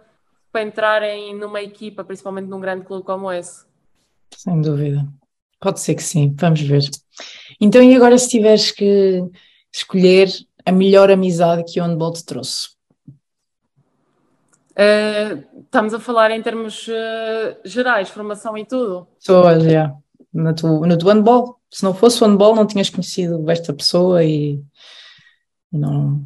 para 0.52 0.62
entrarem 0.62 1.34
numa 1.34 1.60
equipa, 1.60 2.04
principalmente 2.04 2.46
num 2.46 2.60
grande 2.60 2.86
clube 2.86 3.04
como 3.04 3.32
esse. 3.32 3.66
sem 4.36 4.60
dúvida. 4.60 5.04
Pode 5.58 5.80
ser 5.80 5.96
que 5.96 6.02
sim, 6.04 6.32
vamos 6.38 6.60
ver. 6.60 6.82
Então, 7.60 7.82
e 7.82 7.96
agora 7.96 8.16
se 8.18 8.28
tiveres 8.28 8.70
que 8.70 9.24
escolher 9.74 10.28
a 10.64 10.70
melhor 10.70 11.10
amizade 11.10 11.64
que 11.64 11.80
o 11.80 11.84
handball 11.84 12.12
te 12.12 12.24
trouxe? 12.24 12.75
Uh, 14.76 15.62
estamos 15.62 15.94
a 15.94 15.98
falar 15.98 16.30
em 16.30 16.42
termos 16.42 16.86
uh, 16.88 17.56
gerais, 17.64 18.10
formação 18.10 18.58
e 18.58 18.66
tudo. 18.66 19.08
Pessoas, 19.18 19.62
já. 19.64 19.94
No 20.32 20.54
teu, 20.54 20.80
no 20.80 20.98
teu 20.98 21.08
handball. 21.08 21.58
Se 21.70 21.82
não 21.82 21.94
fosse 21.94 22.22
o 22.22 22.26
handball, 22.26 22.54
não 22.54 22.66
tinhas 22.66 22.90
conhecido 22.90 23.50
esta 23.50 23.72
pessoa 23.72 24.22
e 24.22 24.62
não. 25.72 26.24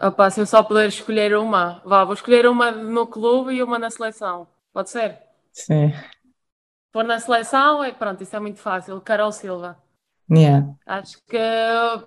Opa, 0.00 0.30
se 0.30 0.40
eu 0.40 0.46
só 0.46 0.62
puder 0.62 0.88
escolher 0.88 1.36
uma, 1.36 1.82
vá, 1.84 2.04
vou 2.04 2.14
escolher 2.14 2.46
uma 2.46 2.70
no 2.70 3.06
clube 3.06 3.52
e 3.52 3.62
uma 3.62 3.78
na 3.78 3.90
seleção. 3.90 4.46
Pode 4.72 4.88
ser? 4.88 5.18
Sim. 5.52 5.92
For 6.92 7.04
na 7.04 7.18
seleção, 7.20 7.84
é, 7.84 7.92
pronto, 7.92 8.22
isso 8.22 8.34
é 8.34 8.40
muito 8.40 8.58
fácil. 8.58 9.00
Carol 9.00 9.32
Silva. 9.32 9.76
Yeah. 10.30 10.74
Acho 10.86 11.18
que 11.28 11.36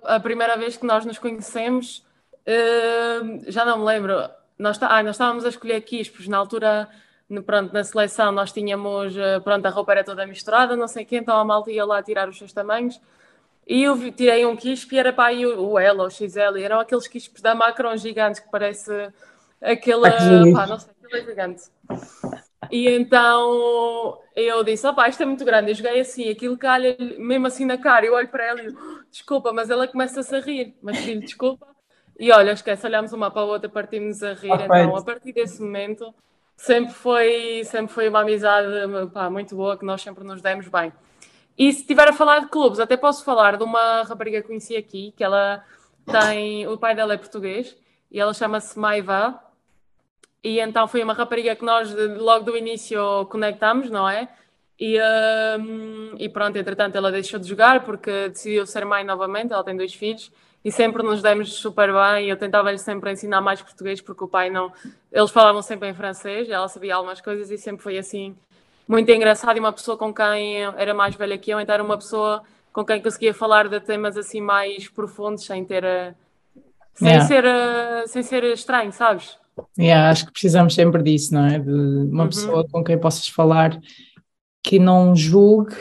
a 0.02 0.18
primeira 0.18 0.56
vez 0.56 0.76
que 0.76 0.86
nós 0.86 1.04
nos 1.04 1.18
conhecemos, 1.18 2.04
eh, 2.46 3.20
já 3.48 3.64
não 3.66 3.78
me 3.78 3.84
lembro, 3.84 4.14
nós, 4.58 4.78
ah, 4.82 5.02
nós 5.02 5.16
estávamos 5.16 5.44
a 5.44 5.48
escolher 5.48 5.80
quispos, 5.82 6.28
na 6.28 6.36
altura, 6.38 6.88
no- 7.28 7.42
pronto, 7.42 7.72
na 7.72 7.82
seleção 7.84 8.32
nós 8.32 8.52
tínhamos, 8.52 9.16
eh, 9.16 9.40
pronto, 9.40 9.66
a 9.66 9.70
roupa 9.70 9.92
era 9.92 10.04
toda 10.04 10.26
misturada, 10.26 10.76
não 10.76 10.88
sei 10.88 11.04
quê, 11.04 11.16
então 11.18 11.36
a 11.38 11.44
malta 11.44 11.70
ia 11.72 11.84
lá 11.84 12.02
tirar 12.02 12.28
os 12.28 12.38
seus 12.38 12.52
tamanhos, 12.52 13.00
e 13.66 13.82
eu 13.82 13.96
tirei 14.12 14.44
um 14.46 14.56
quispo 14.56 14.94
e 14.94 14.98
era 14.98 15.12
para 15.12 15.26
aí 15.30 15.46
o, 15.46 15.78
L 15.78 16.00
ou 16.00 16.06
o 16.06 16.10
XL, 16.10 16.58
e 16.58 16.62
eram 16.64 16.80
aqueles 16.80 17.08
quispos 17.08 17.40
da 17.42 17.54
Macron 17.54 17.96
gigantes, 17.96 18.40
que 18.40 18.50
parece 18.50 18.92
aquele, 19.62 20.46
pá, 20.52 20.66
não 20.66 20.78
sei, 20.78 20.92
aquele 21.02 21.22
é 21.22 21.24
gigante. 21.26 21.62
E 22.70 22.88
então 22.88 24.18
eu 24.34 24.64
disse: 24.64 24.86
opá, 24.86 25.08
isto 25.08 25.22
é 25.22 25.26
muito 25.26 25.44
grande. 25.44 25.70
Eu 25.70 25.74
joguei 25.74 26.00
assim, 26.00 26.28
aquilo 26.30 26.56
calha 26.58 26.96
mesmo 27.18 27.46
assim 27.46 27.64
na 27.64 27.78
cara. 27.78 28.06
Eu 28.06 28.14
olho 28.14 28.28
para 28.28 28.44
ela 28.44 28.60
e 28.62 28.66
digo: 28.68 28.78
"Oh, 28.80 29.04
desculpa, 29.10 29.52
mas 29.52 29.70
ela 29.70 29.86
começa-se 29.88 30.34
a 30.34 30.40
rir. 30.40 30.76
Mas 30.82 30.98
pedi 30.98 31.20
desculpa. 31.22 31.73
E 32.18 32.30
olha, 32.30 32.52
esquece, 32.52 32.86
olhámos 32.86 33.12
uma 33.12 33.30
para 33.30 33.42
a 33.42 33.44
outra, 33.44 33.68
partimos 33.68 34.22
a 34.22 34.34
rir. 34.34 34.48
Perfeito. 34.48 34.74
Então, 34.74 34.96
a 34.96 35.02
partir 35.02 35.32
desse 35.32 35.60
momento, 35.60 36.14
sempre 36.56 36.92
foi, 36.92 37.62
sempre 37.64 37.92
foi 37.92 38.08
uma 38.08 38.20
amizade 38.20 38.68
pá, 39.12 39.28
muito 39.28 39.56
boa 39.56 39.76
que 39.76 39.84
nós 39.84 40.00
sempre 40.00 40.24
nos 40.24 40.40
demos 40.40 40.68
bem. 40.68 40.92
E 41.58 41.72
se 41.72 41.80
estiver 41.80 42.08
a 42.08 42.12
falar 42.12 42.40
de 42.40 42.48
clubes, 42.48 42.80
até 42.80 42.96
posso 42.96 43.24
falar 43.24 43.56
de 43.56 43.64
uma 43.64 44.02
rapariga 44.02 44.40
que 44.40 44.48
conheci 44.48 44.76
aqui, 44.76 45.12
que 45.16 45.22
ela 45.22 45.64
tem. 46.06 46.66
O 46.66 46.76
pai 46.76 46.94
dela 46.94 47.14
é 47.14 47.16
português 47.16 47.76
e 48.10 48.20
ela 48.20 48.34
chama-se 48.34 48.78
Maiva. 48.78 49.40
E 50.42 50.60
então 50.60 50.86
foi 50.86 51.02
uma 51.02 51.14
rapariga 51.14 51.56
que 51.56 51.64
nós 51.64 51.92
logo 52.18 52.44
do 52.44 52.56
início 52.56 53.26
conectámos, 53.26 53.90
não 53.90 54.08
é? 54.08 54.28
E, 54.78 54.98
hum, 55.58 56.14
e 56.18 56.28
pronto, 56.28 56.58
entretanto 56.58 56.96
ela 56.96 57.10
deixou 57.10 57.38
de 57.38 57.48
jogar 57.48 57.84
porque 57.84 58.28
decidiu 58.28 58.66
ser 58.66 58.84
mãe 58.84 59.04
novamente, 59.04 59.52
ela 59.52 59.64
tem 59.64 59.76
dois 59.76 59.94
filhos 59.94 60.30
e 60.64 60.72
sempre 60.72 61.02
nos 61.02 61.20
demos 61.22 61.52
super 61.54 61.92
bem. 61.92 62.28
Eu 62.28 62.36
tentava-lhe 62.36 62.78
sempre 62.78 63.12
ensinar 63.12 63.40
mais 63.40 63.60
português 63.60 64.00
porque 64.00 64.24
o 64.24 64.28
pai 64.28 64.50
não. 64.50 64.72
Eles 65.12 65.30
falavam 65.30 65.60
sempre 65.62 65.88
em 65.88 65.94
francês, 65.94 66.48
ela 66.48 66.68
sabia 66.68 66.94
algumas 66.96 67.20
coisas 67.20 67.50
e 67.50 67.58
sempre 67.58 67.82
foi 67.82 67.98
assim 67.98 68.34
muito 68.88 69.10
engraçado. 69.10 69.56
E 69.56 69.60
uma 69.60 69.72
pessoa 69.72 69.96
com 69.96 70.12
quem 70.12 70.62
era 70.62 70.94
mais 70.94 71.14
velha 71.14 71.36
que 71.38 71.50
eu, 71.50 71.60
então 71.60 71.74
era 71.74 71.82
uma 71.84 71.96
pessoa 71.98 72.42
com 72.72 72.84
quem 72.84 73.00
conseguia 73.00 73.32
falar 73.34 73.68
de 73.68 73.78
temas 73.80 74.16
assim 74.16 74.40
mais 74.40 74.88
profundos 74.88 75.44
sem 75.44 75.64
ter. 75.64 75.84
eh, 75.84 76.14
sem, 76.94 77.08
Yeah. 77.08 77.26
ser, 77.26 78.08
sem 78.08 78.22
ser 78.22 78.44
estranho, 78.44 78.92
sabes? 78.92 79.36
Yeah, 79.78 80.10
acho 80.10 80.26
que 80.26 80.32
precisamos 80.32 80.74
sempre 80.74 81.02
disso, 81.02 81.34
não 81.34 81.44
é? 81.46 81.58
De 81.58 81.70
uma 81.70 82.22
Uhum. 82.24 82.28
pessoa 82.28 82.66
com 82.70 82.82
quem 82.84 82.98
possas 82.98 83.26
falar 83.28 83.78
que 84.62 84.78
não 84.78 85.14
julgue 85.14 85.74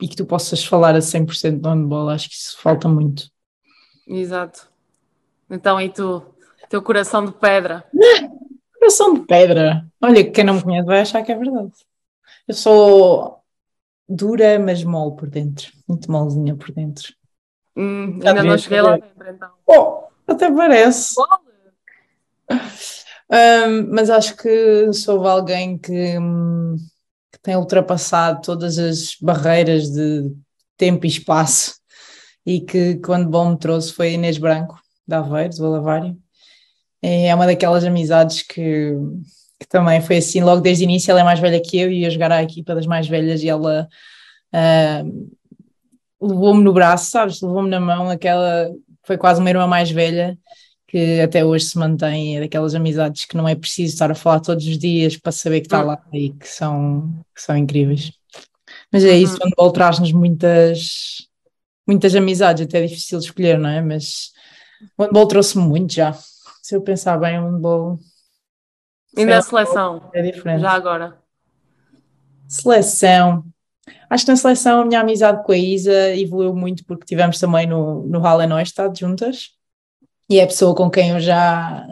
e 0.00 0.08
que 0.08 0.16
tu 0.16 0.24
possas 0.26 0.64
falar 0.64 0.94
a 0.96 1.00
100% 1.02 1.60
do 1.60 1.68
handball. 1.68 2.08
Acho 2.08 2.28
que 2.28 2.34
isso 2.34 2.58
falta 2.58 2.88
muito. 2.88 3.30
Exato. 4.06 4.68
Então, 5.50 5.80
e 5.80 5.88
tu? 5.88 6.22
Teu 6.68 6.82
coração 6.82 7.24
de 7.24 7.32
pedra. 7.32 7.84
Coração 8.78 9.14
de 9.14 9.26
pedra. 9.26 9.86
Olha, 10.00 10.28
quem 10.28 10.42
não 10.42 10.54
me 10.54 10.62
conhece 10.62 10.86
vai 10.86 11.00
achar 11.00 11.22
que 11.22 11.30
é 11.30 11.36
verdade. 11.36 11.72
Eu 12.48 12.54
sou 12.54 13.40
dura, 14.08 14.58
mas 14.58 14.82
mole 14.82 15.14
por 15.14 15.28
dentro. 15.28 15.70
Muito 15.88 16.10
molezinha 16.10 16.56
por 16.56 16.72
dentro. 16.72 17.14
Hum, 17.76 18.18
ainda 18.24 18.42
não 18.42 18.58
cheguei 18.58 18.80
lá 18.80 18.92
saber. 18.92 19.02
dentro, 19.02 19.30
então. 19.30 19.50
Oh, 19.66 20.04
até 20.26 20.50
parece. 20.50 21.14
Ahm, 23.30 23.88
mas 23.90 24.10
acho 24.10 24.36
que 24.36 24.92
sou 24.92 25.26
alguém 25.26 25.78
que, 25.78 26.18
hum, 26.18 26.76
que 27.30 27.38
tem 27.40 27.56
ultrapassado 27.56 28.42
todas 28.42 28.78
as 28.78 29.16
barreiras 29.20 29.90
de 29.90 30.30
tempo 30.76 31.06
e 31.06 31.08
espaço 31.08 31.81
e 32.46 32.60
que 32.60 32.96
quando 32.96 33.28
bom 33.28 33.50
me 33.50 33.58
trouxe 33.58 33.92
foi 33.92 34.08
a 34.08 34.10
Inês 34.12 34.38
Branco, 34.38 34.80
da 35.06 35.18
Aveiro, 35.18 35.54
do 35.56 35.66
Alavário. 35.66 36.16
É 37.00 37.34
uma 37.34 37.46
daquelas 37.46 37.84
amizades 37.84 38.42
que, 38.42 38.92
que 39.58 39.68
também 39.68 40.00
foi 40.00 40.18
assim, 40.18 40.40
logo 40.40 40.60
desde 40.60 40.84
o 40.84 40.86
início, 40.86 41.10
ela 41.10 41.20
é 41.20 41.24
mais 41.24 41.40
velha 41.40 41.60
que 41.60 41.78
eu 41.78 41.90
e 41.90 42.00
ia 42.02 42.10
jogar 42.10 42.30
à 42.30 42.42
equipa 42.42 42.74
das 42.74 42.86
mais 42.86 43.08
velhas 43.08 43.42
e 43.42 43.48
ela 43.48 43.88
ahm, 44.52 45.28
levou-me 46.20 46.62
no 46.62 46.72
braço, 46.72 47.10
sabes? 47.10 47.40
Levou-me 47.40 47.68
na 47.68 47.80
mão, 47.80 48.08
aquela 48.08 48.70
foi 49.04 49.18
quase 49.18 49.40
uma 49.40 49.50
irmã 49.50 49.66
mais 49.66 49.90
velha 49.90 50.38
que 50.86 51.20
até 51.20 51.42
hoje 51.44 51.64
se 51.64 51.78
mantém, 51.78 52.36
é 52.36 52.40
daquelas 52.40 52.74
amizades 52.74 53.24
que 53.24 53.36
não 53.36 53.48
é 53.48 53.54
preciso 53.54 53.94
estar 53.94 54.10
a 54.10 54.14
falar 54.14 54.40
todos 54.40 54.66
os 54.66 54.76
dias 54.78 55.16
para 55.16 55.32
saber 55.32 55.60
que 55.60 55.66
está 55.66 55.82
Hum. 55.82 55.86
lá 55.86 56.02
e 56.12 56.30
que 56.30 56.46
são, 56.46 57.24
que 57.34 57.40
são 57.40 57.56
incríveis. 57.56 58.12
Mas 58.92 59.02
é 59.02 59.16
isso, 59.16 59.38
o 59.40 59.44
handball 59.44 59.72
traz-nos 59.72 60.12
muitas, 60.12 61.26
muitas 61.86 62.14
amizades, 62.14 62.66
até 62.66 62.78
é 62.78 62.86
difícil 62.86 63.18
de 63.18 63.26
escolher, 63.26 63.58
não 63.58 63.68
é? 63.68 63.80
Mas 63.80 64.32
o 64.96 65.04
handball 65.04 65.26
trouxe-me 65.26 65.64
muito 65.64 65.92
já. 65.94 66.12
Se 66.62 66.76
eu 66.76 66.82
pensar 66.82 67.18
bem, 67.18 67.38
o 67.38 67.50
handball. 67.50 67.98
E 69.16 69.24
na 69.24 69.42
seleção? 69.42 70.10
É 70.14 70.22
diferente. 70.22 70.60
Já 70.62 70.72
agora. 70.72 71.18
Seleção. 72.48 73.44
Acho 74.08 74.24
que 74.24 74.30
na 74.30 74.36
seleção 74.36 74.80
a 74.80 74.84
minha 74.84 75.00
amizade 75.00 75.42
com 75.44 75.52
a 75.52 75.56
Isa 75.56 76.14
evoluiu 76.16 76.54
muito 76.54 76.84
porque 76.84 77.04
tivemos 77.04 77.38
também 77.38 77.66
no, 77.66 78.06
no 78.06 78.20
Hall 78.20 78.46
Neustadt 78.46 79.00
juntas 79.00 79.50
e 80.28 80.38
é 80.38 80.44
a 80.44 80.46
pessoa 80.46 80.74
com 80.74 80.90
quem 80.90 81.10
eu 81.10 81.20
já, 81.20 81.86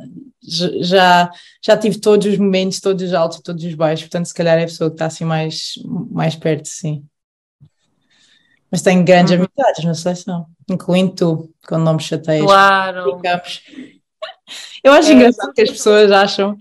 já, 0.81 1.31
já 1.63 1.77
tive 1.77 1.99
todos 2.01 2.27
os 2.27 2.39
momentos, 2.39 2.81
todos 2.81 3.03
os 3.03 3.13
altos, 3.13 3.41
todos 3.41 3.65
os 3.65 3.75
baixos, 3.75 4.05
portanto 4.05 4.27
se 4.27 4.35
calhar 4.35 4.59
é 4.59 4.63
a 4.63 4.67
pessoa 4.67 4.91
que 4.91 4.95
está 4.95 5.07
assim 5.07 5.25
mais, 5.25 5.75
mais 6.11 6.37
perto, 6.37 6.67
sim. 6.67 7.05
Mas 8.71 8.83
tenho 8.83 9.05
grandes 9.05 9.33
uhum. 9.33 9.45
amizades 9.45 9.85
na 9.85 9.95
seleção, 9.95 10.47
incluindo 10.71 11.15
tu, 11.15 11.55
quando 11.67 11.85
não 11.85 11.95
me 11.95 12.01
chateias. 12.01 12.45
Claro. 12.45 13.17
Ficamos. 13.17 13.63
Eu 14.83 14.93
acho 14.93 15.11
é, 15.11 15.15
engraçado 15.15 15.53
que 15.53 15.63
as 15.63 15.71
pessoas 15.71 16.11
acham 16.11 16.57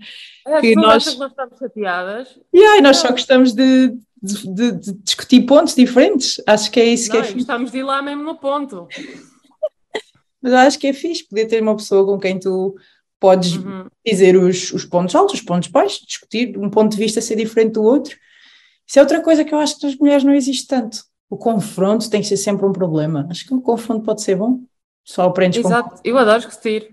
é, 0.46 0.60
que 0.60 0.74
nós... 0.74 1.08
que 1.08 1.18
nós 1.18 1.30
estamos 1.30 1.58
chateadas. 1.58 2.38
Yeah, 2.54 2.78
e 2.78 2.82
nós 2.82 2.98
só 2.98 3.10
gostamos 3.10 3.52
de, 3.52 3.96
de, 4.22 4.54
de, 4.54 4.72
de, 4.72 4.92
discutir 5.02 5.42
pontos 5.42 5.74
diferentes. 5.74 6.40
Acho 6.46 6.70
que 6.70 6.80
é 6.80 6.84
isso 6.84 7.08
não, 7.08 7.16
que 7.16 7.20
é 7.20 7.24
fixe. 7.24 7.40
Estamos 7.40 7.70
de 7.70 7.78
ir 7.78 7.82
lá 7.82 8.02
mesmo 8.02 8.22
no 8.22 8.36
ponto. 8.36 8.88
Mas 10.42 10.52
acho 10.52 10.78
que 10.78 10.86
é 10.86 10.92
fixe 10.92 11.28
poder 11.28 11.46
ter 11.46 11.62
uma 11.62 11.76
pessoa 11.76 12.04
com 12.04 12.18
quem 12.18 12.38
tu 12.38 12.74
podes 13.18 13.56
uhum. 13.56 13.86
dizer 14.04 14.36
os, 14.36 14.72
os 14.72 14.84
pontos 14.84 15.14
altos, 15.14 15.34
os 15.34 15.42
pontos 15.42 15.68
baixos, 15.68 16.04
discutir 16.06 16.56
um 16.58 16.70
ponto 16.70 16.92
de 16.92 16.96
vista 16.96 17.20
ser 17.20 17.36
diferente 17.36 17.74
do 17.74 17.82
outro. 17.82 18.16
Isso 18.86 18.98
é 18.98 19.02
outra 19.02 19.20
coisa 19.20 19.44
que 19.44 19.54
eu 19.54 19.58
acho 19.58 19.78
que 19.78 19.86
nas 19.86 19.96
mulheres 19.96 20.24
não 20.24 20.34
existe 20.34 20.66
tanto. 20.66 21.09
O 21.30 21.36
confronto 21.36 22.10
tem 22.10 22.20
que 22.20 22.26
ser 22.26 22.36
sempre 22.36 22.66
um 22.66 22.72
problema. 22.72 23.26
Acho 23.30 23.46
que 23.46 23.54
um 23.54 23.60
confronto 23.60 24.04
pode 24.04 24.20
ser 24.20 24.34
bom. 24.34 24.60
Só 25.04 25.22
aprendes 25.22 25.64
Exato, 25.64 25.90
com... 25.90 26.00
eu 26.04 26.18
adoro 26.18 26.40
discutir. 26.40 26.90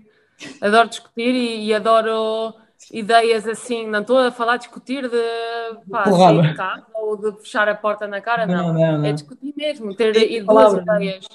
Adoro 0.60 0.88
discutir 0.88 1.34
e, 1.34 1.66
e 1.66 1.74
adoro 1.74 2.54
ideias 2.92 3.46
assim, 3.46 3.86
não 3.86 4.00
estou 4.00 4.18
a 4.18 4.30
falar 4.30 4.56
discutir 4.56 5.08
de 5.08 5.90
pá, 5.90 6.04
sair 6.10 6.42
de 6.42 6.54
casa 6.54 6.86
ou 6.94 7.16
de 7.16 7.32
fechar 7.40 7.68
a 7.68 7.74
porta 7.74 8.06
na 8.06 8.20
cara, 8.20 8.46
não. 8.46 8.72
não, 8.72 8.74
não, 8.74 8.98
não. 8.98 9.04
É 9.04 9.12
discutir 9.12 9.52
mesmo, 9.56 9.94
ter 9.94 10.12
duas 10.12 10.44
palavra, 10.44 10.82
ideias. 10.82 11.26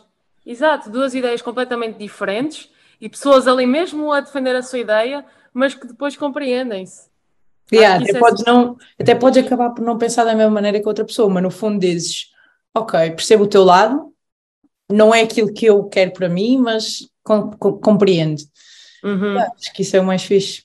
Exato, 0.45 0.89
duas 0.89 1.13
ideias 1.13 1.41
completamente 1.41 1.97
diferentes 1.97 2.69
e 2.99 3.09
pessoas 3.09 3.47
ali 3.47 3.65
mesmo 3.65 4.11
a 4.11 4.21
defender 4.21 4.55
a 4.55 4.63
sua 4.63 4.79
ideia, 4.79 5.25
mas 5.53 5.73
que 5.73 5.87
depois 5.87 6.15
compreendem-se. 6.15 7.11
Yeah, 7.71 8.03
até, 8.03 8.17
é 8.17 8.19
podes 8.19 8.43
não, 8.45 8.77
até 8.99 9.15
podes 9.15 9.43
acabar 9.43 9.69
por 9.71 9.83
não 9.83 9.97
pensar 9.97 10.25
da 10.25 10.35
mesma 10.35 10.51
maneira 10.51 10.79
que 10.79 10.87
outra 10.87 11.05
pessoa, 11.05 11.29
mas 11.29 11.43
no 11.43 11.49
fundo 11.49 11.79
dizes, 11.79 12.32
ok, 12.73 13.11
percebo 13.11 13.43
o 13.43 13.47
teu 13.47 13.63
lado, 13.63 14.13
não 14.91 15.13
é 15.13 15.21
aquilo 15.21 15.53
que 15.53 15.65
eu 15.65 15.83
quero 15.85 16.11
para 16.11 16.29
mim, 16.29 16.57
mas 16.57 17.07
com, 17.23 17.51
com, 17.51 17.73
compreendo. 17.73 18.41
Uhum. 19.03 19.37
Acho 19.39 19.73
que 19.73 19.81
isso 19.81 19.95
é 19.95 19.99
o 19.99 20.05
mais 20.05 20.23
fixe. 20.23 20.63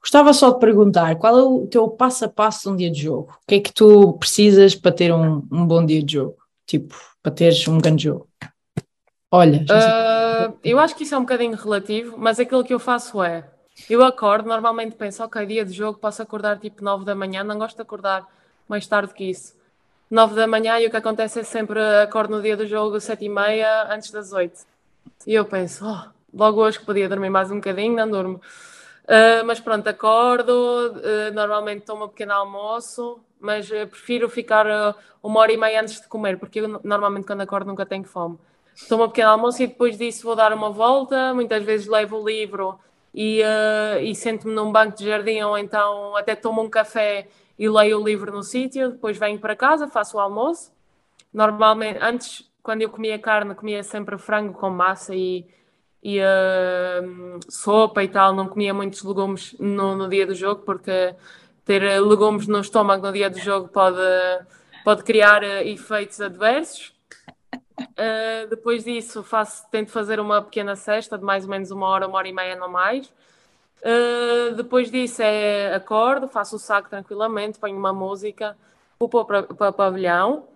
Gostava 0.00 0.32
só 0.32 0.50
de 0.50 0.60
perguntar, 0.60 1.16
qual 1.16 1.38
é 1.38 1.42
o 1.42 1.66
teu 1.66 1.88
passo 1.88 2.24
a 2.24 2.28
passo 2.28 2.68
de 2.68 2.68
um 2.68 2.76
dia 2.76 2.90
de 2.90 3.02
jogo? 3.02 3.32
O 3.42 3.46
que 3.46 3.56
é 3.56 3.60
que 3.60 3.72
tu 3.72 4.12
precisas 4.14 4.74
para 4.74 4.92
ter 4.92 5.12
um, 5.12 5.46
um 5.50 5.66
bom 5.66 5.84
dia 5.84 6.02
de 6.02 6.14
jogo? 6.14 6.36
Tipo, 6.66 6.94
para 7.22 7.32
teres 7.32 7.66
um 7.66 7.78
grande 7.78 8.04
jogo? 8.04 8.28
Olha, 9.30 9.58
uh, 9.58 10.58
eu 10.64 10.78
acho 10.78 10.94
que 10.94 11.02
isso 11.02 11.14
é 11.14 11.18
um 11.18 11.22
bocadinho 11.22 11.56
relativo, 11.56 12.16
mas 12.16 12.40
aquilo 12.40 12.64
que 12.64 12.72
eu 12.72 12.78
faço 12.78 13.22
é, 13.22 13.44
eu 13.90 14.02
acordo, 14.02 14.48
normalmente 14.48 14.96
penso, 14.96 15.22
ok, 15.22 15.44
dia 15.44 15.64
de 15.64 15.72
jogo, 15.72 15.98
posso 15.98 16.22
acordar 16.22 16.58
tipo 16.58 16.82
9 16.82 17.04
da 17.04 17.14
manhã, 17.14 17.44
não 17.44 17.58
gosto 17.58 17.76
de 17.76 17.82
acordar 17.82 18.26
mais 18.66 18.86
tarde 18.86 19.12
que 19.12 19.24
isso. 19.24 19.57
9 20.10 20.34
da 20.34 20.46
manhã 20.46 20.78
e 20.78 20.86
o 20.86 20.90
que 20.90 20.96
acontece 20.96 21.40
é 21.40 21.42
sempre 21.42 21.78
acordo 22.02 22.36
no 22.36 22.42
dia 22.42 22.56
do 22.56 22.66
jogo 22.66 22.98
7 22.98 23.26
e 23.26 23.28
meia 23.28 23.92
antes 23.92 24.10
das 24.10 24.32
8. 24.32 24.60
E 25.26 25.34
eu 25.34 25.44
penso, 25.44 25.84
oh, 25.86 26.08
logo 26.34 26.62
hoje 26.62 26.78
que 26.78 26.86
podia 26.86 27.08
dormir 27.08 27.28
mais 27.28 27.50
um 27.50 27.56
bocadinho, 27.56 27.94
não 27.94 28.10
durmo. 28.10 28.40
Uh, 29.04 29.44
mas 29.44 29.60
pronto, 29.60 29.86
acordo, 29.86 30.50
uh, 30.52 31.34
normalmente 31.34 31.84
tomo 31.84 32.06
um 32.06 32.08
pequeno 32.08 32.32
almoço, 32.32 33.20
mas 33.38 33.70
uh, 33.70 33.86
prefiro 33.86 34.30
ficar 34.30 34.66
uma 35.22 35.40
hora 35.40 35.52
e 35.52 35.58
meia 35.58 35.82
antes 35.82 36.00
de 36.00 36.08
comer, 36.08 36.38
porque 36.38 36.60
eu 36.60 36.80
normalmente 36.82 37.26
quando 37.26 37.42
acordo 37.42 37.66
nunca 37.68 37.84
tenho 37.84 38.04
fome. 38.04 38.38
Tomo 38.88 39.04
um 39.04 39.08
pequeno 39.08 39.30
almoço 39.30 39.62
e 39.62 39.66
depois 39.66 39.98
disso 39.98 40.24
vou 40.24 40.36
dar 40.36 40.52
uma 40.54 40.70
volta, 40.70 41.34
muitas 41.34 41.62
vezes 41.64 41.86
levo 41.86 42.18
o 42.18 42.26
livro 42.26 42.78
e, 43.12 43.42
e 44.02 44.14
sento-me 44.14 44.54
num 44.54 44.70
banco 44.70 44.96
de 44.96 45.04
jardim 45.04 45.40
ou 45.40 45.58
então 45.58 46.14
até 46.16 46.36
tomo 46.36 46.62
um 46.62 46.70
café 46.70 47.26
e 47.58 47.68
leio 47.68 48.00
o 48.00 48.04
livro 48.04 48.30
no 48.30 48.42
sítio, 48.42 48.92
depois 48.92 49.18
venho 49.18 49.38
para 49.38 49.56
casa, 49.56 49.88
faço 49.88 50.16
o 50.16 50.20
almoço. 50.20 50.72
Normalmente, 51.32 51.98
antes, 52.00 52.50
quando 52.62 52.82
eu 52.82 52.90
comia 52.90 53.18
carne, 53.18 53.54
comia 53.54 53.82
sempre 53.82 54.16
frango 54.16 54.52
com 54.54 54.70
massa 54.70 55.14
e 55.14 55.46
e 56.02 56.20
uh, 56.20 57.40
sopa 57.48 58.02
e 58.02 58.08
tal, 58.08 58.34
não 58.34 58.48
comia 58.48 58.72
muitos 58.72 59.02
legumes 59.02 59.56
no, 59.58 59.96
no, 59.96 60.08
dia 60.08 60.26
do 60.26 60.34
jogo, 60.34 60.62
porque 60.62 61.14
ter 61.64 61.82
legumes 62.00 62.46
no 62.46 62.60
estômago 62.60 63.06
no 63.06 63.12
dia 63.12 63.28
do 63.28 63.38
jogo 63.38 63.68
pode, 63.68 63.98
pode 64.84 65.02
criar 65.02 65.42
uh, 65.42 65.66
efeitos 65.66 66.20
adversos. 66.20 66.94
Uh, 67.80 68.48
depois 68.50 68.84
disso, 68.84 69.22
faço, 69.22 69.68
tento 69.70 69.90
fazer 69.90 70.20
uma 70.20 70.40
pequena 70.40 70.76
cesta 70.76 71.18
de 71.18 71.24
mais 71.24 71.44
ou 71.44 71.50
menos 71.50 71.70
uma 71.70 71.88
hora, 71.88 72.06
uma 72.06 72.18
hora 72.18 72.28
e 72.28 72.32
meia, 72.32 72.56
não 72.56 72.70
mais. 72.70 73.12
Uh, 73.80 74.54
depois 74.56 74.90
disso 74.90 75.22
é 75.22 75.72
acordo, 75.74 76.28
faço 76.28 76.56
o 76.56 76.58
saco 76.58 76.90
tranquilamente, 76.90 77.58
ponho 77.58 77.76
uma 77.76 77.92
música, 77.92 78.56
vou 78.98 79.08
para, 79.08 79.42
para 79.44 79.68
o 79.70 79.72
pavilhão. 79.72 80.48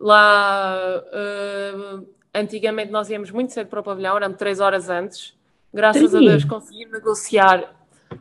Lá 0.00 0.76
uh, 1.06 2.06
antigamente 2.34 2.90
nós 2.90 3.08
íamos 3.08 3.30
muito 3.30 3.52
cedo 3.52 3.68
para 3.68 3.80
o 3.80 3.82
pavilhão, 3.84 4.16
eram 4.16 4.32
três 4.32 4.58
horas 4.58 4.90
antes. 4.90 5.34
Graças 5.72 6.10
Sim. 6.10 6.16
a 6.16 6.30
Deus 6.30 6.44
consegui 6.44 6.86
negociar, 6.86 7.74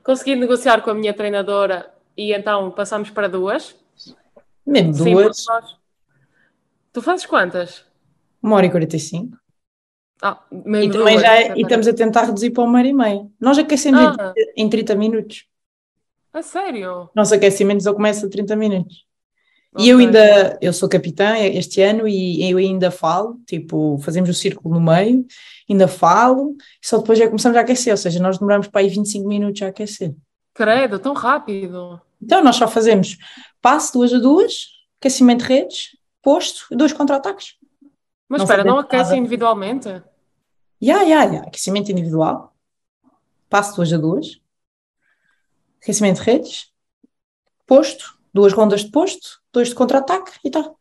consegui 0.04 0.36
negociar 0.36 0.82
com 0.82 0.92
a 0.92 0.94
minha 0.94 1.14
treinadora 1.14 1.92
e 2.16 2.32
então 2.32 2.70
passámos 2.72 3.10
para 3.10 3.28
duas. 3.28 3.76
Mesmo 4.66 4.94
Sim, 4.94 5.14
duas? 5.14 5.46
Nós... 5.48 5.78
Tu 6.94 7.02
fazes 7.02 7.26
quantas? 7.26 7.84
Uma 8.42 8.58
hora 8.58 8.68
e 8.68 8.70
quarenta 8.72 8.96
e 8.96 9.00
cinco. 9.00 9.38
Ah, 10.26 10.42
e 10.50 10.90
também 10.90 11.20
já 11.20 11.36
é, 11.36 11.54
e 11.54 11.64
estamos 11.64 11.86
a 11.86 11.94
tentar 11.94 12.24
reduzir 12.24 12.52
para 12.52 12.64
uma 12.64 12.80
hora 12.80 12.88
e 12.88 12.94
meia. 12.94 13.28
Nós 13.42 13.58
aquecemos 13.58 14.00
ah. 14.18 14.34
em 14.56 14.70
30 14.70 14.96
minutos. 14.96 15.46
A 16.32 16.42
sério? 16.42 17.10
Nosso 17.14 17.36
aquecimento 17.36 17.84
só 17.84 17.94
começa 17.94 18.26
a 18.26 18.30
30 18.30 18.56
minutos. 18.56 19.06
Okay. 19.74 19.86
E 19.86 19.90
eu 19.90 19.98
ainda, 19.98 20.58
eu 20.62 20.72
sou 20.72 20.88
capitã 20.88 21.38
este 21.38 21.82
ano 21.82 22.08
e 22.08 22.50
eu 22.50 22.58
ainda 22.58 22.90
falo, 22.90 23.38
tipo, 23.46 23.98
fazemos 23.98 24.30
o 24.30 24.34
círculo 24.34 24.76
no 24.76 24.80
meio, 24.80 25.26
ainda 25.70 25.90
falo, 25.90 26.56
e 26.82 26.88
só 26.88 27.00
depois 27.00 27.20
já 27.20 27.28
começamos 27.28 27.58
a 27.58 27.62
aquecer, 27.62 27.92
ou 27.92 27.98
seja, 27.98 28.22
nós 28.22 28.38
demoramos 28.38 28.68
para 28.70 28.80
aí 28.80 28.88
25 28.88 29.28
minutos 29.28 29.62
a 29.62 29.68
aquecer. 29.68 30.16
Credo, 30.54 31.00
tão 31.00 31.14
rápido. 31.14 32.00
Então 32.22 32.42
nós 32.42 32.56
só 32.56 32.66
fazemos 32.66 33.18
passo 33.62 33.92
duas 33.92 34.14
a 34.14 34.20
duas, 34.20 34.68
aquecimento 35.02 35.44
de 35.44 35.50
redes, 35.50 35.98
posto, 36.22 36.66
dois 36.72 36.94
contra-ataques. 36.94 37.56
Mas 38.30 38.40
não 38.40 38.46
espera, 38.46 38.64
não 38.64 38.80
aquece 38.80 39.18
individualmente? 39.18 39.90
Já, 40.84 41.06
já, 41.06 41.32
já, 41.32 41.40
aquecimento 41.44 41.90
individual, 41.94 42.54
passo 43.50 43.78
duas 43.78 43.94
a 43.94 43.98
duas, 43.98 44.42
aquecimento 45.82 46.22
de 46.22 46.30
redes, 46.30 46.74
posto, 47.66 48.20
duas 48.34 48.52
rondas 48.52 48.82
de 48.82 48.92
posto, 48.92 49.42
dois 49.54 49.70
de 49.70 49.76
contra-ataque 49.76 50.34
e 50.44 50.52
tal. 50.52 50.78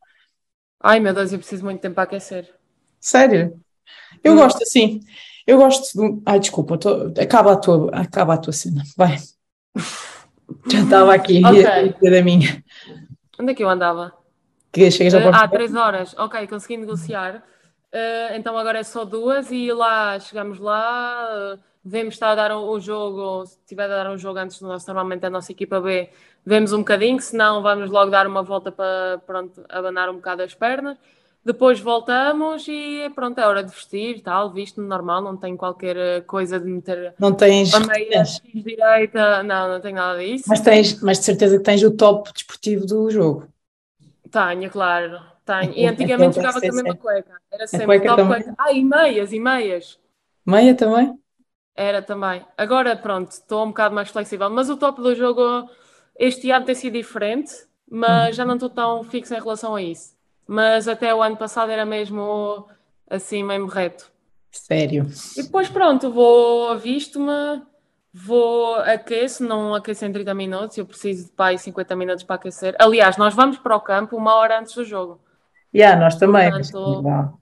Ai 0.80 0.98
meu 0.98 1.14
Deus, 1.14 1.32
eu 1.32 1.38
preciso 1.38 1.62
muito 1.62 1.80
tempo 1.80 1.94
para 1.94 2.02
aquecer. 2.02 2.52
Sério? 2.98 3.60
Eu 4.24 4.32
hum. 4.32 4.36
gosto 4.36 4.60
assim. 4.64 4.98
Eu 5.46 5.58
gosto 5.58 5.96
de. 5.96 6.22
Ai, 6.26 6.40
desculpa, 6.40 6.76
tô... 6.76 7.12
acaba, 7.20 7.52
a 7.52 7.56
tua, 7.56 7.90
acaba 7.92 8.34
a 8.34 8.38
tua 8.38 8.52
cena. 8.52 8.82
Vai. 8.96 9.18
Já 10.68 10.82
estava 10.82 11.14
aqui 11.14 11.40
okay. 11.44 12.10
da 12.10 12.22
minha. 12.22 12.64
Onde 13.38 13.52
é 13.52 13.54
que 13.54 13.62
eu 13.62 13.68
andava? 13.68 14.12
Que 14.72 14.90
chegas 14.90 15.14
uh, 15.14 15.30
Ah, 15.32 15.46
três 15.46 15.76
horas. 15.76 16.12
Ok, 16.18 16.44
consegui 16.48 16.76
negociar. 16.76 17.44
Uh, 17.92 18.34
então 18.34 18.56
agora 18.56 18.78
é 18.78 18.82
só 18.82 19.04
duas 19.04 19.50
e 19.50 19.70
lá 19.72 20.18
chegamos 20.18 20.58
lá. 20.58 21.54
Uh, 21.54 21.58
devemos 21.84 22.14
estar 22.14 22.30
a 22.30 22.34
dar 22.34 22.52
o, 22.52 22.70
o 22.70 22.80
jogo. 22.80 23.44
Se 23.46 23.58
tiver 23.66 23.84
a 23.84 23.88
dar 23.88 24.10
um 24.10 24.16
jogo 24.16 24.38
antes 24.38 24.58
do 24.58 24.66
nosso, 24.66 24.86
normalmente 24.86 25.26
a 25.26 25.30
nossa 25.30 25.52
equipa 25.52 25.80
B 25.80 26.08
vemos 26.44 26.72
um 26.72 26.78
bocadinho, 26.78 27.20
senão 27.20 27.62
vamos 27.62 27.90
logo 27.90 28.10
dar 28.10 28.26
uma 28.26 28.42
volta 28.42 28.72
para 28.72 29.20
pronto, 29.26 29.62
abanar 29.68 30.08
um 30.08 30.16
bocado 30.16 30.42
as 30.42 30.54
pernas. 30.54 30.96
Depois 31.44 31.80
voltamos 31.80 32.66
e 32.68 33.10
pronto, 33.16 33.38
é 33.40 33.46
hora 33.46 33.64
de 33.64 33.70
vestir, 33.72 34.20
tal, 34.20 34.52
visto 34.52 34.80
normal, 34.80 35.20
não 35.20 35.36
tenho 35.36 35.56
qualquer 35.56 35.96
eh, 35.96 36.20
coisa 36.20 36.60
de 36.60 36.66
meter 36.66 37.14
não 37.18 37.32
tens, 37.32 37.74
a 37.74 37.80
meia 37.80 38.22
direita, 38.54 39.42
não, 39.42 39.68
não 39.68 39.80
tenho 39.80 39.96
nada 39.96 40.20
disso. 40.20 40.44
Mas 40.46 40.60
tens, 40.60 41.02
mas 41.02 41.18
de 41.18 41.24
certeza 41.24 41.58
que 41.58 41.64
tens 41.64 41.82
o 41.82 41.90
top 41.96 42.32
desportivo 42.32 42.86
do 42.86 43.10
jogo. 43.10 43.48
Tenho, 44.30 44.70
claro, 44.70 45.20
tenho. 45.44 45.72
E 45.74 45.86
antigamente 45.86 46.36
jogava 46.36 46.60
com 46.60 46.66
a 46.66 46.72
mesma 46.72 46.96
cueca, 46.96 47.40
era 47.50 47.66
sempre 47.66 47.86
cueca 47.86 48.08
top 48.08 48.22
também. 48.22 48.42
cueca. 48.42 48.54
Ah, 48.58 48.72
e 48.72 48.84
meias, 48.84 49.32
e 49.32 49.40
meias. 49.40 49.98
Meia 50.44 50.74
também? 50.74 51.18
Era 51.74 52.02
também. 52.02 52.44
Agora 52.56 52.96
pronto, 52.96 53.30
estou 53.30 53.64
um 53.64 53.68
bocado 53.68 53.94
mais 53.94 54.10
flexível, 54.10 54.50
mas 54.50 54.68
o 54.68 54.76
top 54.76 55.00
do 55.00 55.14
jogo 55.14 55.68
este 56.18 56.50
ano 56.50 56.66
tem 56.66 56.74
sido 56.74 56.94
diferente, 56.94 57.52
mas 57.90 58.36
já 58.36 58.44
não 58.44 58.54
estou 58.54 58.68
tão 58.68 59.02
fixo 59.04 59.34
em 59.34 59.40
relação 59.40 59.74
a 59.74 59.82
isso. 59.82 60.14
Mas 60.46 60.86
até 60.88 61.14
o 61.14 61.22
ano 61.22 61.36
passado 61.36 61.70
era 61.70 61.86
mesmo 61.86 62.68
assim 63.08 63.42
mesmo 63.42 63.66
reto. 63.66 64.10
Sério. 64.50 65.06
E 65.36 65.42
depois 65.42 65.68
pronto, 65.68 66.10
vou, 66.10 66.76
visto-me, 66.76 67.62
vou 68.12 68.74
aqueço, 68.74 69.42
não 69.42 69.74
aqueço 69.74 70.04
em 70.04 70.12
30 70.12 70.34
minutos, 70.34 70.76
eu 70.76 70.84
preciso 70.84 71.26
de 71.26 71.32
pai 71.32 71.56
50 71.56 71.96
minutos 71.96 72.24
para 72.24 72.36
aquecer. 72.36 72.76
Aliás, 72.78 73.16
nós 73.16 73.34
vamos 73.34 73.56
para 73.58 73.76
o 73.76 73.80
campo 73.80 74.16
uma 74.16 74.34
hora 74.34 74.60
antes 74.60 74.74
do 74.74 74.84
jogo. 74.84 75.20
Yeah, 75.74 75.98
nós 75.98 76.16
também. 76.16 76.50
Portanto, 76.50 77.38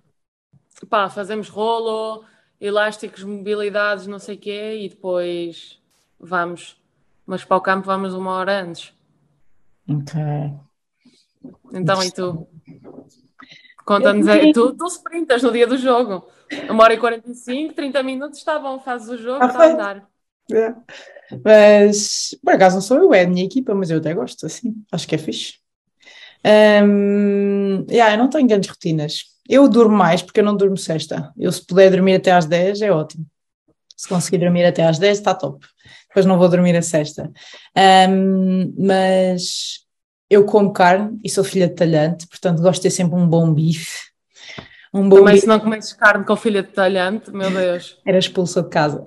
pá, 0.89 1.09
fazemos 1.11 1.49
rolo, 1.49 2.25
elásticos, 2.61 3.25
mobilidades, 3.25 4.07
não 4.07 4.19
sei 4.19 4.37
o 4.37 4.39
quê, 4.39 4.79
e 4.83 4.89
depois 4.89 5.81
vamos. 6.19 6.81
Mas 7.27 7.45
para 7.45 7.57
o 7.57 7.61
campo 7.61 7.87
vamos 7.87 8.15
uma 8.15 8.33
hora 8.33 8.63
antes. 8.63 8.93
Ok. 9.89 10.21
Então, 11.73 12.03
e 12.03 12.11
tu? 12.11 12.47
Conta-nos, 13.85 14.27
é, 14.29 14.53
tu, 14.53 14.73
tu 14.75 14.87
sprintas 14.87 15.43
no 15.43 15.51
dia 15.51 15.67
do 15.67 15.77
jogo. 15.77 16.29
Uma 16.69 16.85
hora 16.85 16.95
e 16.95 16.99
45, 16.99 17.75
30 17.75 18.03
minutos, 18.03 18.39
está 18.39 18.59
bom, 18.59 18.79
fazes 18.81 19.09
o 19.09 19.17
jogo, 19.17 19.45
ah, 19.45 19.47
está 19.47 19.63
a 19.63 19.67
andar. 19.67 20.11
É. 20.53 20.75
Mas, 21.45 22.37
por 22.43 22.55
acaso 22.55 22.77
não 22.77 22.83
sou 22.83 22.99
eu, 22.99 23.15
é 23.15 23.23
a 23.23 23.29
minha 23.29 23.45
equipa, 23.45 23.75
mas 23.75 23.91
eu 23.91 23.99
até 23.99 24.13
gosto, 24.13 24.47
assim, 24.47 24.75
acho 24.91 25.07
que 25.07 25.15
é 25.15 25.19
fixe. 25.19 25.61
Um, 26.45 27.87
yeah, 27.91 28.15
eu 28.15 28.19
não 28.19 28.29
tenho 28.31 28.49
grandes 28.49 28.71
rotinas. 28.71 29.25
Eu 29.49 29.69
durmo 29.69 29.97
mais 29.97 30.23
porque 30.23 30.41
eu 30.41 30.45
não 30.45 30.57
durmo 30.57 30.77
sexta. 30.77 31.33
Eu, 31.37 31.51
se 31.51 31.65
puder 31.65 31.91
dormir 31.91 32.15
até 32.15 32.33
às 32.33 32.47
10, 32.47 32.83
é 32.83 32.91
ótimo. 32.91 33.27
Se 33.97 34.09
conseguir 34.09 34.39
dormir 34.39 34.65
até 34.65 34.87
às 34.87 34.99
10, 34.99 35.19
está 35.19 35.35
top. 35.35 35.67
Depois 36.09 36.25
não 36.25 36.39
vou 36.39 36.49
dormir 36.49 36.77
a 36.77 36.83
sexta. 36.83 37.31
Um, 38.09 38.73
mas 38.79 39.81
eu 40.29 40.45
como 40.45 40.73
carne 40.73 41.19
e 41.25 41.29
sou 41.29 41.45
filha 41.45 41.69
de 41.69 41.75
talhante, 41.75 42.27
portanto 42.29 42.63
gosto 42.63 42.81
de 42.81 42.89
ter 42.89 42.91
sempre 42.91 43.17
um 43.17 43.29
bom 43.29 43.53
bife. 43.53 44.11
Um 44.95 45.09
bom 45.09 45.17
Também 45.17 45.35
bife. 45.35 45.43
se 45.43 45.49
não 45.49 45.61
comes 45.61 45.93
carne 45.93 46.25
com 46.25 46.37
filha 46.37 46.63
de 46.63 46.71
talhante, 46.71 47.31
meu 47.31 47.51
Deus. 47.51 47.99
Era 48.07 48.19
expulsa 48.19 48.63
de 48.63 48.69
casa. 48.69 49.05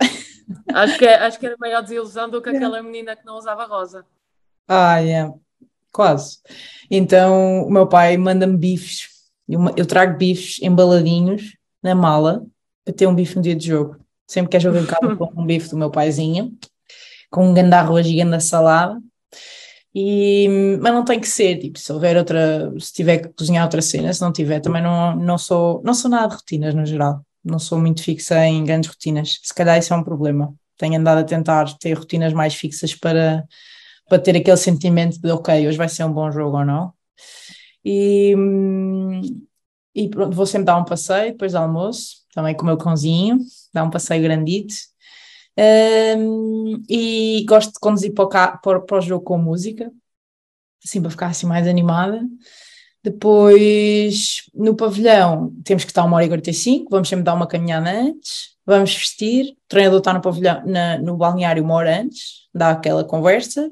Acho 0.74 0.98
que, 0.98 1.06
é, 1.06 1.16
acho 1.16 1.40
que 1.40 1.46
era 1.46 1.56
maior 1.58 1.82
desilusão 1.82 2.30
do 2.30 2.42
que 2.42 2.50
aquela 2.52 2.84
menina 2.84 3.16
que 3.16 3.26
não 3.26 3.38
usava 3.38 3.66
rosa. 3.66 4.06
Ah, 4.68 5.02
é. 5.02 5.06
Yeah. 5.06 5.34
Quase. 5.94 6.40
Então 6.90 7.64
o 7.66 7.72
meu 7.72 7.88
pai 7.88 8.18
manda-me 8.18 8.58
bifes. 8.58 9.08
Eu, 9.48 9.86
trago 9.86 10.18
bifes 10.18 10.62
embaladinhos 10.62 11.56
na 11.82 11.94
mala 11.94 12.44
para 12.84 12.94
ter 12.94 13.08
um 13.08 13.16
bife 13.16 13.36
no 13.36 13.42
dia 13.42 13.56
de 13.56 13.68
jogo. 13.68 13.98
Sempre 14.28 14.50
que 14.50 14.58
é 14.58 14.60
jogo 14.60 14.78
em 14.78 14.86
casa, 14.86 15.16
com 15.16 15.42
um 15.42 15.46
bife 15.46 15.70
do 15.70 15.78
meu 15.78 15.92
paizinho, 15.92 16.58
com 17.30 17.50
um 17.50 17.54
grande 17.54 17.76
arroz 17.76 18.08
e 18.08 18.16
grande 18.16 18.44
salada. 18.44 19.00
E, 19.96 20.48
mas 20.82 20.92
não 20.92 21.06
tem 21.06 21.20
que 21.20 21.28
ser, 21.28 21.60
tipo, 21.60 21.78
se 21.78 21.92
houver 21.94 22.18
outra, 22.18 22.74
se 22.80 22.92
tiver 22.92 23.20
que 23.20 23.28
cozinhar 23.30 23.64
outra 23.64 23.82
cena, 23.82 24.12
se 24.12 24.22
não 24.22 24.34
tiver, 24.34 24.60
também 24.60 24.82
não, 24.82 25.16
não 25.16 25.38
sou, 25.38 25.84
não 25.84 25.94
sou 25.94 26.10
nada 26.10 26.30
de 26.30 26.36
rotinas 26.36 26.74
no 26.74 26.84
geral, 26.84 27.24
não 27.44 27.60
sou 27.60 27.80
muito 27.80 28.02
fixa 28.02 28.44
em 28.44 28.64
grandes 28.64 28.90
rotinas, 28.90 29.40
se 29.44 29.54
calhar 29.54 29.78
isso 29.78 29.94
é 29.94 29.98
um 29.98 30.04
problema, 30.04 30.52
tenho 30.80 31.00
andado 31.00 31.20
a 31.20 31.24
tentar 31.24 31.78
ter 31.78 31.94
rotinas 31.94 32.34
mais 32.34 32.56
fixas 32.56 32.96
para, 32.96 33.46
para 34.08 34.20
ter 34.20 34.36
aquele 34.38 34.58
sentimento 34.58 35.20
de 35.20 35.32
ok, 35.32 35.68
hoje 35.68 35.78
vai 35.78 35.90
ser 35.90 36.04
um 36.04 36.14
bom 36.14 36.32
jogo 36.32 36.58
ou 36.58 36.66
não, 36.66 36.94
e, 37.84 38.34
e 39.96 40.10
pronto, 40.10 40.36
vou 40.36 40.46
sempre 40.46 40.66
dar 40.66 40.78
um 40.78 40.86
passeio 40.86 41.32
depois 41.32 41.52
do 41.52 41.58
almoço, 41.58 42.24
também 42.34 42.56
com 42.56 42.64
o 42.64 42.66
meu 42.66 42.78
cãozinho, 42.78 43.40
dar 43.74 43.84
um 43.84 43.90
passeio 43.90 44.22
grandito, 44.24 44.74
um, 46.18 46.82
e 46.90 47.46
gosto 47.48 47.74
de 47.74 47.80
conduzir 47.80 48.14
para 48.14 48.24
o, 48.26 48.82
para, 48.82 48.98
o 48.98 49.02
jogo 49.02 49.24
com 49.24 49.38
música, 49.38 49.92
assim 50.84 51.02
para 51.02 51.12
ficar 51.12 51.28
assim 51.28 51.46
mais 51.46 51.68
animada. 51.68 52.22
Depois, 53.04 54.44
no 54.54 54.76
pavilhão, 54.76 55.54
temos 55.66 55.84
que 55.84 55.92
estar 55.92 56.06
uma 56.06 56.16
hora 56.16 56.26
e 56.26 56.30
45, 56.30 56.90
vamos 56.90 57.10
sempre 57.10 57.26
dar 57.26 57.34
uma 57.34 57.46
caminhada 57.46 57.90
antes, 57.90 58.56
vamos 58.66 58.96
vestir, 58.96 59.52
o 59.52 59.56
treinador 59.68 60.00
está 60.00 60.14
no 60.14 60.22
pavilhão, 60.22 60.66
na, 60.66 60.98
no 60.98 61.18
balneário 61.18 61.64
uma 61.64 61.74
hora 61.74 62.00
antes, 62.02 62.48
dá 62.54 62.70
aquela 62.70 63.04
conversa, 63.04 63.70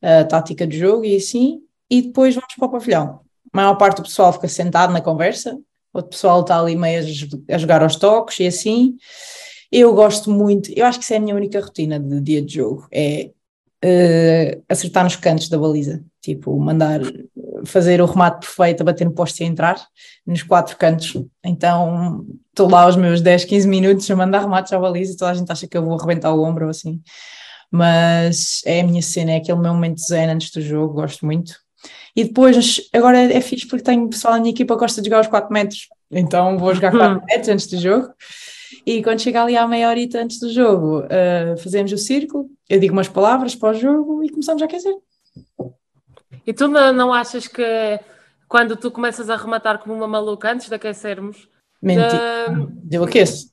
a 0.00 0.24
tática 0.24 0.64
do 0.64 0.74
jogo 0.74 1.04
e 1.04 1.16
assim, 1.16 1.60
e 1.90 2.02
depois 2.02 2.36
vamos 2.36 2.54
para 2.54 2.66
o 2.66 2.70
pavilhão. 2.70 3.20
A 3.52 3.56
maior 3.56 3.74
parte 3.74 3.96
do 3.96 4.04
pessoal 4.04 4.32
fica 4.32 4.46
sentado 4.46 4.92
na 4.92 5.00
conversa, 5.00 5.58
outro 5.92 6.10
pessoal 6.10 6.42
está 6.42 6.60
ali 6.60 6.76
meio 6.76 7.02
a, 7.02 7.54
a 7.54 7.58
jogar 7.58 7.82
aos 7.82 7.96
toques 7.96 8.38
e 8.38 8.46
assim, 8.46 8.96
eu 9.72 9.92
gosto 9.92 10.30
muito, 10.30 10.70
eu 10.76 10.86
acho 10.86 10.98
que 10.98 11.04
isso 11.04 11.14
é 11.14 11.16
a 11.16 11.20
minha 11.20 11.34
única 11.34 11.60
rotina 11.60 11.98
de 11.98 12.20
dia 12.20 12.42
de 12.42 12.54
jogo, 12.54 12.86
é 12.92 13.30
uh, 13.84 14.62
acertar 14.68 15.02
nos 15.02 15.16
cantos 15.16 15.48
da 15.48 15.58
baliza, 15.58 16.04
tipo, 16.20 16.56
mandar 16.58 17.00
fazer 17.64 18.00
o 18.00 18.06
remate 18.06 18.40
perfeito 18.40 18.80
a 18.80 18.84
bater 18.84 19.04
no 19.04 19.12
poste 19.12 19.42
e 19.42 19.46
entrar 19.46 19.80
nos 20.26 20.42
quatro 20.42 20.76
cantos. 20.76 21.14
Então 21.44 22.24
estou 22.50 22.68
lá 22.68 22.82
aos 22.82 22.96
meus 22.96 23.20
10, 23.20 23.44
15 23.44 23.68
minutos 23.68 24.10
a 24.10 24.16
mandar 24.16 24.40
remates 24.40 24.72
à 24.72 24.78
baliza 24.78 25.12
e 25.12 25.16
toda 25.16 25.30
a 25.30 25.34
gente 25.34 25.50
acha 25.50 25.66
que 25.66 25.76
eu 25.76 25.84
vou 25.84 25.98
arrebentar 25.98 26.32
o 26.32 26.42
ombro 26.42 26.64
ou 26.64 26.70
assim. 26.70 27.00
Mas 27.70 28.60
é 28.66 28.80
a 28.80 28.84
minha 28.84 29.02
cena, 29.02 29.32
é 29.32 29.36
aquele 29.36 29.58
meu 29.58 29.72
momento 29.72 30.00
zen 30.00 30.30
antes 30.30 30.50
do 30.50 30.60
jogo, 30.60 30.94
gosto 30.94 31.24
muito. 31.24 31.54
E 32.14 32.24
depois, 32.24 32.82
agora 32.92 33.18
é, 33.18 33.40
fixe 33.40 33.66
porque 33.66 33.82
tenho 33.82 34.08
pessoal 34.08 34.34
na 34.34 34.40
minha 34.40 34.52
equipa 34.52 34.74
que 34.74 34.80
gosta 34.80 35.00
de 35.00 35.06
jogar 35.06 35.18
aos 35.18 35.26
4 35.28 35.52
metros, 35.52 35.88
então 36.10 36.58
vou 36.58 36.74
jogar 36.74 36.92
4 36.92 37.24
metros 37.24 37.48
antes 37.48 37.66
do 37.66 37.78
jogo. 37.78 38.08
E 38.86 39.02
quando 39.02 39.20
chega 39.20 39.42
ali 39.42 39.56
à 39.56 39.66
meia 39.66 39.88
horita 39.88 40.20
antes 40.20 40.38
do 40.38 40.50
jogo, 40.50 41.00
uh, 41.00 41.56
fazemos 41.58 41.92
o 41.92 41.98
círculo, 41.98 42.50
eu 42.68 42.80
digo 42.80 42.92
umas 42.92 43.08
palavras 43.08 43.54
para 43.54 43.70
o 43.70 43.74
jogo 43.74 44.22
e 44.24 44.28
começamos 44.28 44.60
a 44.62 44.66
aquecer. 44.66 44.94
E 46.46 46.52
tu 46.52 46.68
não, 46.68 46.92
não 46.92 47.12
achas 47.12 47.46
que 47.46 47.64
quando 48.48 48.76
tu 48.76 48.90
começas 48.90 49.30
a 49.30 49.36
rematar 49.36 49.78
como 49.78 49.94
uma 49.94 50.08
maluca 50.08 50.52
antes 50.52 50.68
de 50.68 50.74
aquecermos. 50.74 51.48
Mentira. 51.80 52.46
De... 52.82 52.96
Eu 52.96 53.04
aqueço. 53.04 53.52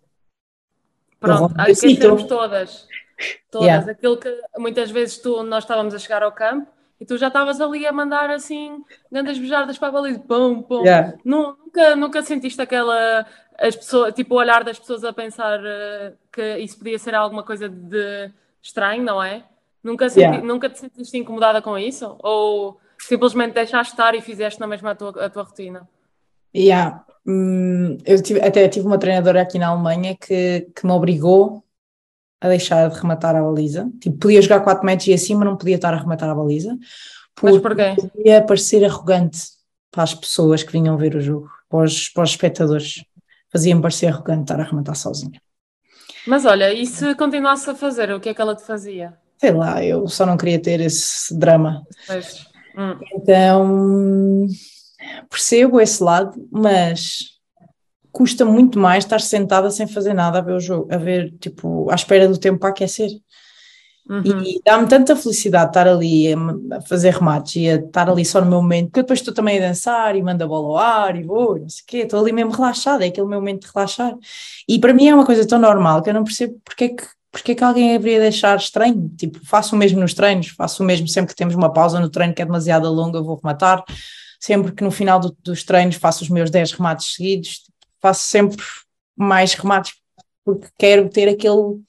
Pronto, 1.19 1.53
eu 1.55 1.61
aquecermos 1.61 2.23
todas. 2.23 2.87
Todas. 3.51 3.67
Yeah. 3.67 3.91
Aquilo 3.91 4.17
que 4.17 4.33
muitas 4.57 4.89
vezes 4.89 5.17
tu, 5.17 5.43
nós 5.43 5.65
estávamos 5.65 5.93
a 5.93 5.99
chegar 5.99 6.23
ao 6.23 6.31
campo 6.31 6.71
e 7.01 7.05
tu 7.05 7.17
já 7.17 7.27
estavas 7.27 7.59
ali 7.59 7.85
a 7.85 7.91
mandar 7.91 8.29
assim 8.29 8.81
grandes 9.11 9.37
bejardas 9.37 9.77
para 9.77 9.89
a 9.89 9.91
baliza, 9.91 10.19
pum, 10.19 10.61
pum. 10.61 10.83
Yeah. 10.83 11.17
Nunca, 11.25 11.97
nunca 11.97 12.21
sentiste 12.21 12.61
aquela 12.61 13.25
as 13.59 13.75
pessoas, 13.75 14.13
tipo, 14.13 14.35
o 14.35 14.37
olhar 14.37 14.63
das 14.63 14.79
pessoas 14.79 15.03
a 15.03 15.11
pensar 15.11 15.59
uh, 15.59 16.15
que 16.31 16.57
isso 16.59 16.77
podia 16.77 16.97
ser 16.97 17.13
alguma 17.13 17.43
coisa 17.43 17.67
de 17.67 18.31
estranho, 18.61 19.03
não 19.03 19.21
é? 19.21 19.43
Nunca, 19.83 20.09
senti, 20.09 20.21
yeah. 20.21 20.45
nunca 20.45 20.69
te 20.69 20.79
sentiste 20.79 21.17
incomodada 21.17 21.61
com 21.61 21.77
isso? 21.77 22.17
Ou 22.19 22.79
simplesmente 22.99 23.53
deixaste 23.53 23.93
estar 23.93 24.13
e 24.13 24.21
fizeste 24.21 24.59
na 24.59 24.67
mesma 24.67 24.91
a 24.91 24.95
tua, 24.95 25.25
a 25.25 25.29
tua 25.29 25.43
rotina? 25.43 25.87
Yeah. 26.55 27.05
Hum, 27.25 27.97
eu 28.05 28.21
tive, 28.21 28.41
até 28.41 28.67
tive 28.67 28.85
uma 28.85 28.97
treinadora 28.97 29.41
aqui 29.41 29.57
na 29.57 29.67
Alemanha 29.67 30.15
que, 30.15 30.67
que 30.75 30.85
me 30.85 30.91
obrigou 30.91 31.63
a 32.41 32.47
deixar 32.47 32.89
de 32.89 32.99
rematar 32.99 33.35
a 33.35 33.41
baliza. 33.41 33.89
Tipo, 33.99 34.17
podia 34.17 34.41
jogar 34.41 34.61
4 34.61 34.85
metros 34.85 35.07
e 35.07 35.35
mas 35.35 35.45
não 35.45 35.57
podia 35.57 35.75
estar 35.75 35.93
a 35.93 35.97
rematar 35.97 36.29
a 36.29 36.35
baliza. 36.35 36.77
Porque 37.35 37.53
mas 37.53 37.61
porquê? 37.61 37.95
Podia 38.13 38.41
parecer 38.43 38.83
arrogante 38.83 39.39
para 39.91 40.03
as 40.03 40.13
pessoas 40.13 40.63
que 40.63 40.71
vinham 40.71 40.97
ver 40.97 41.15
o 41.15 41.21
jogo, 41.21 41.49
para 41.69 41.79
os, 41.85 42.09
para 42.09 42.23
os 42.23 42.29
espectadores 42.31 43.03
fazia-me 43.51 43.81
parecer 43.81 44.07
arrogante 44.07 44.43
estar 44.43 44.59
a 44.59 44.63
arrematar 44.63 44.95
sozinha. 44.95 45.41
Mas 46.27 46.45
olha, 46.45 46.71
e 46.73 46.85
se 46.85 47.15
continuasse 47.15 47.69
a 47.69 47.75
fazer, 47.75 48.11
o 48.11 48.19
que 48.19 48.29
é 48.29 48.33
que 48.33 48.41
ela 48.41 48.55
te 48.55 48.63
fazia? 48.63 49.17
Sei 49.39 49.51
lá, 49.51 49.83
eu 49.83 50.07
só 50.07 50.25
não 50.25 50.37
queria 50.37 50.61
ter 50.61 50.81
esse 50.81 51.37
drama. 51.37 51.83
Hum. 52.77 52.99
Então, 53.13 54.47
percebo 55.29 55.79
esse 55.79 56.03
lado, 56.03 56.33
mas 56.51 57.39
custa 58.11 58.43
muito 58.43 58.77
mais 58.77 59.03
estar 59.03 59.21
sentada 59.21 59.69
sem 59.71 59.87
fazer 59.87 60.13
nada 60.13 60.39
a 60.39 60.41
ver 60.41 60.53
o 60.53 60.59
jogo, 60.59 60.93
a 60.93 60.97
ver, 60.97 61.33
tipo, 61.39 61.89
à 61.89 61.95
espera 61.95 62.27
do 62.27 62.37
tempo 62.37 62.59
para 62.59 62.69
aquecer. 62.69 63.09
Uhum. 64.09 64.41
E 64.43 64.59
dá-me 64.65 64.87
tanta 64.87 65.15
felicidade 65.15 65.69
estar 65.69 65.87
ali 65.87 66.33
a 66.33 66.81
fazer 66.81 67.13
remates 67.13 67.55
e 67.57 67.69
a 67.69 67.75
estar 67.75 68.09
ali 68.09 68.25
só 68.25 68.41
no 68.41 68.49
meu 68.49 68.59
momento, 68.59 68.87
porque 68.87 69.03
depois 69.03 69.19
estou 69.19 69.33
também 69.33 69.59
a 69.59 69.67
dançar 69.67 70.15
e 70.15 70.23
mando 70.23 70.43
a 70.43 70.47
bola 70.47 70.67
ao 70.67 70.77
ar 70.77 71.15
e 71.15 71.23
vou, 71.23 71.59
não 71.59 71.69
sei 71.69 71.83
o 71.83 71.85
quê, 71.85 71.97
estou 71.97 72.19
ali 72.19 72.31
mesmo 72.31 72.51
relaxada, 72.51 73.05
é 73.05 73.09
aquele 73.09 73.27
meu 73.27 73.39
momento 73.39 73.67
de 73.67 73.73
relaxar. 73.73 74.17
E 74.67 74.79
para 74.79 74.95
mim 74.95 75.07
é 75.07 75.13
uma 75.13 75.25
coisa 75.25 75.47
tão 75.47 75.59
normal 75.59 76.01
que 76.01 76.09
eu 76.09 76.13
não 76.15 76.23
percebo 76.23 76.59
porque 76.65 76.85
é 76.85 76.89
que, 76.89 77.03
porque 77.31 77.51
é 77.51 77.55
que 77.55 77.63
alguém 77.63 77.95
haveria 77.95 78.19
deixar 78.19 78.57
estranho. 78.57 79.09
Tipo, 79.17 79.39
faço 79.45 79.75
o 79.75 79.77
mesmo 79.77 79.99
nos 79.99 80.13
treinos, 80.13 80.49
faço 80.49 80.83
o 80.83 80.85
mesmo 80.85 81.07
sempre 81.07 81.29
que 81.29 81.37
temos 81.37 81.55
uma 81.55 81.71
pausa 81.71 81.99
no 81.99 82.09
treino 82.09 82.33
que 82.33 82.41
é 82.41 82.45
demasiado 82.45 82.91
longa, 82.91 83.21
vou 83.21 83.35
rematar. 83.35 83.83
Sempre 84.39 84.71
que 84.71 84.83
no 84.83 84.91
final 84.91 85.19
do, 85.19 85.35
dos 85.43 85.63
treinos 85.63 85.95
faço 85.97 86.23
os 86.23 86.29
meus 86.29 86.49
10 86.49 86.71
remates 86.71 87.13
seguidos, 87.13 87.61
faço 88.01 88.21
sempre 88.23 88.57
mais 89.15 89.53
remates 89.53 89.93
porque 90.43 90.67
quero 90.77 91.09
ter 91.09 91.27
aquele 91.29 91.79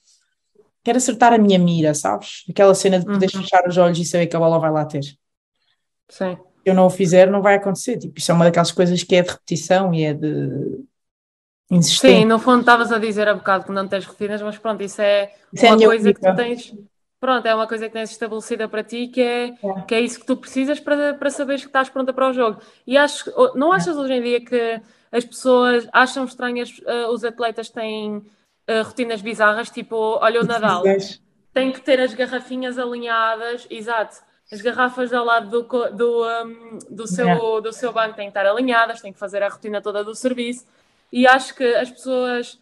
quero 0.83 0.97
acertar 0.97 1.33
a 1.33 1.37
minha 1.37 1.57
mira, 1.57 1.93
sabes? 1.93 2.43
Aquela 2.49 2.75
cena 2.75 2.99
de 2.99 3.05
poder 3.05 3.29
uhum. 3.33 3.41
fechar 3.41 3.67
os 3.67 3.77
olhos 3.77 3.99
e 3.99 4.05
saber 4.05 4.27
que 4.27 4.35
a 4.35 4.39
bola 4.39 4.59
vai 4.59 4.71
lá 4.71 4.85
ter. 4.85 5.03
Sim. 6.09 6.35
Se 6.35 6.39
eu 6.65 6.73
não 6.73 6.85
o 6.85 6.89
fizer, 6.89 7.29
não 7.29 7.41
vai 7.41 7.55
acontecer. 7.55 7.97
Tipo, 7.97 8.17
isso 8.19 8.31
é 8.31 8.35
uma 8.35 8.45
daquelas 8.45 8.71
coisas 8.71 9.01
que 9.03 9.15
é 9.15 9.21
de 9.21 9.29
repetição 9.29 9.93
e 9.93 10.03
é 10.03 10.13
de 10.13 10.83
insistência. 11.71 12.19
Sim, 12.19 12.25
no 12.25 12.37
fundo 12.37 12.59
estavas 12.59 12.91
a 12.91 12.99
dizer 12.99 13.27
há 13.27 13.33
bocado 13.33 13.65
que 13.65 13.71
não 13.71 13.87
tens 13.87 14.05
rotinas, 14.05 14.41
mas 14.41 14.57
pronto, 14.57 14.83
isso 14.83 15.01
é 15.01 15.31
isso 15.53 15.65
é 15.65 15.69
uma 15.69 15.81
é 15.81 15.85
coisa 15.85 16.13
que 16.13 16.19
tu 16.19 16.35
tens. 16.35 16.75
Pronto, 17.19 17.45
é 17.45 17.53
uma 17.53 17.67
coisa 17.67 17.87
que 17.87 17.93
tens 17.93 18.09
estabelecida 18.09 18.67
para 18.67 18.83
ti, 18.83 19.07
que 19.07 19.21
é, 19.21 19.45
é. 19.49 19.81
Que 19.87 19.95
é 19.95 20.01
isso 20.01 20.19
que 20.19 20.25
tu 20.25 20.35
precisas 20.35 20.79
para, 20.79 21.13
para 21.13 21.29
saberes 21.29 21.61
que 21.61 21.67
estás 21.67 21.87
pronta 21.87 22.11
para 22.11 22.27
o 22.27 22.33
jogo. 22.33 22.59
E 22.85 22.97
acho, 22.97 23.31
não 23.55 23.71
achas 23.71 23.95
é. 23.95 23.99
hoje 23.99 24.13
em 24.13 24.21
dia 24.21 24.43
que 24.43 24.81
as 25.11 25.23
pessoas 25.23 25.87
acham 25.93 26.25
estranhas, 26.25 26.79
uh, 26.79 27.11
os 27.11 27.23
atletas 27.23 27.69
têm 27.69 28.17
uh, 28.17 28.83
rotinas 28.83 29.21
bizarras, 29.21 29.69
tipo, 29.69 29.95
olha 29.95 30.41
o 30.41 30.45
Nadal, 30.45 30.83
tem 31.53 31.71
que 31.71 31.81
ter 31.81 31.99
as 31.99 32.13
garrafinhas 32.13 32.79
alinhadas, 32.79 33.67
exato, 33.69 34.17
as 34.51 34.61
garrafas 34.61 35.13
ao 35.13 35.23
lado 35.23 35.49
do, 35.49 35.89
do, 35.91 36.25
um, 36.27 36.79
do, 36.89 37.07
seu, 37.07 37.25
yeah. 37.25 37.61
do 37.61 37.71
seu 37.71 37.93
banco 37.93 38.15
têm 38.15 38.31
que 38.31 38.37
estar 38.37 38.45
alinhadas, 38.45 39.01
tem 39.01 39.13
que 39.13 39.19
fazer 39.19 39.43
a 39.43 39.49
rotina 39.49 39.81
toda 39.81 40.03
do 40.03 40.15
serviço, 40.15 40.65
e 41.11 41.27
acho 41.27 41.55
que 41.55 41.63
as 41.63 41.89
pessoas, 41.89 42.53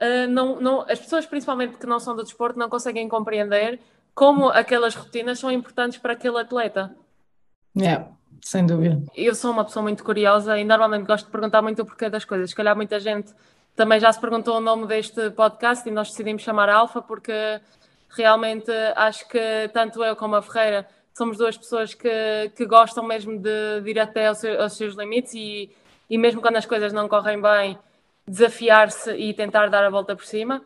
uh, 0.00 0.28
não, 0.28 0.60
não, 0.60 0.80
as 0.82 0.98
pessoas 0.98 1.26
principalmente 1.26 1.78
que 1.78 1.86
não 1.86 1.98
são 1.98 2.14
do 2.14 2.22
desporto, 2.22 2.58
não 2.58 2.68
conseguem 2.68 3.08
compreender 3.08 3.80
como 4.14 4.48
aquelas 4.48 4.94
rotinas 4.94 5.38
são 5.38 5.50
importantes 5.50 5.98
para 5.98 6.12
aquele 6.12 6.38
atleta. 6.38 6.94
Yeah. 7.76 8.08
Sem 8.42 8.66
dúvida. 8.66 9.02
Eu 9.16 9.34
sou 9.34 9.50
uma 9.50 9.64
pessoa 9.64 9.82
muito 9.82 10.04
curiosa 10.04 10.58
e 10.58 10.64
normalmente 10.64 11.06
gosto 11.06 11.26
de 11.26 11.32
perguntar 11.32 11.62
muito 11.62 11.82
o 11.82 11.86
porquê 11.86 12.08
das 12.08 12.24
coisas. 12.24 12.50
Se 12.50 12.56
calhar 12.56 12.74
muita 12.76 13.00
gente 13.00 13.32
também 13.74 14.00
já 14.00 14.12
se 14.12 14.20
perguntou 14.20 14.56
o 14.56 14.60
nome 14.60 14.86
deste 14.86 15.30
podcast 15.30 15.88
e 15.88 15.92
nós 15.92 16.10
decidimos 16.10 16.42
chamar 16.42 16.68
Alfa 16.68 17.00
porque 17.02 17.60
realmente 18.08 18.70
acho 18.96 19.28
que 19.28 19.68
tanto 19.72 20.02
eu 20.02 20.16
como 20.16 20.36
a 20.36 20.42
Ferreira 20.42 20.86
somos 21.16 21.36
duas 21.36 21.56
pessoas 21.56 21.94
que, 21.94 22.52
que 22.56 22.64
gostam 22.64 23.04
mesmo 23.04 23.38
de, 23.38 23.80
de 23.82 23.90
ir 23.90 23.98
até 23.98 24.28
aos, 24.28 24.44
aos 24.44 24.76
seus 24.76 24.94
limites 24.94 25.34
e, 25.34 25.70
e 26.08 26.16
mesmo 26.18 26.40
quando 26.40 26.56
as 26.56 26.66
coisas 26.66 26.92
não 26.92 27.08
correm 27.08 27.40
bem, 27.40 27.78
desafiar-se 28.26 29.12
e 29.12 29.32
tentar 29.34 29.68
dar 29.68 29.84
a 29.84 29.90
volta 29.90 30.14
por 30.14 30.24
cima. 30.24 30.62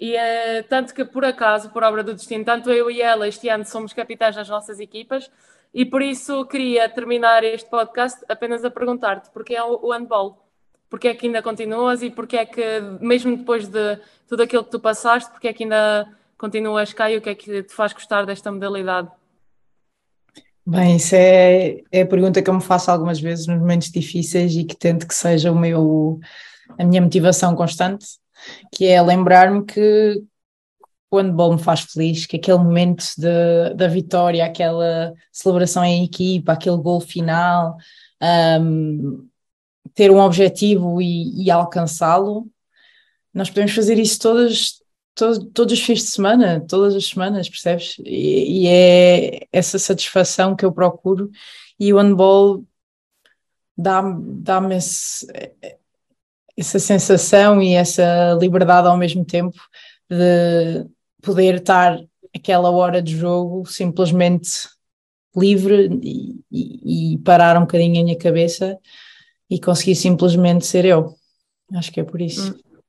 E 0.00 0.14
é 0.14 0.62
tanto 0.62 0.94
que, 0.94 1.04
por 1.04 1.24
acaso, 1.24 1.70
por 1.70 1.82
obra 1.82 2.02
do 2.02 2.12
destino, 2.12 2.44
tanto 2.44 2.70
eu 2.70 2.90
e 2.90 3.00
ela 3.00 3.26
este 3.26 3.48
ano 3.48 3.64
somos 3.64 3.92
capitães 3.92 4.36
das 4.36 4.48
nossas 4.48 4.78
equipas 4.78 5.30
e 5.72 5.84
por 5.84 6.02
isso 6.02 6.44
queria 6.46 6.88
terminar 6.88 7.42
este 7.44 7.68
podcast 7.68 8.24
apenas 8.28 8.64
a 8.64 8.70
perguntar-te 8.70 9.30
porque 9.30 9.54
é 9.54 9.62
o 9.62 9.90
handball? 9.90 10.42
Porque 10.88 11.08
é 11.08 11.14
que 11.14 11.26
ainda 11.26 11.42
continuas 11.42 12.02
e 12.02 12.10
porque 12.10 12.36
é 12.36 12.46
que, 12.46 12.80
mesmo 13.00 13.36
depois 13.36 13.66
de 13.68 13.98
tudo 14.28 14.42
aquilo 14.42 14.64
que 14.64 14.70
tu 14.70 14.78
passaste, 14.78 15.30
porque 15.30 15.48
é 15.48 15.52
que 15.52 15.64
ainda 15.64 16.08
continuas 16.38 16.92
cá 16.92 17.10
e 17.10 17.16
o 17.16 17.20
que 17.20 17.30
é 17.30 17.34
que 17.34 17.62
te 17.62 17.74
faz 17.74 17.92
gostar 17.92 18.24
desta 18.24 18.52
modalidade? 18.52 19.10
Bem, 20.68 20.96
isso 20.96 21.14
é, 21.14 21.80
é 21.92 22.00
a 22.00 22.06
pergunta 22.06 22.42
que 22.42 22.50
eu 22.50 22.54
me 22.54 22.60
faço 22.60 22.90
algumas 22.90 23.20
vezes 23.20 23.46
nos 23.46 23.56
momentos 23.56 23.88
difíceis 23.88 24.56
e 24.56 24.64
que 24.64 24.74
tento 24.74 25.06
que 25.06 25.14
seja 25.14 25.52
o 25.52 25.56
meu, 25.56 26.18
a 26.76 26.84
minha 26.84 27.00
motivação 27.00 27.54
constante, 27.54 28.04
que 28.74 28.86
é 28.86 29.00
lembrar-me 29.00 29.64
que 29.64 30.20
o 31.08 31.18
handball 31.18 31.52
me 31.52 31.62
faz 31.62 31.82
feliz, 31.82 32.26
que 32.26 32.36
aquele 32.36 32.58
momento 32.58 33.04
de, 33.16 33.74
da 33.74 33.86
vitória, 33.86 34.44
aquela 34.44 35.14
celebração 35.30 35.84
em 35.84 36.04
equipa, 36.04 36.54
aquele 36.54 36.78
gol 36.78 37.00
final, 37.00 37.76
um, 38.60 39.24
ter 39.94 40.10
um 40.10 40.18
objetivo 40.18 41.00
e, 41.00 41.44
e 41.44 41.50
alcançá-lo, 41.50 42.44
nós 43.32 43.48
podemos 43.48 43.72
fazer 43.72 44.00
isso 44.00 44.18
todas, 44.18 44.82
todos, 45.16 45.38
todos 45.52 45.72
os 45.72 45.84
fins 45.84 46.00
de 46.00 46.08
semana, 46.08 46.60
todas 46.68 46.94
as 46.94 47.06
semanas, 47.06 47.48
percebes? 47.48 47.96
E, 48.04 48.64
e, 48.64 48.68
é 48.68 49.40
essa 49.50 49.78
satisfação 49.78 50.54
que 50.54 50.64
eu 50.64 50.70
procuro 50.70 51.30
e 51.80 51.92
o 51.92 51.98
handball 51.98 52.62
dá-me 53.76 54.42
dá 54.42 54.60
essa 56.56 56.78
sensação 56.78 57.60
e 57.60 57.74
essa 57.74 58.36
liberdade 58.40 58.86
ao 58.86 58.96
mesmo 58.96 59.24
tempo 59.24 59.58
de 60.08 60.86
poder 61.22 61.56
estar 61.56 61.98
aquela 62.34 62.70
hora 62.70 63.02
de 63.02 63.16
jogo 63.16 63.66
simplesmente 63.66 64.68
livre 65.34 65.88
e, 66.02 66.40
e, 66.50 67.14
e, 67.14 67.18
parar 67.18 67.56
um 67.56 67.62
bocadinho 67.62 68.00
a 68.00 68.04
minha 68.04 68.18
cabeça 68.18 68.78
e 69.50 69.60
conseguir 69.60 69.94
simplesmente 69.94 70.64
ser 70.64 70.84
eu. 70.84 71.14
Acho 71.74 71.92
que 71.92 72.00
é 72.00 72.04
por 72.04 72.20
isso. 72.20 72.54
Hum. 72.54 72.80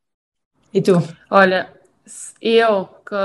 E 0.73 0.81
tu? 0.81 0.93
Olha, 1.29 1.76
eu 2.41 2.85
que 3.05 3.15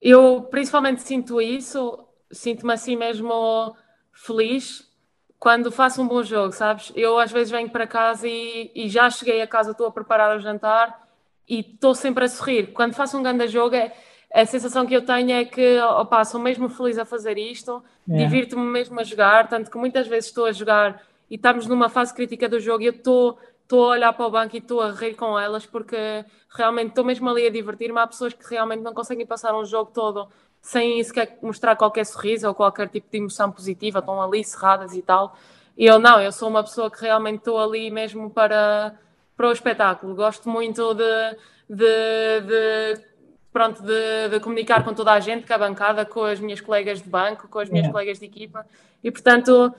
eu 0.00 0.42
principalmente 0.50 1.02
sinto 1.02 1.40
isso, 1.40 1.98
sinto-me 2.30 2.72
assim 2.72 2.96
mesmo 2.96 3.74
feliz 4.12 4.86
quando 5.38 5.70
faço 5.70 6.00
um 6.00 6.08
bom 6.08 6.22
jogo, 6.22 6.52
sabes? 6.52 6.92
Eu 6.94 7.18
às 7.18 7.30
vezes 7.30 7.50
venho 7.50 7.68
para 7.68 7.86
casa 7.86 8.26
e, 8.26 8.70
e 8.74 8.88
já 8.88 9.10
cheguei 9.10 9.42
a 9.42 9.46
casa, 9.46 9.72
estou 9.72 9.86
a 9.86 9.92
preparar 9.92 10.36
o 10.36 10.40
jantar 10.40 11.06
e 11.48 11.60
estou 11.60 11.94
sempre 11.94 12.24
a 12.24 12.28
sorrir. 12.28 12.68
Quando 12.72 12.94
faço 12.94 13.18
um 13.18 13.22
grande 13.22 13.46
jogo, 13.48 13.74
é, 13.74 13.92
a 14.32 14.46
sensação 14.46 14.86
que 14.86 14.94
eu 14.94 15.04
tenho 15.04 15.32
é 15.32 15.44
que 15.44 15.78
opa, 15.80 16.24
sou 16.24 16.40
mesmo 16.40 16.68
feliz 16.68 16.98
a 16.98 17.04
fazer 17.04 17.36
isto, 17.36 17.82
é. 18.08 18.16
divirto-me 18.16 18.64
mesmo 18.64 18.98
a 18.98 19.04
jogar, 19.04 19.48
tanto 19.48 19.70
que 19.70 19.76
muitas 19.76 20.06
vezes 20.06 20.30
estou 20.30 20.46
a 20.46 20.52
jogar 20.52 21.02
e 21.30 21.36
estamos 21.36 21.66
numa 21.66 21.88
fase 21.88 22.14
crítica 22.14 22.48
do 22.48 22.58
jogo 22.58 22.82
e 22.82 22.86
eu 22.86 22.92
estou 22.92 23.38
estou 23.64 23.86
a 23.86 23.88
olhar 23.88 24.12
para 24.12 24.26
o 24.26 24.30
banco 24.30 24.54
e 24.54 24.58
estou 24.58 24.80
a 24.80 24.92
rir 24.92 25.14
com 25.14 25.38
elas 25.38 25.66
porque 25.66 25.96
realmente 26.48 26.90
estou 26.90 27.04
mesmo 27.04 27.28
ali 27.28 27.46
a 27.46 27.50
divertir-me. 27.50 27.98
Há 27.98 28.06
pessoas 28.06 28.32
que 28.32 28.48
realmente 28.48 28.82
não 28.82 28.94
conseguem 28.94 29.26
passar 29.26 29.58
um 29.58 29.64
jogo 29.64 29.90
todo 29.92 30.28
sem 30.60 31.02
sequer 31.02 31.38
mostrar 31.42 31.76
qualquer 31.76 32.06
sorriso 32.06 32.48
ou 32.48 32.54
qualquer 32.54 32.88
tipo 32.88 33.10
de 33.10 33.18
emoção 33.18 33.50
positiva, 33.52 33.98
estão 33.98 34.20
ali 34.22 34.42
cerradas 34.44 34.94
e 34.94 35.02
tal. 35.02 35.36
E 35.76 35.84
eu 35.84 35.98
não, 35.98 36.20
eu 36.20 36.32
sou 36.32 36.48
uma 36.48 36.62
pessoa 36.62 36.90
que 36.90 37.02
realmente 37.02 37.38
estou 37.38 37.58
ali 37.58 37.90
mesmo 37.90 38.30
para 38.30 38.98
para 39.36 39.48
o 39.48 39.52
espetáculo. 39.52 40.14
Gosto 40.14 40.48
muito 40.48 40.94
de, 40.94 41.36
de, 41.68 42.40
de 42.40 43.04
pronto, 43.54 43.80
de, 43.84 44.30
de, 44.30 44.40
comunicar 44.40 44.84
com 44.84 44.92
toda 44.92 45.12
a 45.12 45.20
gente, 45.20 45.46
com 45.46 45.54
a 45.54 45.58
bancada, 45.58 46.04
com 46.04 46.24
as 46.24 46.40
minhas 46.40 46.60
colegas 46.60 47.00
de 47.00 47.08
banco, 47.08 47.46
com 47.46 47.60
as 47.60 47.68
minhas 47.70 47.84
yeah. 47.84 47.92
colegas 47.92 48.18
de 48.18 48.26
equipa. 48.26 48.66
E, 49.02 49.12
portanto, 49.12 49.72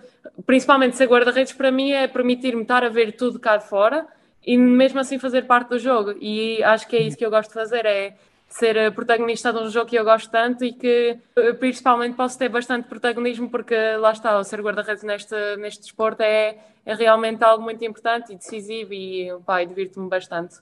principalmente 0.46 0.96
ser 0.96 1.08
guarda-redes 1.10 1.52
para 1.52 1.70
mim 1.72 1.92
é 1.92 2.08
permitir-me 2.08 2.62
estar 2.62 2.86
a 2.86 2.90
ver 2.90 3.12
tudo 3.18 3.38
cá 3.38 3.58
de 3.58 3.68
fora 3.68 4.08
e 4.48 4.58
mesmo 4.58 5.02
assim 5.02 5.20
fazer 5.20 5.42
parte 5.42 5.72
do 5.72 5.78
jogo. 5.78 6.16
E 6.22 6.64
acho 6.64 6.88
que 6.88 6.96
é 6.96 7.02
isso 7.02 7.18
que 7.18 7.26
eu 7.26 7.30
gosto 7.30 7.50
de 7.50 7.56
fazer, 7.56 7.86
é 7.86 8.16
ser 8.48 8.94
protagonista 8.94 9.52
de 9.52 9.60
um 9.60 9.70
jogo 9.70 9.90
que 9.90 10.00
eu 10.00 10.06
gosto 10.06 10.32
tanto 10.32 10.64
e 10.64 10.72
que 10.72 11.18
eh, 11.36 11.54
principalmente 11.54 12.16
posso 12.16 12.40
ter 12.40 12.48
bastante 12.48 12.88
protagonismo 12.88 13.50
porque 13.50 13.76
lá 13.98 14.14
está, 14.14 14.40
o 14.40 14.44
ser 14.46 14.62
guarda-redes 14.62 15.04
neste, 15.04 15.36
neste 15.58 15.82
desporto 15.82 16.22
é, 16.24 16.58
é 16.86 16.96
realmente 16.96 17.44
algo 17.44 17.62
muito 17.62 17.84
importante 17.84 18.32
e 18.32 18.38
decisivo 18.38 18.94
e 18.94 19.30
pá, 19.46 19.62
divirto-me 19.66 20.08
bastante. 20.08 20.56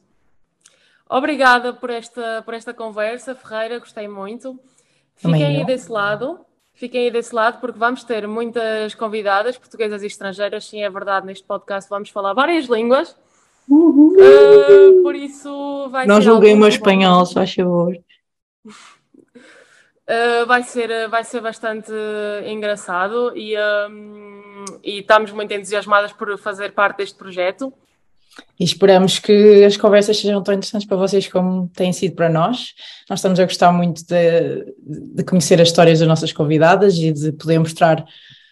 Obrigada 1.10 1.74
por 1.74 1.90
esta, 1.90 2.42
por 2.44 2.54
esta 2.54 2.74
conversa, 2.74 3.36
Ferreira, 3.36 3.80
gostei 3.80 4.08
muito. 4.08 4.60
Fiquem 5.16 5.46
aí 5.46 5.66
desse 5.66 5.92
lado, 5.92 6.40
fiquem 6.74 7.06
aí 7.06 7.12
desse 7.12 7.34
lado 7.36 7.60
porque 7.60 7.78
vamos 7.78 8.04
ter 8.04 8.28
muitas 8.28 8.96
convidadas, 8.96 9.58
portuguesas 9.58 10.02
e 10.02 10.08
estrangeiras, 10.08 10.66
sim, 10.66 10.84
é 10.84 10.90
verdade, 10.90 11.26
neste 11.26 11.46
podcast 11.46 11.90
vamos 11.90 12.10
falar 12.10 12.34
várias 12.34 12.66
línguas. 12.66 13.16
Uhum. 13.70 14.16
Uh, 14.18 15.04
por 15.04 15.16
isso 15.16 15.90
vai 15.90 16.06
Não 16.06 16.22
julguei 16.22 16.54
o 16.54 16.58
meu 16.58 16.68
espanhol, 16.68 17.26
só 17.26 17.36
faz 17.36 17.54
favor. 17.54 17.96
Uh, 18.66 20.46
vai, 20.48 20.64
ser, 20.64 21.08
vai 21.10 21.24
ser 21.24 21.42
bastante 21.42 21.92
engraçado 22.46 23.32
e, 23.38 23.56
um, 23.90 24.66
e 24.84 25.00
estamos 25.00 25.32
muito 25.32 25.54
entusiasmadas 25.54 26.12
por 26.12 26.38
fazer 26.38 26.74
parte 26.74 26.98
deste 26.98 27.18
projeto. 27.18 27.74
E 28.60 28.64
esperamos 28.64 29.20
que 29.20 29.64
as 29.64 29.78
conversas 29.78 30.18
sejam 30.18 30.42
tão 30.42 30.54
interessantes 30.54 30.88
para 30.88 30.98
vocês 30.98 31.28
como 31.28 31.70
têm 31.76 31.92
sido 31.92 32.16
para 32.16 32.30
nós. 32.30 32.74
Nós 33.10 33.20
estamos 33.20 33.40
a 33.40 33.44
gostar 33.44 33.72
muito 33.72 34.06
de, 34.06 34.74
de 35.16 35.24
conhecer 35.24 35.60
as 35.62 35.68
histórias 35.70 36.00
das 36.00 36.08
nossas 36.08 36.32
convidadas 36.32 36.98
e 36.98 37.12
de 37.12 37.32
poder 37.34 37.60
mostrar 37.60 38.06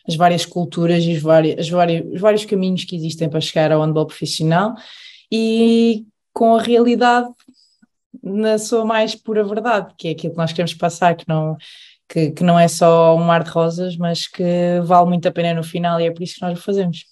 as 0.07 0.15
várias 0.15 0.45
culturas 0.45 1.03
e 1.03 1.13
os 1.13 1.21
vários, 1.21 1.67
os 2.13 2.21
vários 2.21 2.45
caminhos 2.45 2.83
que 2.83 2.95
existem 2.95 3.29
para 3.29 3.41
chegar 3.41 3.71
ao 3.71 3.81
handball 3.81 4.07
profissional 4.07 4.73
e 5.31 6.05
com 6.33 6.55
a 6.55 6.61
realidade 6.61 7.29
na 8.23 8.57
sua 8.57 8.85
mais 8.85 9.15
pura 9.15 9.43
verdade, 9.43 9.93
que 9.97 10.07
é 10.07 10.11
aquilo 10.11 10.33
que 10.33 10.37
nós 10.37 10.51
queremos 10.51 10.73
passar, 10.73 11.15
que 11.15 11.25
não, 11.27 11.57
que, 12.07 12.31
que 12.31 12.43
não 12.43 12.59
é 12.59 12.67
só 12.67 13.15
um 13.15 13.23
mar 13.23 13.43
de 13.43 13.49
rosas, 13.49 13.95
mas 13.97 14.27
que 14.27 14.81
vale 14.83 15.07
muito 15.07 15.27
a 15.27 15.31
pena 15.31 15.53
no 15.53 15.63
final 15.63 15.99
e 15.99 16.05
é 16.05 16.11
por 16.11 16.21
isso 16.21 16.35
que 16.35 16.41
nós 16.41 16.57
o 16.57 16.61
fazemos. 16.61 17.05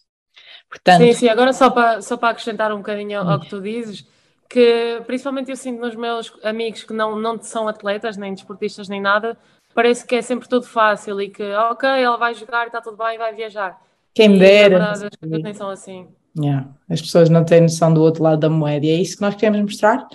Portanto... 0.69 1.01
Sim, 1.01 1.13
sim, 1.13 1.27
agora 1.27 1.51
só 1.51 1.69
para, 1.69 2.01
só 2.01 2.15
para 2.15 2.29
acrescentar 2.29 2.71
um 2.71 2.77
bocadinho 2.77 3.19
ao, 3.19 3.29
ao 3.29 3.39
que 3.39 3.49
tu 3.49 3.61
dizes, 3.61 4.05
que 4.47 5.01
principalmente 5.07 5.49
eu 5.49 5.55
sinto 5.55 5.79
nos 5.79 5.95
meus 5.95 6.31
amigos 6.43 6.83
que 6.83 6.93
não, 6.93 7.17
não 7.17 7.41
são 7.41 7.67
atletas, 7.67 8.17
nem 8.17 8.33
desportistas, 8.33 8.87
nem 8.87 9.01
nada, 9.01 9.37
parece 9.73 10.05
que 10.05 10.15
é 10.15 10.21
sempre 10.21 10.47
tudo 10.47 10.65
fácil 10.65 11.19
e 11.21 11.29
que, 11.29 11.43
ok, 11.43 11.89
ela 11.89 12.17
vai 12.17 12.33
jogar, 12.33 12.67
está 12.67 12.81
tudo 12.81 12.97
bem, 12.97 13.17
vai 13.17 13.33
viajar. 13.33 13.79
Quem 14.13 14.29
me 14.29 14.39
dera. 14.39 14.77
Verdade, 14.77 15.05
as 15.05 15.15
coisas 15.15 15.43
nem 15.43 15.53
são 15.53 15.69
assim. 15.69 16.07
Yeah. 16.37 16.67
As 16.89 17.01
pessoas 17.01 17.29
não 17.29 17.43
têm 17.43 17.61
noção 17.61 17.93
do 17.93 18.01
outro 18.01 18.23
lado 18.23 18.39
da 18.39 18.49
moeda 18.49 18.85
e 18.85 18.91
é 18.91 18.95
isso 18.95 19.15
que 19.15 19.21
nós 19.21 19.35
queremos 19.35 19.61
mostrar 19.61 20.07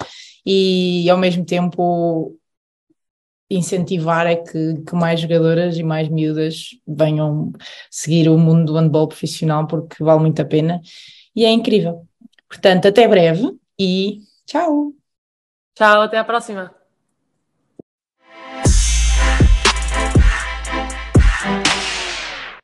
e 0.47 1.09
ao 1.11 1.19
mesmo 1.19 1.45
tempo 1.45 2.37
incentivar 3.51 4.27
é 4.27 4.37
que, 4.37 4.83
que 4.83 4.95
mais 4.95 5.21
jogadoras 5.21 5.77
e 5.77 5.83
mais 5.83 6.09
miúdas 6.09 6.71
venham 6.87 7.53
seguir 7.91 8.29
o 8.29 8.39
mundo 8.39 8.73
do 8.73 8.79
handball 8.79 9.09
profissional 9.09 9.67
porque 9.67 10.03
vale 10.03 10.21
muito 10.21 10.41
a 10.41 10.45
pena 10.45 10.81
e 11.35 11.45
é 11.45 11.51
incrível. 11.51 12.07
Portanto, 12.49 12.89
até 12.89 13.07
breve 13.07 13.51
e 13.79 14.21
tchau! 14.47 14.93
Tchau, 15.75 16.03
até 16.03 16.19
a 16.19 16.25
próxima! 16.25 16.84